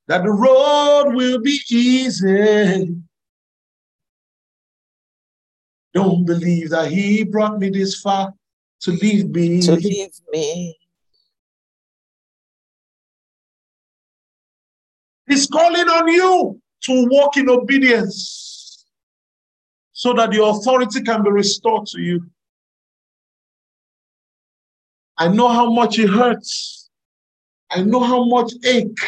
that 0.08 0.24
the 0.24 0.30
road 0.30 1.14
will 1.14 1.40
be 1.40 1.58
easy. 1.70 2.96
Don't 5.94 6.26
believe 6.26 6.68
that 6.68 6.92
he 6.92 7.24
brought 7.24 7.58
me 7.58 7.70
this 7.70 7.98
far 7.98 8.34
to 8.82 8.90
leave 8.90 9.30
me. 9.30 9.62
To 9.62 9.76
leave 9.76 10.20
me. 10.32 10.78
He's 15.26 15.46
calling 15.46 15.88
on 15.88 16.08
you 16.08 16.61
to 16.84 17.06
walk 17.10 17.36
in 17.36 17.48
obedience 17.48 18.86
so 19.92 20.12
that 20.14 20.30
the 20.30 20.42
authority 20.42 21.02
can 21.02 21.22
be 21.22 21.30
restored 21.30 21.86
to 21.86 22.00
you. 22.00 22.26
I 25.16 25.28
know 25.28 25.48
how 25.48 25.70
much 25.70 25.98
it 25.98 26.08
hurts. 26.08 26.90
I 27.70 27.82
know 27.82 28.00
how 28.00 28.24
much 28.24 28.52
ache. 28.64 28.98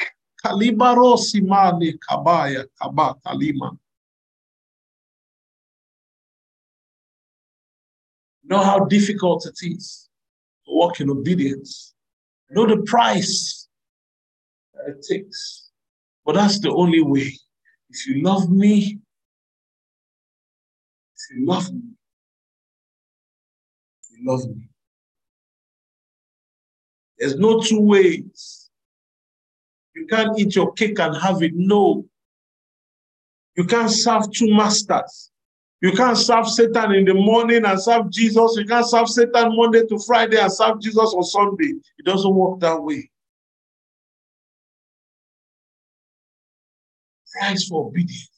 Kalibaro 0.44 1.16
simane 1.16 1.98
kabaya 1.98 2.66
kaba 2.80 3.14
kalima. 3.26 3.76
Know 8.44 8.62
how 8.62 8.84
difficult 8.84 9.46
it 9.46 9.66
is 9.66 10.08
to 10.66 10.72
walk 10.72 11.00
in 11.00 11.10
obedience. 11.10 11.94
Know 12.50 12.66
the 12.66 12.82
price 12.82 13.68
that 14.74 14.90
it 14.90 15.06
takes. 15.08 15.70
But 16.24 16.34
that's 16.34 16.60
the 16.60 16.70
only 16.70 17.02
way. 17.02 17.32
If 17.94 18.08
you 18.08 18.22
love 18.22 18.50
me, 18.50 18.98
if 21.14 21.36
you 21.36 21.46
love 21.46 21.72
me, 21.72 21.80
you 24.10 24.26
love 24.26 24.48
me. 24.48 24.68
There's 27.16 27.36
no 27.36 27.60
two 27.60 27.80
ways. 27.80 28.68
You 29.94 30.08
can't 30.08 30.36
eat 30.36 30.56
your 30.56 30.72
cake 30.72 30.98
and 30.98 31.16
have 31.16 31.40
it. 31.44 31.52
No. 31.54 32.04
You 33.56 33.64
can't 33.64 33.92
serve 33.92 34.32
two 34.32 34.52
masters. 34.52 35.30
You 35.80 35.92
can't 35.92 36.18
serve 36.18 36.48
Satan 36.48 36.94
in 36.94 37.04
the 37.04 37.14
morning 37.14 37.64
and 37.64 37.80
serve 37.80 38.10
Jesus. 38.10 38.56
You 38.56 38.66
can't 38.66 38.88
serve 38.88 39.08
Satan 39.08 39.54
Monday 39.56 39.86
to 39.86 40.00
Friday 40.00 40.40
and 40.40 40.52
serve 40.52 40.80
Jesus 40.80 41.14
on 41.14 41.22
Sunday. 41.22 41.74
It 41.98 42.04
doesn't 42.04 42.34
work 42.34 42.58
that 42.58 42.82
way. 42.82 43.08
Price 47.34 47.66
for 47.66 47.86
obedience. 47.86 48.30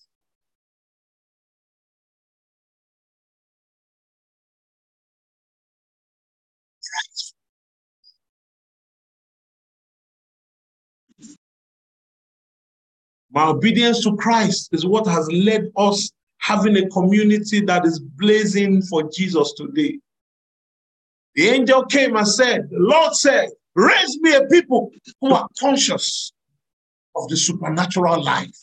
My 13.31 13.49
obedience 13.49 14.03
to 14.05 14.17
Christ 14.17 14.71
is 14.73 14.87
what 14.87 15.07
has 15.07 15.31
led 15.31 15.71
us 15.77 16.11
having 16.39 16.77
a 16.79 16.89
community 16.89 17.61
that 17.61 17.85
is 17.85 17.99
blazing 17.99 18.81
for 18.81 19.11
Jesus 19.15 19.53
today. 19.53 19.99
The 21.35 21.49
angel 21.49 21.85
came 21.85 22.17
and 22.17 22.27
said, 22.27 22.71
The 22.71 22.79
Lord 22.79 23.15
said, 23.15 23.51
Raise 23.75 24.19
me 24.21 24.35
a 24.35 24.47
people 24.47 24.91
who 25.21 25.35
are 25.35 25.47
conscious 25.61 26.33
of 27.15 27.29
the 27.29 27.37
supernatural 27.37 28.25
life. 28.25 28.57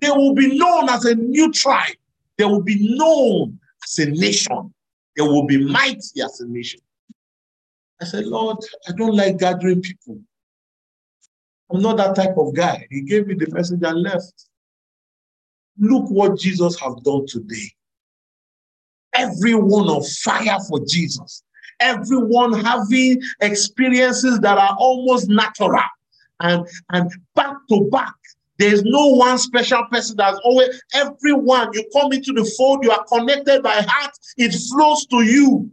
They 0.00 0.10
will 0.10 0.34
be 0.34 0.56
known 0.56 0.88
as 0.88 1.04
a 1.04 1.14
new 1.14 1.52
tribe. 1.52 1.96
They 2.38 2.44
will 2.44 2.62
be 2.62 2.96
known 2.96 3.58
as 3.84 3.98
a 3.98 4.10
nation. 4.10 4.72
They 5.16 5.22
will 5.22 5.46
be 5.46 5.62
mighty 5.64 6.22
as 6.22 6.40
a 6.40 6.48
nation. 6.48 6.80
I 8.00 8.06
said, 8.06 8.26
Lord, 8.26 8.56
I 8.88 8.92
don't 8.92 9.14
like 9.14 9.38
gathering 9.38 9.82
people. 9.82 10.18
I'm 11.70 11.82
not 11.82 11.98
that 11.98 12.16
type 12.16 12.36
of 12.38 12.54
guy. 12.54 12.86
He 12.90 13.02
gave 13.02 13.26
me 13.26 13.34
the 13.34 13.50
message 13.50 13.82
and 13.82 14.02
left. 14.02 14.46
Look 15.78 16.10
what 16.10 16.38
Jesus 16.38 16.78
has 16.80 16.94
done 17.04 17.26
today. 17.26 17.70
Everyone 19.14 19.88
on 19.88 20.02
fire 20.02 20.58
for 20.68 20.80
Jesus. 20.86 21.42
Everyone 21.78 22.52
having 22.52 23.20
experiences 23.40 24.40
that 24.40 24.58
are 24.58 24.76
almost 24.78 25.28
natural 25.28 25.82
and, 26.40 26.66
and 26.90 27.10
back 27.34 27.54
to 27.68 27.88
back. 27.90 28.14
There's 28.60 28.82
no 28.82 29.06
one 29.06 29.38
special 29.38 29.86
person 29.86 30.18
that's 30.18 30.38
always, 30.44 30.82
everyone, 30.92 31.70
you 31.72 31.82
come 31.94 32.12
into 32.12 32.34
the 32.34 32.44
fold, 32.58 32.84
you 32.84 32.90
are 32.90 33.02
connected 33.04 33.62
by 33.62 33.80
heart, 33.80 34.12
it 34.36 34.52
flows 34.52 35.06
to 35.06 35.22
you. 35.22 35.70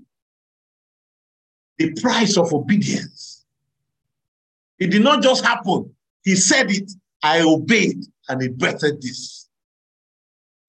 The 1.80 1.91
price 1.99 2.38
of 2.38 2.53
obedience. 2.53 3.45
It 4.80 4.91
did 4.91 5.03
not 5.03 5.22
just 5.22 5.43
happen. 5.43 5.93
He 6.23 6.38
said 6.38 6.72
it, 6.72 6.89
I 7.22 7.41
obeyed, 7.41 8.05
and 8.30 8.41
it 8.41 8.57
bettered 8.57 9.01
this. 9.01 9.49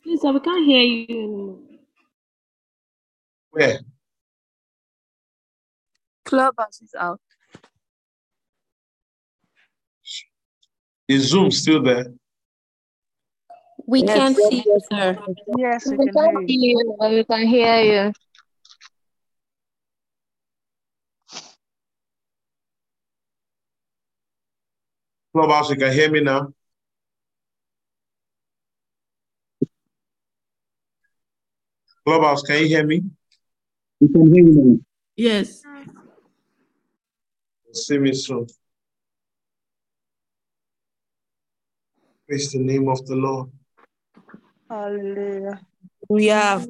Please, 0.03 0.21
sir, 0.21 0.33
we 0.33 0.41
can't 0.41 0.67
hear 0.67 0.83
you. 0.83 1.63
Where? 3.51 3.79
Clubhouse 6.25 6.83
is 6.83 6.97
out. 6.99 7.21
Is 11.09 11.31
Zoom 11.31 11.45
mm-hmm. 11.45 11.51
still 11.51 11.83
there? 11.83 12.13
We 13.87 14.03
Yes. 14.03 14.15
can't 14.19 14.37
see 14.37 14.63
you, 14.67 14.81
sir. 14.91 15.19
Yes, 15.57 15.87
we 15.87 15.97
We 15.97 16.05
can 16.05 16.13
can 16.13 16.37
hear 16.37 16.47
see 16.47 16.55
you. 16.55 16.79
you, 16.79 16.97
but 16.99 17.11
we 17.11 17.25
can 17.25 17.47
hear 17.47 17.81
you. 17.81 18.13
Clubhouse, 25.33 25.71
you 25.71 25.77
can 25.77 25.93
hear 25.93 26.11
me 26.11 26.21
now? 26.21 26.53
Clubhouse, 32.05 32.43
can 32.43 32.61
you 32.61 32.69
hear 32.69 32.85
me? 32.85 33.03
We 34.01 34.09
can 34.09 34.35
hear 34.35 34.45
you 34.45 34.55
now. 34.55 34.79
Yes. 35.17 35.63
See 37.73 37.99
me 37.99 38.13
soon. 38.13 38.47
Praise 42.29 42.53
the 42.53 42.59
name 42.59 42.91
of 42.91 43.07
the 43.07 43.15
Lord. 43.15 43.51
Hallelujah. 44.69 45.63
Hallelujah. 46.07 46.67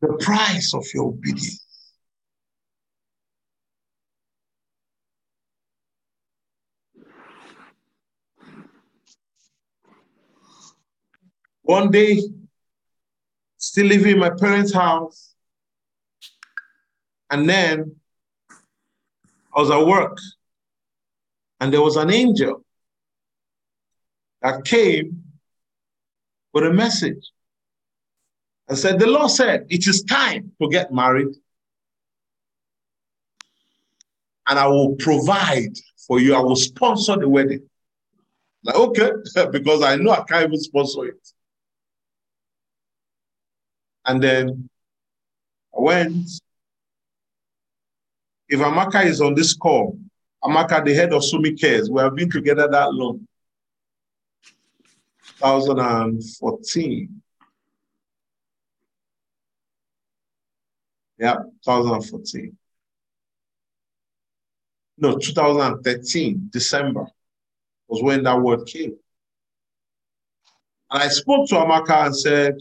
The 0.00 0.12
price 0.20 0.72
of 0.72 0.86
your 0.94 1.06
obedience. 1.06 1.66
One 11.62 11.90
day, 11.90 12.22
still 13.56 13.86
living 13.86 14.12
in 14.12 14.18
my 14.20 14.30
parents' 14.30 14.72
house, 14.72 15.34
and 17.30 17.48
then 17.48 17.96
I 19.52 19.60
was 19.60 19.72
at 19.72 19.84
work, 19.84 20.18
and 21.58 21.72
there 21.72 21.82
was 21.82 21.96
an 21.96 22.12
angel 22.12 22.64
that 24.48 24.64
came 24.64 25.22
with 26.52 26.64
a 26.64 26.72
message 26.72 27.30
I 28.70 28.74
said, 28.74 28.98
The 28.98 29.06
Lord 29.06 29.30
said, 29.30 29.66
It 29.70 29.86
is 29.86 30.02
time 30.02 30.52
to 30.60 30.68
get 30.68 30.92
married, 30.92 31.34
and 34.46 34.58
I 34.58 34.66
will 34.66 34.94
provide 34.96 35.74
for 36.06 36.20
you, 36.20 36.34
I 36.34 36.40
will 36.40 36.56
sponsor 36.56 37.16
the 37.16 37.28
wedding. 37.28 37.68
Like, 38.64 38.76
okay, 38.76 39.10
because 39.52 39.82
I 39.82 39.96
know 39.96 40.10
I 40.10 40.22
can't 40.24 40.46
even 40.48 40.60
sponsor 40.60 41.06
it. 41.06 41.32
And 44.06 44.22
then 44.22 44.68
I 45.76 45.80
went. 45.80 46.28
If 48.50 48.60
Amaka 48.60 49.04
is 49.04 49.20
on 49.20 49.34
this 49.34 49.54
call, 49.54 49.98
Amaka, 50.42 50.82
the 50.82 50.94
head 50.94 51.12
of 51.12 51.22
Sumi 51.22 51.52
Cares, 51.52 51.90
we 51.90 52.00
have 52.00 52.14
been 52.14 52.30
together 52.30 52.66
that 52.66 52.94
long. 52.94 53.27
2014. 55.38 57.22
Yeah, 61.18 61.34
2014. 61.64 62.56
No, 64.98 65.16
2013, 65.16 66.48
December 66.52 67.06
was 67.88 68.02
when 68.02 68.24
that 68.24 68.40
word 68.40 68.66
came. 68.66 68.96
And 70.90 71.02
I 71.02 71.08
spoke 71.08 71.48
to 71.48 71.56
Amaka 71.56 72.06
and 72.06 72.16
said, 72.16 72.58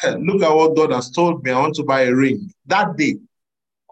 "Hey, 0.00 0.16
Look 0.16 0.42
at 0.42 0.54
what 0.54 0.76
God 0.76 0.92
has 0.92 1.10
told 1.10 1.44
me. 1.44 1.50
I 1.50 1.60
want 1.60 1.74
to 1.76 1.84
buy 1.84 2.02
a 2.02 2.14
ring. 2.14 2.52
That 2.66 2.96
day, 2.96 3.16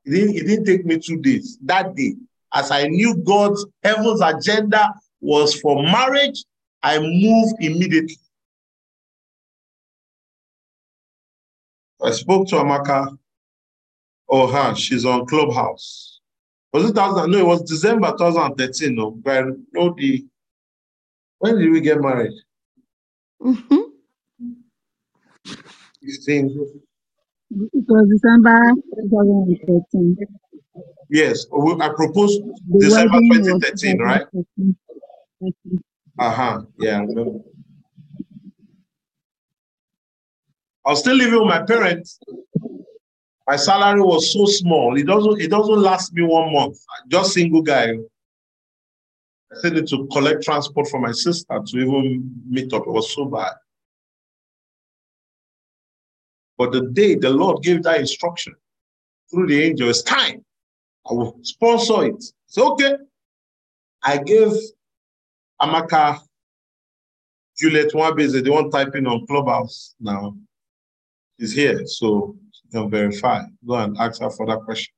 it 0.04 0.10
didn't, 0.10 0.36
it 0.36 0.46
didn't 0.46 0.64
take 0.64 0.84
me 0.84 0.98
two 0.98 1.18
days. 1.18 1.58
That 1.62 1.94
day, 1.94 2.14
as 2.52 2.70
I 2.70 2.86
knew 2.86 3.16
God's 3.16 3.66
heaven's 3.82 4.20
agenda 4.20 4.94
was 5.20 5.58
for 5.60 5.82
marriage, 5.82 6.44
I 6.82 6.98
moved 6.98 7.56
immediately. 7.60 8.16
I 12.02 12.10
spoke 12.10 12.48
to 12.48 12.56
Amaka. 12.56 13.16
Oh, 14.28 14.46
her, 14.46 14.74
she's 14.74 15.04
on 15.04 15.26
Clubhouse. 15.26 16.20
Was 16.72 16.84
it 16.84 16.94
2000? 16.94 17.30
No, 17.30 17.38
it 17.38 17.46
was 17.46 17.62
December 17.62 18.12
2013. 18.18 18.94
No, 18.94 19.10
but 19.12 19.44
I 19.44 19.50
know 19.72 19.94
the. 19.96 20.26
When 21.38 21.58
did 21.58 21.70
we 21.70 21.80
get 21.80 22.00
married? 22.00 22.32
Mm-hmm. 23.42 23.80
15. 26.02 26.68
It 27.50 27.84
was 27.88 28.08
December 28.08 28.58
2013. 29.10 30.16
Yes, 31.10 31.46
I 31.52 31.88
proposed 31.94 32.40
The 32.70 32.78
December 32.80 33.18
2013, 33.34 33.98
right? 34.00 34.26
2013. 34.32 35.82
Uh 36.18 36.30
huh. 36.30 36.62
Yeah, 36.78 37.04
I 40.84 40.90
was 40.90 41.00
still 41.00 41.14
living 41.14 41.38
with 41.38 41.48
my 41.48 41.62
parents. 41.62 42.18
My 43.46 43.56
salary 43.56 44.00
was 44.00 44.32
so 44.32 44.46
small. 44.46 44.96
It 44.96 45.06
doesn't. 45.06 45.40
It 45.40 45.50
doesn't 45.50 45.82
last 45.82 46.12
me 46.12 46.22
one 46.22 46.52
month. 46.52 46.78
Just 47.08 47.32
single 47.32 47.62
guy. 47.62 47.92
I 49.52 49.58
still 49.58 49.72
need 49.72 49.86
to 49.88 50.06
collect 50.12 50.42
transport 50.42 50.88
for 50.88 51.00
my 51.00 51.12
sister 51.12 51.60
to 51.64 51.78
even 51.78 52.42
meet 52.48 52.72
up. 52.72 52.82
It 52.82 52.90
was 52.90 53.14
so 53.14 53.26
bad. 53.26 53.52
But 56.58 56.72
the 56.72 56.82
day 56.88 57.14
the 57.14 57.30
Lord 57.30 57.62
gave 57.62 57.82
that 57.82 58.00
instruction 58.00 58.54
through 59.30 59.48
the 59.48 59.62
angel, 59.62 59.88
it's 59.88 60.02
time. 60.02 60.44
I 61.10 61.14
will 61.14 61.38
sponsor 61.42 62.04
it. 62.04 62.24
So 62.46 62.72
okay. 62.72 62.94
I 64.02 64.18
gave 64.18 64.52
Amaka 65.62 66.18
Juliet 67.58 67.92
Wabeze, 67.92 68.42
the 68.42 68.50
one 68.50 68.70
typing 68.70 69.06
on 69.06 69.26
Clubhouse 69.26 69.94
now, 70.00 70.34
is 71.38 71.52
here, 71.52 71.86
so 71.86 72.36
she 72.52 72.68
can 72.70 72.90
verify. 72.90 73.42
Go 73.66 73.74
and 73.74 73.96
ask 73.98 74.20
her 74.20 74.30
for 74.30 74.46
that 74.46 74.60
question. 74.64 74.92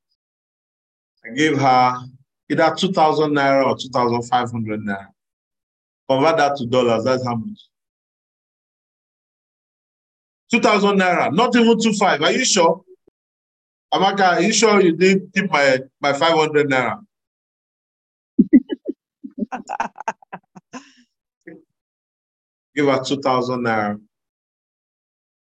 I 1.24 1.34
gave 1.34 1.58
her 1.58 1.96
either 2.50 2.74
2,000 2.76 3.32
naira 3.32 3.66
or 3.66 3.76
2,500 3.76 4.80
naira. 4.80 5.06
Convert 6.08 6.36
that 6.38 6.56
to 6.58 6.66
dollars, 6.66 7.04
that's 7.04 7.24
how 7.26 7.34
much? 7.36 7.60
2,000 10.50 10.98
naira, 10.98 11.32
not 11.34 11.54
even 11.56 11.78
2,500. 11.78 12.24
Are 12.24 12.32
you 12.32 12.44
sure? 12.44 12.82
Amaka, 13.92 14.36
are 14.36 14.42
you 14.42 14.52
sure 14.52 14.80
you 14.82 14.96
didn't 14.96 15.32
keep 15.34 15.50
my, 15.50 15.78
my 16.00 16.12
500 16.12 16.68
naira? 16.68 17.00
give 22.74 22.86
her 22.86 23.02
2,000 23.02 23.60
naira 23.60 24.00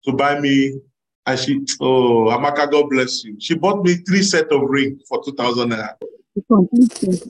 to 0.05 0.12
buy 0.12 0.38
me. 0.40 0.80
And 1.26 1.38
she, 1.38 1.60
oh, 1.80 2.26
Amaka, 2.26 2.70
God 2.70 2.90
bless 2.90 3.24
you. 3.24 3.36
She 3.38 3.55
bought 3.55 3.82
me 3.82 3.94
three 3.94 4.22
set 4.22 4.52
of 4.52 4.62
ring 4.62 5.01
for 5.09 5.22
2,000 5.24 5.70
naira. 5.70 5.94
The 6.34 6.42
complete 6.46 6.92
set. 6.92 7.28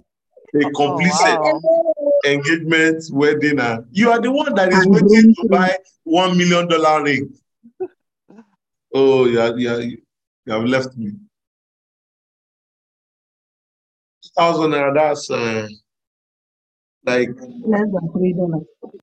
A 0.55 0.71
complete 0.71 1.13
set. 1.13 1.39
Engagement, 2.27 3.05
wedding. 3.13 3.61
And 3.61 3.87
you 3.93 4.11
are 4.11 4.21
the 4.21 4.33
one 4.33 4.55
that 4.55 4.73
is 4.73 4.87
waiting 4.89 5.35
to 5.43 5.49
buy 5.49 5.77
one 6.03 6.37
million 6.37 6.67
dollar 6.67 7.05
ring. 7.05 7.33
Oh, 8.93 9.27
yeah, 9.27 9.53
yeah, 9.57 9.79
you 9.79 9.99
have 10.49 10.65
left 10.65 10.97
me. 10.97 11.13
2,000 14.37 14.71
naira, 14.71 14.95
that's 14.95 15.31
uh, 15.31 15.69
like 17.05 17.29
Less 17.29 17.87
than 17.93 18.11
three 18.13 18.33
dollars. 18.33 18.63
three, 18.81 19.01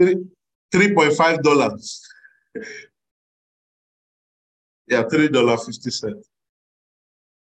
$3.5. 0.00 2.00
Yeah, 4.86 5.02
three 5.04 5.28
dollar 5.28 5.56
fifty 5.56 5.90
cents. 5.90 6.28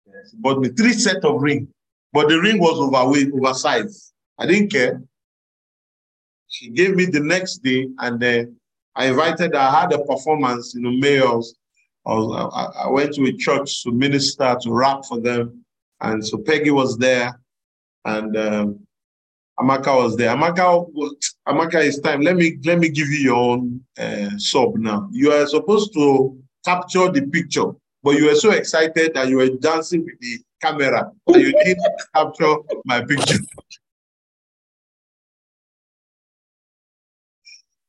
Yes, 0.05 0.31
bought 0.33 0.59
me 0.59 0.69
three 0.69 0.93
set 0.93 1.23
of 1.25 1.41
ring, 1.41 1.67
but 2.13 2.29
the 2.29 2.39
ring 2.39 2.59
was 2.59 2.79
overweight, 2.79 3.33
oversized. 3.33 4.13
I 4.37 4.45
didn't 4.45 4.71
care. 4.71 5.01
She 6.49 6.69
gave 6.69 6.95
me 6.95 7.05
the 7.05 7.19
next 7.19 7.63
day, 7.63 7.87
and 7.99 8.19
then 8.19 8.57
I 8.95 9.07
invited 9.07 9.53
her. 9.53 9.59
I 9.59 9.81
had 9.81 9.93
a 9.93 10.05
performance 10.05 10.75
in 10.75 10.83
the 10.83 10.99
mayor's. 10.99 11.55
I, 12.05 12.13
was, 12.13 12.51
I, 12.53 12.83
I 12.83 12.89
went 12.89 13.13
to 13.15 13.25
a 13.25 13.33
church 13.37 13.83
to 13.83 13.91
minister 13.91 14.55
to 14.61 14.71
rap 14.71 15.05
for 15.05 15.19
them, 15.19 15.65
and 16.01 16.25
so 16.25 16.37
Peggy 16.37 16.71
was 16.71 16.97
there, 16.97 17.39
and 18.05 18.37
um, 18.37 18.87
Amaka 19.61 19.95
was 19.95 20.17
there. 20.17 20.35
Amaka, 20.35 20.85
Amaka, 21.47 21.85
it's 21.85 21.99
time. 21.99 22.21
Let 22.21 22.35
me 22.35 22.57
let 22.65 22.79
me 22.79 22.89
give 22.89 23.07
you 23.09 23.19
your 23.19 23.35
own 23.35 23.81
uh, 23.97 24.29
sub 24.37 24.75
now. 24.75 25.07
You 25.11 25.31
are 25.31 25.45
supposed 25.45 25.93
to 25.93 26.35
capture 26.65 27.11
the 27.11 27.21
picture, 27.27 27.71
but 28.01 28.17
you 28.17 28.25
were 28.25 28.35
so 28.35 28.51
excited 28.51 29.13
that 29.13 29.27
you 29.27 29.37
were 29.37 29.49
dancing 29.49 30.03
with 30.03 30.19
the 30.19 30.39
camera 30.61 31.11
that 31.27 31.39
you 31.39 31.51
didn't 31.63 31.85
capture 32.15 32.55
my 32.85 33.05
picture. 33.05 33.37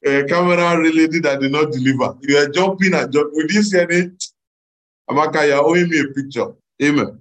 Uh, 0.07 0.23
camera 0.29 0.79
really 0.79 1.07
that 1.21 1.41
did 1.41 1.53
not 1.53 1.73
deliver. 1.73 2.19
You 2.21 2.37
are 2.37 2.49
jumping 2.51 2.93
and 2.93 3.11
jumping. 3.11 3.33
We 3.35 3.47
didn't 3.47 3.65
see 3.65 3.81
any. 3.81 4.11
Amaka, 5.09 5.47
you're 5.49 5.65
owing 5.65 5.89
me 5.89 6.01
a 6.01 6.05
picture. 6.09 6.53
Amen. 6.83 7.19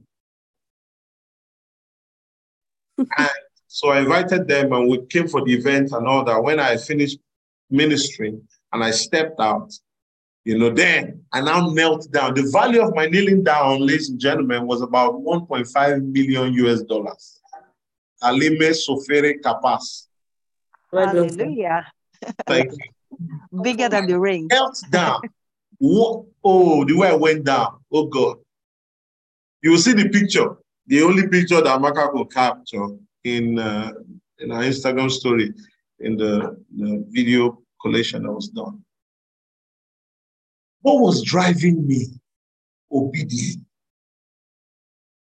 and 2.97 3.29
So 3.73 3.87
I 3.87 3.99
invited 3.99 4.49
them 4.49 4.73
and 4.73 4.89
we 4.89 5.05
came 5.05 5.29
for 5.29 5.45
the 5.45 5.53
event 5.53 5.93
and 5.93 6.05
all 6.05 6.25
that. 6.25 6.43
When 6.43 6.59
I 6.59 6.75
finished 6.75 7.19
ministering 7.69 8.45
and 8.73 8.83
I 8.83 8.91
stepped 8.91 9.39
out, 9.39 9.71
you 10.43 10.57
know, 10.57 10.71
then 10.71 11.23
I 11.31 11.39
now 11.39 11.69
knelt 11.69 12.11
down. 12.11 12.33
The 12.33 12.49
value 12.51 12.81
of 12.81 12.93
my 12.93 13.05
kneeling 13.05 13.45
down, 13.45 13.79
ladies 13.79 14.09
and 14.09 14.19
gentlemen, 14.19 14.67
was 14.67 14.81
about 14.81 15.13
1.5 15.13 16.03
million 16.03 16.53
US 16.65 16.81
dollars. 16.81 17.39
Alime 18.21 18.73
Sofere 18.73 19.35
Kapas. 19.41 20.07
Hallelujah. 20.91 21.87
Thank 22.45 22.73
you. 22.73 23.61
Bigger 23.61 23.87
than 23.87 24.05
the 24.05 24.19
ring. 24.19 24.49
Knelt 24.51 24.83
down. 24.89 25.21
What? 25.77 26.25
Oh, 26.43 26.83
the 26.83 26.97
way 26.97 27.07
I 27.07 27.15
went 27.15 27.45
down. 27.45 27.79
Oh 27.89 28.07
God. 28.07 28.35
You 29.61 29.71
will 29.71 29.77
see 29.77 29.93
the 29.93 30.09
picture. 30.09 30.57
The 30.87 31.03
only 31.03 31.29
picture 31.29 31.61
that 31.61 31.79
Amaka 31.79 32.11
could 32.11 32.33
capture 32.33 32.89
in 33.23 33.59
uh, 33.59 33.91
in 34.39 34.51
our 34.51 34.63
Instagram 34.63 35.09
story 35.09 35.53
in 35.99 36.17
the, 36.17 36.57
the 36.77 37.05
video 37.09 37.61
collation 37.81 38.23
that 38.23 38.31
was 38.31 38.49
done. 38.49 38.83
What 40.81 41.01
was 41.01 41.21
driving 41.21 41.87
me? 41.87 42.07
Obedience. 42.91 43.57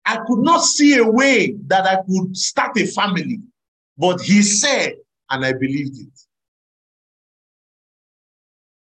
I 0.06 0.18
could 0.28 0.40
not 0.40 0.64
see 0.64 0.98
a 0.98 1.08
way 1.08 1.56
that 1.68 1.86
I 1.86 2.02
could 2.08 2.38
start 2.38 2.78
a 2.78 2.86
family, 2.86 3.40
but 3.98 4.22
he 4.22 4.44
said, 4.44 4.94
and 5.32 5.44
I 5.44 5.54
believed 5.54 5.98
it. 5.98 6.20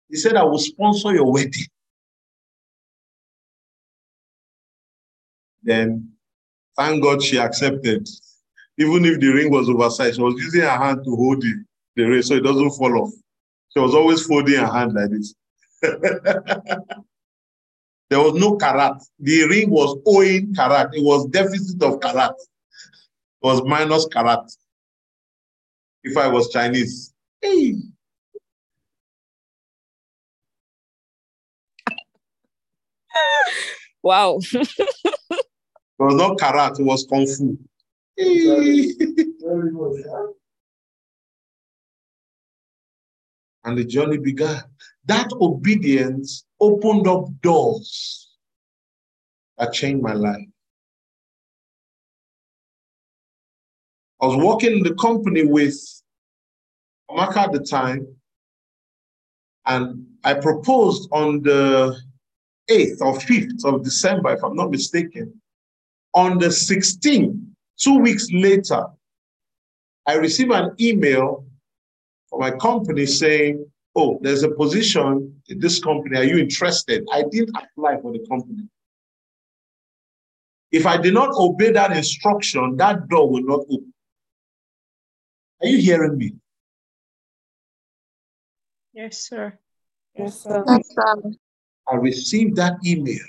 He 0.10 0.16
said, 0.16 0.36
I 0.36 0.44
will 0.44 0.58
sponsor 0.58 1.14
your 1.14 1.32
wedding. 1.32 1.68
Then, 5.62 6.12
thank 6.76 7.04
God 7.04 7.22
she 7.22 7.38
accepted. 7.38 8.08
Even 8.78 9.06
if 9.06 9.20
the 9.20 9.28
ring 9.28 9.52
was 9.52 9.70
oversized, 9.70 10.16
she 10.16 10.22
was 10.22 10.36
using 10.38 10.62
her 10.62 10.70
hand 10.70 11.04
to 11.04 11.16
hold 11.16 11.42
the, 11.42 11.64
the 11.96 12.04
ring 12.04 12.22
so 12.22 12.36
it 12.36 12.44
doesn't 12.44 12.72
fall 12.72 13.04
off. 13.04 13.14
She 13.70 13.80
was 13.80 13.94
always 13.94 14.26
folding 14.26 14.60
her 14.60 14.72
hand 14.72 14.94
like 14.94 15.12
this. 15.12 15.34
there 15.82 16.00
was 18.20 18.34
no 18.34 18.56
karat. 18.58 19.02
The 19.20 19.48
ring 19.48 19.70
was 19.70 19.98
owing 20.06 20.54
karat. 20.54 20.94
It 20.94 21.04
was 21.04 21.28
deficit 21.28 21.82
of 21.82 22.00
karat. 22.00 22.32
It 22.32 23.46
was 23.46 23.64
minus 23.64 24.06
karat. 24.08 24.52
If 26.04 26.18
I 26.18 26.28
was 26.28 26.50
Chinese. 26.50 27.14
Hey. 27.42 27.76
Wow. 34.04 34.40
it 34.52 34.68
was 36.00 36.16
not 36.16 36.40
karat, 36.40 36.80
it 36.80 36.84
was 36.84 37.06
kung 37.08 37.28
fu. 37.28 37.56
and 43.64 43.78
the 43.78 43.86
journey 43.86 44.18
began. 44.18 44.64
That 45.06 45.32
obedience 45.34 46.46
opened 46.60 47.08
up 47.08 47.26
doors 47.42 48.30
that 49.58 49.74
changed 49.74 50.04
my 50.04 50.14
life. 50.14 50.46
I 54.22 54.28
was 54.28 54.38
working 54.38 54.78
in 54.78 54.84
the 54.84 54.94
company 54.96 55.46
with 55.46 55.76
Amaka 57.10 57.38
at 57.38 57.52
the 57.52 57.60
time, 57.60 58.06
and 59.66 60.06
I 60.24 60.36
proposed 60.36 61.10
on 61.12 61.42
the 61.42 61.98
8th 62.70 63.02
or 63.02 63.16
5th 63.16 63.66
of 63.66 63.84
December, 63.84 64.34
if 64.34 64.44
I'm 64.44 64.56
not 64.56 64.70
mistaken. 64.70 65.42
On 66.14 66.38
the 66.38 66.48
16th, 66.48 67.51
two 67.82 67.98
weeks 68.00 68.28
later, 68.32 68.86
I 70.08 70.14
received 70.16 70.52
an 70.52 70.76
email 70.80 71.46
from 72.30 72.40
my 72.40 72.52
company 72.52 73.06
saying, 73.06 73.66
Oh, 73.94 74.20
there's 74.22 74.44
a 74.44 74.52
position 74.52 75.42
in 75.50 75.60
this 75.60 75.84
company. 75.84 76.18
Are 76.18 76.24
you 76.24 76.38
interested? 76.38 77.06
I 77.12 77.24
didn't 77.30 77.58
apply 77.58 78.00
for 78.00 78.14
the 78.14 78.26
company. 78.30 78.64
If 80.72 80.86
I 80.86 80.96
did 80.96 81.14
not 81.14 81.32
obey 81.34 81.72
that 81.74 81.92
instruction, 81.98 82.78
that 82.78 83.10
door 83.10 83.30
will 83.30 83.44
not 83.44 83.60
open. 83.70 83.94
Are 85.62 85.68
you 85.68 85.80
hearing 85.80 86.18
me? 86.18 86.36
Yes, 88.94 89.28
sir. 89.28 89.60
Yes, 90.18 90.42
sir. 90.42 90.64
Yes, 90.66 90.88
sir. 90.96 91.32
I 91.92 91.96
received 91.96 92.56
that 92.56 92.76
email 92.86 93.26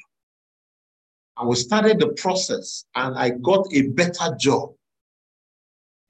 and 1.38 1.48
we 1.48 1.56
started 1.56 1.98
the 1.98 2.08
process 2.08 2.84
and 2.94 3.16
I 3.16 3.30
got 3.30 3.66
a 3.72 3.82
better 3.88 4.34
job. 4.38 4.74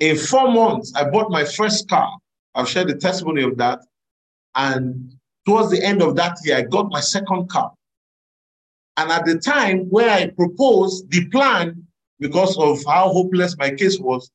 In 0.00 0.16
four 0.16 0.50
months, 0.50 0.92
I 0.96 1.08
bought 1.08 1.30
my 1.30 1.44
first 1.44 1.88
car. 1.88 2.18
I've 2.54 2.68
shared 2.68 2.88
the 2.88 2.96
testimony 2.96 3.42
of 3.42 3.56
that. 3.58 3.80
And 4.54 5.12
towards 5.46 5.70
the 5.70 5.82
end 5.82 6.02
of 6.02 6.16
that 6.16 6.38
year, 6.44 6.56
I 6.56 6.62
got 6.62 6.90
my 6.90 7.00
second 7.00 7.48
car. 7.48 7.72
And 8.96 9.10
at 9.10 9.24
the 9.24 9.38
time 9.38 9.88
where 9.90 10.10
I 10.10 10.26
proposed 10.28 11.10
the 11.10 11.26
plan, 11.28 11.86
because 12.18 12.56
of 12.58 12.84
how 12.86 13.08
hopeless 13.08 13.56
my 13.58 13.70
case 13.70 13.98
was, 13.98 14.30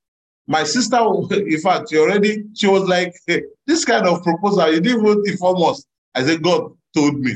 my 0.48 0.64
sister, 0.64 0.98
in 1.32 1.60
fact, 1.60 1.90
she 1.90 1.98
already, 1.98 2.46
she 2.56 2.68
was 2.68 2.88
like, 2.88 3.14
hey, 3.28 3.44
this 3.66 3.86
kind 3.86 4.08
of 4.08 4.24
proposal, 4.24 4.74
you 4.74 4.80
didn't 4.80 5.06
even 5.06 5.24
inform 5.26 5.62
us. 5.64 5.86
I 6.16 6.24
said, 6.24 6.42
God 6.42 6.72
told 6.96 7.20
me. 7.20 7.36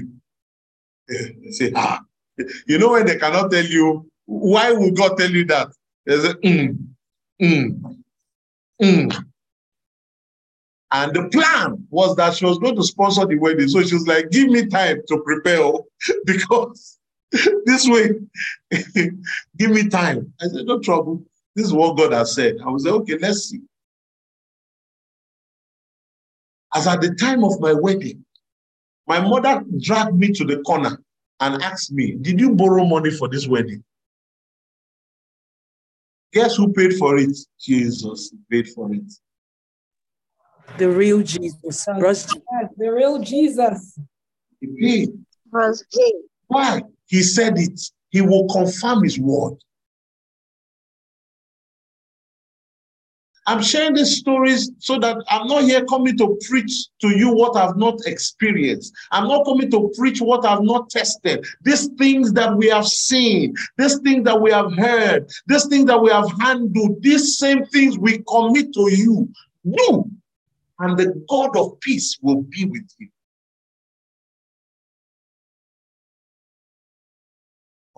Say, 1.51 1.73
ah, 1.75 2.01
you 2.67 2.77
know 2.77 2.91
when 2.91 3.05
they 3.05 3.17
cannot 3.17 3.51
tell 3.51 3.65
you, 3.65 4.09
why 4.25 4.71
would 4.71 4.95
God 4.95 5.17
tell 5.17 5.29
you 5.29 5.45
that? 5.45 5.69
They 6.05 6.19
say, 6.19 6.33
mm, 6.33 6.87
mm, 7.41 7.95
mm. 8.81 9.25
And 10.93 11.13
the 11.13 11.29
plan 11.29 11.87
was 11.89 12.15
that 12.17 12.35
she 12.35 12.45
was 12.45 12.57
going 12.59 12.75
to 12.75 12.83
sponsor 12.83 13.25
the 13.25 13.37
wedding. 13.37 13.69
So 13.69 13.81
she 13.81 13.93
was 13.93 14.07
like, 14.07 14.29
give 14.29 14.49
me 14.49 14.65
time 14.65 15.01
to 15.07 15.21
prepare 15.21 15.71
because 16.25 16.99
this 17.65 17.87
way, 17.87 18.09
give 19.57 19.71
me 19.71 19.87
time. 19.87 20.33
I 20.41 20.47
said, 20.47 20.65
no 20.65 20.79
trouble. 20.79 21.23
This 21.55 21.67
is 21.67 21.73
what 21.73 21.97
God 21.97 22.11
has 22.11 22.35
said. 22.35 22.57
I 22.65 22.69
was 22.69 22.85
like, 22.85 22.93
okay, 22.95 23.17
let's 23.17 23.49
see. 23.49 23.61
As 26.73 26.87
at 26.87 27.01
the 27.01 27.15
time 27.15 27.43
of 27.43 27.59
my 27.59 27.73
wedding, 27.73 28.25
my 29.07 29.19
mother 29.19 29.63
dragged 29.79 30.17
me 30.17 30.31
to 30.33 30.45
the 30.45 30.59
corner 30.59 31.01
and 31.41 31.61
asked 31.61 31.91
me, 31.91 32.13
Did 32.21 32.39
you 32.39 32.55
borrow 32.55 32.85
money 32.85 33.11
for 33.11 33.27
this 33.27 33.47
wedding? 33.47 33.83
Guess 36.31 36.55
who 36.55 36.71
paid 36.71 36.93
for 36.93 37.17
it? 37.17 37.35
Jesus 37.59 38.33
paid 38.49 38.69
for 38.69 38.93
it. 38.93 39.11
The 40.77 40.89
real 40.89 41.21
Jesus. 41.21 41.85
Bros- 41.99 42.25
the 42.77 42.91
real 42.91 43.19
Jesus. 43.19 43.99
He 44.61 44.67
paid. 44.79 45.09
Verse 45.51 45.83
8. 45.99 46.13
Why? 46.47 46.83
He 47.07 47.21
said 47.23 47.57
it. 47.57 47.81
He 48.11 48.21
will 48.21 48.47
confirm 48.47 49.03
his 49.03 49.19
word. 49.19 49.57
I'm 53.47 53.61
sharing 53.63 53.95
these 53.95 54.17
stories 54.17 54.71
so 54.77 54.99
that 54.99 55.17
I'm 55.29 55.47
not 55.47 55.63
here 55.63 55.83
coming 55.85 56.15
to 56.17 56.37
preach 56.47 56.87
to 57.01 57.09
you 57.09 57.33
what 57.33 57.57
I've 57.57 57.75
not 57.75 57.99
experienced. 58.05 58.93
I'm 59.11 59.27
not 59.27 59.45
coming 59.45 59.71
to 59.71 59.91
preach 59.97 60.21
what 60.21 60.45
I've 60.45 60.61
not 60.61 60.89
tested. 60.91 61.45
These 61.63 61.87
things 61.97 62.33
that 62.33 62.55
we 62.55 62.67
have 62.69 62.87
seen, 62.87 63.55
these 63.77 63.99
things 63.99 64.25
that 64.25 64.39
we 64.39 64.51
have 64.51 64.71
heard, 64.73 65.29
these 65.47 65.65
things 65.65 65.85
that 65.85 66.01
we 66.01 66.11
have 66.11 66.29
handled, 66.39 67.01
these 67.01 67.37
same 67.39 67.65
things 67.65 67.97
we 67.97 68.23
commit 68.27 68.73
to 68.73 68.91
you. 68.91 69.27
Do, 69.65 70.09
and 70.79 70.97
the 70.97 71.23
God 71.29 71.55
of 71.57 71.79
peace 71.79 72.17
will 72.21 72.43
be 72.43 72.65
with 72.65 72.89
you. 72.99 73.09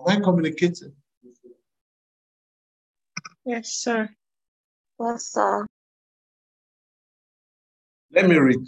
Am 0.00 0.18
I 0.18 0.20
communicating? 0.20 0.92
Yes, 3.46 3.72
sir. 3.72 4.08
Yes, 5.00 5.26
sir. 5.32 5.66
Let 8.12 8.28
me 8.28 8.36
read. 8.36 8.60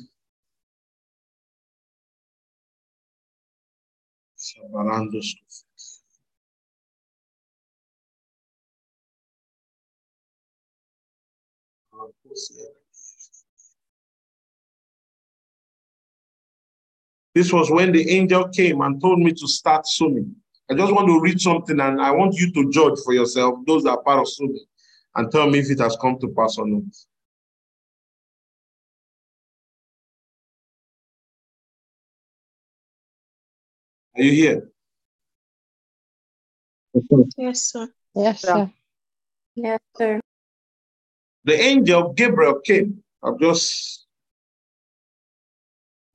This 17.34 17.52
was 17.52 17.70
when 17.70 17.92
the 17.92 18.10
angel 18.10 18.48
came 18.48 18.80
and 18.80 19.00
told 19.00 19.20
me 19.20 19.32
to 19.32 19.46
start 19.48 19.86
swimming. 19.86 20.34
I 20.70 20.74
just 20.74 20.92
want 20.92 21.06
to 21.08 21.20
read 21.20 21.40
something 21.40 21.78
and 21.78 22.00
I 22.00 22.10
want 22.10 22.34
you 22.34 22.52
to 22.52 22.70
judge 22.70 22.98
for 23.04 23.14
yourself, 23.14 23.60
those 23.66 23.84
that 23.84 23.90
are 23.90 24.02
part 24.02 24.20
of 24.20 24.28
swimming, 24.28 24.64
and 25.16 25.30
tell 25.32 25.48
me 25.48 25.58
if 25.58 25.70
it 25.70 25.80
has 25.80 25.96
come 26.00 26.18
to 26.20 26.28
pass 26.28 26.58
or 26.58 26.66
not. 26.66 26.82
Are 34.16 34.22
you 34.22 34.32
here? 34.32 34.70
Yes, 37.36 37.62
sir. 37.62 37.88
Yes, 38.14 38.40
sir. 38.40 38.70
Yes, 39.54 39.80
sir. 39.96 40.20
The 41.44 41.54
angel 41.54 42.12
Gabriel 42.12 42.60
came. 42.60 43.02
I've 43.22 43.38
just 43.38 44.06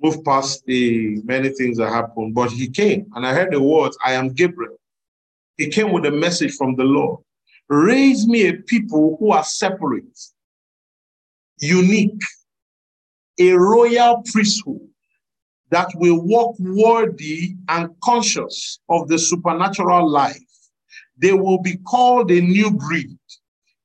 moved 0.02 0.24
past 0.26 0.66
the 0.66 1.22
many 1.24 1.50
things 1.50 1.78
that 1.78 1.90
happened, 1.90 2.34
but 2.34 2.52
he 2.52 2.70
came 2.70 3.06
and 3.16 3.26
I 3.26 3.34
heard 3.34 3.54
the 3.54 3.62
words, 3.62 3.98
I 4.04 4.14
am 4.14 4.30
Gabriel. 4.30 4.78
He 5.58 5.68
came 5.70 5.92
with 5.92 6.06
a 6.06 6.12
message 6.12 6.56
from 6.56 6.76
the 6.76 6.84
Lord. 6.84 7.20
Raise 7.72 8.28
me 8.28 8.50
a 8.50 8.54
people 8.56 9.16
who 9.18 9.32
are 9.32 9.46
separate, 9.46 10.20
unique, 11.62 12.22
a 13.40 13.54
royal 13.54 14.22
priesthood 14.30 14.90
that 15.70 15.88
will 15.96 16.22
walk 16.22 16.58
worthy 16.60 17.56
and 17.70 17.90
conscious 18.04 18.82
of 18.90 19.08
the 19.08 19.18
supernatural 19.18 20.10
life. 20.10 20.38
They 21.18 21.32
will 21.32 21.62
be 21.62 21.78
called 21.78 22.30
a 22.30 22.42
new 22.42 22.72
breed, 22.72 23.18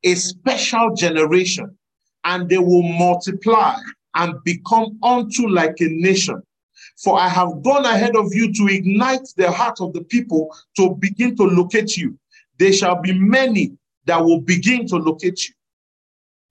a 0.02 0.16
special 0.16 0.92
generation, 0.96 1.78
and 2.24 2.48
they 2.48 2.58
will 2.58 2.82
multiply 2.82 3.76
and 4.16 4.34
become 4.42 4.98
unto 5.04 5.46
like 5.46 5.76
a 5.78 5.88
nation. 5.88 6.42
For 7.04 7.20
I 7.20 7.28
have 7.28 7.62
gone 7.62 7.84
ahead 7.84 8.16
of 8.16 8.34
you 8.34 8.52
to 8.52 8.66
ignite 8.66 9.28
the 9.36 9.52
heart 9.52 9.80
of 9.80 9.92
the 9.92 10.02
people 10.02 10.52
to 10.76 10.96
begin 10.96 11.36
to 11.36 11.44
locate 11.44 11.96
you. 11.96 12.18
There 12.58 12.72
shall 12.72 13.00
be 13.00 13.12
many 13.12 13.76
that 14.06 14.24
will 14.24 14.40
begin 14.40 14.86
to 14.88 14.96
locate 14.96 15.48
you. 15.48 15.54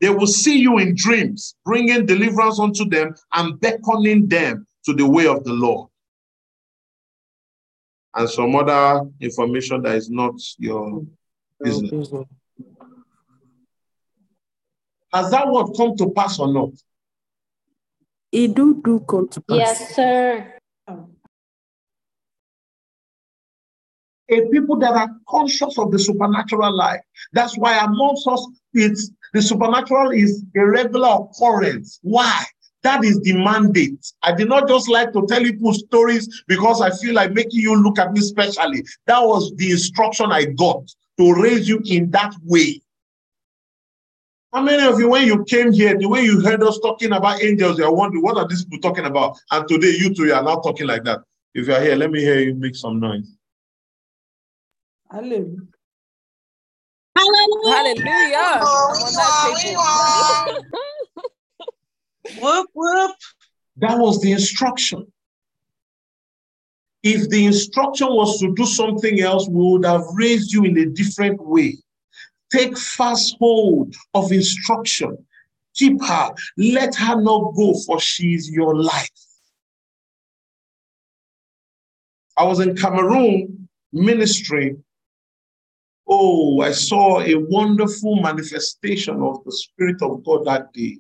They 0.02 0.10
will 0.10 0.28
see 0.28 0.58
you 0.60 0.78
in 0.78 0.94
dreams, 0.96 1.56
bringing 1.64 2.06
deliverance 2.06 2.60
unto 2.60 2.88
them 2.88 3.16
and 3.34 3.60
beckoning 3.60 4.28
them 4.28 4.68
to 4.86 4.94
the 4.94 5.08
way 5.08 5.26
of 5.26 5.44
the 5.44 5.54
Lord. 5.54 5.90
And 8.14 8.30
some 8.30 8.56
other 8.56 9.10
information 9.20 9.82
that 9.84 9.96
is 9.96 10.10
not 10.10 10.36
your 10.58 11.06
business. 11.62 12.10
Has 15.14 15.32
that 15.32 15.48
word 15.50 15.68
come 15.78 15.96
to 15.98 16.10
pass 16.12 16.40
or 16.40 16.54
not? 16.54 16.72
It 18.32 18.54
do 18.54 18.82
do 18.84 19.00
come 19.00 19.30
to 19.30 19.42
pass. 19.42 19.58
Yes, 19.58 19.96
sir. 19.96 20.58
Oh. 20.88 21.15
A 24.30 24.42
people 24.50 24.78
that 24.80 24.94
are 24.94 25.10
conscious 25.28 25.78
of 25.78 25.92
the 25.92 26.00
supernatural 26.00 26.76
life. 26.76 27.02
That's 27.34 27.58
why 27.58 27.78
amongst 27.78 28.28
us, 28.28 28.46
it's 28.74 29.12
the 29.34 29.42
supernatural 29.42 30.12
is 30.12 30.44
a 30.56 30.66
regular 30.66 31.18
occurrence. 31.20 32.00
Why? 32.02 32.44
That 32.84 33.04
is 33.04 33.20
the 33.22 33.34
mandate. 33.34 34.14
I 34.22 34.32
did 34.34 34.48
not 34.48 34.68
just 34.68 34.88
like 34.90 35.12
to 35.14 35.26
tell 35.28 35.42
people 35.42 35.74
stories 35.74 36.44
because 36.48 36.82
I 36.82 36.92
feel 36.92 37.16
like 37.16 37.34
making 37.34 37.60
you 37.60 37.76
look 37.76 37.98
at 37.98 38.14
me 38.14 38.22
specially. 38.22 38.84
That 39.08 39.22
was 39.22 39.52
the 39.56 39.72
instruction 39.72 40.32
I 40.32 40.46
got 40.46 40.84
to 41.18 41.34
raise 41.34 41.68
you 41.68 41.82
in 41.86 42.12
that 42.12 42.36
way. 42.44 42.82
How 44.54 44.62
many 44.62 44.84
of 44.88 45.00
you, 45.00 45.10
when 45.10 45.28
you 45.28 45.44
came 45.46 45.74
here, 45.74 45.98
the 45.98 46.08
way 46.08 46.22
you 46.22 46.40
heard 46.42 46.64
us 46.64 46.80
talking 46.80 47.12
about 47.12 47.44
angels, 47.44 47.78
you're 47.78 47.92
wondering, 47.92 48.24
what 48.24 48.38
are 48.38 48.48
these 48.48 48.64
people 48.64 48.80
talking 48.80 49.06
about? 49.06 49.38
And 49.52 49.68
today, 49.68 49.96
you 49.98 50.14
two 50.14 50.32
are 50.32 50.44
now 50.44 50.62
talking 50.62 50.88
like 50.88 51.04
that. 51.04 51.20
If 51.54 51.68
you're 51.68 51.82
here, 51.82 51.96
let 51.96 52.12
me 52.12 52.22
hear 52.22 52.40
you 52.40 52.56
make 52.56 52.76
some 52.76 53.00
noise. 53.00 53.36
Hallelujah. 55.16 55.56
Hallelujah. 57.18 58.36
I'm 58.36 59.14
that. 59.16 60.62
Whoop, 62.42 62.68
whoop. 62.74 63.16
That 63.78 63.98
was 63.98 64.20
the 64.22 64.34
instruction. 64.34 65.08
If 67.04 67.30
the 67.30 67.46
instruction 67.46 68.08
was 68.08 68.40
to 68.40 68.54
do 68.56 68.66
something 68.66 69.22
else, 69.22 69.48
we 69.48 69.72
would 69.72 69.86
have 69.86 70.04
raised 70.16 70.52
you 70.52 70.66
in 70.66 70.78
a 70.80 70.88
different 70.88 71.40
way. 71.40 71.78
Take 72.52 72.78
fast 72.78 73.38
hold 73.40 73.96
of 74.16 74.34
instruction. 74.34 75.18
Keep 75.76 76.04
her. 76.04 76.32
Let 76.58 76.94
her 76.96 77.22
not 77.22 77.54
go, 77.56 77.74
for 77.86 78.02
she 78.02 78.34
is 78.34 78.50
your 78.50 78.76
life. 78.76 79.10
I 82.38 82.44
was 82.44 82.60
in 82.60 82.76
Cameroon 82.76 83.70
ministering. 83.94 84.84
Oh, 86.08 86.62
I 86.62 86.72
saw 86.72 87.22
a 87.22 87.36
wonderful 87.36 88.22
manifestation 88.22 89.22
of 89.22 89.44
the 89.44 89.52
Spirit 89.52 90.02
of 90.02 90.24
God 90.24 90.46
that 90.46 90.72
day. 90.74 91.00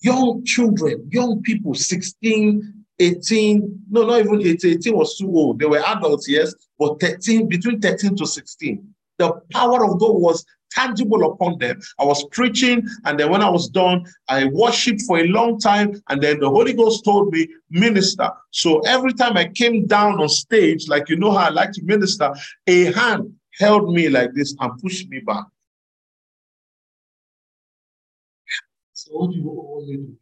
Young 0.00 0.44
children, 0.44 1.08
young 1.10 1.42
people, 1.42 1.74
16, 1.74 2.84
18, 2.98 3.82
no, 3.90 4.06
not 4.06 4.20
even 4.20 4.40
18, 4.40 4.78
18 4.78 4.96
was 4.96 5.18
too 5.18 5.28
old. 5.28 5.58
They 5.58 5.66
were 5.66 5.84
adults, 5.84 6.28
yes, 6.28 6.54
but 6.78 7.00
13, 7.00 7.48
between 7.48 7.80
13 7.80 8.16
to 8.16 8.26
16. 8.26 8.94
The 9.18 9.32
power 9.52 9.84
of 9.84 9.98
God 9.98 10.14
was 10.14 10.44
tangible 10.70 11.30
upon 11.30 11.58
them. 11.58 11.80
I 11.98 12.04
was 12.04 12.24
preaching, 12.30 12.86
and 13.04 13.18
then 13.18 13.30
when 13.30 13.42
I 13.42 13.48
was 13.48 13.68
done, 13.68 14.04
I 14.28 14.46
worshiped 14.46 15.02
for 15.02 15.18
a 15.18 15.26
long 15.26 15.58
time, 15.58 16.00
and 16.08 16.22
then 16.22 16.40
the 16.40 16.50
Holy 16.50 16.72
Ghost 16.72 17.04
told 17.04 17.32
me, 17.32 17.48
minister. 17.70 18.30
So 18.50 18.80
every 18.80 19.12
time 19.12 19.36
I 19.36 19.48
came 19.48 19.86
down 19.86 20.20
on 20.20 20.28
stage, 20.28 20.88
like 20.88 21.08
you 21.08 21.16
know 21.16 21.32
how 21.32 21.46
I 21.46 21.50
like 21.50 21.72
to 21.72 21.82
minister, 21.82 22.34
a 22.66 22.92
hand 22.92 23.34
held 23.58 23.92
me 23.92 24.08
like 24.08 24.34
this 24.34 24.54
and 24.60 24.78
pushed 24.80 25.08
me 25.08 25.20
back. 25.20 25.44
So 28.92 29.12
what 29.12 29.30
do 29.30 29.36
you 29.36 29.44
want 29.44 29.88
me 29.88 29.96
to 29.96 30.02
do? 30.02 30.16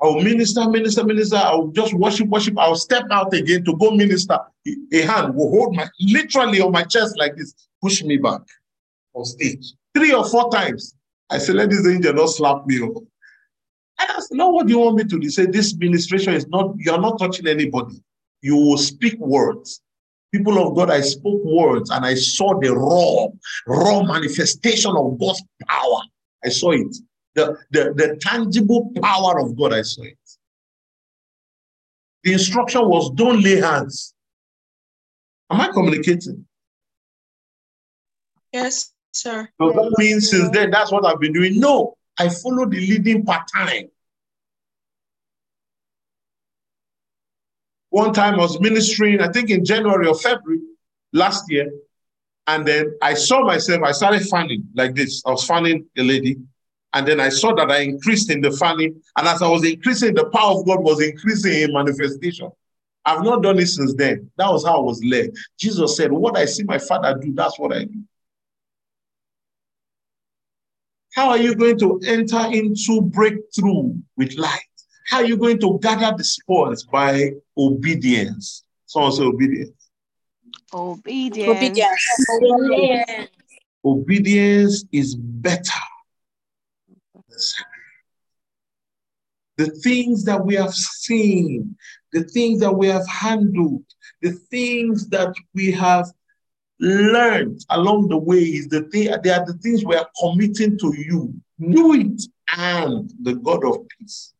I'll 0.00 0.20
minister, 0.20 0.68
minister, 0.68 1.02
minister. 1.02 1.36
I'll 1.36 1.68
just 1.68 1.92
worship, 1.92 2.28
worship. 2.28 2.56
I'll 2.56 2.76
step 2.76 3.06
out 3.10 3.34
again 3.34 3.64
to 3.64 3.76
go 3.76 3.90
minister. 3.90 4.38
A 4.92 5.00
hand 5.02 5.34
will 5.34 5.50
hold 5.50 5.74
my 5.74 5.88
literally 6.00 6.60
on 6.60 6.70
my 6.70 6.84
chest 6.84 7.18
like 7.18 7.34
this, 7.34 7.52
push 7.82 8.04
me 8.04 8.16
back 8.16 8.42
on 9.18 9.24
stage. 9.24 9.72
Three 9.94 10.12
or 10.12 10.24
four 10.28 10.50
times. 10.50 10.94
I 11.30 11.38
said, 11.38 11.56
let 11.56 11.70
this 11.70 11.86
angel 11.86 12.14
not 12.14 12.30
slap 12.30 12.66
me. 12.66 12.80
And 12.80 12.96
I 13.98 14.20
said, 14.20 14.36
no, 14.36 14.48
what 14.48 14.66
do 14.66 14.72
you 14.72 14.78
want 14.78 14.96
me 14.96 15.02
to 15.02 15.08
do? 15.08 15.18
He 15.20 15.28
said, 15.28 15.52
this 15.52 15.76
ministration 15.76 16.34
is 16.34 16.46
not, 16.48 16.74
you're 16.78 17.00
not 17.00 17.18
touching 17.18 17.46
anybody. 17.46 18.02
You 18.40 18.56
will 18.56 18.78
speak 18.78 19.18
words. 19.18 19.82
People 20.32 20.58
of 20.64 20.76
God, 20.76 20.90
I 20.90 21.00
spoke 21.00 21.42
words 21.44 21.90
and 21.90 22.04
I 22.04 22.14
saw 22.14 22.58
the 22.60 22.74
raw, 22.74 23.26
raw 23.66 24.02
manifestation 24.02 24.94
of 24.96 25.18
God's 25.18 25.42
power. 25.66 26.00
I 26.44 26.50
saw 26.50 26.72
it. 26.72 26.96
The, 27.34 27.56
the, 27.70 27.92
the 27.94 28.18
tangible 28.20 28.92
power 29.02 29.40
of 29.40 29.56
God, 29.56 29.72
I 29.72 29.82
saw 29.82 30.02
it. 30.02 30.18
The 32.24 32.32
instruction 32.34 32.82
was 32.88 33.10
don't 33.10 33.42
lay 33.42 33.56
hands. 33.56 34.14
Am 35.50 35.60
I 35.60 35.68
communicating? 35.68 36.46
Yes, 38.52 38.92
sir. 39.12 39.48
So 39.60 39.70
that 39.72 39.94
means 39.98 40.30
since 40.30 40.50
then, 40.50 40.70
that's 40.70 40.92
what 40.92 41.04
I've 41.04 41.20
been 41.20 41.32
doing. 41.32 41.58
No, 41.58 41.96
I 42.18 42.28
follow 42.28 42.66
the 42.66 42.78
leading 42.78 43.24
pattern. 43.24 43.88
One 47.90 48.12
time 48.12 48.34
I 48.34 48.38
was 48.38 48.60
ministering, 48.60 49.20
I 49.20 49.28
think 49.28 49.50
in 49.50 49.64
January 49.64 50.06
or 50.06 50.14
February 50.14 50.60
last 51.12 51.50
year, 51.50 51.70
and 52.46 52.66
then 52.66 52.96
I 53.02 53.14
saw 53.14 53.44
myself, 53.44 53.82
I 53.82 53.92
started 53.92 54.22
fanning 54.26 54.68
like 54.74 54.94
this. 54.94 55.22
I 55.26 55.30
was 55.30 55.44
fanning 55.46 55.86
a 55.96 56.02
lady, 56.02 56.36
and 56.94 57.06
then 57.06 57.20
I 57.20 57.28
saw 57.28 57.54
that 57.54 57.70
I 57.70 57.78
increased 57.78 58.30
in 58.30 58.40
the 58.40 58.50
fanning, 58.50 59.00
and 59.16 59.28
as 59.28 59.42
I 59.42 59.48
was 59.48 59.64
increasing, 59.64 60.14
the 60.14 60.26
power 60.26 60.58
of 60.58 60.66
God 60.66 60.82
was 60.82 61.00
increasing 61.00 61.62
in 61.62 61.72
manifestation. 61.72 62.50
I've 63.04 63.24
not 63.24 63.42
done 63.42 63.58
it 63.58 63.66
since 63.66 63.94
then. 63.94 64.30
That 64.36 64.50
was 64.50 64.66
how 64.66 64.78
I 64.78 64.82
was 64.82 65.02
led. 65.02 65.30
Jesus 65.58 65.96
said, 65.96 66.12
What 66.12 66.36
I 66.36 66.44
see 66.44 66.64
my 66.64 66.78
father 66.78 67.18
do, 67.18 67.32
that's 67.32 67.58
what 67.58 67.72
I 67.72 67.84
do. 67.84 68.02
How 71.14 71.30
are 71.30 71.38
you 71.38 71.54
going 71.54 71.78
to 71.78 72.00
enter 72.06 72.46
into 72.52 73.02
breakthrough 73.02 73.94
with 74.16 74.34
light? 74.36 74.60
How 75.08 75.18
are 75.18 75.24
you 75.24 75.36
going 75.36 75.58
to 75.60 75.78
gather 75.80 76.14
the 76.16 76.24
spoils 76.24 76.84
by 76.84 77.30
obedience? 77.56 78.64
Someone 78.86 79.12
say 79.12 79.22
obedience. 79.24 79.90
Obedience. 80.74 81.48
Obedience. 81.48 83.28
Obedience 83.84 84.84
is 84.92 85.14
better. 85.16 85.62
The 89.56 89.66
things 89.82 90.24
that 90.24 90.44
we 90.44 90.54
have 90.54 90.74
seen, 90.74 91.76
the 92.12 92.24
things 92.24 92.60
that 92.60 92.72
we 92.72 92.86
have 92.88 93.06
handled, 93.08 93.84
the 94.22 94.32
things 94.32 95.08
that 95.08 95.34
we 95.54 95.72
have 95.72 96.06
learned 96.80 97.64
along 97.70 98.08
the 98.08 98.16
way 98.16 98.38
is 98.38 98.68
the 98.68 98.82
thing, 98.84 99.10
they 99.22 99.30
are 99.30 99.44
the 99.44 99.58
things 99.62 99.84
we 99.84 99.96
are 99.96 100.08
committing 100.20 100.78
to 100.78 100.94
you. 100.96 101.34
Do 101.60 101.94
it 101.94 102.22
and 102.56 103.12
the 103.20 103.34
God 103.34 103.64
of 103.64 103.86
peace. 103.88 104.32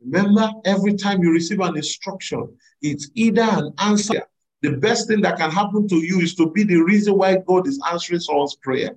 Remember, 0.00 0.50
every 0.64 0.94
time 0.94 1.22
you 1.22 1.32
receive 1.32 1.60
an 1.60 1.76
instruction, 1.76 2.56
it's 2.80 3.10
either 3.14 3.42
an 3.42 3.74
answer. 3.78 4.22
The 4.62 4.72
best 4.72 5.08
thing 5.08 5.20
that 5.22 5.36
can 5.36 5.50
happen 5.50 5.86
to 5.88 5.96
you 5.96 6.20
is 6.20 6.34
to 6.36 6.50
be 6.50 6.62
the 6.64 6.78
reason 6.78 7.16
why 7.16 7.36
God 7.36 7.66
is 7.66 7.80
answering 7.90 8.20
someone's 8.20 8.56
prayer. 8.56 8.96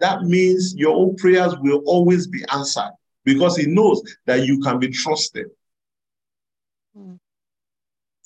That 0.00 0.22
means 0.22 0.74
your 0.74 0.96
own 0.96 1.16
prayers 1.16 1.54
will 1.60 1.82
always 1.86 2.26
be 2.26 2.44
answered 2.52 2.92
because 3.24 3.56
He 3.56 3.66
knows 3.66 4.02
that 4.26 4.46
you 4.46 4.60
can 4.60 4.78
be 4.78 4.88
trusted. 4.88 5.46
Hmm. 6.96 7.14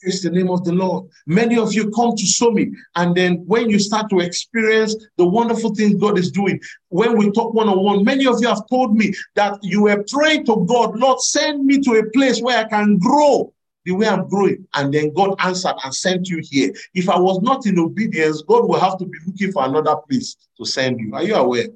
Praise 0.04 0.20
the 0.20 0.28
name 0.28 0.50
of 0.50 0.62
the 0.64 0.72
Lord. 0.72 1.08
Many 1.26 1.56
of 1.56 1.72
you 1.72 1.90
come 1.90 2.14
to 2.14 2.26
show 2.26 2.50
me, 2.50 2.70
and 2.94 3.14
then 3.14 3.36
when 3.46 3.70
you 3.70 3.78
start 3.78 4.10
to 4.10 4.20
experience 4.20 4.94
the 5.16 5.26
wonderful 5.26 5.74
things 5.74 5.94
God 5.94 6.18
is 6.18 6.30
doing, 6.30 6.60
when 6.90 7.16
we 7.16 7.30
talk 7.30 7.54
one 7.54 7.70
on 7.70 7.82
one, 7.82 8.04
many 8.04 8.26
of 8.26 8.38
you 8.42 8.48
have 8.48 8.68
told 8.68 8.94
me 8.94 9.14
that 9.34 9.58
you 9.62 9.84
were 9.84 10.04
praying 10.12 10.44
to 10.44 10.66
God, 10.68 10.98
Lord, 10.98 11.20
send 11.20 11.64
me 11.64 11.80
to 11.80 11.92
a 11.92 12.10
place 12.10 12.42
where 12.42 12.58
I 12.58 12.68
can 12.68 12.98
grow 12.98 13.54
the 13.86 13.92
way 13.92 14.06
I'm 14.06 14.28
growing. 14.28 14.68
And 14.74 14.92
then 14.92 15.14
God 15.14 15.36
answered 15.38 15.76
and 15.82 15.94
sent 15.94 16.28
you 16.28 16.42
here. 16.42 16.74
If 16.92 17.08
I 17.08 17.18
was 17.18 17.40
not 17.40 17.64
in 17.64 17.78
obedience, 17.78 18.42
God 18.42 18.68
will 18.68 18.80
have 18.80 18.98
to 18.98 19.06
be 19.06 19.16
looking 19.26 19.52
for 19.52 19.64
another 19.64 19.96
place 20.06 20.36
to 20.58 20.66
send 20.66 21.00
you. 21.00 21.14
Are 21.14 21.22
you 21.22 21.34
aware? 21.34 21.68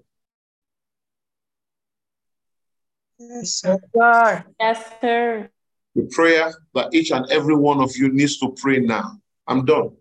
Yes, 3.19 3.53
sir. 3.55 3.79
Yes, 4.61 4.85
sir. 5.01 5.51
The 5.99 6.07
prayer 6.15 6.55
that 6.77 6.95
each 6.95 7.11
and 7.11 7.29
every 7.29 7.57
one 7.57 7.81
of 7.81 7.97
you 7.97 8.09
needs 8.13 8.39
to 8.39 8.55
pray 8.57 8.79
now. 8.79 9.19
I'm 9.49 9.65
done. 9.65 9.97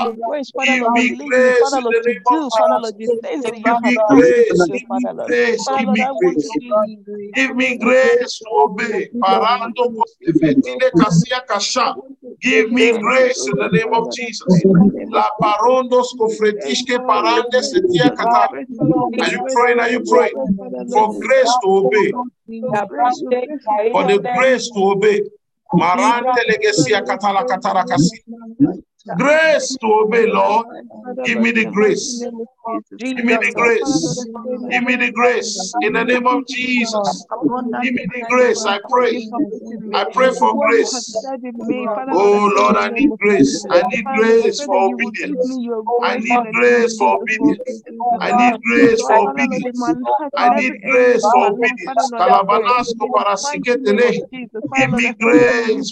your 0.03 0.15
grace, 0.15 0.51
Father 0.53 0.75
Give 0.77 0.91
me 0.93 1.17
grace 1.29 1.77
in 1.77 1.89
the 1.89 2.03
name 2.07 2.25
of 2.35 2.43
do, 2.43 2.51
Father 2.57 2.79
Lord, 2.81 2.97
the 2.99 3.11
Jesus. 3.11 3.21
things 3.23 3.45
that 3.45 3.59
you 3.59 3.67
Give 3.67 3.81
me 3.83 3.99
asked 4.11 4.29
me 4.29 4.43
to 4.49 4.57
grace. 4.57 4.71
Give 4.73 4.89
me 4.91 5.07
grace. 5.29 5.61
To 5.69 5.89
grace. 6.17 6.49
do 6.61 6.63
I 7.37 7.37
Give 7.37 7.55
want 7.55 7.57
me 7.57 7.79
to 7.79 7.79
do 7.79 7.93
grace 7.93 8.41
to 8.41 8.51
obey. 8.65 9.11
Parando 9.23 9.85
koske 9.97 10.29
ventile 10.41 10.91
kasia 10.99 11.41
kasha. 11.49 11.97
Give 12.43 12.71
me 12.73 12.93
grace 12.99 13.41
Oh 13.41 13.51
in 13.51 13.57
the 13.59 13.69
name 13.71 13.93
of 13.95 14.11
I 14.11 14.34
Jesus. 14.35 14.65
La 15.11 15.29
parondos 15.41 16.15
Are 19.21 19.31
you 19.31 19.45
praying? 19.55 19.81
Are 19.81 19.91
you 19.91 20.01
praying? 20.01 20.35
For 20.93 21.19
grace 21.21 21.59
to 21.63 21.69
obey. 21.69 22.11
For 23.93 24.05
the 24.05 24.19
grace 24.19 24.71
to 24.71 24.81
obey. 24.91 25.21
Marante 25.75 26.43
legesia 26.49 27.03
katala 27.03 27.87
kasi. 27.87 28.23
Grace 29.13 29.77
to 29.81 29.87
obey, 29.87 30.27
Lord. 30.27 30.67
Give 31.25 31.39
me 31.41 31.53
the 31.53 31.67
grace. 31.67 32.21
name 32.21 32.41
of 32.41 32.49
Jesus. 32.67 33.03
Give 33.15 33.27
me 33.27 33.37
the 33.37 33.53
Lord, 33.55 33.75
Father 33.79 34.01
Lord, 34.01 34.17
grace. 34.17 34.17
I 34.19 34.25
pray 34.43 34.57
in 34.57 34.63
the 34.63 34.71
Give 34.71 34.85
me 34.85 34.97
the 34.97 35.13
grace. 35.13 35.77
In 35.81 35.95
the 35.95 36.05
name 36.05 36.27
of 36.27 36.47
you 36.49 36.57
give 36.59 36.71
me 36.71 36.87
Jesus. 36.87 37.27
Give 37.83 37.95
me 37.95 38.07
the 38.15 38.25
grace. 38.29 38.67
I 38.67 38.81
pray. 38.91 39.13
you 39.13 39.31
have 39.33 39.43
put 39.51 39.63
in 39.71 39.89
me. 39.89 39.95
I 39.95 40.05
pray 40.13 40.33
for 40.33 40.59
What 40.59 40.75
you 40.79 40.91
have 40.93 41.05
grace. 41.07 41.19
said 41.23 41.43
in 41.45 41.67
me, 41.67 41.89
Father 41.95 42.17
Lord, 42.17 42.33
I 42.35 42.41
Oh 42.41 42.53
Lord, 42.57 42.77
I 42.77 42.89
need 42.91 43.17
grace. 43.19 43.67
I 43.71 43.83
need 43.83 44.05
Father 44.05 44.23
Lord, 44.27 44.41
I 44.43 44.51
grace 44.51 44.63
for 44.65 44.77
you 44.87 44.99
will 44.99 45.13
give 45.13 45.35
obedience. 45.39 45.61
I 46.03 46.17
need 46.19 46.43
the 46.43 46.55
name 46.55 46.83
of 46.83 46.91
grace 46.91 46.97
for 46.97 47.17
obedience. 47.23 47.83
I 48.21 48.33
need 48.33 48.63
grace 48.63 49.03
for 49.03 49.21
Father 49.25 49.35
Lord, 49.35 49.65
in 49.67 49.79
my 49.79 49.93
obedience. 49.93 50.33
I 50.37 50.49
need 50.51 50.83
grace 50.85 51.29
for 51.29 51.41
my 51.41 51.51
life, 51.51 51.79
Father 51.85 52.07
obedience. 52.07 52.11
Lord, 52.11 52.29
I 52.29 52.37
pray. 52.49 52.65
Kalabanasco 52.65 53.09
In 53.15 53.23
the 53.25 53.39
mighty 53.43 53.79
name 53.79 54.05
of 54.07 54.17
parasiketele. 54.17 54.23
Jesus, 54.33 54.65
Give 54.77 54.91
me 54.91 55.07
I 55.07 55.15
pray 55.21 55.41
that 55.47 55.57
may 55.65 55.73
you 55.73 55.91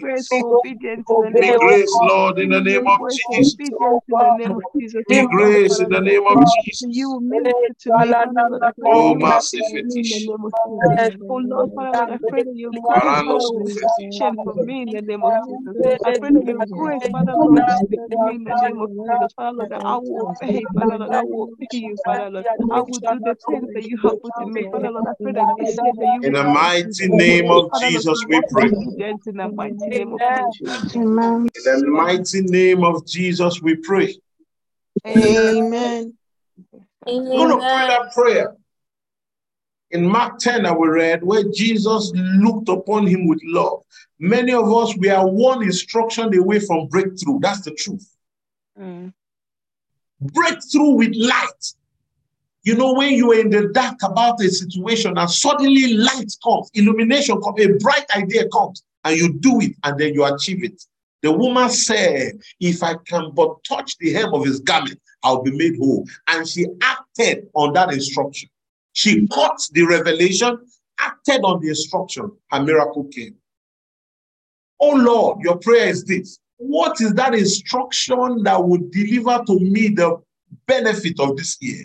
grace 0.00 0.34
for 0.38 0.52
obedience. 0.54 1.06
Give 1.30 1.34
me 1.38 1.52
grace. 1.58 1.98
Lord, 2.02 2.38
the 2.50 2.62
name 2.62 2.88
of 2.88 3.00
Jesus. 3.10 3.26
obedience 3.28 4.04
in 4.08 4.18
the 4.18 4.24
oh, 4.30 4.30
name 4.30 4.56
of 4.56 4.62
Jesus. 4.80 5.04
Give 5.08 5.18
me 5.18 5.28
Oh 5.32 5.32
Lord, 5.32 5.38
grace 5.60 5.80
in 5.80 5.90
the 5.90 6.00
name 6.00 6.26
of 6.28 6.46
pray 6.62 6.76
that 6.80 6.92
you 6.92 7.08
Jesus. 7.08 7.08
will 7.10 7.20
minister 7.20 7.74
to 7.82 7.92
me, 7.92 8.16
Father 8.22 8.48
Lord. 8.50 8.62
I 8.64 8.72
pray 8.78 8.94
that 8.94 9.02
Oh, 9.02 9.14
mercy 9.16 9.40
speak 9.40 9.66
to 9.68 9.82
me 9.82 10.00
in 10.00 10.08
the 10.08 10.16
fetish. 10.16 10.20
name 10.20 10.44
of 10.44 10.54
Jesus. 10.66 10.98
Oh 11.28 11.36
Lord, 11.36 11.70
Father 11.74 12.12
I 12.12 12.18
pray 12.28 12.42
that 12.44 12.56
your 12.56 12.74
grace, 12.74 13.18
Father, 13.24 13.40
be 14.30 14.38
for 14.44 14.56
me 14.56 14.82
in 14.82 14.90
the 14.90 15.02
name 15.02 15.24
of 15.24 15.34
Jesus. 15.48 15.76
I 16.04 16.12
pray 16.12 16.30
that 16.32 16.46
your 16.46 16.62
grace, 16.62 17.06
Father 17.10 17.36
Lord, 17.36 17.56
will 17.56 17.70
speak 17.70 18.00
to 18.10 18.18
me 18.18 18.36
in 18.36 18.44
the 18.44 18.54
name 18.54 18.80
of 18.80 18.90
Jesus. 19.04 19.32
Father 19.36 19.56
Lord, 19.58 19.72
I 19.84 19.98
will 19.98 20.30
obey, 20.42 20.66
Father 20.74 20.98
Lord, 20.98 21.14
I 21.14 21.22
will 21.22 21.44
obey 21.44 21.68
you, 21.72 21.98
Father 22.04 22.30
Lord. 22.30 22.46
I 22.70 22.82
will 22.82 23.00
do 23.00 23.20
the 23.24 23.36
things 23.48 23.70
that 23.74 23.84
you 23.84 23.98
have 24.04 24.20
put 24.22 24.34
in 24.40 24.52
me, 24.52 24.66
Father 24.70 24.90
Lord. 24.90 25.06
I 25.06 25.12
pray 25.22 25.32
that 25.32 25.56
this 25.56 25.78
year 25.82 25.92
that 25.98 26.08
you 26.08 26.22
In 26.22 26.24
will 26.24 26.32
the 26.34 26.44
mighty 26.44 27.08
name 27.08 27.50
of 27.50 27.70
Father 27.70 27.90
Lord, 27.92 28.06
to 28.10 28.10
Jesus, 28.10 28.24
we 28.28 28.30
walk 28.30 28.44
in 28.50 28.52
pray. 28.52 28.62
obedience 28.62 29.26
in 29.26 29.36
the 29.38 29.48
mighty 29.48 29.90
name 32.42 32.84
of 32.84 33.06
Jesus. 33.06 33.60
Amen. 33.62 33.72
In 33.74 33.76
the 33.76 33.76
mighty 33.76 33.76
name 33.76 33.76
of 33.76 33.76
Jesus, 33.76 33.76
we 33.76 33.76
pray. 33.76 34.16
Amen. 35.06 36.14
We're 37.06 37.22
going 37.22 37.48
to 37.50 37.56
pray 37.56 37.86
that 37.88 38.12
prayer. 38.12 38.56
In 39.92 40.06
Mark 40.06 40.38
10 40.38 40.62
that 40.62 40.78
we 40.78 40.88
read, 40.88 41.24
where 41.24 41.44
Jesus 41.52 42.12
looked 42.14 42.68
upon 42.68 43.06
him 43.06 43.26
with 43.26 43.40
love. 43.42 43.82
Many 44.20 44.52
of 44.52 44.72
us, 44.72 44.96
we 44.96 45.08
are 45.08 45.26
one 45.26 45.62
instruction 45.62 46.32
away 46.36 46.60
from 46.60 46.86
breakthrough. 46.88 47.40
That's 47.40 47.62
the 47.62 47.72
truth. 47.72 48.08
Mm. 48.78 49.12
Breakthrough 50.20 50.90
with 50.90 51.14
light. 51.16 51.74
You 52.62 52.76
know, 52.76 52.92
when 52.92 53.14
you 53.14 53.32
are 53.32 53.40
in 53.40 53.50
the 53.50 53.68
dark 53.68 53.96
about 54.02 54.40
a 54.42 54.48
situation 54.48 55.16
and 55.16 55.30
suddenly 55.30 55.94
light 55.94 56.30
comes, 56.44 56.70
illumination 56.74 57.40
comes, 57.40 57.64
a 57.64 57.68
bright 57.78 58.04
idea 58.14 58.46
comes, 58.50 58.82
and 59.04 59.16
you 59.16 59.32
do 59.32 59.60
it 59.60 59.72
and 59.82 59.98
then 59.98 60.12
you 60.12 60.24
achieve 60.24 60.62
it. 60.62 60.80
The 61.22 61.32
woman 61.32 61.68
said, 61.70 62.40
If 62.60 62.82
I 62.82 62.94
can 63.06 63.32
but 63.34 63.62
touch 63.64 63.96
the 63.98 64.12
hem 64.12 64.32
of 64.32 64.44
his 64.44 64.60
garment, 64.60 65.00
I'll 65.22 65.42
be 65.42 65.50
made 65.50 65.76
whole. 65.78 66.06
And 66.28 66.48
she 66.48 66.66
acted 66.82 67.48
on 67.54 67.72
that 67.74 67.92
instruction. 67.92 68.48
She 68.92 69.26
caught 69.28 69.60
the 69.72 69.82
revelation, 69.82 70.58
acted 70.98 71.42
on 71.44 71.60
the 71.60 71.68
instruction, 71.68 72.30
her 72.50 72.62
miracle 72.62 73.04
came. 73.04 73.36
Oh 74.80 74.96
Lord, 74.96 75.40
your 75.42 75.58
prayer 75.58 75.88
is 75.88 76.04
this. 76.04 76.38
What 76.56 77.00
is 77.00 77.14
that 77.14 77.34
instruction 77.34 78.42
that 78.44 78.64
would 78.64 78.90
deliver 78.90 79.44
to 79.46 79.60
me 79.60 79.88
the 79.88 80.16
benefit 80.66 81.20
of 81.20 81.36
this 81.36 81.56
year? 81.60 81.84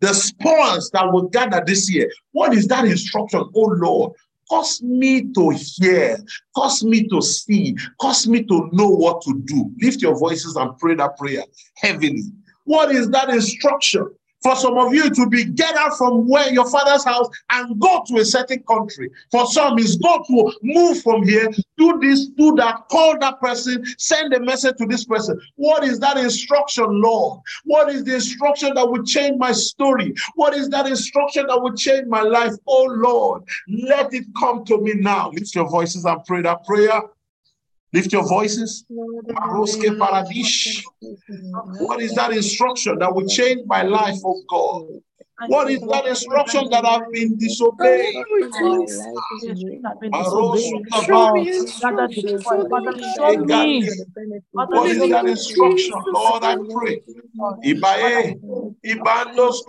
The 0.00 0.12
spoils 0.12 0.90
that 0.92 1.10
will 1.12 1.28
gather 1.28 1.62
this 1.64 1.90
year. 1.90 2.10
What 2.32 2.54
is 2.54 2.66
that 2.68 2.84
instruction? 2.84 3.48
Oh 3.54 3.74
Lord, 3.78 4.12
cause 4.54 4.80
me 4.82 5.32
to 5.32 5.50
hear, 5.50 6.16
cause 6.54 6.84
me 6.84 7.08
to 7.08 7.20
see, 7.20 7.76
cause 8.00 8.28
me 8.28 8.40
to 8.44 8.68
know 8.72 8.88
what 8.88 9.20
to 9.22 9.42
do. 9.44 9.72
Lift 9.80 10.00
your 10.00 10.16
voices 10.16 10.54
and 10.54 10.78
pray 10.78 10.94
that 10.94 11.16
prayer 11.16 11.42
heavily. 11.76 12.22
What 12.64 12.92
is 12.94 13.10
that 13.10 13.30
instruction 13.30 14.14
For 14.44 14.54
some 14.56 14.76
of 14.76 14.92
you 14.92 15.08
to 15.08 15.26
be 15.26 15.46
get 15.46 15.74
out 15.74 15.96
from 15.96 16.28
where 16.28 16.52
your 16.52 16.70
father's 16.70 17.02
house 17.02 17.28
and 17.50 17.80
go 17.80 18.04
to 18.08 18.18
a 18.18 18.24
certain 18.26 18.62
country. 18.64 19.10
For 19.30 19.46
some, 19.46 19.78
is 19.78 19.96
go 19.96 20.22
to 20.26 20.52
move 20.62 21.02
from 21.02 21.26
here, 21.26 21.50
do 21.78 21.98
this, 22.02 22.26
do 22.26 22.54
that, 22.56 22.88
call 22.90 23.18
that 23.20 23.40
person, 23.40 23.82
send 23.96 24.34
a 24.34 24.40
message 24.40 24.76
to 24.76 24.86
this 24.86 25.06
person. 25.06 25.40
What 25.56 25.82
is 25.82 25.98
that 26.00 26.18
instruction, 26.18 27.00
Lord? 27.00 27.40
What 27.64 27.88
is 27.88 28.04
the 28.04 28.16
instruction 28.16 28.74
that 28.74 28.86
would 28.86 29.06
change 29.06 29.38
my 29.38 29.52
story? 29.52 30.14
What 30.34 30.52
is 30.52 30.68
that 30.68 30.86
instruction 30.86 31.46
that 31.46 31.62
would 31.62 31.78
change 31.78 32.06
my 32.08 32.20
life? 32.20 32.52
Oh 32.66 32.84
Lord, 32.84 33.44
let 33.66 34.12
it 34.12 34.26
come 34.38 34.62
to 34.66 34.78
me 34.78 34.92
now. 34.92 35.30
Lift 35.30 35.54
your 35.54 35.70
voices 35.70 36.04
and 36.04 36.22
pray 36.26 36.42
that 36.42 36.66
prayer. 36.66 37.00
Lift 37.94 38.12
your 38.12 38.28
voices. 38.28 38.84
What 38.88 39.30
is 42.02 42.14
that 42.16 42.32
instruction 42.32 42.98
that 42.98 43.14
will 43.14 43.28
change 43.28 43.60
my 43.66 43.82
life, 43.82 44.18
oh 44.24 44.42
God? 44.48 44.86
What 45.48 45.70
is 45.70 45.80
that 45.80 46.06
instruction 46.06 46.68
that 46.70 46.84
I've 46.84 47.10
been 47.12 47.36
disobeying? 47.36 48.24
What 54.54 54.86
is 54.86 54.98
that 55.10 55.26
instruction, 55.26 55.96
Lord? 56.12 56.44
I 56.44 56.56
pray. 56.72 57.02
Ibae, 57.64 58.40
Ibandos 58.84 59.60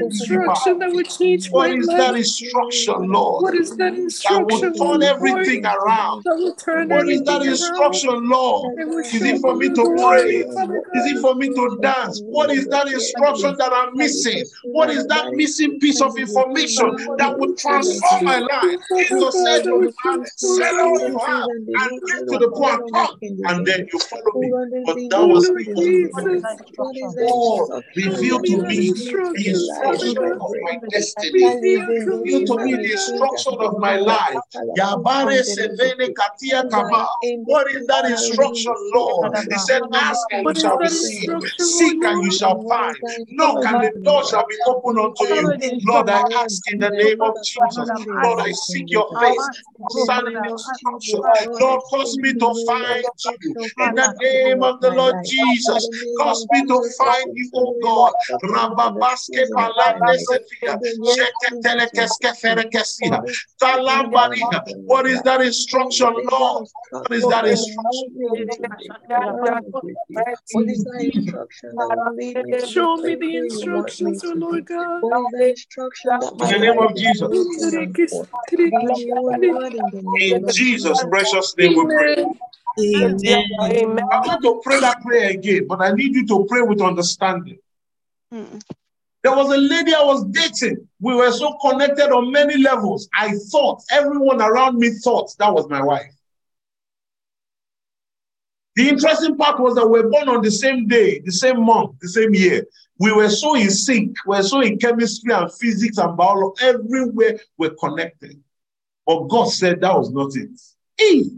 Instruction 0.00 0.78
that 0.78 0.90
would 0.92 1.08
change 1.08 1.50
What 1.50 1.70
my 1.70 1.76
is 1.76 1.86
life. 1.86 1.98
that 1.98 2.14
instruction, 2.16 3.08
Lord? 3.10 3.42
What 3.42 3.54
is 3.54 3.76
that 3.76 3.92
That 3.92 4.02
instruction? 4.02 4.72
will 4.78 4.98
turn 4.98 5.02
everything 5.02 5.64
around. 5.64 6.24
That 6.24 6.36
will 6.36 6.54
turn 6.54 6.88
What 6.88 7.08
is 7.08 7.22
that 7.24 7.42
instruction. 7.42 8.28
Lord? 8.28 8.78
Is 9.04 9.22
it 9.22 9.40
for 9.40 9.56
me 9.56 9.68
to 9.68 9.96
pray? 10.02 10.36
Is 10.38 11.12
it 11.12 11.20
for 11.20 11.34
me 11.34 11.48
to 11.48 11.78
dance? 11.80 12.20
What 12.24 12.50
is 12.50 12.66
that 12.68 12.88
instruction 12.88 13.56
that 13.58 13.72
I'm 13.72 13.96
missing? 13.96 14.44
What 14.72 14.90
is 14.90 15.06
that 15.06 15.32
missing 15.32 15.78
piece 15.80 16.00
of 16.00 16.16
information 16.18 16.96
that 17.16 17.38
would 17.38 17.56
transform 17.56 18.24
my 18.24 18.38
life? 18.38 18.78
Jesus 18.98 19.42
said, 19.44 19.66
"Oh, 19.66 19.80
man, 20.04 20.26
sell 20.36 20.80
all 20.80 21.08
you 21.08 21.18
have 21.18 21.48
and 21.48 22.02
give 22.02 22.28
to 22.28 22.38
the 22.38 22.50
poor 22.50 22.72
and 22.72 22.92
come, 22.94 23.18
and 23.48 23.66
then 23.66 23.88
you 23.92 23.98
follow 23.98 24.32
me. 24.34 24.50
But 24.84 24.94
that 25.10 25.18
Oh 25.18 25.26
was 25.26 25.48
Lord 25.48 25.64
Jesus. 25.66 26.44
God 26.76 27.82
reveal 27.96 28.42
to 28.42 28.56
me 28.62 28.68
the 28.68 28.88
instruction, 28.88 29.68
Father 29.82 30.06
instruction 30.06 30.14
God. 30.14 30.42
of 30.42 30.52
my 30.62 30.78
destiny. 30.90 31.76
Reveal 32.06 32.46
to 32.46 32.58
me 32.64 32.74
the 32.76 32.92
instruction 32.92 33.54
of 33.60 33.78
my 33.78 33.96
life. 33.96 34.42
Yabare 34.76 35.42
sevene 35.42 36.14
katia 36.14 36.64
kaba. 36.70 37.08
What 37.44 37.70
is 37.70 37.86
that 37.86 38.04
instruction, 38.04 38.74
Lord? 38.94 39.34
He 39.50 39.58
said, 39.58 39.82
Ask 39.92 40.26
and 40.32 40.46
you 40.48 40.54
shall 40.60 40.78
that 40.78 40.84
receive, 40.84 41.50
seek 41.58 42.04
and 42.04 42.24
you 42.24 42.32
shall 42.32 42.62
find, 42.68 42.96
knock 43.30 43.64
and 43.66 43.80
the 43.82 44.00
door 44.04 44.24
shall 44.24 44.44
be 44.48 44.56
opened 44.66 44.98
unto 44.98 45.24
you. 45.24 45.80
Lord, 45.86 46.08
I 46.08 46.22
ask 46.36 46.70
in 46.72 46.78
the 46.78 46.90
name 46.90 47.20
of 47.22 47.34
Jesus. 47.42 47.90
Lord, 48.06 48.40
I 48.40 48.52
seek 48.52 48.90
your 48.90 49.06
face 49.20 49.48
concerning 49.76 50.42
this 50.42 50.68
instruction. 50.82 51.20
Lord, 51.60 51.80
cause 51.90 52.18
me 52.18 52.32
to 52.34 52.54
find 52.66 53.04
you 53.44 53.54
in 53.78 53.94
the 53.94 54.14
name 54.20 54.62
of 54.62 54.80
the 54.80 54.90
Lord 54.90 55.16
Jesus. 55.24 55.88
Cause 56.18 56.46
me 56.52 56.66
to 56.66 56.82
find 56.98 57.30
you, 57.36 57.50
oh 57.54 57.76
God. 57.82 58.12
Rababaske 58.44 59.44
palande 59.54 60.18
sefia. 60.18 60.78
Sheketelekeske 61.02 62.34
ferekesia. 62.40 63.22
Talambaria. 63.60 64.62
What 64.86 65.06
is 65.06 65.22
that 65.22 65.40
instruction, 65.40 66.12
Lord? 66.30 66.68
What 66.90 67.12
is 67.12 67.26
that 67.28 67.46
instruction? 67.46 67.98
Show 72.66 72.96
me 72.96 73.14
the 73.16 73.36
instructions, 73.36 74.22
oh 74.24 74.34
Lord 74.38 74.66
God. 74.66 75.02
In 75.02 76.38
the 76.38 76.58
name 76.58 76.78
of 76.78 76.96
Jesus. 76.96 77.28
In 80.20 80.48
Jesus' 80.48 81.04
precious 81.10 81.56
name 81.56 81.76
we 81.76 81.84
pray. 81.84 82.26
Amen. 82.78 83.44
I'm 84.12 84.22
going 84.22 84.42
to 84.42 84.60
pray 84.62 84.80
that 84.80 85.02
prayer 85.02 85.30
again, 85.30 85.66
but 85.66 85.80
I 85.80 85.92
need 85.92 86.14
you 86.14 86.26
to 86.28 86.46
pray 86.48 86.62
with 86.62 86.80
understanding. 86.80 87.58
Hmm. 88.30 88.58
There 89.24 89.34
was 89.34 89.52
a 89.52 89.56
lady 89.56 89.94
I 89.94 90.02
was 90.02 90.24
dating. 90.26 90.88
We 91.00 91.14
were 91.14 91.32
so 91.32 91.58
connected 91.60 92.14
on 92.14 92.30
many 92.30 92.56
levels. 92.58 93.08
I 93.12 93.34
thought, 93.50 93.82
everyone 93.90 94.40
around 94.40 94.78
me 94.78 94.90
thought 94.90 95.34
that 95.38 95.52
was 95.52 95.68
my 95.68 95.82
wife. 95.82 96.14
The 98.76 98.88
interesting 98.88 99.36
part 99.36 99.58
was 99.58 99.74
that 99.74 99.88
we 99.88 100.00
were 100.00 100.08
born 100.08 100.28
on 100.28 100.40
the 100.40 100.52
same 100.52 100.86
day, 100.86 101.18
the 101.18 101.32
same 101.32 101.64
month, 101.64 101.98
the 102.00 102.08
same 102.08 102.32
year. 102.32 102.64
We 102.98 103.12
were 103.12 103.30
so 103.30 103.54
in 103.54 103.70
sync. 103.70 104.16
We 104.26 104.36
were 104.36 104.42
so 104.42 104.60
in 104.60 104.78
chemistry 104.78 105.32
and 105.32 105.52
physics 105.52 105.98
and 105.98 106.16
biology. 106.16 106.64
Everywhere 106.64 107.38
we're 107.56 107.74
connected. 107.74 108.42
But 109.06 109.28
God 109.28 109.46
said 109.46 109.80
that 109.80 109.96
was 109.96 110.10
not 110.10 110.32
it. 110.34 111.32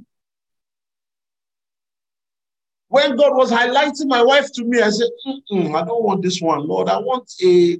When 2.89 3.15
God 3.17 3.37
was 3.37 3.53
highlighting 3.53 4.07
my 4.07 4.23
wife 4.23 4.51
to 4.55 4.65
me, 4.65 4.81
I 4.83 4.91
said, 4.91 5.09
"Mm-mm, 5.27 5.81
I 5.81 5.85
don't 5.85 6.03
want 6.03 6.23
this 6.23 6.41
one, 6.41 6.67
Lord. 6.67 6.89
I 6.89 6.99
want 6.99 7.31
a, 7.45 7.79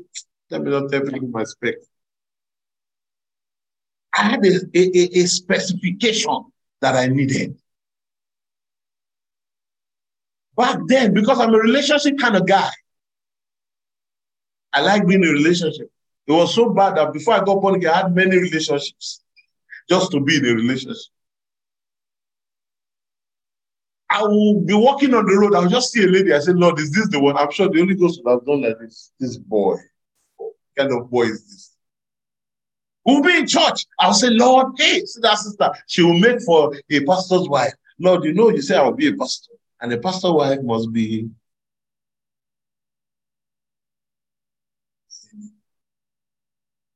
let 0.51 0.63
me 0.63 0.71
not 0.71 0.93
you 0.93 1.29
my 1.33 1.43
spec. 1.45 1.75
I 4.17 4.23
had 4.23 4.45
a, 4.47 4.61
a- 4.75 5.21
a 5.21 5.27
specification 5.27 6.45
that 6.81 6.95
I 6.95 7.07
needed. 7.09 7.57
Back 10.57 10.79
then, 10.87 11.13
because 11.15 11.41
I'm 11.41 11.55
a 11.55 11.59
relationship 11.59 12.19
kind 12.19 12.37
of 12.37 12.47
guy, 12.47 12.71
I 14.73 14.83
like 14.83 15.07
being 15.07 15.23
in 15.23 15.29
a 15.29 15.33
relationship. 15.33 15.91
It 16.27 16.33
was 16.33 16.55
so 16.55 16.71
bad 16.71 16.97
that 16.97 17.13
before 17.13 17.35
I 17.35 17.45
got 17.45 17.61
born 17.61 17.75
again, 17.75 17.93
I 17.93 17.97
had 18.03 18.15
many 18.15 18.37
relationships 18.37 19.23
just 19.89 20.13
to 20.13 20.21
be 20.21 20.37
in 20.37 20.47
a 20.47 20.55
relationship. 20.55 21.13
I 24.09 24.23
will 24.25 24.61
be 24.61 24.75
walking 24.75 25.15
on 25.15 25.27
the 25.27 25.37
road. 25.37 25.55
I'll 25.55 25.69
just 25.69 25.93
see 25.93 26.05
a 26.05 26.07
lady. 26.09 26.33
I 26.33 26.41
say, 26.41 26.53
Lord, 26.53 26.79
is 26.81 26.91
this 26.91 27.09
the 27.09 27.21
one? 27.21 27.37
I'm 27.37 27.51
sure 27.53 27.69
the 27.69 27.79
Holy 27.79 27.95
Ghost 27.95 28.21
would 28.25 28.31
have 28.31 28.45
done 28.45 28.63
like 28.63 28.79
this. 28.81 29.13
This 29.21 29.37
boy. 29.37 29.77
What 30.37 30.53
kind 30.77 30.93
of 30.93 31.11
boy 31.11 31.25
is 31.25 31.45
this? 31.45 31.77
We'll 33.05 33.23
be 33.23 33.39
in 33.39 33.47
church. 33.47 33.87
I'll 33.99 34.13
say, 34.13 34.31
Lord, 34.31 34.73
hey, 34.79 35.05
see 35.05 35.21
that 35.23 35.39
sister. 35.39 35.71
She 35.87 36.03
will 36.03 36.19
make 36.19 36.43
for 36.43 36.75
a 36.91 37.05
pastor's 37.05 37.49
wife. 37.49 37.73
Lord, 37.99 38.25
you 38.25 38.33
know, 38.33 38.51
you 38.51 38.63
say 38.63 38.77
I'll 38.77 38.93
be 38.93 39.09
a 39.09 39.15
pastor. 39.15 39.53
And 39.81 39.93
a 39.93 39.99
pastor's 39.99 40.33
wife 40.33 40.61
must 40.63 40.93
be. 40.93 41.29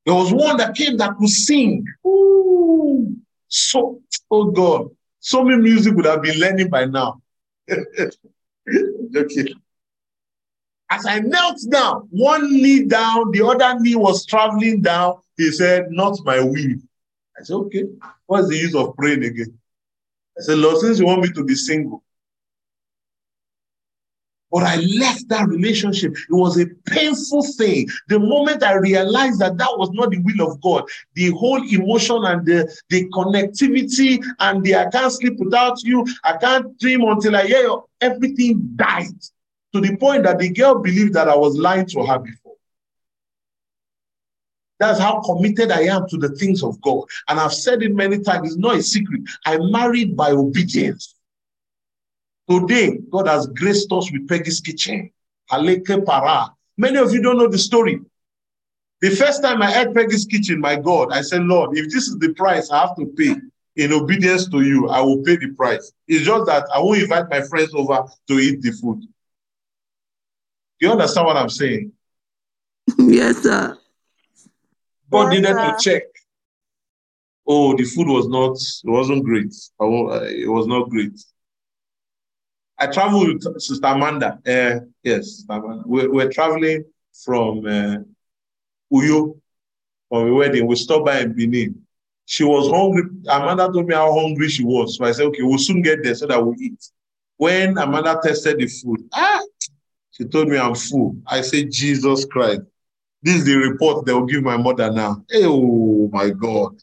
There 0.04 0.14
was 0.14 0.32
one 0.32 0.58
that 0.58 0.74
came 0.74 0.96
that 0.98 1.16
could 1.16 1.28
sing. 1.28 1.84
Ooh, 2.06 3.16
so, 3.48 4.00
oh 4.30 4.50
God, 4.50 4.90
so 5.20 5.42
many 5.42 5.62
music 5.62 5.94
would 5.94 6.04
have 6.04 6.22
been 6.22 6.38
learning 6.38 6.68
by 6.68 6.84
now. 6.84 7.22
okay. 7.70 9.54
As 10.90 11.06
I 11.06 11.20
knelt 11.20 11.58
down, 11.70 12.08
one 12.10 12.52
knee 12.52 12.84
down, 12.84 13.30
the 13.32 13.44
other 13.46 13.80
knee 13.80 13.96
was 13.96 14.26
traveling 14.26 14.82
down. 14.82 15.14
He 15.36 15.50
said, 15.50 15.90
Not 15.90 16.18
my 16.24 16.40
will. 16.40 16.76
I 17.38 17.42
said, 17.42 17.54
Okay, 17.54 17.84
what's 18.26 18.48
the 18.48 18.56
use 18.56 18.74
of 18.74 18.94
praying 18.96 19.24
again? 19.24 19.58
I 20.38 20.42
said, 20.42 20.58
Lord, 20.58 20.78
since 20.78 20.98
you 20.98 21.06
want 21.06 21.22
me 21.22 21.30
to 21.32 21.44
be 21.44 21.54
single. 21.54 22.03
But 24.54 24.62
I 24.62 24.76
left 24.76 25.28
that 25.30 25.48
relationship. 25.48 26.12
It 26.12 26.32
was 26.32 26.60
a 26.60 26.66
painful 26.86 27.42
thing. 27.42 27.88
The 28.06 28.20
moment 28.20 28.62
I 28.62 28.74
realized 28.74 29.40
that 29.40 29.58
that 29.58 29.74
was 29.76 29.90
not 29.90 30.10
the 30.12 30.18
will 30.18 30.48
of 30.48 30.60
God, 30.60 30.84
the 31.14 31.30
whole 31.30 31.60
emotion 31.68 32.24
and 32.24 32.46
the, 32.46 32.72
the 32.88 33.08
connectivity 33.08 34.24
and 34.38 34.62
the 34.62 34.76
I 34.76 34.88
can't 34.90 35.12
sleep 35.12 35.40
without 35.40 35.82
you, 35.82 36.06
I 36.22 36.36
can't 36.36 36.78
dream 36.78 37.02
until 37.02 37.34
I 37.34 37.48
hear 37.48 37.62
you, 37.62 37.82
everything 38.00 38.70
died 38.76 39.18
to 39.72 39.80
the 39.80 39.96
point 39.96 40.22
that 40.22 40.38
the 40.38 40.50
girl 40.50 40.78
believed 40.78 41.14
that 41.14 41.28
I 41.28 41.34
was 41.34 41.58
lying 41.58 41.86
to 41.86 42.06
her 42.06 42.20
before. 42.20 42.54
That's 44.78 45.00
how 45.00 45.20
committed 45.20 45.72
I 45.72 45.80
am 45.86 46.08
to 46.10 46.16
the 46.16 46.28
things 46.28 46.62
of 46.62 46.80
God. 46.80 47.02
And 47.28 47.40
I've 47.40 47.54
said 47.54 47.82
it 47.82 47.92
many 47.92 48.20
times, 48.20 48.52
it's 48.52 48.56
not 48.56 48.76
a 48.76 48.82
secret. 48.84 49.22
I 49.46 49.58
married 49.58 50.16
by 50.16 50.30
obedience. 50.30 51.13
Today, 52.48 52.98
God 53.10 53.26
has 53.26 53.46
graced 53.46 53.90
us 53.92 54.10
with 54.12 54.28
Peggy's 54.28 54.60
Kitchen. 54.60 55.10
Aleke 55.50 56.04
Para. 56.04 56.52
Many 56.76 56.98
of 56.98 57.12
you 57.12 57.22
don't 57.22 57.38
know 57.38 57.48
the 57.48 57.58
story. 57.58 58.00
The 59.00 59.10
first 59.10 59.42
time 59.42 59.62
I 59.62 59.70
had 59.70 59.94
Peggy's 59.94 60.24
Kitchen, 60.26 60.60
my 60.60 60.76
God, 60.76 61.12
I 61.12 61.20
said, 61.22 61.42
Lord, 61.42 61.76
if 61.76 61.84
this 61.86 62.08
is 62.08 62.18
the 62.18 62.32
price 62.34 62.70
I 62.70 62.80
have 62.86 62.96
to 62.96 63.06
pay 63.06 63.34
in 63.76 63.92
obedience 63.92 64.48
to 64.50 64.60
you, 64.62 64.88
I 64.88 65.00
will 65.00 65.22
pay 65.22 65.36
the 65.36 65.48
price. 65.48 65.92
It's 66.08 66.24
just 66.24 66.46
that 66.46 66.66
I 66.74 66.78
won't 66.78 67.02
invite 67.02 67.28
my 67.30 67.42
friends 67.42 67.74
over 67.74 68.04
to 68.28 68.34
eat 68.38 68.62
the 68.62 68.70
food. 68.72 69.02
You 70.80 70.90
understand 70.92 71.26
what 71.26 71.36
I'm 71.36 71.48
saying? 71.50 71.92
yes, 72.98 73.38
sir. 73.42 73.76
God 75.10 75.32
Yes, 75.32 75.40
needed 75.40 75.56
sir. 75.56 75.76
to 75.76 75.76
check. 75.82 76.02
Oh, 77.46 77.76
the 77.76 77.84
food 77.84 78.08
was 78.08 78.26
not, 78.28 78.56
it 78.56 78.90
wasn't 78.90 79.24
great. 79.24 79.52
I 79.80 79.84
won't- 79.84 80.24
It 80.30 80.48
was 80.48 80.66
not 80.66 80.88
great. 80.88 81.12
I 82.78 82.86
traveled 82.88 83.44
with 83.44 83.62
Sister 83.62 83.86
Amanda. 83.86 84.38
Uh, 84.46 84.84
yes, 85.02 85.36
Sister 85.36 85.52
Amanda. 85.52 85.84
We, 85.86 86.08
we're 86.08 86.30
traveling 86.32 86.84
from 87.24 87.66
uh, 87.66 87.98
Uyo 88.92 89.38
for 90.08 90.28
a 90.28 90.34
wedding. 90.34 90.66
We 90.66 90.76
stopped 90.76 91.06
by 91.06 91.20
in 91.20 91.34
Benin. 91.34 91.80
She 92.26 92.42
was 92.42 92.70
hungry. 92.70 93.02
Amanda 93.28 93.70
told 93.72 93.86
me 93.86 93.94
how 93.94 94.12
hungry 94.18 94.48
she 94.48 94.64
was. 94.64 94.96
So 94.96 95.04
I 95.04 95.12
said, 95.12 95.26
okay, 95.26 95.42
we'll 95.42 95.58
soon 95.58 95.82
get 95.82 96.02
there 96.02 96.14
so 96.14 96.26
that 96.26 96.44
we'll 96.44 96.60
eat. 96.60 96.90
When 97.36 97.78
Amanda 97.78 98.18
tested 98.22 98.58
the 98.58 98.66
food, 98.66 99.08
ah, 99.12 99.42
she 100.10 100.24
told 100.24 100.48
me 100.48 100.56
I'm 100.56 100.74
full. 100.74 101.16
I 101.26 101.42
said, 101.42 101.70
Jesus 101.70 102.24
Christ. 102.24 102.62
This 103.22 103.36
is 103.36 103.44
the 103.44 103.56
report 103.56 104.04
they 104.04 104.12
will 104.12 104.26
give 104.26 104.42
my 104.42 104.56
mother 104.56 104.90
now. 104.90 105.24
Hey, 105.30 105.44
oh 105.44 106.08
my 106.12 106.30
God. 106.30 106.76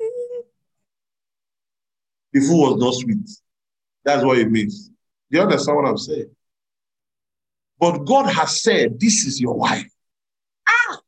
The 2.34 2.40
food 2.40 2.56
was 2.56 2.80
not 2.80 2.94
sweet. 2.94 3.41
That's 4.04 4.24
what 4.24 4.38
it 4.38 4.50
means. 4.50 4.90
Do 5.30 5.38
you 5.38 5.42
understand 5.42 5.76
what 5.76 5.86
I'm 5.86 5.98
saying? 5.98 6.30
But 7.78 8.04
God 8.04 8.32
has 8.32 8.62
said, 8.62 9.00
This 9.00 9.24
is 9.24 9.40
your 9.40 9.54
wife. 9.54 9.90
Ah! 10.68 10.98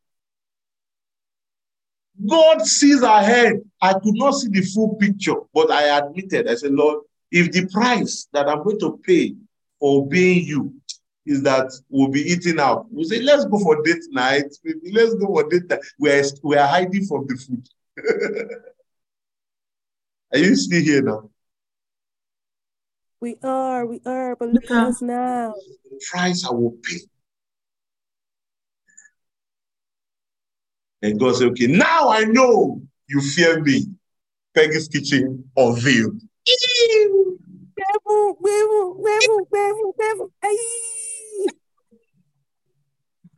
God 2.26 2.62
sees 2.62 3.02
ahead. 3.02 3.60
I 3.80 3.94
could 3.94 4.14
not 4.14 4.32
see 4.32 4.48
the 4.48 4.62
full 4.62 4.94
picture, 4.96 5.34
but 5.52 5.70
I 5.70 5.98
admitted, 5.98 6.48
I 6.48 6.54
said, 6.54 6.72
Lord, 6.72 7.04
if 7.30 7.52
the 7.52 7.66
price 7.66 8.28
that 8.32 8.48
I'm 8.48 8.62
going 8.62 8.78
to 8.80 8.98
pay 9.04 9.34
for 9.80 10.02
obeying 10.02 10.46
you 10.46 10.74
is 11.26 11.42
that 11.42 11.72
we'll 11.88 12.08
be 12.08 12.20
eating 12.20 12.60
out, 12.60 12.86
we 12.92 13.04
say, 13.04 13.20
let's 13.20 13.44
go 13.44 13.58
for 13.58 13.82
date 13.82 14.04
night. 14.10 14.54
Let's 14.92 15.14
go 15.14 15.26
for 15.26 15.48
date 15.48 15.68
night. 15.68 15.80
We 15.98 16.10
are, 16.10 16.22
we 16.42 16.56
are 16.56 16.68
hiding 16.68 17.06
from 17.06 17.26
the 17.26 17.36
food. 17.36 17.68
are 20.32 20.38
you 20.38 20.56
still 20.56 20.82
here 20.82 21.02
now? 21.02 21.30
We 23.24 23.38
are, 23.42 23.86
we 23.86 24.02
are, 24.04 24.36
but 24.36 24.50
look 24.50 24.70
at 24.70 24.88
us 24.88 25.00
now. 25.00 25.54
Price 26.10 26.44
I 26.44 26.50
will 26.50 26.76
pay. 26.82 26.98
And 31.00 31.18
God 31.18 31.36
said, 31.36 31.48
okay, 31.48 31.68
now 31.68 32.10
I 32.10 32.24
know 32.24 32.82
you 33.08 33.22
fear 33.22 33.62
me. 33.62 33.86
Peggy's 34.54 34.88
kitchen 34.88 35.50
unveiled. 35.56 36.20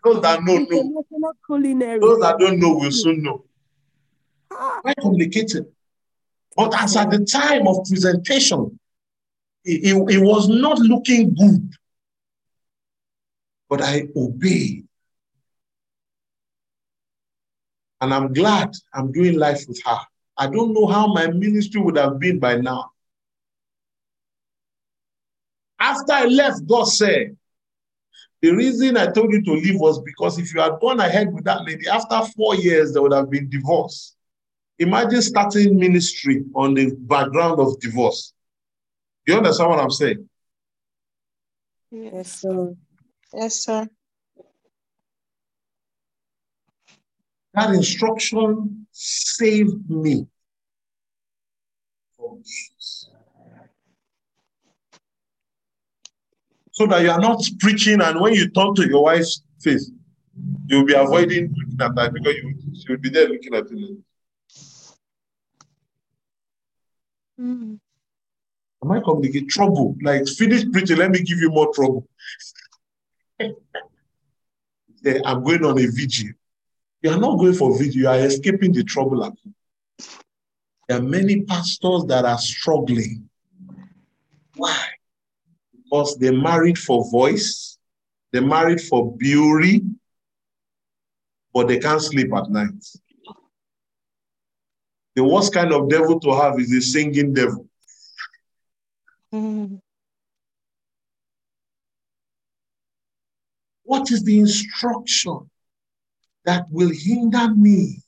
Those 0.02 0.20
that 0.22 0.42
know, 0.42 0.56
know. 0.56 1.04
Those 2.00 2.20
that 2.22 2.36
don't 2.40 2.58
know 2.58 2.74
will 2.74 2.90
soon 2.90 3.22
know. 3.22 3.44
Ah. 4.50 4.80
Quite 4.80 4.96
complicated. 4.96 5.66
But 6.56 6.74
as 6.74 6.96
at 6.96 7.12
the 7.12 7.24
time 7.24 7.68
of 7.68 7.86
presentation, 7.88 8.80
it, 9.66 10.14
it, 10.14 10.22
was 10.22 10.48
not 10.48 10.78
looking 10.78 11.34
good. 11.34 11.72
But 13.68 13.82
I 13.82 14.05
obeyed. 14.16 14.86
And 18.01 18.14
I'm 18.14 18.32
glad 18.32 18.72
I'm 18.94 19.10
doing 19.10 19.38
life 19.38 19.64
with 19.66 19.82
her. 19.84 19.98
I 20.36 20.47
don't 20.48 20.72
know 20.72 20.86
how 20.86 21.12
my 21.12 21.28
ministry 21.28 21.80
would 21.80 21.97
have 21.97 22.18
been 22.20 22.38
by 22.38 22.56
now. 22.56 22.90
After 25.80 26.12
I 26.12 26.26
left, 26.26 26.66
God 26.66 26.84
said, 26.84 27.36
the 28.43 28.55
reason 28.55 28.97
I 28.97 29.06
told 29.10 29.32
you 29.32 29.43
to 29.43 29.52
leave 29.52 29.80
was 29.80 30.01
because 30.02 30.38
if 30.38 30.55
you 30.55 30.60
had 30.60 30.78
gone 30.80 31.01
ahead 31.01 31.32
with 31.32 31.44
that 31.44 31.64
lady, 31.64 31.88
after 31.88 32.20
four 32.36 32.55
years, 32.55 32.93
there 32.93 33.02
would 33.02 33.12
have 33.12 33.30
been 33.30 33.48
divorce. 33.48 34.14
Imagine 34.78 35.22
starting 35.22 35.78
ministry 35.78 36.44
on 36.55 36.74
the 36.74 36.93
background 36.94 37.59
of 37.59 37.80
divorce. 37.80 38.34
You 39.27 39.36
understand 39.36 39.70
what 39.70 39.81
I'm 39.81 39.90
saying? 39.90 40.28
Yes, 41.90 42.40
sir. 42.40 42.74
Yes, 43.35 43.65
sir. 43.65 43.89
That 47.55 47.70
instruction 47.74 48.86
saved 48.93 49.90
me 49.90 50.27
from 52.16 52.39
this. 52.39 53.11
So 56.73 56.86
that 56.86 57.03
you 57.03 57.11
are 57.11 57.19
not 57.19 57.43
preaching, 57.59 58.03
and 58.03 58.20
when 58.20 58.35
you 58.35 58.51
turn 58.51 58.74
to 58.74 58.86
your 58.86 59.03
wife's 59.05 59.43
face, 59.61 59.90
you'll 60.66 60.85
be 60.85 60.93
avoiding 60.93 61.55
looking 61.57 61.81
at 61.81 61.98
her 61.98 62.11
because 62.11 62.35
you, 62.35 62.55
she 62.74 62.93
will 62.93 63.01
be 63.01 63.09
there 63.09 63.28
looking 63.28 63.55
at 63.55 63.70
you. 63.70 64.05
Mm. 67.40 67.81
Am 68.86 68.92
I 68.92 69.00
communicating 69.00 69.48
trouble? 69.48 69.96
Like 70.00 70.28
finish 70.28 70.62
preaching, 70.70 70.98
let 70.98 71.10
me 71.10 71.18
give 71.18 71.38
you 71.38 71.50
more 71.50 71.72
trouble. 71.74 72.06
Yeah, 75.02 75.18
I'm 75.24 75.44
going 75.44 75.64
on 75.64 75.78
a 75.78 75.86
vigil. 75.86 76.30
You 77.00 77.10
are 77.10 77.18
not 77.18 77.38
going 77.38 77.52
for 77.52 77.78
vigil, 77.78 78.02
you 78.02 78.08
are 78.08 78.18
escaping 78.18 78.72
the 78.72 78.82
trouble 78.82 79.24
at 79.24 79.34
home. 79.44 79.54
There 80.88 80.98
are 80.98 81.02
many 81.02 81.42
pastors 81.42 82.06
that 82.06 82.24
are 82.24 82.38
struggling. 82.38 83.28
Why? 84.56 84.84
Because 85.84 86.16
they 86.16 86.32
married 86.32 86.76
for 86.76 87.08
voice, 87.08 87.78
they 88.32 88.40
married 88.40 88.80
for 88.80 89.16
beauty, 89.16 89.82
but 91.54 91.68
they 91.68 91.78
can't 91.78 92.02
sleep 92.02 92.34
at 92.34 92.50
night. 92.50 92.84
The 95.14 95.22
worst 95.22 95.54
kind 95.54 95.72
of 95.72 95.88
devil 95.88 96.18
to 96.18 96.34
have 96.34 96.58
is 96.58 96.72
a 96.72 96.80
singing 96.80 97.32
devil. 97.32 97.65
What 103.86 104.11
is 104.11 104.24
the 104.24 104.40
instruction 104.40 105.48
that 106.44 106.66
will 106.70 106.90
hinder 106.93 107.55
me? 107.55 108.03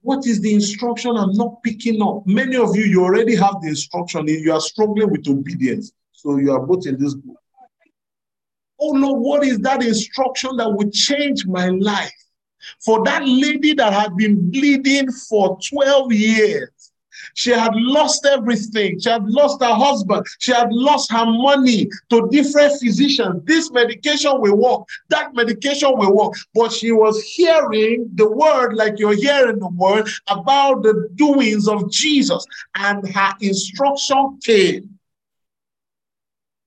What 0.00 0.26
is 0.26 0.40
the 0.40 0.54
instruction 0.54 1.16
I'm 1.16 1.32
not 1.32 1.62
picking 1.64 2.00
up? 2.00 2.24
Many 2.24 2.56
of 2.56 2.76
you, 2.76 2.84
you 2.84 3.02
already 3.02 3.34
have 3.34 3.60
the 3.62 3.68
instruction. 3.68 4.28
You 4.28 4.52
are 4.52 4.60
struggling 4.60 5.10
with 5.10 5.26
obedience. 5.28 5.92
So 6.12 6.38
you 6.38 6.52
are 6.52 6.64
both 6.64 6.86
in 6.86 6.98
this 6.98 7.14
book. 7.14 7.36
Oh 8.78 8.90
Lord, 8.90 9.20
what 9.20 9.44
is 9.44 9.58
that 9.60 9.82
instruction 9.82 10.56
that 10.58 10.70
will 10.70 10.90
change 10.90 11.46
my 11.46 11.68
life? 11.68 12.12
For 12.84 13.04
that 13.04 13.26
lady 13.26 13.74
that 13.74 13.92
had 13.92 14.16
been 14.16 14.50
bleeding 14.50 15.10
for 15.10 15.58
12 15.68 16.12
years, 16.12 16.70
she 17.34 17.50
had 17.50 17.74
lost 17.74 18.26
everything. 18.26 19.00
She 19.00 19.10
had 19.10 19.24
lost 19.24 19.62
her 19.62 19.74
husband. 19.74 20.26
She 20.38 20.52
had 20.52 20.72
lost 20.72 21.10
her 21.12 21.26
money 21.26 21.88
to 22.10 22.28
different 22.30 22.78
physicians. 22.80 23.42
This 23.44 23.70
medication 23.70 24.40
will 24.40 24.56
work. 24.56 24.88
That 25.08 25.34
medication 25.34 25.96
will 25.96 26.14
work. 26.14 26.34
But 26.54 26.72
she 26.72 26.92
was 26.92 27.22
hearing 27.22 28.10
the 28.14 28.28
word, 28.30 28.74
like 28.74 28.98
you're 28.98 29.16
hearing 29.16 29.58
the 29.58 29.68
word, 29.68 30.08
about 30.28 30.82
the 30.82 31.08
doings 31.14 31.68
of 31.68 31.90
Jesus. 31.90 32.44
And 32.74 33.06
her 33.08 33.32
instruction 33.40 34.38
came 34.44 34.98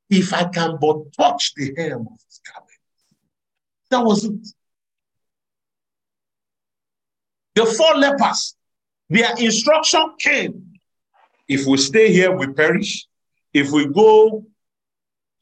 if 0.09 0.34
I 0.34 0.45
can 0.45 0.77
but 0.81 1.13
touch 1.13 1.53
the 1.55 1.73
hem 1.77 2.01
of 2.01 2.19
his 2.26 2.41
garment. 2.45 2.69
That 3.91 4.03
was 4.03 4.26
it. 4.26 4.47
The 7.55 7.65
four 7.65 7.95
lepers, 7.95 8.55
their 9.10 9.36
instruction 9.38 10.14
came. 10.19 10.73
If 11.48 11.65
we 11.65 11.77
stay 11.77 12.11
here, 12.11 12.36
we 12.36 12.48
perish. 12.48 13.07
If 13.53 13.72
we 13.72 13.88
go 13.88 14.45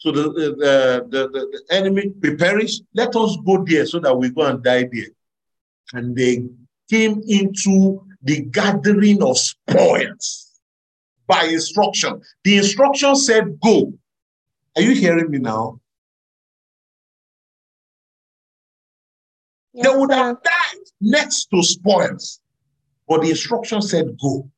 to 0.01 0.11
the, 0.11 0.23
the, 0.23 1.07
the, 1.09 1.27
the, 1.27 1.29
the 1.29 1.75
enemy, 1.75 2.13
we 2.21 2.35
perish. 2.35 2.79
Let 2.93 3.15
us 3.15 3.37
go 3.45 3.63
there 3.65 3.85
so 3.85 3.99
that 3.99 4.15
we 4.15 4.29
go 4.29 4.43
and 4.43 4.63
die 4.63 4.87
there. 4.91 5.09
And 5.93 6.15
they 6.15 6.43
came 6.89 7.21
into 7.27 8.05
the 8.21 8.41
gathering 8.41 9.21
of 9.21 9.37
spoils 9.37 10.59
by 11.27 11.43
instruction. 11.45 12.21
The 12.43 12.57
instruction 12.57 13.15
said, 13.15 13.59
Go. 13.59 13.93
Are 14.75 14.81
you 14.81 14.93
hearing 14.93 15.31
me 15.31 15.39
now? 15.39 15.79
They 19.73 19.89
would 19.89 20.11
have 20.11 20.41
died 20.41 20.83
next 21.01 21.49
to 21.51 21.61
spoils, 21.61 22.39
but 23.07 23.21
the 23.21 23.29
instruction 23.29 23.81
said, 23.81 24.17
Go. 24.21 24.49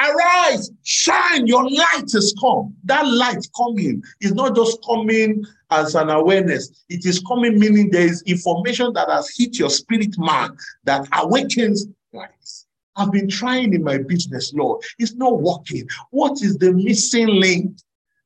Arise, 0.00 0.72
shine, 0.82 1.46
your 1.46 1.70
light 1.70 2.10
has 2.12 2.34
come. 2.40 2.74
That 2.84 3.06
light 3.06 3.46
coming 3.56 4.02
is 4.20 4.32
not 4.32 4.56
just 4.56 4.84
coming 4.84 5.44
as 5.70 5.94
an 5.94 6.10
awareness, 6.10 6.84
it 6.88 7.06
is 7.06 7.20
coming 7.20 7.58
meaning 7.58 7.90
there 7.90 8.06
is 8.06 8.22
information 8.22 8.92
that 8.94 9.08
has 9.08 9.30
hit 9.36 9.58
your 9.58 9.70
spirit 9.70 10.18
man 10.18 10.56
that 10.82 11.06
awakens 11.12 11.86
lights. 12.12 12.66
I've 12.96 13.12
been 13.12 13.28
trying 13.28 13.72
in 13.72 13.82
my 13.82 13.98
business, 13.98 14.52
Lord. 14.54 14.82
It's 14.98 15.14
not 15.14 15.40
working. 15.40 15.88
What 16.10 16.42
is 16.42 16.58
the 16.58 16.72
missing 16.72 17.28
link? 17.28 17.76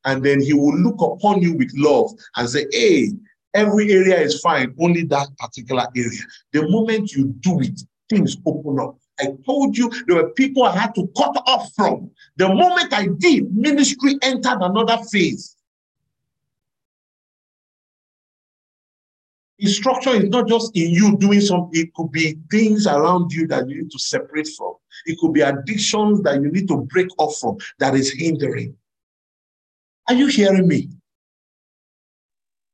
And 0.05 0.23
then 0.23 0.41
he 0.41 0.55
will 0.55 0.77
look 0.77 1.01
upon 1.01 1.43
you 1.43 1.55
with 1.55 1.73
love 1.75 2.13
and 2.37 2.49
say, 2.49 2.67
Hey, 2.71 3.13
every 3.55 3.93
area 3.93 4.19
is 4.21 4.41
fine, 4.41 4.75
only 4.79 5.05
that 5.05 5.29
particular 5.39 5.87
area. 5.97 6.21
The 6.53 6.69
moment 6.69 7.13
you 7.13 7.35
do 7.41 7.61
it, 7.61 7.81
things 8.09 8.37
open 8.47 8.79
up. 8.81 8.99
I 9.21 9.35
told 9.45 9.77
you 9.77 9.91
there 10.07 10.17
were 10.17 10.31
people 10.31 10.63
I 10.63 10.77
had 10.77 10.95
to 10.95 11.11
cut 11.17 11.37
off 11.47 11.73
from. 11.75 12.11
The 12.37 12.49
moment 12.49 12.93
I 12.93 13.09
did, 13.19 13.55
ministry 13.55 14.17
entered 14.23 14.59
another 14.61 14.99
phase. 15.11 15.57
Instruction 19.61 20.23
is 20.23 20.29
not 20.29 20.47
just 20.47 20.77
in 20.77 20.93
you 20.93 21.17
doing 21.17 21.41
something, 21.41 21.81
it 21.81 21.93
could 21.95 22.13
be 22.13 22.39
things 22.49 22.87
around 22.87 23.33
you 23.33 23.49
that 23.49 23.69
you 23.69 23.83
need 23.83 23.91
to 23.91 23.99
separate 23.99 24.49
from. 24.57 24.75
It 25.05 25.19
could 25.19 25.33
be 25.33 25.41
addictions 25.41 26.23
that 26.23 26.41
you 26.41 26.53
need 26.53 26.69
to 26.69 26.77
break 26.77 27.09
off 27.19 27.37
from 27.39 27.57
that 27.81 27.97
is 27.97 28.13
hindering. 28.13 28.77
Are 30.09 30.15
you 30.15 30.29
hearing 30.29 30.69
me? 30.69 30.91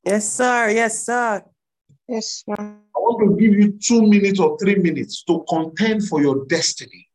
Yes, 0.04 0.30
sir. 0.32 0.68
Yes, 0.70 1.06
sir. 1.06 1.42
Yes, 2.08 2.44
sir. 2.46 2.54
I 2.58 2.98
want 2.98 3.38
to 3.38 3.42
give 3.42 3.54
you 3.54 3.72
two 3.82 4.02
minutes 4.02 4.38
or 4.38 4.58
three 4.58 4.76
minutes 4.76 5.24
to 5.24 5.44
contend 5.48 6.06
for 6.06 6.20
your 6.20 6.44
destiny. 6.46 7.08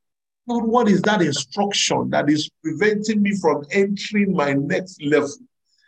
Lord, 0.47 0.65
what 0.65 0.89
is 0.89 1.01
that 1.03 1.21
instruction 1.21 2.09
that 2.09 2.29
is 2.29 2.49
preventing 2.63 3.21
me 3.21 3.35
from 3.39 3.63
entering 3.71 4.33
my 4.33 4.53
next 4.53 5.03
level? 5.03 5.29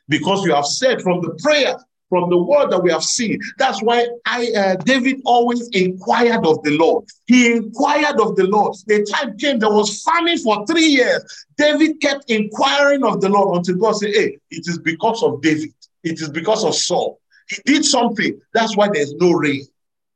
Because 0.08 0.46
you 0.46 0.54
have 0.54 0.68
said 0.68 1.02
from 1.02 1.22
the 1.22 1.32
prayer, 1.42 1.76
from 2.10 2.30
the 2.30 2.38
word 2.38 2.70
that 2.70 2.84
we 2.84 2.92
have 2.92 3.04
seen, 3.04 3.40
that's 3.58 3.82
why 3.82 4.06
I, 4.26 4.52
uh, 4.56 4.76
David 4.76 5.22
always 5.26 5.68
inquired 5.70 6.46
of 6.46 6.62
the 6.62 6.78
Lord. 6.78 7.06
He 7.26 7.54
inquired 7.54 8.20
of 8.20 8.36
the 8.36 8.44
Lord. 8.44 8.76
The 8.86 9.04
time 9.04 9.38
came, 9.38 9.58
there 9.58 9.72
was 9.72 10.04
famine 10.04 10.38
for 10.38 10.64
three 10.68 10.88
years. 10.88 11.24
David 11.58 12.00
kept 12.02 12.30
inquiring 12.30 13.04
of 13.04 13.22
the 13.22 13.30
Lord 13.30 13.58
until 13.58 13.78
God 13.78 13.94
said, 13.94 14.14
Hey, 14.14 14.38
it 14.52 14.68
is 14.68 14.78
because 14.78 15.24
of 15.24 15.42
David, 15.42 15.74
it 16.04 16.22
is 16.22 16.30
because 16.30 16.64
of 16.64 16.76
Saul. 16.76 17.20
He 17.50 17.58
did 17.66 17.86
something. 17.86 18.40
That's 18.54 18.76
why 18.78 18.90
there's 18.94 19.14
no 19.16 19.32
rain. 19.32 19.66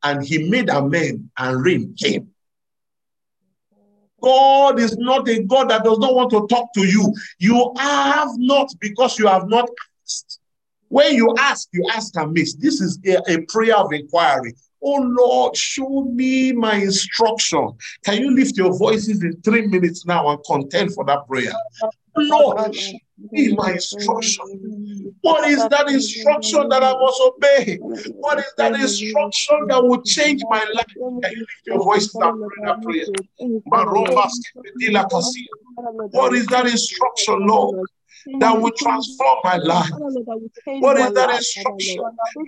And 0.03 0.23
he 0.23 0.49
made 0.49 0.69
amen, 0.69 1.29
and 1.37 1.63
rain 1.63 1.95
came. 1.97 2.29
God 4.21 4.79
is 4.79 4.97
not 4.97 5.27
a 5.27 5.43
God 5.43 5.69
that 5.69 5.83
does 5.83 5.99
not 5.99 6.15
want 6.15 6.31
to 6.31 6.47
talk 6.47 6.73
to 6.73 6.85
you. 6.85 7.13
You 7.39 7.73
have 7.77 8.29
not 8.37 8.69
because 8.79 9.19
you 9.19 9.27
have 9.27 9.47
not 9.47 9.69
asked. 10.03 10.39
When 10.87 11.13
you 11.15 11.35
ask, 11.37 11.67
you 11.73 11.87
ask 11.91 12.15
amiss. 12.17 12.55
This 12.55 12.81
is 12.81 12.99
a, 13.05 13.17
a 13.27 13.41
prayer 13.47 13.75
of 13.75 13.91
inquiry. 13.91 14.53
Oh 14.81 15.01
Lord, 15.01 15.57
show 15.57 16.03
me 16.05 16.51
my 16.53 16.75
instruction. 16.75 17.71
Can 18.03 18.21
you 18.21 18.35
lift 18.35 18.55
your 18.57 18.77
voices 18.77 19.23
in 19.23 19.41
three 19.41 19.67
minutes 19.67 20.05
now 20.05 20.29
and 20.29 20.39
contend 20.45 20.93
for 20.93 21.03
that 21.05 21.27
prayer? 21.27 21.51
Oh, 21.83 21.89
Lord, 22.17 22.75
show 22.75 22.97
me 23.31 23.53
my 23.55 23.73
instruction. 23.73 25.11
What 25.21 25.47
is 25.49 25.67
that 25.69 25.89
instruction 25.89 26.69
that 26.69 26.83
I 26.83 26.93
must 26.93 27.21
obey? 27.21 27.77
What 27.77 28.39
is 28.39 28.53
that 28.57 28.73
instruction 28.73 29.67
that 29.67 29.83
will 29.83 30.01
change 30.01 30.43
my 30.49 30.65
life? 30.73 30.85
Can 30.95 31.31
you 31.31 31.39
lift 31.39 31.65
your 31.65 31.79
and 31.81 32.43
pray 32.51 32.59
that 32.63 32.81
prayer? 32.83 33.05
What 36.11 36.33
is 36.33 36.45
that 36.47 36.67
instruction, 36.67 37.47
Lord? 37.47 37.87
That 38.39 38.61
will 38.61 38.71
transform 38.71 39.39
my 39.43 39.57
life. 39.57 39.91
What 40.79 40.97
is 40.97 41.13
that 41.13 41.29
instruction? 41.35 42.01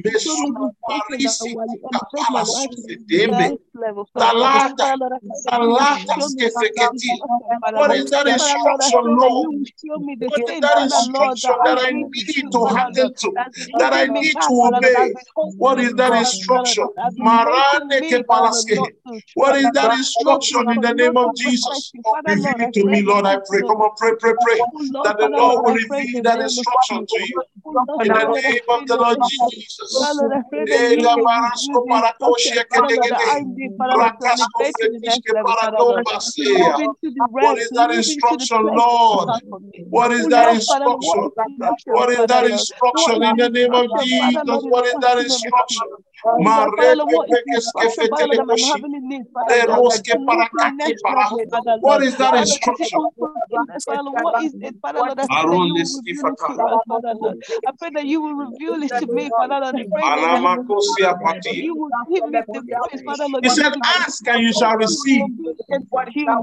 Mesuma 0.03 0.71
parisi 0.87 1.55
kapala 1.93 2.43
sufedembe. 2.45 3.57
Talata, 4.17 4.97
talata 5.47 6.21
skefeketi. 6.21 7.19
What 7.73 7.95
is 7.95 8.09
that 8.11 8.27
instruction, 8.27 9.01
Lord? 9.05 9.67
What 10.19 10.49
is 10.49 10.59
that 10.61 10.77
instruction 10.83 11.51
that 11.63 11.77
I 11.79 11.91
need 11.91 12.51
to 12.51 12.65
handle 12.65 13.11
to, 13.13 13.33
that 13.79 13.93
I 13.93 14.05
need 14.07 14.33
to 14.33 14.49
obey? 14.51 15.13
What 15.57 15.79
is 15.79 15.93
that 15.95 16.13
instruction? 16.13 16.87
What 19.35 19.55
is 19.55 19.71
that 19.71 19.91
instruction 19.93 20.69
in 20.71 20.81
the 20.81 20.93
name 20.93 21.17
of 21.17 21.35
Jesus? 21.35 21.93
Reveal 22.25 22.59
it 22.59 22.73
to 22.73 22.85
me, 22.85 23.03
Lord. 23.03 23.25
I 23.25 23.37
pray. 23.47 23.61
Come 23.61 23.81
on, 23.81 23.91
pray, 23.97 24.11
pray, 24.19 24.33
pray. 24.41 24.59
That 25.03 25.17
the 25.19 25.27
Lord 25.29 25.65
will 25.68 25.76
reveal 25.76 26.23
that 26.23 26.39
instruction 26.41 27.06
to 27.07 27.19
you. 27.19 27.44
In 28.03 28.14
the 28.14 28.26
name 28.41 28.61
of 28.69 28.88
the 28.88 28.98
Lord 28.98 29.19
Jesus. 29.23 30.19
Ega 30.53 31.18
barasko 31.26 31.85
parakoshe 31.89 32.64
kedegede. 32.72 33.45
Rakasko 33.80 34.64
fredishke 34.73 35.34
paradombasea. 35.45 36.77
What 37.39 37.57
is 37.60 37.69
that 37.72 37.91
instruction, 37.91 38.65
Lord? 38.76 39.30
What 39.89 40.11
is 40.11 40.27
that 40.27 40.49
instruction? 40.56 41.31
What 41.88 42.10
is 42.10 42.26
that 42.27 42.45
instruction 42.45 43.23
in 43.23 43.35
the 43.38 43.49
name 43.49 43.73
of 43.73 43.85
Jesus? 44.03 44.64
What 44.69 44.85
is 44.88 44.94
that 45.02 45.18
instruction? 45.19 45.88
What 51.81 52.03
is 52.03 52.18
that 52.18 52.35
instruction? 52.35 53.02
What 54.19 54.38
is 54.38 54.56
it, 54.61 54.76
Father 54.81 55.03
Lord? 55.06 55.18
I 55.18 55.22
pray 55.30 55.30
that 55.30 55.30
you 55.31 55.48
will 55.68 55.84
reveal 55.85 56.26
it 56.34 56.39
to 56.49 56.68
us, 56.68 56.84
Father 56.88 57.14
Lord. 57.15 57.38
I 57.65 57.72
pray 57.80 57.89
that 57.95 58.06
you 58.06 58.22
will 58.22 58.35
reveal 58.35 58.84
it 58.84 58.95
to 58.98 59.07
me, 59.07 59.31
Father 59.35 59.60
Lord. 59.60 59.76
You 61.61 61.76
will 61.76 61.91
give 62.11 62.26
me 62.26 62.41
the 62.53 62.64
grace, 62.64 63.02
Father 63.06 63.26
Lord. 63.27 63.44
He 63.45 63.49
said, 63.49 63.73
Ask 63.84 64.27
and 64.27 64.44
you 64.44 64.53
shall 64.53 64.77
receive. 64.77 65.27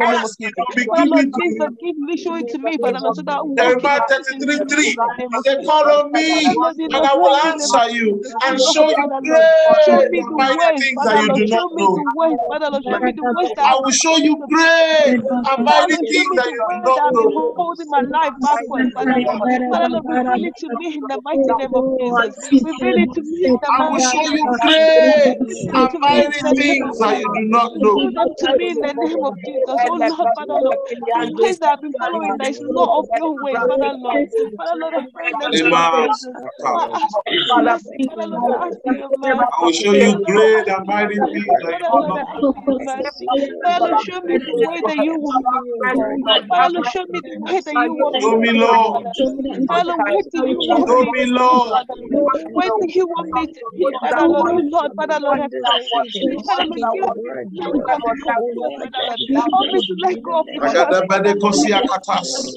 Ask 0.02 0.38
and 0.40 0.54
be 0.76 0.86
given 0.96 1.30
to 1.32 1.42
please 1.42 1.56
you. 1.56 1.60
Lord, 1.60 1.78
give 1.80 1.96
me, 1.98 2.16
show 2.16 2.36
it 2.36 2.48
to 2.50 2.58
me, 2.58 2.78
Father 2.78 3.00
Lord, 3.00 3.16
so 3.16 3.22
that 3.26 3.42
Jeremiah 3.56 4.00
33 4.08 4.62
3 4.68 4.98
the 5.30 5.38
said, 5.44 5.58
Call 5.64 5.90
on 5.92 6.12
me 6.12 6.58
and 6.92 7.06
I 7.06 7.14
will 7.16 7.30
answer 7.46 7.90
you 7.90 8.20
and 8.42 8.60
show 8.60 8.90
you 8.90 9.12
great 9.22 9.50
Show 9.72 10.04
me 10.10 10.24
and 10.26 10.36
the 10.36 10.38
mighty 10.38 10.58
ways, 10.58 10.80
things 10.80 11.02
that 11.04 11.18
you 11.20 11.30
do 11.34 11.46
not 11.46 11.64
know. 11.72 12.04
the 12.06 12.42
Father 12.48 12.70
Lord. 12.70 12.84
Show 12.84 13.00
me 13.00 13.12
the 13.16 13.24
ways 13.24 13.52
that 13.56 13.66
I 13.66 13.76
will 13.80 13.92
show 13.92 14.16
you 14.18 14.42
great 14.48 15.18
and 15.44 15.64
mighty 15.64 15.96
things 16.10 16.34
that 16.36 16.50
you 16.50 16.64
do 16.68 16.80
not 16.82 16.96
that 16.96 17.04
I've 17.08 17.16
been 17.18 17.30
know. 17.34 17.54
holding 17.56 17.88
my 17.90 18.02
life 18.02 18.34
backwards, 18.42 18.90
Father 18.94 19.18
Lord. 19.20 19.40
Father 19.70 19.88
Lord, 19.90 20.04
reveal 20.06 20.44
it 20.44 20.56
to 20.58 20.70
me 20.70 20.96
in 20.98 21.06
the 21.08 21.18
mighty 21.24 21.54
name 21.54 21.74
of 21.74 21.86
Jesus. 22.00 22.34
Reveal 22.62 22.98
it 22.98 23.12
to 23.14 23.22
me 23.22 23.46
in 23.48 23.58
the 23.60 23.72
I 23.72 23.82
will 23.88 23.98
mighty 23.98 24.00
show 24.00 24.22
name 24.22 24.36
you 24.36 24.48
of 24.48 24.60
great 24.60 24.72
Jesus. 24.78 25.36
Reveal 25.44 25.82
it 25.84 25.90
and 25.90 25.90
to 25.90 26.00
me 26.00 26.24
in 26.26 26.32
mighty 26.32 26.42
the 26.42 26.54
name 26.56 26.82
of 26.82 26.90
things 26.90 26.98
that 27.00 27.16
you 27.18 27.28
do 27.32 27.44
not 27.50 27.70
know. 27.76 27.98
Reveal 27.98 28.12
them 28.14 28.28
to 28.38 28.48
me 28.56 28.70
in 28.70 28.80
the 28.80 28.94
name 28.94 29.22
of 29.24 29.34
Jesus. 29.44 29.80
Oh 29.84 30.00
Lord, 30.02 30.30
Father 30.34 30.56
Lord, 30.60 30.80
the 31.14 31.26
ways 31.26 31.58
that 31.60 31.72
I've 31.72 31.80
been 31.82 31.94
following 31.94 32.36
that 32.38 32.50
is 32.50 32.60
not 32.62 32.90
of 32.98 33.06
your 33.12 33.38
ways, 33.38 33.64
Father 33.66 33.94
Lord. 33.98 34.28
Father 34.56 34.72
Lord, 34.80 34.94
I 34.94 35.00
pray 35.14 35.30
in 35.30 35.38
the 35.38 35.48
name 35.48 35.72
of 35.72 35.84
Lema 35.84 36.08
Jesus. 36.08 36.36
I 36.74 36.86
Sakaba. 36.86 37.00
ask 37.04 37.16
for 37.24 37.34
your 37.34 37.46
mercy, 37.54 38.00
Father 38.06 38.26
Lord, 38.28 38.44
I 38.44 38.66
ask 38.68 38.78
for 38.84 38.94
your 38.94 39.10
mercy. 39.18 39.40
I 39.40 39.53
will 39.62 39.72
show 39.72 39.92
you 39.92 40.16
Father 40.16 40.32
Lord, 40.32 40.52
I 40.54 40.64
great 40.64 40.68
and 40.68 40.86
mighty 40.86 41.20
things 41.32 41.58
that 41.58 41.76
you 41.78 41.84
do 41.92 42.02
Lord, 42.02 42.16
I 42.16 42.22
not 42.22 42.22
ask 42.36 42.44
know. 42.44 42.54
for 42.54 42.62
your 42.64 42.80
mercy. 42.80 43.32
Father 43.64 43.96
show 43.98 44.20
me 44.22 44.38
the 44.44 44.56
way 44.56 44.82
that 44.86 44.98
you 44.98 45.16
want 45.16 45.46
me. 45.52 45.62
Father 46.50 46.82
show 46.84 47.04
me 47.10 47.20
the 47.24 47.36
way 47.38 47.60
that 47.64 47.76
you 47.76 47.94
want 47.94 48.16
me 48.22 48.30
Show 48.30 48.36
me, 48.38 48.52
Lord. 48.52 49.04
Father 49.04 49.12
Lord. 49.18 49.66
Father 49.68 49.96
where 50.04 50.22
do 50.32 50.40
you 50.46 50.62
want 50.62 50.88
Show 50.88 51.04
me 51.04 51.10
me, 51.12 51.26
to 51.26 51.32
be, 51.48 51.56
Lord. 51.56 51.70
Father 51.70 51.94
Lord? 51.98 52.32
Where 52.52 52.70
do 52.70 52.86
you 52.94 53.06
want 53.08 53.30
me 53.32 53.46
to 53.46 53.64
be, 53.76 53.92
Father 54.00 54.24
Lord? 54.28 54.56
Lord, 54.70 54.92
Father 54.96 55.18
Lord, 55.20 55.40
I 55.40 55.48
pray. 55.62 56.10
Father 56.46 56.64
Lord, 56.66 56.98
help 57.00 57.16
to 57.24 57.32
let 57.34 57.48
go 57.56 57.70
of 57.72 57.84
the 57.86 57.94
control, 58.02 58.52
Father 58.56 58.90
Lord. 58.96 59.20
Help 59.34 59.54
me 59.72 59.80
to 59.82 59.94
let 60.02 60.22
go 60.22 60.40
of 60.40 60.46
the 60.52 60.62
trust, 60.72 61.02
Father 61.12 61.12
Lord. 61.12 61.22
Agadabade 61.22 61.84
katas. 61.88 62.56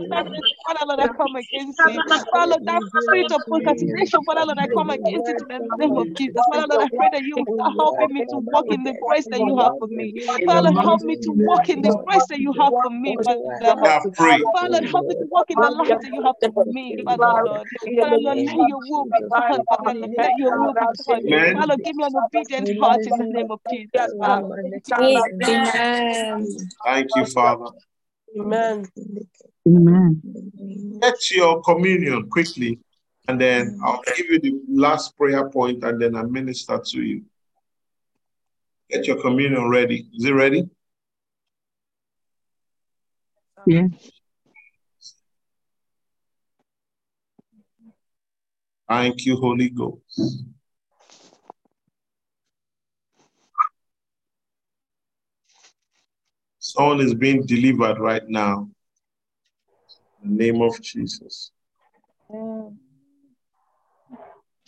Father 0.66 0.86
Lord, 0.86 1.01
I 1.01 1.09
come 1.16 1.36
against 1.36 1.86
it. 1.86 2.05
Father 2.32 2.51
Lord, 2.52 2.62
that 2.66 2.82
spirit 2.86 3.32
of 3.32 3.43
procrastination, 3.48 4.24
Father 4.24 4.44
Lord, 4.47 4.59
I 4.59 4.68
come 4.68 4.90
against 4.90 5.28
it 5.28 5.40
in 5.40 5.48
the 5.48 5.60
name 5.78 5.97
of 5.98 6.14
Jesus. 6.14 6.47
Father 6.48 6.66
Lord, 6.68 6.80
I 6.82 6.89
pray 6.97 7.09
that 7.12 7.24
you 7.24 7.39
will 7.39 7.48
start 7.55 7.72
helping 7.78 8.12
me 8.12 8.22
to 8.30 8.39
walk 8.52 8.66
in 8.70 8.85
the 8.85 8.94
grace 9.06 9.28
that 9.32 9.43
you 9.43 9.56
have 9.59 9.72
for 9.78 9.89
me. 9.89 10.14
Father 10.47 10.62
help 10.82 11.02
me 11.02 11.16
to 11.24 11.32
walk 11.32 11.68
in 11.70 11.82
the 11.82 11.93
grace 12.06 12.26
that 12.28 12.40
you 12.40 12.52
have 12.60 12.74
for 12.82 12.90
me, 12.90 13.18
Father 13.24 13.40
Lord. 13.66 13.78
Now 13.82 14.01
pray. 14.16 14.44
Father 14.52 14.70
Lord, 14.72 14.85
help 14.85 15.06
me 15.09 15.16
to 15.16 15.26
walk 15.30 15.51
in 15.51 15.60
the 15.60 15.70
light 15.70 15.97
that 16.02 16.12
you 16.12 16.22
have 16.24 16.36
for 16.55 16.64
me. 16.66 16.98
Me, 17.05 17.16
Father 17.16 17.43
Lord. 17.45 17.69
Father 17.99 18.19
Lord, 18.19 18.39
let 18.39 18.69
your 18.69 18.81
will 18.87 19.05
be 19.07 19.19
done, 19.19 19.65
Father 19.69 19.95
Lord. 19.95 20.11
Let 20.16 20.39
your 20.39 20.59
will 20.59 20.75
be 20.75 20.81
done. 20.81 21.55
Father 21.55 21.66
Lord, 21.66 21.81
give 21.85 21.97
me 21.97 22.05
an 22.05 22.16
obedient 22.16 22.79
heart 22.81 23.07
in 23.07 23.19
the 23.19 23.27
name 23.27 23.51
of 23.51 23.61
Jesus. 23.70 24.15
Father. 24.19 24.49
Amen. 25.03 26.57
Thank 26.85 27.15
you, 27.16 27.27
Father. 27.27 27.70
Amen. 28.39 28.91
Amen. 29.66 30.23
Get 31.01 31.31
your 31.31 31.62
communion 31.62 32.29
quickly, 32.29 32.79
and 33.29 33.41
then 33.41 33.79
I'll 33.85 34.03
give 34.16 34.27
you 34.27 34.41
the 34.41 34.61
last 34.69 35.16
prayer 35.16 35.49
point, 35.49 35.85
and 35.85 36.01
then 36.01 36.16
I 36.16 36.23
minister 36.23 36.79
to 36.79 37.03
you. 37.03 37.23
Get 38.91 39.07
your 39.07 39.20
communion 39.20 39.69
ready. 39.69 40.09
Is 40.15 40.25
it 40.25 40.33
ready? 40.33 40.69
Yes. 43.66 43.91
Thank 48.89 49.27
you, 49.27 49.36
Holy 49.36 49.69
Ghost. 49.69 50.44
Someone 56.59 57.01
is 57.01 57.15
being 57.15 57.44
delivered 57.44 57.98
right 57.98 58.27
now. 58.27 58.69
In 60.23 60.36
the 60.36 60.44
name 60.44 60.62
of 60.62 60.81
Jesus. 60.81 61.51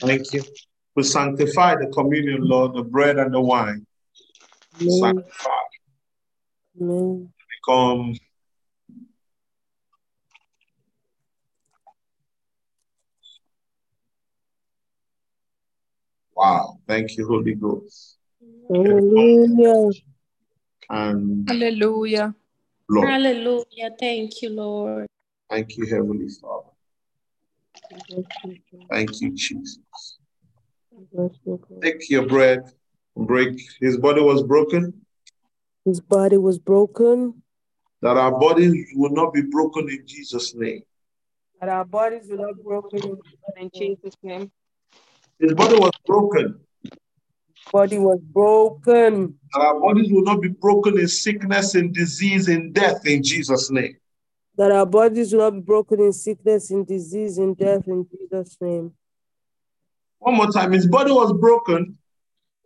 Thank 0.00 0.32
you. 0.32 0.42
We 0.94 1.02
sanctify 1.02 1.76
the 1.76 1.88
communion, 1.88 2.42
Lord, 2.42 2.74
the 2.74 2.82
bread 2.82 3.18
and 3.18 3.32
the 3.32 3.40
wine. 3.40 3.86
Sanctify. 4.78 5.50
Amen. 6.80 7.32
Become 7.66 8.14
Wow. 16.40 16.78
Thank 16.88 17.18
you, 17.18 17.26
Holy 17.26 17.54
Ghost. 17.54 18.16
Hallelujah. 18.70 19.90
And 20.88 21.46
Hallelujah. 21.46 22.34
Lord. 22.88 23.08
Hallelujah. 23.10 23.90
Thank 24.00 24.40
you, 24.40 24.48
Lord. 24.48 25.06
Thank 25.50 25.76
you, 25.76 25.84
Heavenly 25.84 26.30
Father. 26.40 26.70
Thank 28.88 29.20
you, 29.20 29.34
Jesus. 29.34 30.18
Take 31.82 32.08
your 32.08 32.26
bread 32.26 32.72
break. 33.14 33.60
His 33.78 33.98
body 33.98 34.22
was 34.22 34.42
broken, 34.42 34.94
His 35.84 36.00
body 36.00 36.38
was 36.38 36.58
broken. 36.58 37.42
that 38.00 38.16
our 38.16 38.32
bodies 38.32 38.86
will 38.94 39.10
not 39.10 39.34
be 39.34 39.42
broken 39.42 39.90
in 39.90 40.06
Jesus' 40.06 40.54
name. 40.54 40.84
That 41.60 41.68
our 41.68 41.84
bodies 41.84 42.28
will 42.30 42.38
not 42.38 42.56
be 42.56 42.62
broken 42.62 43.18
in 43.58 43.70
Jesus' 43.74 44.16
name. 44.22 44.50
His 45.40 45.54
body 45.54 45.74
was 45.76 45.92
broken, 46.06 46.60
Body 47.72 47.98
was 47.98 48.18
broken. 48.20 49.38
our 49.54 49.80
bodies 49.80 50.12
will 50.12 50.22
not 50.22 50.42
be 50.42 50.48
broken 50.48 50.98
in 50.98 51.08
sickness, 51.08 51.74
in 51.74 51.92
disease, 51.92 52.48
in 52.48 52.72
death 52.72 53.06
in 53.06 53.22
Jesus' 53.22 53.70
name. 53.70 53.96
That 54.56 54.72
our 54.72 54.84
bodies 54.86 55.32
will 55.32 55.40
not 55.40 55.52
be 55.52 55.60
broken 55.60 56.00
in 56.00 56.12
sickness, 56.12 56.70
in 56.70 56.84
disease, 56.84 57.38
in 57.38 57.54
death, 57.54 57.86
in 57.86 58.06
Jesus' 58.10 58.56
name. 58.60 58.92
One 60.18 60.34
more 60.34 60.50
time. 60.50 60.72
His 60.72 60.86
body 60.86 61.12
was 61.12 61.32
broken, 61.32 61.96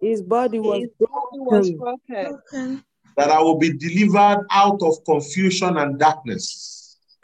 His 0.01 0.21
body 0.23 0.59
was 0.59 0.81
His 0.81 0.91
body 0.99 1.39
was 1.39 1.71
broken. 1.71 2.41
broken. 2.51 2.85
that 3.17 3.31
I 3.31 3.41
will 3.41 3.59
be 3.59 3.73
delivered 3.77 4.47
out 4.51 4.83
of 4.83 5.05
confusion 5.05 5.77
and 5.77 5.99
darkness. 5.99 6.74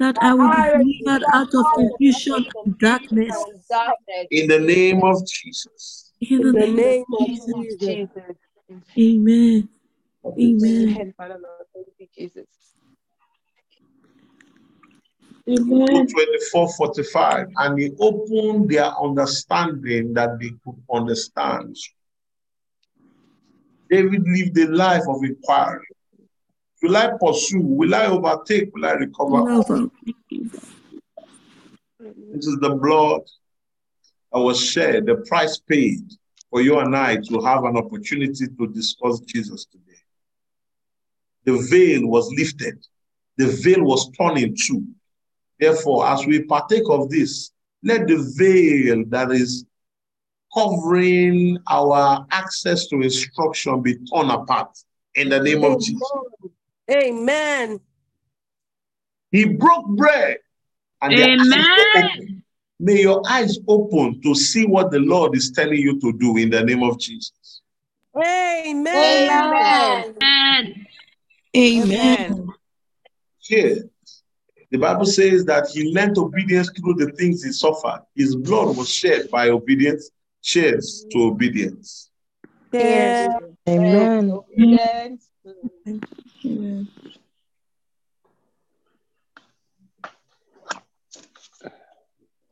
That 0.00 0.16
I 0.22 0.32
will 0.32 0.48
be 0.48 0.98
delivered 1.04 1.24
out 1.34 1.54
of 1.54 1.66
confusion 1.74 2.46
and 2.64 2.78
darkness. 2.78 3.36
In 4.30 4.48
the 4.48 4.58
name 4.58 5.04
of 5.04 5.26
Jesus. 5.26 6.12
In 6.20 6.38
the 6.40 6.52
name 6.52 6.76
name 6.76 7.04
of 7.12 7.20
of 7.20 7.28
Jesus. 7.28 7.78
Jesus. 7.78 8.36
Amen. 8.98 9.68
Amen. 10.26 10.88
Amen, 10.88 11.14
Father 11.18 11.34
Lord. 11.34 11.66
Thank 11.74 11.88
you, 11.98 12.06
Jesus. 12.16 12.46
Luke 15.46 16.08
24 16.08 16.72
45. 16.72 17.46
And 17.56 17.78
he 17.78 17.90
opened 18.00 18.70
their 18.70 18.90
understanding 18.98 20.14
that 20.14 20.38
they 20.40 20.50
could 20.64 20.82
understand. 20.90 21.76
David 23.90 24.22
lived 24.26 24.56
a 24.56 24.66
life 24.68 25.02
of 25.06 25.22
inquiry. 25.24 25.84
Will 26.82 26.96
I 26.96 27.10
pursue? 27.20 27.60
Will 27.60 27.94
I 27.94 28.06
overtake? 28.06 28.74
Will 28.74 28.86
I 28.86 28.92
recover? 28.92 29.42
This 32.32 32.46
is 32.46 32.58
the 32.60 32.70
blood 32.70 33.22
that 34.32 34.38
was 34.38 34.60
shed, 34.64 35.06
the 35.06 35.16
price 35.28 35.58
paid 35.58 36.00
for 36.48 36.60
you 36.62 36.78
and 36.78 36.96
I 36.96 37.16
to 37.16 37.40
have 37.42 37.64
an 37.64 37.76
opportunity 37.76 38.46
to 38.46 38.66
discuss 38.68 39.20
Jesus 39.20 39.66
today. 39.66 39.84
The 41.44 41.58
veil 41.70 42.06
was 42.06 42.32
lifted, 42.36 42.78
the 43.36 43.48
veil 43.48 43.82
was 43.84 44.10
torn 44.12 44.38
in 44.38 44.54
two. 44.56 44.84
Therefore, 45.58 46.06
as 46.06 46.26
we 46.26 46.42
partake 46.44 46.84
of 46.88 47.10
this, 47.10 47.50
let 47.82 48.06
the 48.06 48.32
veil 48.36 49.04
that 49.08 49.30
is 49.30 49.66
covering 50.54 51.58
our 51.68 52.26
access 52.30 52.86
to 52.88 53.00
instruction 53.02 53.82
be 53.82 53.96
torn 54.10 54.30
apart 54.30 54.70
in 55.14 55.28
the 55.28 55.40
name 55.40 55.64
of 55.64 55.80
Jesus. 55.80 56.00
Amen. 56.90 57.80
He 59.30 59.44
broke 59.44 59.86
bread 59.88 60.38
and 61.02 61.16
their 61.16 61.30
eyes 61.30 61.48
were 61.76 61.98
open. 61.98 62.42
May 62.80 63.02
your 63.02 63.22
eyes 63.28 63.58
open 63.68 64.20
to 64.22 64.34
see 64.34 64.66
what 64.66 64.90
the 64.90 64.98
Lord 64.98 65.36
is 65.36 65.50
telling 65.50 65.78
you 65.78 66.00
to 66.00 66.12
do 66.14 66.36
in 66.38 66.50
the 66.50 66.62
name 66.62 66.82
of 66.82 66.98
Jesus. 66.98 67.60
Amen. 68.16 70.14
Amen. 70.22 70.86
Amen. 71.56 72.48
Here, 73.38 73.84
the 74.70 74.78
Bible 74.78 75.04
says 75.04 75.44
that 75.44 75.68
he 75.68 75.92
learned 75.92 76.16
obedience 76.18 76.70
through 76.70 76.94
the 76.94 77.12
things 77.12 77.42
he 77.42 77.52
suffered. 77.52 78.02
His 78.14 78.34
blood 78.36 78.76
was 78.76 78.88
shed 78.88 79.30
by 79.30 79.50
obedience, 79.50 80.10
shed 80.40 80.80
to 81.10 81.22
obedience. 81.24 82.10
Yes. 82.72 83.28
Amen. 83.68 84.30
Obedience. 84.30 85.28
Amen. 86.44 86.88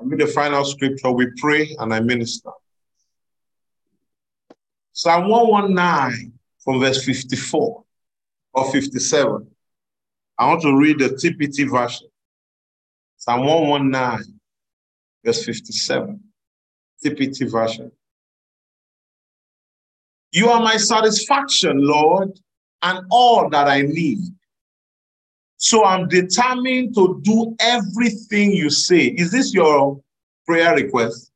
I 0.01 0.17
the 0.17 0.27
final 0.27 0.65
scripture, 0.65 1.11
we 1.11 1.29
pray 1.37 1.77
and 1.79 1.93
I 1.93 2.01
minister. 2.01 2.51
Psalm 4.93 5.29
119 5.29 6.33
from 6.59 6.81
verse 6.81 7.05
54 7.05 7.85
or 8.53 8.73
57. 8.73 9.47
I 10.39 10.47
want 10.47 10.63
to 10.63 10.77
read 10.77 10.99
the 10.99 11.11
TPT 11.11 11.71
version. 11.71 12.09
Psalm 13.17 13.45
119, 13.45 14.41
verse 15.25 15.45
57. 15.45 16.21
TPT 17.05 17.51
version. 17.51 17.91
You 20.33 20.51
are 20.51 20.61
my 20.61 20.77
satisfaction, 20.77 21.79
Lord, 21.79 22.39
and 22.83 23.07
all 23.11 23.49
that 23.51 23.69
I 23.69 23.83
need. 23.83 24.19
So 25.57 25.85
I'm 25.85 26.09
determined 26.09 26.95
to 26.95 27.21
do 27.23 27.57
everything 27.59 28.53
you 28.53 28.71
say. 28.71 29.07
Is 29.07 29.33
this 29.33 29.53
your 29.53 30.01
prayer 30.47 30.75
request? 30.75 31.33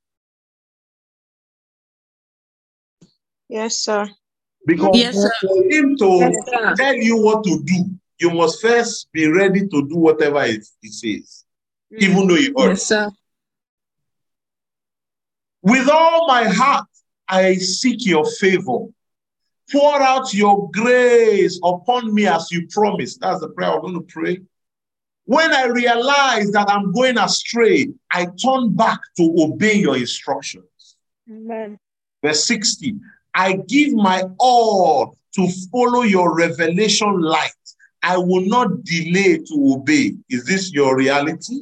Yes, 3.48 3.76
sir. 3.76 4.08
Because 4.64 4.96
Yes, 4.96 5.16
sir. 5.16 5.30
for 5.42 5.64
him 5.64 5.96
to 5.98 6.32
Yes, 6.50 6.78
tell 6.78 6.94
you 6.94 7.16
what 7.16 7.44
to 7.44 7.62
do, 7.64 7.84
you 8.20 8.30
must 8.30 8.62
first 8.62 9.10
be 9.12 9.26
ready 9.26 9.66
to 9.66 9.88
do 9.88 9.96
whatever 9.96 10.44
he, 10.44 10.60
he 10.80 10.88
says, 10.88 11.44
mm. 11.92 11.98
even 11.98 12.28
though 12.28 12.36
you 12.36 12.54
hurts. 12.56 12.80
Yes, 12.80 12.86
sir. 12.86 13.10
With 15.62 15.88
all 15.88 16.26
my 16.28 16.44
heart, 16.44 16.86
I 17.28 17.54
seek 17.56 18.06
your 18.06 18.24
favor. 18.24 18.86
Pour 19.72 20.02
out 20.02 20.34
your 20.34 20.70
grace 20.70 21.58
upon 21.64 22.12
me 22.12 22.26
as 22.26 22.52
you 22.52 22.68
promised. 22.68 23.20
That's 23.20 23.40
the 23.40 23.48
prayer 23.48 23.72
I'm 23.72 23.80
going 23.80 23.94
to 23.94 24.00
pray. 24.02 24.38
When 25.24 25.54
I 25.54 25.64
realize 25.66 26.50
that 26.50 26.68
I'm 26.68 26.92
going 26.92 27.16
astray, 27.16 27.88
I 28.10 28.26
turn 28.26 28.74
back 28.74 29.00
to 29.16 29.34
obey 29.38 29.74
your 29.74 29.96
instructions. 29.96 30.96
Amen. 31.30 31.78
Verse 32.22 32.44
60 32.44 32.96
I 33.34 33.54
give 33.66 33.94
my 33.94 34.24
all 34.38 35.16
to 35.36 35.48
follow 35.72 36.02
your 36.02 36.36
revelation 36.36 37.20
light. 37.20 37.50
I 38.02 38.18
will 38.18 38.44
not 38.44 38.84
delay 38.84 39.38
to 39.38 39.74
obey. 39.74 40.12
Is 40.28 40.44
this 40.44 40.72
your 40.72 40.96
reality? 40.96 41.60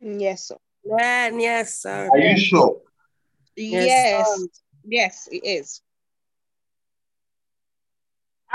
Yes, 0.00 0.48
sir. 0.48 0.56
Amen. 0.90 1.38
Yes, 1.38 1.78
sir. 1.78 2.10
Are 2.12 2.18
you 2.18 2.38
sure? 2.38 2.80
Yes, 3.56 3.86
Yes. 3.86 4.46
Yes, 4.86 5.28
it 5.30 5.44
is. 5.44 5.80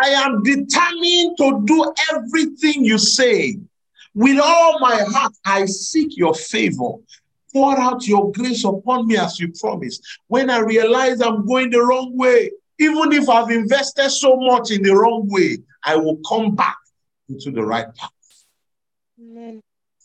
I 0.01 0.09
am 0.09 0.43
determined 0.43 1.37
to 1.37 1.61
do 1.65 1.93
everything 2.13 2.85
you 2.85 2.97
say. 2.97 3.57
With 4.15 4.39
all 4.39 4.79
my 4.79 5.03
heart, 5.03 5.33
I 5.45 5.65
seek 5.65 6.17
your 6.17 6.33
favor. 6.33 6.93
Pour 7.53 7.79
out 7.79 8.07
your 8.07 8.31
grace 8.31 8.63
upon 8.63 9.07
me 9.07 9.17
as 9.17 9.39
you 9.39 9.51
promised. 9.59 10.03
When 10.27 10.49
I 10.49 10.59
realize 10.59 11.21
I'm 11.21 11.45
going 11.45 11.71
the 11.71 11.81
wrong 11.81 12.15
way, 12.15 12.51
even 12.79 13.11
if 13.11 13.27
I've 13.27 13.49
invested 13.49 14.09
so 14.09 14.35
much 14.37 14.71
in 14.71 14.83
the 14.83 14.95
wrong 14.95 15.27
way, 15.27 15.57
I 15.83 15.95
will 15.95 16.17
come 16.27 16.55
back 16.55 16.77
into 17.27 17.51
the 17.51 17.63
right 17.63 17.93
path. 17.95 18.11
Amen. 19.19 19.61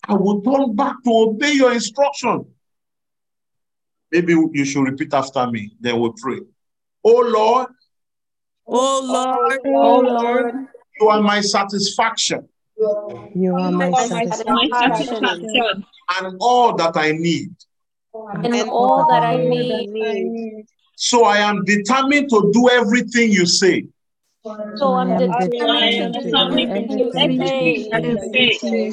I 0.08 0.14
will 0.14 0.40
turn 0.42 0.74
back 0.74 0.96
to 1.04 1.10
obey 1.10 1.52
your 1.52 1.72
instruction. 1.72 2.46
Maybe 4.10 4.32
you 4.52 4.64
should 4.64 4.82
repeat 4.82 5.14
after 5.14 5.46
me, 5.50 5.76
then 5.80 5.98
we'll 5.98 6.14
pray. 6.20 6.40
Oh 7.04 7.20
Lord, 7.20 7.68
Oh, 8.66 9.00
oh 9.02 9.06
Lord, 9.06 9.60
Oh, 9.66 9.82
oh 9.82 10.00
Lord, 10.00 10.54
you 11.00 11.08
are 11.08 11.20
my 11.20 11.40
satisfaction 11.40 12.48
You 12.76 13.54
are 13.56 13.70
my 13.70 13.90
my 13.90 14.04
satisfaction 14.04 14.46
satisfaction 14.72 15.84
and 16.18 16.36
all 16.40 16.74
that 16.76 16.96
I 16.96 17.12
need. 17.12 17.54
and 18.14 18.54
all 18.70 19.06
that 19.08 19.22
I 19.22 19.36
need. 19.36 20.66
So 20.96 21.24
I 21.24 21.38
am 21.38 21.64
determined 21.64 22.30
to 22.30 22.50
do 22.52 22.68
everything 22.70 23.32
you 23.32 23.46
say. 23.46 23.86
So 24.44 24.94
I'm 24.94 25.16
determined 25.18 26.14
to 26.14 26.22
determined 26.22 26.90
do 26.90 27.10
to 27.10 27.12
do 27.12 27.90
everything 27.94 28.42
you 28.42 28.52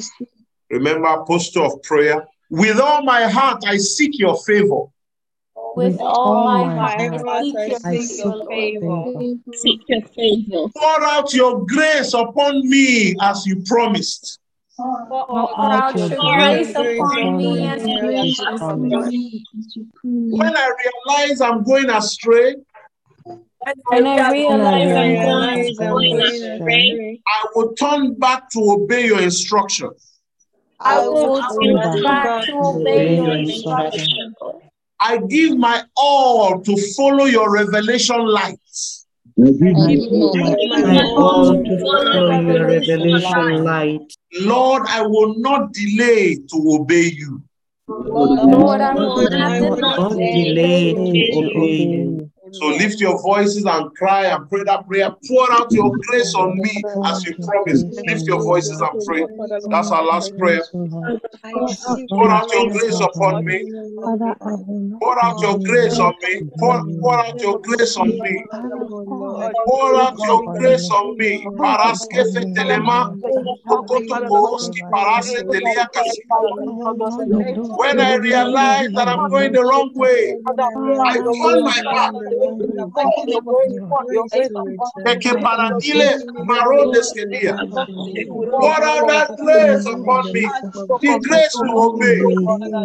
Remember, 0.70 1.24
posture 1.24 1.64
of 1.64 1.82
prayer. 1.82 2.24
With 2.50 2.80
all 2.80 3.02
my 3.02 3.24
heart, 3.28 3.62
I 3.66 3.76
seek 3.76 4.18
your 4.18 4.36
favor. 4.42 4.84
With 5.74 5.98
all 6.00 6.44
my 6.44 6.64
heart, 6.76 7.22
I 7.26 7.42
seek 7.42 7.68
your 7.68 7.80
favor, 7.80 8.04
seek 8.06 8.24
Lord. 8.24 8.48
favor. 8.48 9.54
Seek 9.54 9.80
your 9.88 10.02
favor. 10.02 10.68
Pour 10.76 11.04
out 11.04 11.32
your 11.34 11.64
grace 11.66 12.12
upon 12.14 12.68
me 12.68 13.16
as 13.20 13.46
you 13.46 13.62
promised. 13.64 14.38
Pour 14.76 15.56
out 15.60 15.94
your 15.94 16.08
grace 16.08 16.70
upon 16.70 17.36
me 17.38 17.66
as 17.66 17.86
you 17.86 18.12
as 18.12 18.58
promised, 18.58 18.58
promised. 18.58 19.78
When 20.04 20.56
I 20.56 20.72
realize 21.08 21.40
I'm 21.40 21.62
going 21.64 21.90
astray, 21.90 22.56
When 23.90 24.06
I 24.06 24.30
realize 24.32 24.92
I'm 24.96 25.14
going 25.14 25.76
going 25.76 26.20
astray, 26.20 27.20
I 27.26 27.46
will 27.54 27.72
turn 27.74 28.14
back 28.14 28.50
to 28.50 28.60
obey 28.72 29.06
your 29.06 29.20
instructions. 29.20 30.12
I 30.80 30.98
will 31.06 31.40
turn 31.40 31.80
turn 31.80 32.02
back 32.02 32.24
back 32.24 32.46
to 32.46 32.52
to 32.52 32.58
obey 32.58 33.16
your 33.16 33.36
instruction. 33.36 34.34
Instruction, 35.10 35.22
Lord. 35.22 35.24
I 35.24 35.26
give 35.28 35.58
my 35.58 35.82
all 35.96 36.60
to 36.62 36.92
follow 36.94 37.24
your 37.24 37.52
revelation 37.52 38.26
lights. 38.26 39.06
I 39.38 39.52
give 39.94 40.14
my 40.68 41.02
all 41.16 41.54
to 41.54 41.78
follow 41.80 42.40
your 42.40 42.66
revelation 42.66 43.64
light. 43.64 44.14
Lord, 44.40 44.82
I 44.88 45.02
will 45.02 45.34
not 45.38 45.72
delay 45.72 46.36
to 46.36 46.64
obey 46.80 47.12
you. 47.14 47.42
Lord, 47.88 48.80
I 48.80 48.94
will 48.94 49.34
I 49.34 49.60
not 49.60 49.70
will 49.70 49.76
not 49.76 50.10
delay 50.12 50.92
to 50.94 51.38
obey 51.38 51.76
you. 51.76 52.21
So 52.52 52.66
lift 52.68 53.00
your 53.00 53.20
voices 53.22 53.64
and 53.64 53.94
cry 53.94 54.26
and 54.26 54.48
pray 54.48 54.64
that 54.64 54.86
prayer. 54.86 55.10
Pour 55.26 55.52
out 55.52 55.72
your 55.72 55.90
grace 56.08 56.34
on 56.34 56.60
me 56.60 56.84
as 57.04 57.24
you 57.24 57.34
promised. 57.38 57.86
Lift 58.06 58.26
your 58.26 58.42
voices 58.42 58.80
and 58.80 59.04
pray. 59.06 59.26
That's 59.70 59.90
our 59.90 60.04
last 60.04 60.36
prayer. 60.36 60.62
Pour 62.10 62.30
out 62.30 62.52
your 62.52 62.70
grace 62.70 63.00
upon 63.00 63.44
me. 63.44 63.64
Pour 65.00 65.24
out 65.24 65.42
your 65.42 65.58
grace 65.60 65.98
on 66.00 66.12
me. 66.22 66.42
Pour, 66.58 66.84
pour 67.00 67.14
out 67.18 67.42
your 67.42 67.60
grace 67.60 67.96
on 67.96 68.08
me. 68.22 68.44
Pour 69.66 69.96
out 69.96 70.24
your 70.24 70.42
grace 70.58 70.90
on 70.90 71.16
me. 71.18 71.44
Paraske 71.58 72.24
fetelema. 72.34 73.16
When 77.76 78.00
I 78.00 78.14
realize 78.16 78.92
that 78.94 79.08
I'm 79.08 79.28
going 79.28 79.52
the 79.52 79.64
wrong 79.64 79.90
way, 79.94 80.36
I 81.06 81.16
turn 81.42 81.62
my 81.64 81.82
back. 81.90 82.12
Peke 85.04 85.34
paradile 85.42 86.10
marones 86.48 87.12
kedia. 87.16 87.56
Pour 88.60 88.84
out 88.84 89.06
that 89.08 89.30
grace 89.36 89.86
upon 89.86 90.32
me. 90.32 90.52
The 91.00 91.18
grace 91.22 91.60
to 91.62 91.70
obey. 91.86 92.20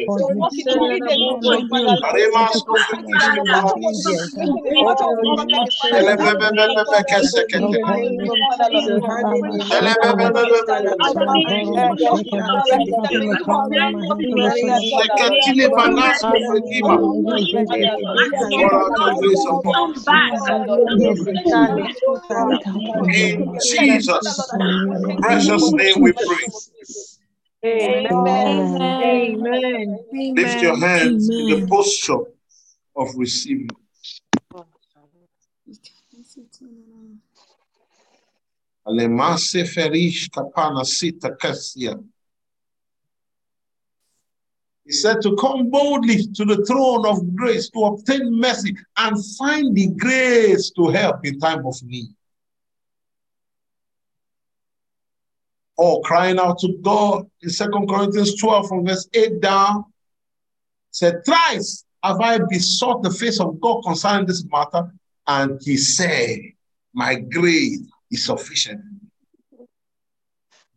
In 23.14 23.57
Jesus' 23.61 24.38
precious 25.22 25.72
name 25.73 26.01
we 26.01 26.11
pray. 26.11 26.47
Amen. 27.64 29.35
Lift 30.35 30.61
your 30.61 30.77
hands 30.77 31.30
in 31.30 31.47
the 31.47 31.65
posture 31.69 32.23
of 32.95 33.07
receiving. 33.15 33.69
Alemase 38.88 39.65
ferish 39.67 40.30
kapana 40.30 40.85
sita 40.85 41.35
kasia. 41.35 41.97
He 44.88 44.93
said 44.93 45.22
to 45.24 45.35
come 45.35 45.69
boldly 45.69 46.27
to 46.27 46.45
the 46.45 46.66
throne 46.66 47.06
of 47.06 47.35
grace 47.35 47.69
to 47.72 47.80
obtain 47.80 48.40
mercy 48.40 48.74
and 48.95 49.17
find 49.35 49.75
the 49.75 49.88
grace 49.90 50.72
to 50.77 50.88
help 50.88 51.25
in 51.25 51.40
time 51.40 51.66
of 51.66 51.75
need. 51.83 52.07
Or 55.75 56.01
crying 56.03 56.40
out 56.40 56.59
to 56.59 56.77
God 56.82 57.30
in 57.41 57.49
2 57.51 57.85
Corinthians 57.90 58.40
12 58.40 58.67
from 58.69 58.85
verse 58.85 59.09
8 59.14 59.41
down, 59.41 59.83
said, 60.91 61.16
Thrice 61.25 61.83
have 62.01 62.22
I 62.22 62.40
besought 62.49 63.03
the 63.03 63.11
face 63.11 63.41
of 63.41 63.59
God 63.59 63.82
concerning 63.83 64.25
this 64.25 64.45
matter, 64.45 64.90
and 65.27 65.59
he 65.64 65.75
said, 65.75 66.40
My 66.93 67.16
grace 67.16 67.82
is 68.09 68.25
sufficient. 68.25 68.80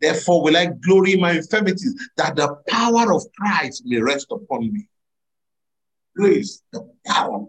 Therefore 0.00 0.42
will 0.42 0.56
I 0.56 0.66
glory 0.66 1.14
in 1.14 1.20
my 1.20 1.32
infirmities, 1.32 1.94
that 2.16 2.36
the 2.36 2.56
power 2.68 3.12
of 3.12 3.22
Christ 3.36 3.82
may 3.84 4.00
rest 4.00 4.28
upon 4.30 4.72
me. 4.72 4.88
Grace, 6.16 6.62
the 6.72 6.88
power. 7.06 7.46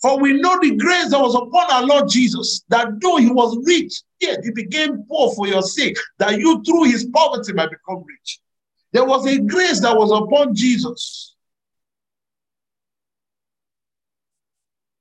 For 0.00 0.20
we 0.20 0.34
know 0.34 0.58
the 0.60 0.76
grace 0.76 1.10
that 1.10 1.20
was 1.20 1.34
upon 1.34 1.70
our 1.70 1.84
Lord 1.84 2.08
Jesus, 2.08 2.62
that 2.68 2.88
though 3.00 3.16
he 3.16 3.28
was 3.28 3.58
rich, 3.66 4.02
yet 4.20 4.38
he 4.44 4.52
became 4.52 5.04
poor 5.08 5.34
for 5.34 5.48
your 5.48 5.62
sake, 5.62 5.96
that 6.18 6.38
you 6.38 6.62
through 6.62 6.84
his 6.84 7.06
poverty 7.06 7.52
might 7.52 7.70
become 7.70 8.04
rich. 8.06 8.40
There 8.92 9.04
was 9.04 9.26
a 9.26 9.40
grace 9.40 9.80
that 9.80 9.96
was 9.96 10.12
upon 10.12 10.54
Jesus 10.54 11.34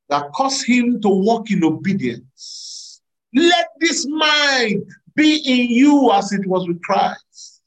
that 0.10 0.32
caused 0.34 0.66
him 0.66 1.02
to 1.02 1.10
walk 1.10 1.52
in 1.52 1.64
obedience. 1.64 3.02
Let 3.34 3.65
this 3.86 4.08
mind 4.08 4.84
be 5.16 5.36
in 5.46 5.70
you 5.70 6.12
as 6.12 6.32
it 6.32 6.46
was 6.48 6.68
with 6.68 6.82
Christ. 6.82 7.62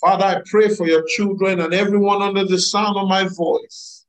Father, 0.00 0.24
I 0.24 0.42
pray 0.46 0.68
for 0.68 0.86
your 0.86 1.04
children 1.06 1.60
and 1.60 1.72
everyone 1.72 2.22
under 2.22 2.44
the 2.44 2.58
sound 2.58 2.96
of 2.96 3.08
my 3.08 3.28
voice, 3.28 4.04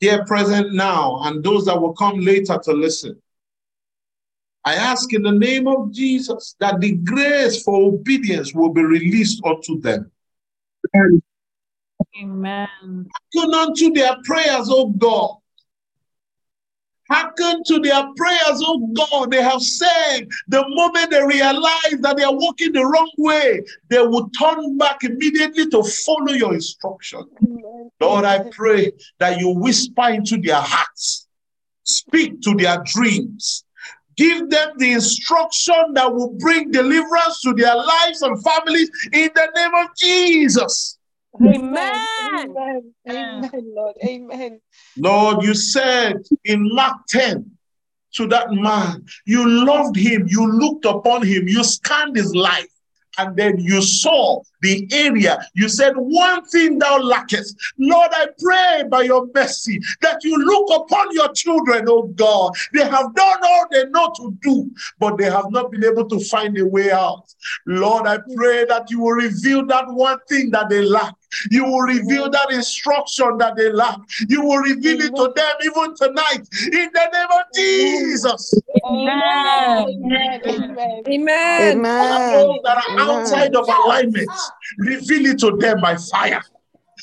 here 0.00 0.24
present 0.24 0.74
now, 0.74 1.20
and 1.22 1.42
those 1.42 1.64
that 1.66 1.80
will 1.80 1.94
come 1.94 2.20
later 2.20 2.58
to 2.64 2.72
listen. 2.72 3.20
I 4.64 4.74
ask 4.74 5.12
in 5.12 5.22
the 5.22 5.32
name 5.32 5.68
of 5.68 5.92
Jesus 5.92 6.56
that 6.58 6.80
the 6.80 6.92
grace 6.92 7.62
for 7.62 7.92
obedience 7.92 8.52
will 8.52 8.70
be 8.70 8.82
released 8.82 9.40
unto 9.44 9.80
them. 9.80 10.10
Amen. 12.20 12.68
Hearken 13.34 13.54
unto 13.54 13.92
their 13.92 14.16
prayers, 14.24 14.68
O 14.68 14.88
God. 14.90 15.36
Hearken 17.08 17.62
to 17.64 17.78
their 17.80 18.04
prayers, 18.16 18.62
oh 18.62 18.88
God. 18.94 19.30
They 19.30 19.42
have 19.42 19.62
said 19.62 20.28
the 20.48 20.64
moment 20.68 21.10
they 21.10 21.24
realize 21.24 21.98
that 22.00 22.16
they 22.16 22.24
are 22.24 22.34
walking 22.34 22.72
the 22.72 22.84
wrong 22.84 23.10
way, 23.18 23.62
they 23.88 24.00
will 24.00 24.28
turn 24.38 24.76
back 24.76 25.04
immediately 25.04 25.68
to 25.70 25.82
follow 25.82 26.32
your 26.32 26.54
instruction. 26.54 27.24
Lord, 28.00 28.24
I 28.24 28.50
pray 28.50 28.92
that 29.18 29.38
you 29.38 29.50
whisper 29.50 30.08
into 30.08 30.40
their 30.40 30.60
hearts, 30.60 31.26
speak 31.84 32.40
to 32.42 32.54
their 32.54 32.82
dreams, 32.84 33.64
give 34.16 34.50
them 34.50 34.70
the 34.78 34.92
instruction 34.92 35.92
that 35.94 36.12
will 36.12 36.32
bring 36.38 36.70
deliverance 36.70 37.40
to 37.42 37.52
their 37.54 37.74
lives 37.74 38.22
and 38.22 38.42
families 38.42 38.90
in 39.12 39.30
the 39.34 39.48
name 39.54 39.74
of 39.74 39.88
Jesus. 39.96 40.95
Amen. 41.40 42.06
Amen. 42.20 42.92
Amen, 43.08 43.50
Lord. 43.74 43.96
Amen. 44.04 44.60
Lord, 44.96 45.44
you 45.44 45.54
said 45.54 46.22
in 46.44 46.74
Mark 46.74 46.96
10 47.08 47.50
to 48.14 48.26
that 48.28 48.50
man, 48.52 49.04
you 49.26 49.46
loved 49.48 49.96
him, 49.96 50.26
you 50.28 50.50
looked 50.50 50.84
upon 50.86 51.24
him, 51.26 51.48
you 51.48 51.62
scanned 51.62 52.16
his 52.16 52.34
life, 52.34 52.66
and 53.18 53.36
then 53.36 53.58
you 53.58 53.82
saw 53.82 54.42
the 54.62 54.88
area. 54.92 55.38
You 55.54 55.68
said, 55.68 55.94
One 55.96 56.44
thing 56.46 56.78
thou 56.78 56.98
lackest. 56.98 57.56
Lord, 57.78 58.10
I 58.12 58.26
pray 58.38 58.84
by 58.90 59.02
your 59.02 59.28
mercy 59.34 59.80
that 60.02 60.22
you 60.22 60.36
look 60.36 60.84
upon 60.84 61.12
your 61.12 61.32
children, 61.32 61.86
oh 61.88 62.08
God. 62.08 62.52
They 62.72 62.84
have 62.84 63.14
done 63.14 63.38
all 63.42 63.66
they 63.70 63.84
know 63.86 64.12
to 64.16 64.36
do, 64.42 64.70
but 64.98 65.18
they 65.18 65.30
have 65.30 65.50
not 65.50 65.70
been 65.70 65.84
able 65.84 66.08
to 66.08 66.20
find 66.20 66.58
a 66.58 66.66
way 66.66 66.90
out. 66.90 67.24
Lord, 67.66 68.06
I 68.06 68.18
pray 68.34 68.64
that 68.66 68.90
you 68.90 69.00
will 69.00 69.12
reveal 69.12 69.66
that 69.66 69.86
one 69.88 70.18
thing 70.28 70.50
that 70.50 70.68
they 70.68 70.82
lack. 70.82 71.14
You 71.50 71.64
will 71.64 71.80
reveal 71.80 72.30
that 72.30 72.50
instruction 72.50 73.38
that 73.38 73.56
they 73.56 73.70
lack. 73.72 73.98
You 74.28 74.42
will 74.42 74.58
reveal 74.58 75.00
it 75.00 75.14
to 75.16 75.32
them 75.34 75.54
even 75.62 75.94
tonight 75.96 76.48
in 76.72 76.90
the 76.92 77.10
name 77.12 77.28
of 77.30 77.44
Jesus. 77.54 78.54
Amen. 78.84 80.42
Amen. 80.46 81.02
Amen. 81.08 81.82
Those 81.82 82.60
that 82.64 82.76
are 82.76 83.00
outside 83.00 83.54
of 83.54 83.68
alignment, 83.68 84.30
reveal 84.78 85.26
it 85.26 85.38
to 85.40 85.56
them 85.56 85.80
by 85.80 85.96
fire. 85.96 86.42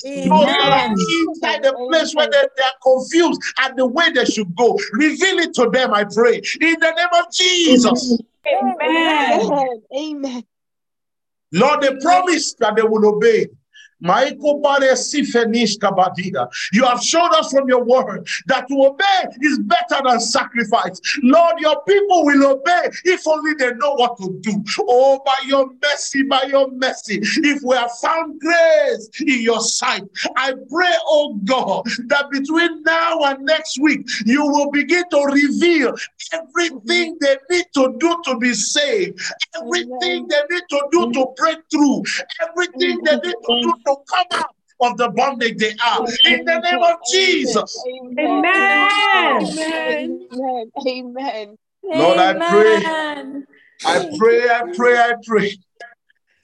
Those 0.03 0.45
that 0.45 0.73
are 0.73 0.89
inside 0.91 1.63
the 1.63 1.73
place 1.89 2.13
where 2.15 2.29
they, 2.29 2.41
they 2.57 2.63
are 2.63 2.73
confused 2.81 3.41
at 3.59 3.75
the 3.75 3.85
way 3.85 4.11
they 4.11 4.25
should 4.25 4.53
go, 4.55 4.77
reveal 4.93 5.39
it 5.39 5.53
to 5.55 5.69
them, 5.69 5.93
I 5.93 6.03
pray, 6.03 6.41
in 6.61 6.79
the 6.79 6.91
name 6.91 7.23
of 7.23 7.31
Jesus. 7.31 8.19
Amen. 8.45 9.73
Amen. 9.95 10.43
Lord, 11.53 11.81
they 11.81 11.95
promised 12.01 12.57
that 12.59 12.75
they 12.75 12.81
will 12.81 13.05
obey. 13.05 13.47
Maiko 14.03 14.61
bare 14.61 14.95
sifenish 14.95 15.77
kabadida. 15.77 16.49
You 16.71 16.83
have 16.85 17.01
shown 17.01 17.29
us 17.35 17.51
from 17.51 17.67
your 17.69 17.83
word 17.83 18.27
that 18.47 18.67
to 18.67 18.85
obey 18.85 19.29
is 19.41 19.59
better 19.59 20.01
than 20.03 20.19
sacrifice. 20.19 20.99
Lord, 21.21 21.59
your 21.59 21.81
people 21.83 22.25
will 22.25 22.51
obey 22.51 22.89
if 23.05 23.27
only 23.27 23.53
they 23.57 23.73
know 23.75 23.93
what 23.93 24.17
to 24.17 24.37
do. 24.41 24.63
Oh, 24.81 25.21
by 25.25 25.37
your 25.45 25.69
mercy, 25.81 26.23
by 26.23 26.43
your 26.43 26.69
mercy, 26.71 27.19
if 27.21 27.61
we 27.63 27.75
have 27.75 27.91
found 28.01 28.39
grace 28.39 29.09
in 29.21 29.41
your 29.41 29.61
sight, 29.61 30.03
I 30.35 30.53
pray, 30.69 30.93
oh 31.07 31.39
God, 31.45 31.85
that 32.07 32.29
between 32.31 32.83
now 32.83 33.21
and 33.23 33.45
next 33.45 33.79
week, 33.79 34.07
you 34.25 34.45
will 34.45 34.71
begin 34.71 35.03
to 35.11 35.23
reveal 35.31 35.95
everything 36.33 37.17
they 37.21 37.37
need 37.49 37.65
to 37.73 37.95
do 37.99 38.21
to 38.25 38.37
be 38.37 38.53
saved, 38.53 39.19
everything 39.55 40.27
they 40.27 40.41
need 40.49 40.63
to 40.69 40.87
do 40.91 41.11
to 41.11 41.27
break 41.37 41.57
through, 41.71 42.03
everything 42.41 42.99
they 43.03 43.15
need 43.15 43.35
to 43.45 43.59
do 43.61 43.73
to 43.85 43.92
come 44.07 44.27
out 44.33 44.55
of 44.81 44.97
the 44.97 45.09
bondage 45.09 45.57
they 45.57 45.73
are. 45.85 46.05
In 46.25 46.45
the 46.45 46.59
name 46.59 46.81
of 46.81 46.97
Jesus. 47.11 47.83
Amen. 47.87 48.45
Amen. 49.15 50.21
Amen. 50.37 50.71
Amen. 50.87 51.57
Lord, 51.83 52.17
I 52.17 52.33
pray. 52.49 52.83
I 53.85 54.09
pray, 54.17 54.49
I 54.49 54.63
pray, 54.75 54.97
I 54.97 55.13
pray. 55.25 55.57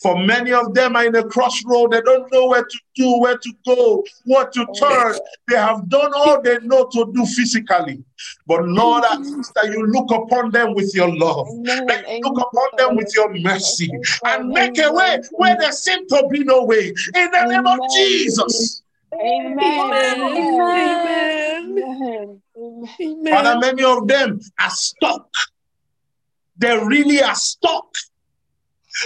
For 0.02 0.18
many 0.18 0.54
of 0.54 0.74
them 0.74 0.96
are 0.96 1.06
in 1.06 1.16
a 1.16 1.24
crossroad. 1.24 1.92
They 1.92 2.02
don't 2.02 2.32
know 2.32 2.48
where 2.48 2.64
to 2.64 2.80
do, 2.96 3.20
where 3.20 3.38
to 3.38 3.54
go, 3.66 4.04
what 4.24 4.54
to 4.54 4.66
turn. 4.80 5.16
They 5.48 5.58
have 5.58 5.90
done 5.90 6.12
all 6.16 6.42
they 6.42 6.58
know 6.60 6.88
to 6.94 7.12
do 7.14 7.26
physically. 7.26 8.02
But 8.48 8.66
Lord, 8.66 9.04
I 9.04 9.16
ask 9.16 9.54
that 9.56 9.66
you 9.66 9.86
look 9.88 10.10
upon 10.12 10.52
them 10.52 10.74
with 10.74 10.96
your 10.96 11.14
love. 11.14 11.48
That 11.88 12.06
you 12.08 12.22
look 12.24 12.38
upon 12.38 12.70
them 12.78 12.96
with 12.96 13.14
your 13.14 13.34
mercy 13.40 13.92
and 14.26 14.50
make 14.50 14.78
a 14.78 14.92
way 14.92 15.20
where 15.32 15.58
there 15.58 15.72
seems 15.74 16.10
to 16.12 16.28
be 16.32 16.46
no 16.46 16.64
way. 16.64 16.94
In 17.16 17.32
the 17.32 17.46
name 17.50 17.68
of 17.68 17.80
Jesus. 17.94 18.84
Amen. 19.14 20.22
Amen. 20.38 22.42
Amen. 22.62 23.26
Father, 23.30 23.60
many 23.60 23.84
of 23.84 24.08
them 24.08 24.40
are 24.60 24.70
stuck. 24.70 25.28
They 26.58 26.78
really 26.78 27.22
are 27.22 27.36
stuck. 27.36 27.88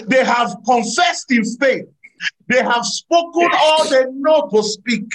They 0.08 0.24
have 0.24 0.56
confessed 0.66 1.32
in 1.32 1.44
faith. 1.58 1.86
They 2.48 2.62
have 2.62 2.86
spoken 2.86 3.50
all 3.54 3.90
they 3.90 4.06
know 4.12 4.50
to 4.54 4.64
speak. 4.64 5.06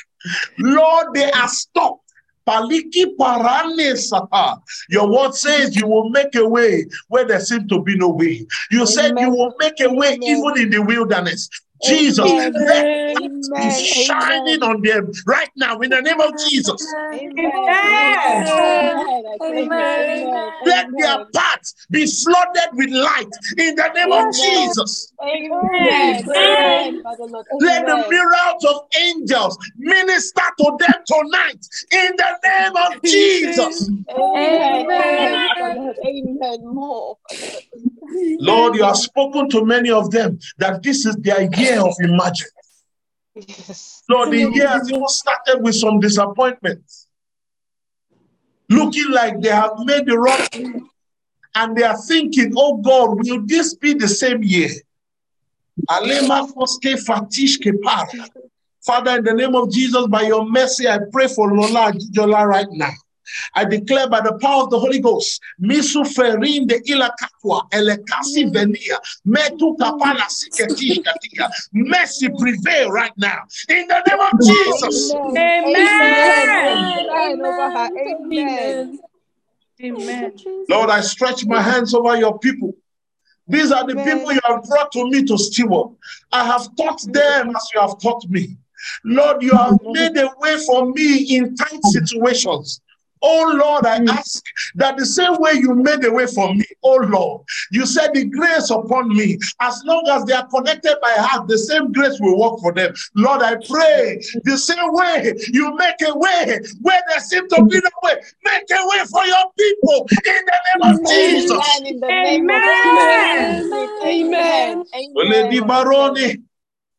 Lord, 0.59 1.15
they 1.15 1.31
are 1.31 1.49
stopped. 1.49 2.05
Paliki 2.47 3.05
parane. 3.19 4.59
Your 4.89 5.11
word 5.11 5.35
says 5.35 5.77
you 5.77 5.87
will 5.87 6.09
make 6.09 6.35
a 6.35 6.49
way 6.49 6.87
where 7.09 7.27
there 7.27 7.41
seems 7.41 7.69
to 7.69 7.83
be 7.83 7.97
no 7.97 8.09
way. 8.09 8.47
You 8.71 8.87
said 8.87 9.19
you 9.19 9.31
will 9.31 9.55
make 9.59 9.79
a 9.81 9.93
way 9.93 10.19
even 10.23 10.59
in 10.59 10.71
the 10.71 10.83
wilderness. 10.83 11.51
Jesus, 11.85 12.19
Amen. 12.19 12.53
let 12.55 12.85
light 13.15 13.31
Amen. 13.31 13.41
be 13.57 13.71
shining 13.71 14.63
on 14.63 14.83
them 14.83 15.13
right 15.27 15.51
now 15.57 15.79
in 15.81 15.91
the 15.91 16.01
name 16.01 16.21
of 16.21 16.33
Jesus. 16.49 16.85
Amen. 17.13 17.53
Let 20.67 20.87
their 20.97 21.25
paths 21.35 21.75
be 21.91 22.07
flooded 22.07 22.71
with 22.73 22.91
light 22.91 23.29
in 23.59 23.75
the 23.77 23.89
name 23.95 24.13
of 24.13 24.35
Jesus. 24.35 25.13
Amen. 25.23 26.25
Amen. 26.37 27.03
Let 27.61 27.87
the 27.87 27.93
Amen. 27.93 28.11
myriads 28.11 28.65
of 28.65 28.77
angels 28.99 29.59
minister 29.77 30.43
to 30.59 30.77
them 30.79 31.03
tonight 31.07 31.67
in 31.93 32.17
the 32.17 32.39
name 32.45 32.77
of 32.77 33.03
Jesus. 33.03 33.91
Amen. 34.11 34.91
Amen. 34.91 35.49
Father 38.09 38.37
Lord. 38.39 38.39
Amen. 38.39 38.39
More. 38.41 38.57
Lord, 38.57 38.77
you 38.77 38.85
have 38.85 38.97
spoken 38.97 39.49
to 39.51 39.65
many 39.65 39.91
of 39.91 40.11
them 40.11 40.39
that 40.59 40.83
this 40.83 41.07
is 41.07 41.17
their 41.17 41.43
year 41.57 41.81
of 41.81 41.95
imagine. 42.01 42.49
Yes. 43.35 44.03
Lord, 44.09 44.31
the 44.31 44.51
year 44.53 44.69
has 44.69 44.89
even 44.91 45.09
started 45.09 45.63
with 45.63 45.75
some 45.75 46.01
disappointments. 46.01 47.09
Looking 48.69 49.11
like 49.11 49.41
they 49.41 49.51
have 49.51 49.73
made 49.79 50.07
the 50.07 50.19
wrong 50.19 50.41
thing. 50.53 50.89
And 51.55 51.77
they 51.77 51.83
are 51.83 51.97
thinking, 51.97 52.53
oh 52.57 52.77
God, 52.77 53.25
will 53.25 53.43
this 53.47 53.75
be 53.75 53.95
the 53.95 54.09
same 54.09 54.43
year? 54.43 54.71
Alema 55.89 56.53
foske 56.53 56.97
fatishke 57.05 57.73
para. 57.83 58.29
Father, 58.85 59.19
in 59.19 59.25
the 59.25 59.35
name 59.35 59.55
of 59.55 59.71
Jesus, 59.71 60.07
by 60.07 60.23
your 60.23 60.49
mercy, 60.49 60.89
I 60.89 60.99
pray 61.13 61.29
for 61.29 61.53
Lola 61.53 61.93
Ajijola 61.93 62.47
right 62.47 62.67
now. 62.71 62.93
I 63.55 63.65
declare 63.65 64.09
by 64.09 64.21
the 64.21 64.39
power 64.39 64.65
of 64.65 64.71
the 64.71 64.79
Holy 64.79 65.01
Ghost, 65.01 65.41
misu 65.61 66.05
ferin 66.15 66.67
de 66.67 66.81
ila 66.93 67.11
katwa, 67.21 67.69
elekasi 67.71 68.53
venia, 68.53 68.99
metu 69.27 69.77
kapala 69.79 70.27
siketish 70.29 71.03
katia. 71.05 71.49
Mercy 71.73 72.29
prevail 72.39 72.91
right 72.91 73.13
now. 73.17 73.39
In 73.69 73.87
the 73.89 74.03
name 74.07 74.21
of 74.21 74.33
Jesus. 74.47 75.13
Amen. 75.13 75.67
Amen. 75.67 77.09
Amen. 77.97 79.01
Amen. 79.81 80.33
Lord, 80.69 80.91
I 80.91 81.01
stretch 81.01 81.47
my 81.47 81.63
hands 81.63 81.95
over 81.95 82.17
your 82.17 82.39
people. 82.39 82.75
These 83.47 83.73
are 83.73 83.87
the 83.87 83.95
people 83.95 84.33
you 84.33 84.41
have 84.45 84.63
brought 84.65 84.93
to 84.93 85.09
me 85.11 85.25
to 85.25 85.39
steward. 85.39 85.97
I 86.33 86.45
have 86.45 86.69
taught 86.77 87.01
them 87.13 87.57
as 87.57 87.71
you 87.75 87.81
have 87.81 87.99
taught 87.99 88.29
me. 88.29 88.57
Lord, 89.05 89.43
you 89.43 89.53
have 89.53 89.79
made 89.83 90.17
a 90.19 90.31
way 90.39 90.59
for 90.67 90.93
me 90.93 91.37
in 91.37 91.57
tight 91.57 91.83
situations. 91.85 92.81
Oh 93.23 93.53
Lord, 93.57 93.87
I 93.87 94.01
mm. 94.01 94.09
ask 94.09 94.45
that 94.77 94.97
the 94.97 95.07
same 95.07 95.37
way 95.39 95.53
you 95.55 95.75
made 95.75 96.05
a 96.05 96.13
way 96.13 96.27
for 96.27 96.55
me, 96.55 96.65
oh 96.83 96.97
Lord, 96.97 97.43
you 97.71 97.87
said 97.87 98.15
the 98.15 98.25
grace 98.25 98.71
upon 98.71 99.09
me, 99.09 99.39
as 99.61 99.83
long 99.85 100.07
as 100.09 100.25
they 100.25 100.35
are 100.35 100.47
connected 100.47 100.97
by 101.03 101.13
heart, 101.17 101.49
the 101.49 101.59
same 101.59 101.93
grace 101.93 102.19
will 102.21 102.39
work 102.39 102.61
for 102.61 102.73
them. 102.73 102.95
Lord, 103.15 103.43
I 103.43 103.57
pray 103.57 104.21
the 104.45 104.57
same 104.57 104.93
way 104.93 105.35
you 105.49 105.75
make 105.77 106.01
a 106.03 106.17
way 106.17 106.61
where 106.81 107.03
there 107.09 107.21
seems 107.21 107.53
to 107.53 107.65
be 107.65 107.81
no 107.81 107.91
way, 108.03 108.15
make 108.45 108.71
a 108.71 108.87
way 108.87 109.05
for 109.11 109.25
your 109.25 109.45
people 109.59 110.09
in 110.27 110.45
the 110.45 110.59
name 110.67 110.95
of 110.95 111.01
Jesus. 111.09 111.51
Amen. 111.51 111.87
In 111.87 112.01
the 112.01 112.09
name 112.09 112.51
of 112.51 112.63
Jesus. 113.37 113.89
Amen. 114.05 114.85
Lady 115.15 115.59
Amen. 115.59 116.45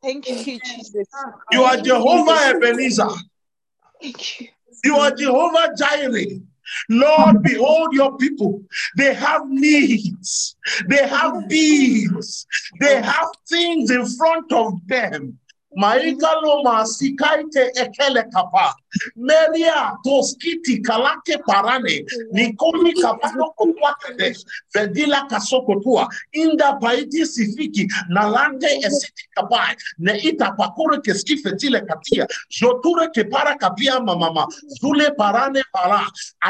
Thank 0.01 0.29
you, 0.29 0.59
Jesus. 0.59 1.07
You 1.51 1.63
are 1.63 1.77
Jehovah 1.77 2.55
Ebenezer. 2.55 3.09
Thank 4.01 4.41
you. 4.41 4.47
You 4.83 4.95
are 4.97 5.11
Jehovah 5.11 5.73
Jireh. 5.77 6.39
Lord, 6.89 7.43
behold 7.43 7.93
your 7.93 8.15
people. 8.17 8.61
They 8.95 9.13
have 9.13 9.47
needs. 9.47 10.55
They 10.87 11.07
have 11.07 11.47
bills. 11.47 12.45
They 12.79 13.01
have 13.01 13.27
things 13.47 13.89
in 13.91 14.05
front 14.05 14.51
of 14.51 14.73
them. 14.87 15.39
Maikalo 15.77 16.63
masikaite 16.63 17.71
ekele 17.75 18.31
kapa. 18.31 18.73
Meria 19.15 19.97
toskiti 20.05 20.81
kalake 20.81 21.37
parane. 21.47 22.05
Nikoni 22.33 22.93
kapano 22.93 23.53
kokwakade. 23.57 24.35
Vedila 24.73 25.27
kasokotua. 25.29 26.07
Inda 26.33 26.73
paiti 26.79 27.25
sifiki. 27.25 27.87
Nalante 28.09 28.67
esiti 28.67 29.27
kapai. 29.35 29.75
Neita 29.99 30.51
pakore 30.57 31.01
keski 31.01 31.37
fetile 31.37 31.81
katia. 31.87 32.27
Joture 32.49 33.09
kepara 33.15 33.55
kapia 33.57 33.99
mamama. 33.99 34.47
Zule 34.81 35.09
parane 35.17 35.63
para. 35.73 36.05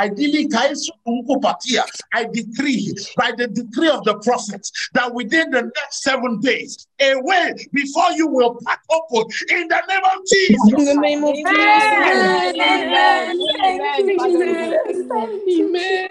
Ideally 0.06 0.48
kaisu 0.48 0.92
unku 1.08 1.42
patia. 1.42 1.84
I 2.14 2.26
decree 2.26 2.94
by 3.18 3.32
the 3.38 3.48
decree 3.48 3.90
of 3.90 4.04
the 4.04 4.16
prophets 4.20 4.72
that 4.94 5.14
within 5.14 5.52
the 5.52 5.62
next 5.62 6.04
seven 6.04 6.40
days, 6.40 6.88
a 7.00 7.16
way 7.22 7.54
before 7.74 8.12
you 8.14 8.28
will 8.28 8.58
pack 8.66 8.82
open 8.90 9.30
in 9.50 9.68
the 9.68 9.82
name 9.88 10.06
of 10.06 10.26
Jesus. 10.28 10.74
In 10.78 10.86
the 10.86 11.02
name 11.02 11.24
of 11.24 11.36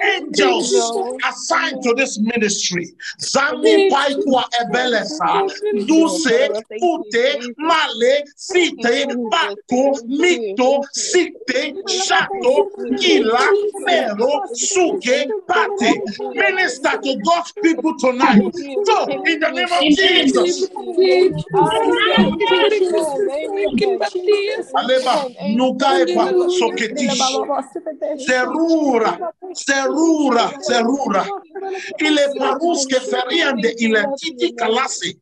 Angels 0.03 0.99
assigned 1.29 1.83
to 1.83 1.95
this 1.95 2.19
ministry. 2.21 2.89
Zami 3.21 3.87
paikwa 3.89 4.45
ebelesa. 4.61 5.45
Duse, 5.87 6.51
ute, 6.83 7.39
male, 7.59 8.25
site, 8.37 9.17
bako, 9.31 9.99
mito, 10.09 10.83
site, 10.93 11.77
shato, 11.87 12.69
kila, 12.97 13.55
mero, 13.79 14.43
suke, 14.53 15.27
pate. 15.49 16.03
Minister 16.35 16.99
to 17.03 17.17
God's 17.25 17.53
people 17.63 17.95
tonight. 17.99 18.45
So, 18.85 19.13
in 19.27 19.41
the 19.41 19.51
name 19.51 19.73
of 19.73 19.89
Jesus. 19.91 20.71
Aleba, 24.77 25.27
nugaepa, 26.15 26.49
soketish. 26.59 27.21
Zerura, 28.27 29.19
zerura, 29.55 30.53
zerura. 30.69 31.27
Ile 32.01 32.29
paruske 32.39 33.01
feriande 33.01 33.75
ile 33.79 34.05
titi 34.19 34.53
kalasi. 34.53 35.19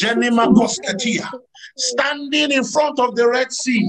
Jenima 0.00 0.46
Koskatia, 0.46 1.28
standing 1.76 2.52
in 2.52 2.64
front 2.64 3.00
of 3.00 3.16
the 3.16 3.28
Red 3.28 3.52
Sea. 3.52 3.82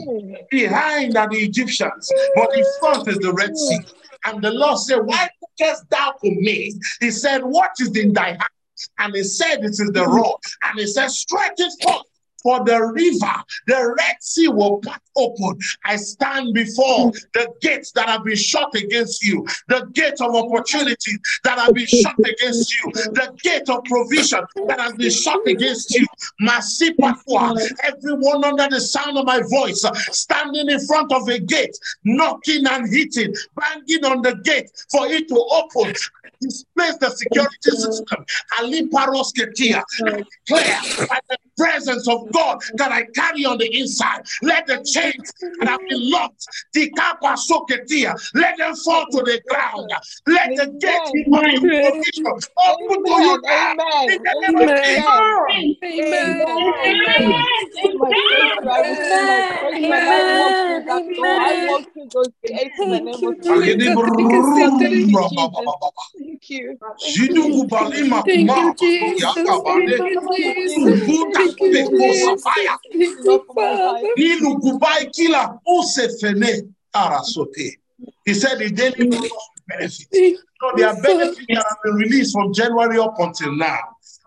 Behind 0.50 1.16
are 1.16 1.30
the 1.30 1.38
Egyptians, 1.38 2.12
but 2.36 2.50
in 2.58 2.66
front 2.80 3.08
is 3.08 3.20
the 3.20 3.32
Red 3.32 3.56
Sea. 3.56 3.80
And 4.26 4.44
the 4.44 4.52
Lord 4.52 4.80
said, 4.80 5.00
Why 5.06 5.30
lookest 5.42 5.90
thou 5.90 6.14
to 6.24 6.32
me? 6.32 6.74
He 7.00 7.12
said, 7.12 7.42
What 7.44 7.72
is 7.80 7.96
in 7.96 8.12
thy 8.12 8.30
hand? 8.30 8.42
And 8.98 9.16
he 9.16 9.24
said, 9.24 9.60
It 9.60 9.72
is 9.72 9.92
the 9.94 10.06
rod. 10.06 10.40
And 10.64 10.80
he 10.80 10.88
said, 10.88 11.12
Stretch 11.12 11.60
it 11.60 11.74
forth. 11.84 12.07
For 12.48 12.64
the 12.64 12.82
river, 12.82 13.44
the 13.66 13.94
Red 14.00 14.16
Sea 14.22 14.48
will 14.48 14.78
cut 14.80 15.02
open. 15.18 15.60
I 15.84 15.98
stand 15.98 16.54
before 16.54 17.12
the 17.34 17.54
gates 17.60 17.92
that 17.92 18.08
have 18.08 18.24
been 18.24 18.38
shut 18.38 18.74
against 18.74 19.22
you, 19.22 19.46
the 19.68 19.86
gate 19.92 20.22
of 20.22 20.34
opportunity 20.34 21.12
that 21.44 21.60
have 21.60 21.74
been 21.74 21.86
shut 21.86 22.18
against 22.20 22.74
you, 22.74 22.92
the 22.94 23.38
gate 23.44 23.68
of 23.68 23.84
provision 23.84 24.40
that 24.68 24.80
has 24.80 24.94
been 24.94 25.12
shut 25.12 25.46
against 25.46 25.94
you. 25.94 26.08
Masipakwa, 26.42 27.60
everyone 27.84 28.46
under 28.46 28.70
the 28.70 28.80
sound 28.80 29.18
of 29.18 29.26
my 29.26 29.42
voice, 29.50 29.84
standing 30.12 30.70
in 30.70 30.88
front 30.88 31.12
of 31.12 31.28
a 31.28 31.40
gate, 31.40 31.78
knocking 32.06 32.66
and 32.66 32.88
hitting, 32.90 33.34
banging 33.58 34.06
on 34.06 34.22
the 34.22 34.36
gate 34.46 34.70
for 34.90 35.06
it 35.08 35.28
to 35.28 35.36
open. 35.36 35.94
Displace 36.42 36.98
the 36.98 37.10
security 37.10 37.56
system. 37.72 38.26
Ali 38.60 38.88
Parosketia. 38.90 39.84
I 40.06 40.24
declare 40.48 40.82
by 41.10 41.20
the 41.30 41.38
presence 41.58 42.08
of 42.08 42.32
God 42.32 42.60
that 42.76 42.92
I 42.92 43.06
carry 43.16 43.46
on 43.46 43.58
the 43.58 43.76
inside. 43.78 44.22
Let 44.44 44.68
the 44.68 44.78
chains 44.78 45.34
that 45.60 45.68
have 45.70 45.80
been 45.90 46.12
locked, 46.12 46.46
the 46.74 46.90
Kappa 46.92 47.36
Soketia, 47.36 48.14
let 48.36 48.58
them 48.58 48.76
fall 48.76 49.06
to 49.12 49.18
the 49.24 49.42
ground. 49.48 49.92
Let 50.28 50.56
the 50.56 50.68
gate 50.80 51.12
be 51.14 51.32
open 51.34 51.60
provision. 51.60 52.40
Open 52.68 53.04
to 53.06 53.22
you 53.24 53.42
now. 53.42 54.08
In 54.48 54.56
the 54.56 54.66
name 54.66 55.08
of 55.08 55.24
Jesus. 55.26 55.78
Jidugu 66.28 67.68
balima 67.68 68.24
kuma 68.24 68.76
yaka 69.20 69.62
bande 69.64 69.98
kubuta 70.76 71.44
peko 71.58 72.08
sapaya 72.14 72.80
ilu 74.18 74.60
kubai 74.60 75.12
kila 75.14 75.60
use 75.66 76.08
fene 76.22 76.74
arasote. 76.94 77.78
He 78.26 78.34
said 78.34 78.60
the 78.60 78.70
daily 78.70 79.10
benefits. 79.68 80.08
So 80.60 80.72
there 80.76 80.88
are 80.88 81.02
benefits 81.02 81.46
that 81.50 81.66
have 81.68 81.78
been 81.84 81.96
released 81.96 82.34
from 82.34 82.54
January 82.54 83.00
up 83.00 83.16
until 83.20 83.56
now 83.56 83.80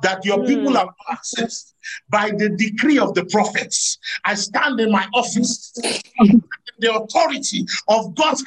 that 0.02 0.24
your 0.24 0.44
people 0.46 0.74
have 0.74 0.88
accessed 1.10 1.74
by 2.08 2.30
the 2.30 2.48
decree 2.50 2.98
of 2.98 3.14
the 3.14 3.24
prophets. 3.26 3.98
I 4.24 4.34
stand 4.34 4.80
in 4.80 4.90
my 4.90 5.06
office, 5.14 5.72
the 6.78 6.94
authority 6.94 7.66
of 7.88 8.14
God's 8.14 8.44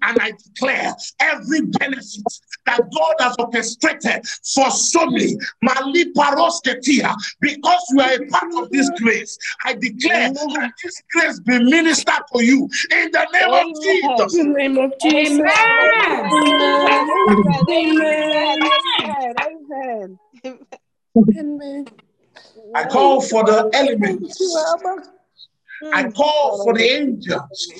and 0.00 0.18
I 0.20 0.32
declare 0.32 0.94
every 1.20 1.62
benefit 1.62 2.24
that 2.66 2.80
God 2.94 3.14
has 3.20 3.36
orchestrated 3.38 4.26
for 4.54 4.66
Somi, 4.66 5.34
Mali 5.62 6.12
Parosketia, 6.12 7.14
because 7.40 7.82
you 7.90 8.00
are 8.00 8.12
a 8.14 8.26
part 8.28 8.54
of 8.56 8.70
this 8.70 8.88
grace. 9.00 9.36
I 9.64 9.74
declare 9.74 10.32
that 10.32 10.72
this 10.82 11.02
grace 11.12 11.40
be 11.40 11.58
ministered 11.62 12.24
to 12.34 12.44
you 12.44 12.68
in 12.90 13.10
the 13.10 13.26
name 13.32 13.52
of 13.52 13.66
Jesus. 13.82 14.34
In 14.38 14.52
the 14.52 14.58
name 14.58 14.78
of 14.78 14.98
Jesus. 15.00 15.58
Amen. 21.28 21.86
I 22.74 22.84
call 22.88 23.20
for 23.20 23.44
the 23.44 23.70
elements. 23.74 24.40
I 25.92 26.04
mm. 26.04 26.14
call 26.14 26.64
for 26.64 26.74
the 26.74 26.82
angels. 26.82 27.72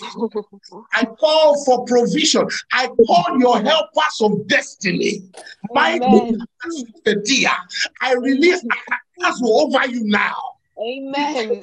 I 0.95 1.05
call 1.05 1.65
for 1.65 1.85
provision. 1.85 2.49
I 2.73 2.89
call 2.89 3.39
your 3.39 3.61
helpers 3.61 4.21
of 4.21 4.47
destiny. 4.49 5.23
My 5.71 5.99
dear, 5.99 7.51
I 8.01 8.15
release 8.15 8.63
mm. 8.65 8.69
my 9.19 9.33
over 9.45 9.87
you 9.89 10.05
now. 10.05 10.37
Amen. 10.83 11.63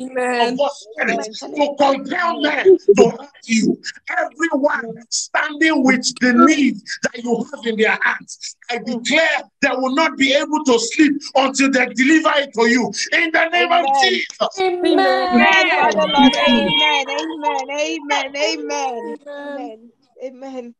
Amen. 0.00 0.52
Of 0.52 0.58
God's 0.58 0.88
spirit 0.92 1.34
to 1.56 1.74
compel 1.78 2.40
men 2.40 2.64
to 2.96 3.10
help 3.10 3.30
you. 3.44 3.80
Everyone 4.18 4.94
standing 5.08 5.82
with 5.82 6.04
the 6.20 6.32
need 6.32 6.76
that 7.02 7.22
you 7.22 7.46
have 7.54 7.66
in 7.66 7.76
their 7.76 7.98
hands. 8.02 8.56
I 8.70 8.78
declare 8.78 9.28
they 9.60 9.68
will 9.70 9.94
not 9.94 10.16
be 10.16 10.34
able 10.34 10.64
to 10.64 10.78
sleep 10.78 11.20
until 11.34 11.70
they 11.70 11.86
deliver 11.86 12.32
it 12.36 12.52
to 12.54 12.68
you. 12.68 12.92
In 13.12 13.30
the 13.32 13.48
name 13.48 13.72
of 13.72 13.86
Jesus. 14.02 14.60
Amen. 14.60 15.28
Father 15.70 16.08
Lord. 16.08 16.36
Amen. 16.36 17.06
Amen. 17.08 17.70
Amen. 17.70 18.36
Amen. 18.36 19.16
Amen. 19.34 19.90
Amen. 20.24 20.74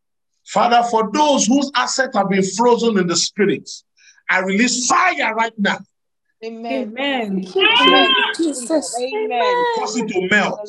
Father, 0.44 0.82
for 0.90 1.10
those 1.12 1.46
whose 1.46 1.70
assets 1.74 2.16
have 2.16 2.28
been 2.28 2.42
frozen 2.42 2.98
in 2.98 3.06
the 3.06 3.16
spirit, 3.16 3.70
I 4.28 4.40
release 4.40 4.86
fire 4.86 5.34
right 5.34 5.52
now. 5.58 5.78
Amen. 6.44 6.94
Amen. 6.98 7.46
Amen. 7.80 8.14
Jesus. 8.36 8.96
Amen. 8.98 9.66
Cause 9.76 9.96
it 9.96 10.08
to 10.08 10.28
melt. 10.28 10.60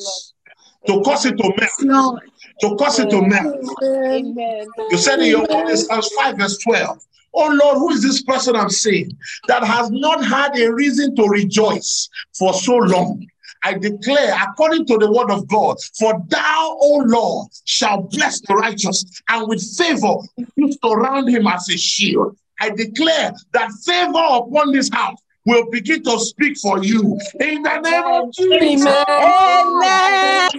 To 0.86 1.02
cause 1.02 1.26
it 1.26 1.36
to 1.36 1.52
melt. 1.84 2.20
To 2.60 2.76
cause 2.76 3.00
it 3.00 3.10
to 3.10 3.22
melt. 3.22 3.82
Amen. 3.82 4.72
You 4.90 4.96
said 4.96 5.18
in 5.18 5.30
your 5.30 5.40
word 5.50 5.70
in 5.70 5.76
Psalms 5.76 6.08
5, 6.12 6.38
verse 6.38 6.58
12. 6.58 6.98
Oh 7.34 7.48
Lord, 7.48 7.78
who 7.78 7.90
is 7.90 8.02
this 8.02 8.22
person 8.22 8.54
I'm 8.54 8.70
seeing 8.70 9.10
that 9.48 9.64
has 9.64 9.90
not 9.90 10.24
had 10.24 10.56
a 10.56 10.72
reason 10.72 11.16
to 11.16 11.24
rejoice 11.24 12.08
for 12.38 12.54
so 12.54 12.76
long? 12.76 13.26
I 13.64 13.74
declare, 13.74 14.32
according 14.40 14.86
to 14.86 14.98
the 14.98 15.10
word 15.10 15.32
of 15.32 15.48
God, 15.48 15.78
for 15.98 16.22
thou, 16.28 16.78
O 16.80 17.02
Lord, 17.04 17.48
shall 17.64 18.02
bless 18.02 18.40
the 18.42 18.54
righteous, 18.54 19.04
and 19.28 19.48
with 19.48 19.76
favor 19.76 20.16
you 20.54 20.70
surround 20.84 21.30
him 21.30 21.48
as 21.48 21.68
a 21.68 21.76
shield. 21.76 22.36
I 22.60 22.70
declare 22.70 23.32
that 23.52 23.70
favor 23.84 24.12
upon 24.12 24.70
this 24.70 24.88
house 24.92 25.18
will 25.46 25.70
begin 25.70 26.02
to 26.02 26.18
speak 26.18 26.56
for 26.58 26.82
you 26.82 27.18
in 27.40 27.62
the 27.62 27.80
name 27.80 28.04
of 28.04 28.32
Jesus. 28.32 28.96
Amen. 29.08 30.50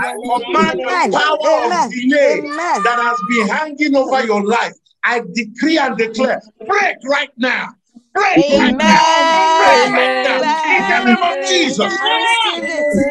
I 0.00 0.14
command 0.24 0.80
the 0.80 1.10
power 1.12 1.74
of 1.76 1.90
delay 1.90 2.40
that 2.82 2.98
has 2.98 3.22
been 3.28 3.48
hanging 3.48 3.96
over 3.96 4.24
your 4.24 4.44
life. 4.44 4.72
I 5.04 5.22
decree 5.32 5.78
and 5.78 5.96
declare, 5.96 6.40
break 6.66 6.96
right 7.04 7.30
now. 7.36 7.74
Break 8.14 8.44
Amen. 8.52 8.72
break 8.74 9.84
Amen. 9.84 10.34
in 10.34 10.88
the 10.88 11.04
name 11.04 11.22
of 11.22 11.48
Jesus. 11.48 11.92
I. 12.00 12.28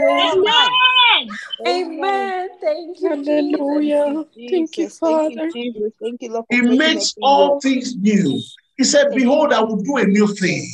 Amen. 0.09 0.86
Amen. 1.65 2.49
Thank 2.61 3.01
you, 3.01 3.09
Hallelujah. 3.09 4.25
Thank 4.35 4.37
you, 4.37 4.49
Jesus. 4.49 4.99
Thank 4.99 5.29
you, 5.29 5.35
Father. 5.35 5.51
Jesus. 5.51 5.93
Thank 6.01 6.21
you, 6.21 6.33
Lord, 6.33 6.45
He 6.49 6.61
makes 6.61 7.15
all 7.21 7.59
things 7.59 7.95
new. 7.95 8.39
He 8.77 8.83
said, 8.83 9.07
Behold, 9.15 9.53
I 9.53 9.61
will 9.61 9.81
do 9.81 9.97
a 9.97 10.05
new 10.05 10.27
thing. 10.27 10.69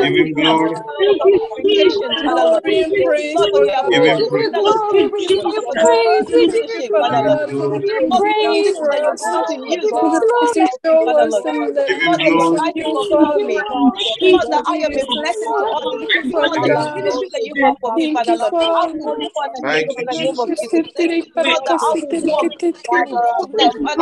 Give 0.02 0.16
him 0.16 0.34
glory. 0.34 0.76
Give 2.66 2.74
him 2.74 2.94
praise. 3.04 3.36
Give 3.90 4.04
him 4.04 4.22
praise 4.30 4.54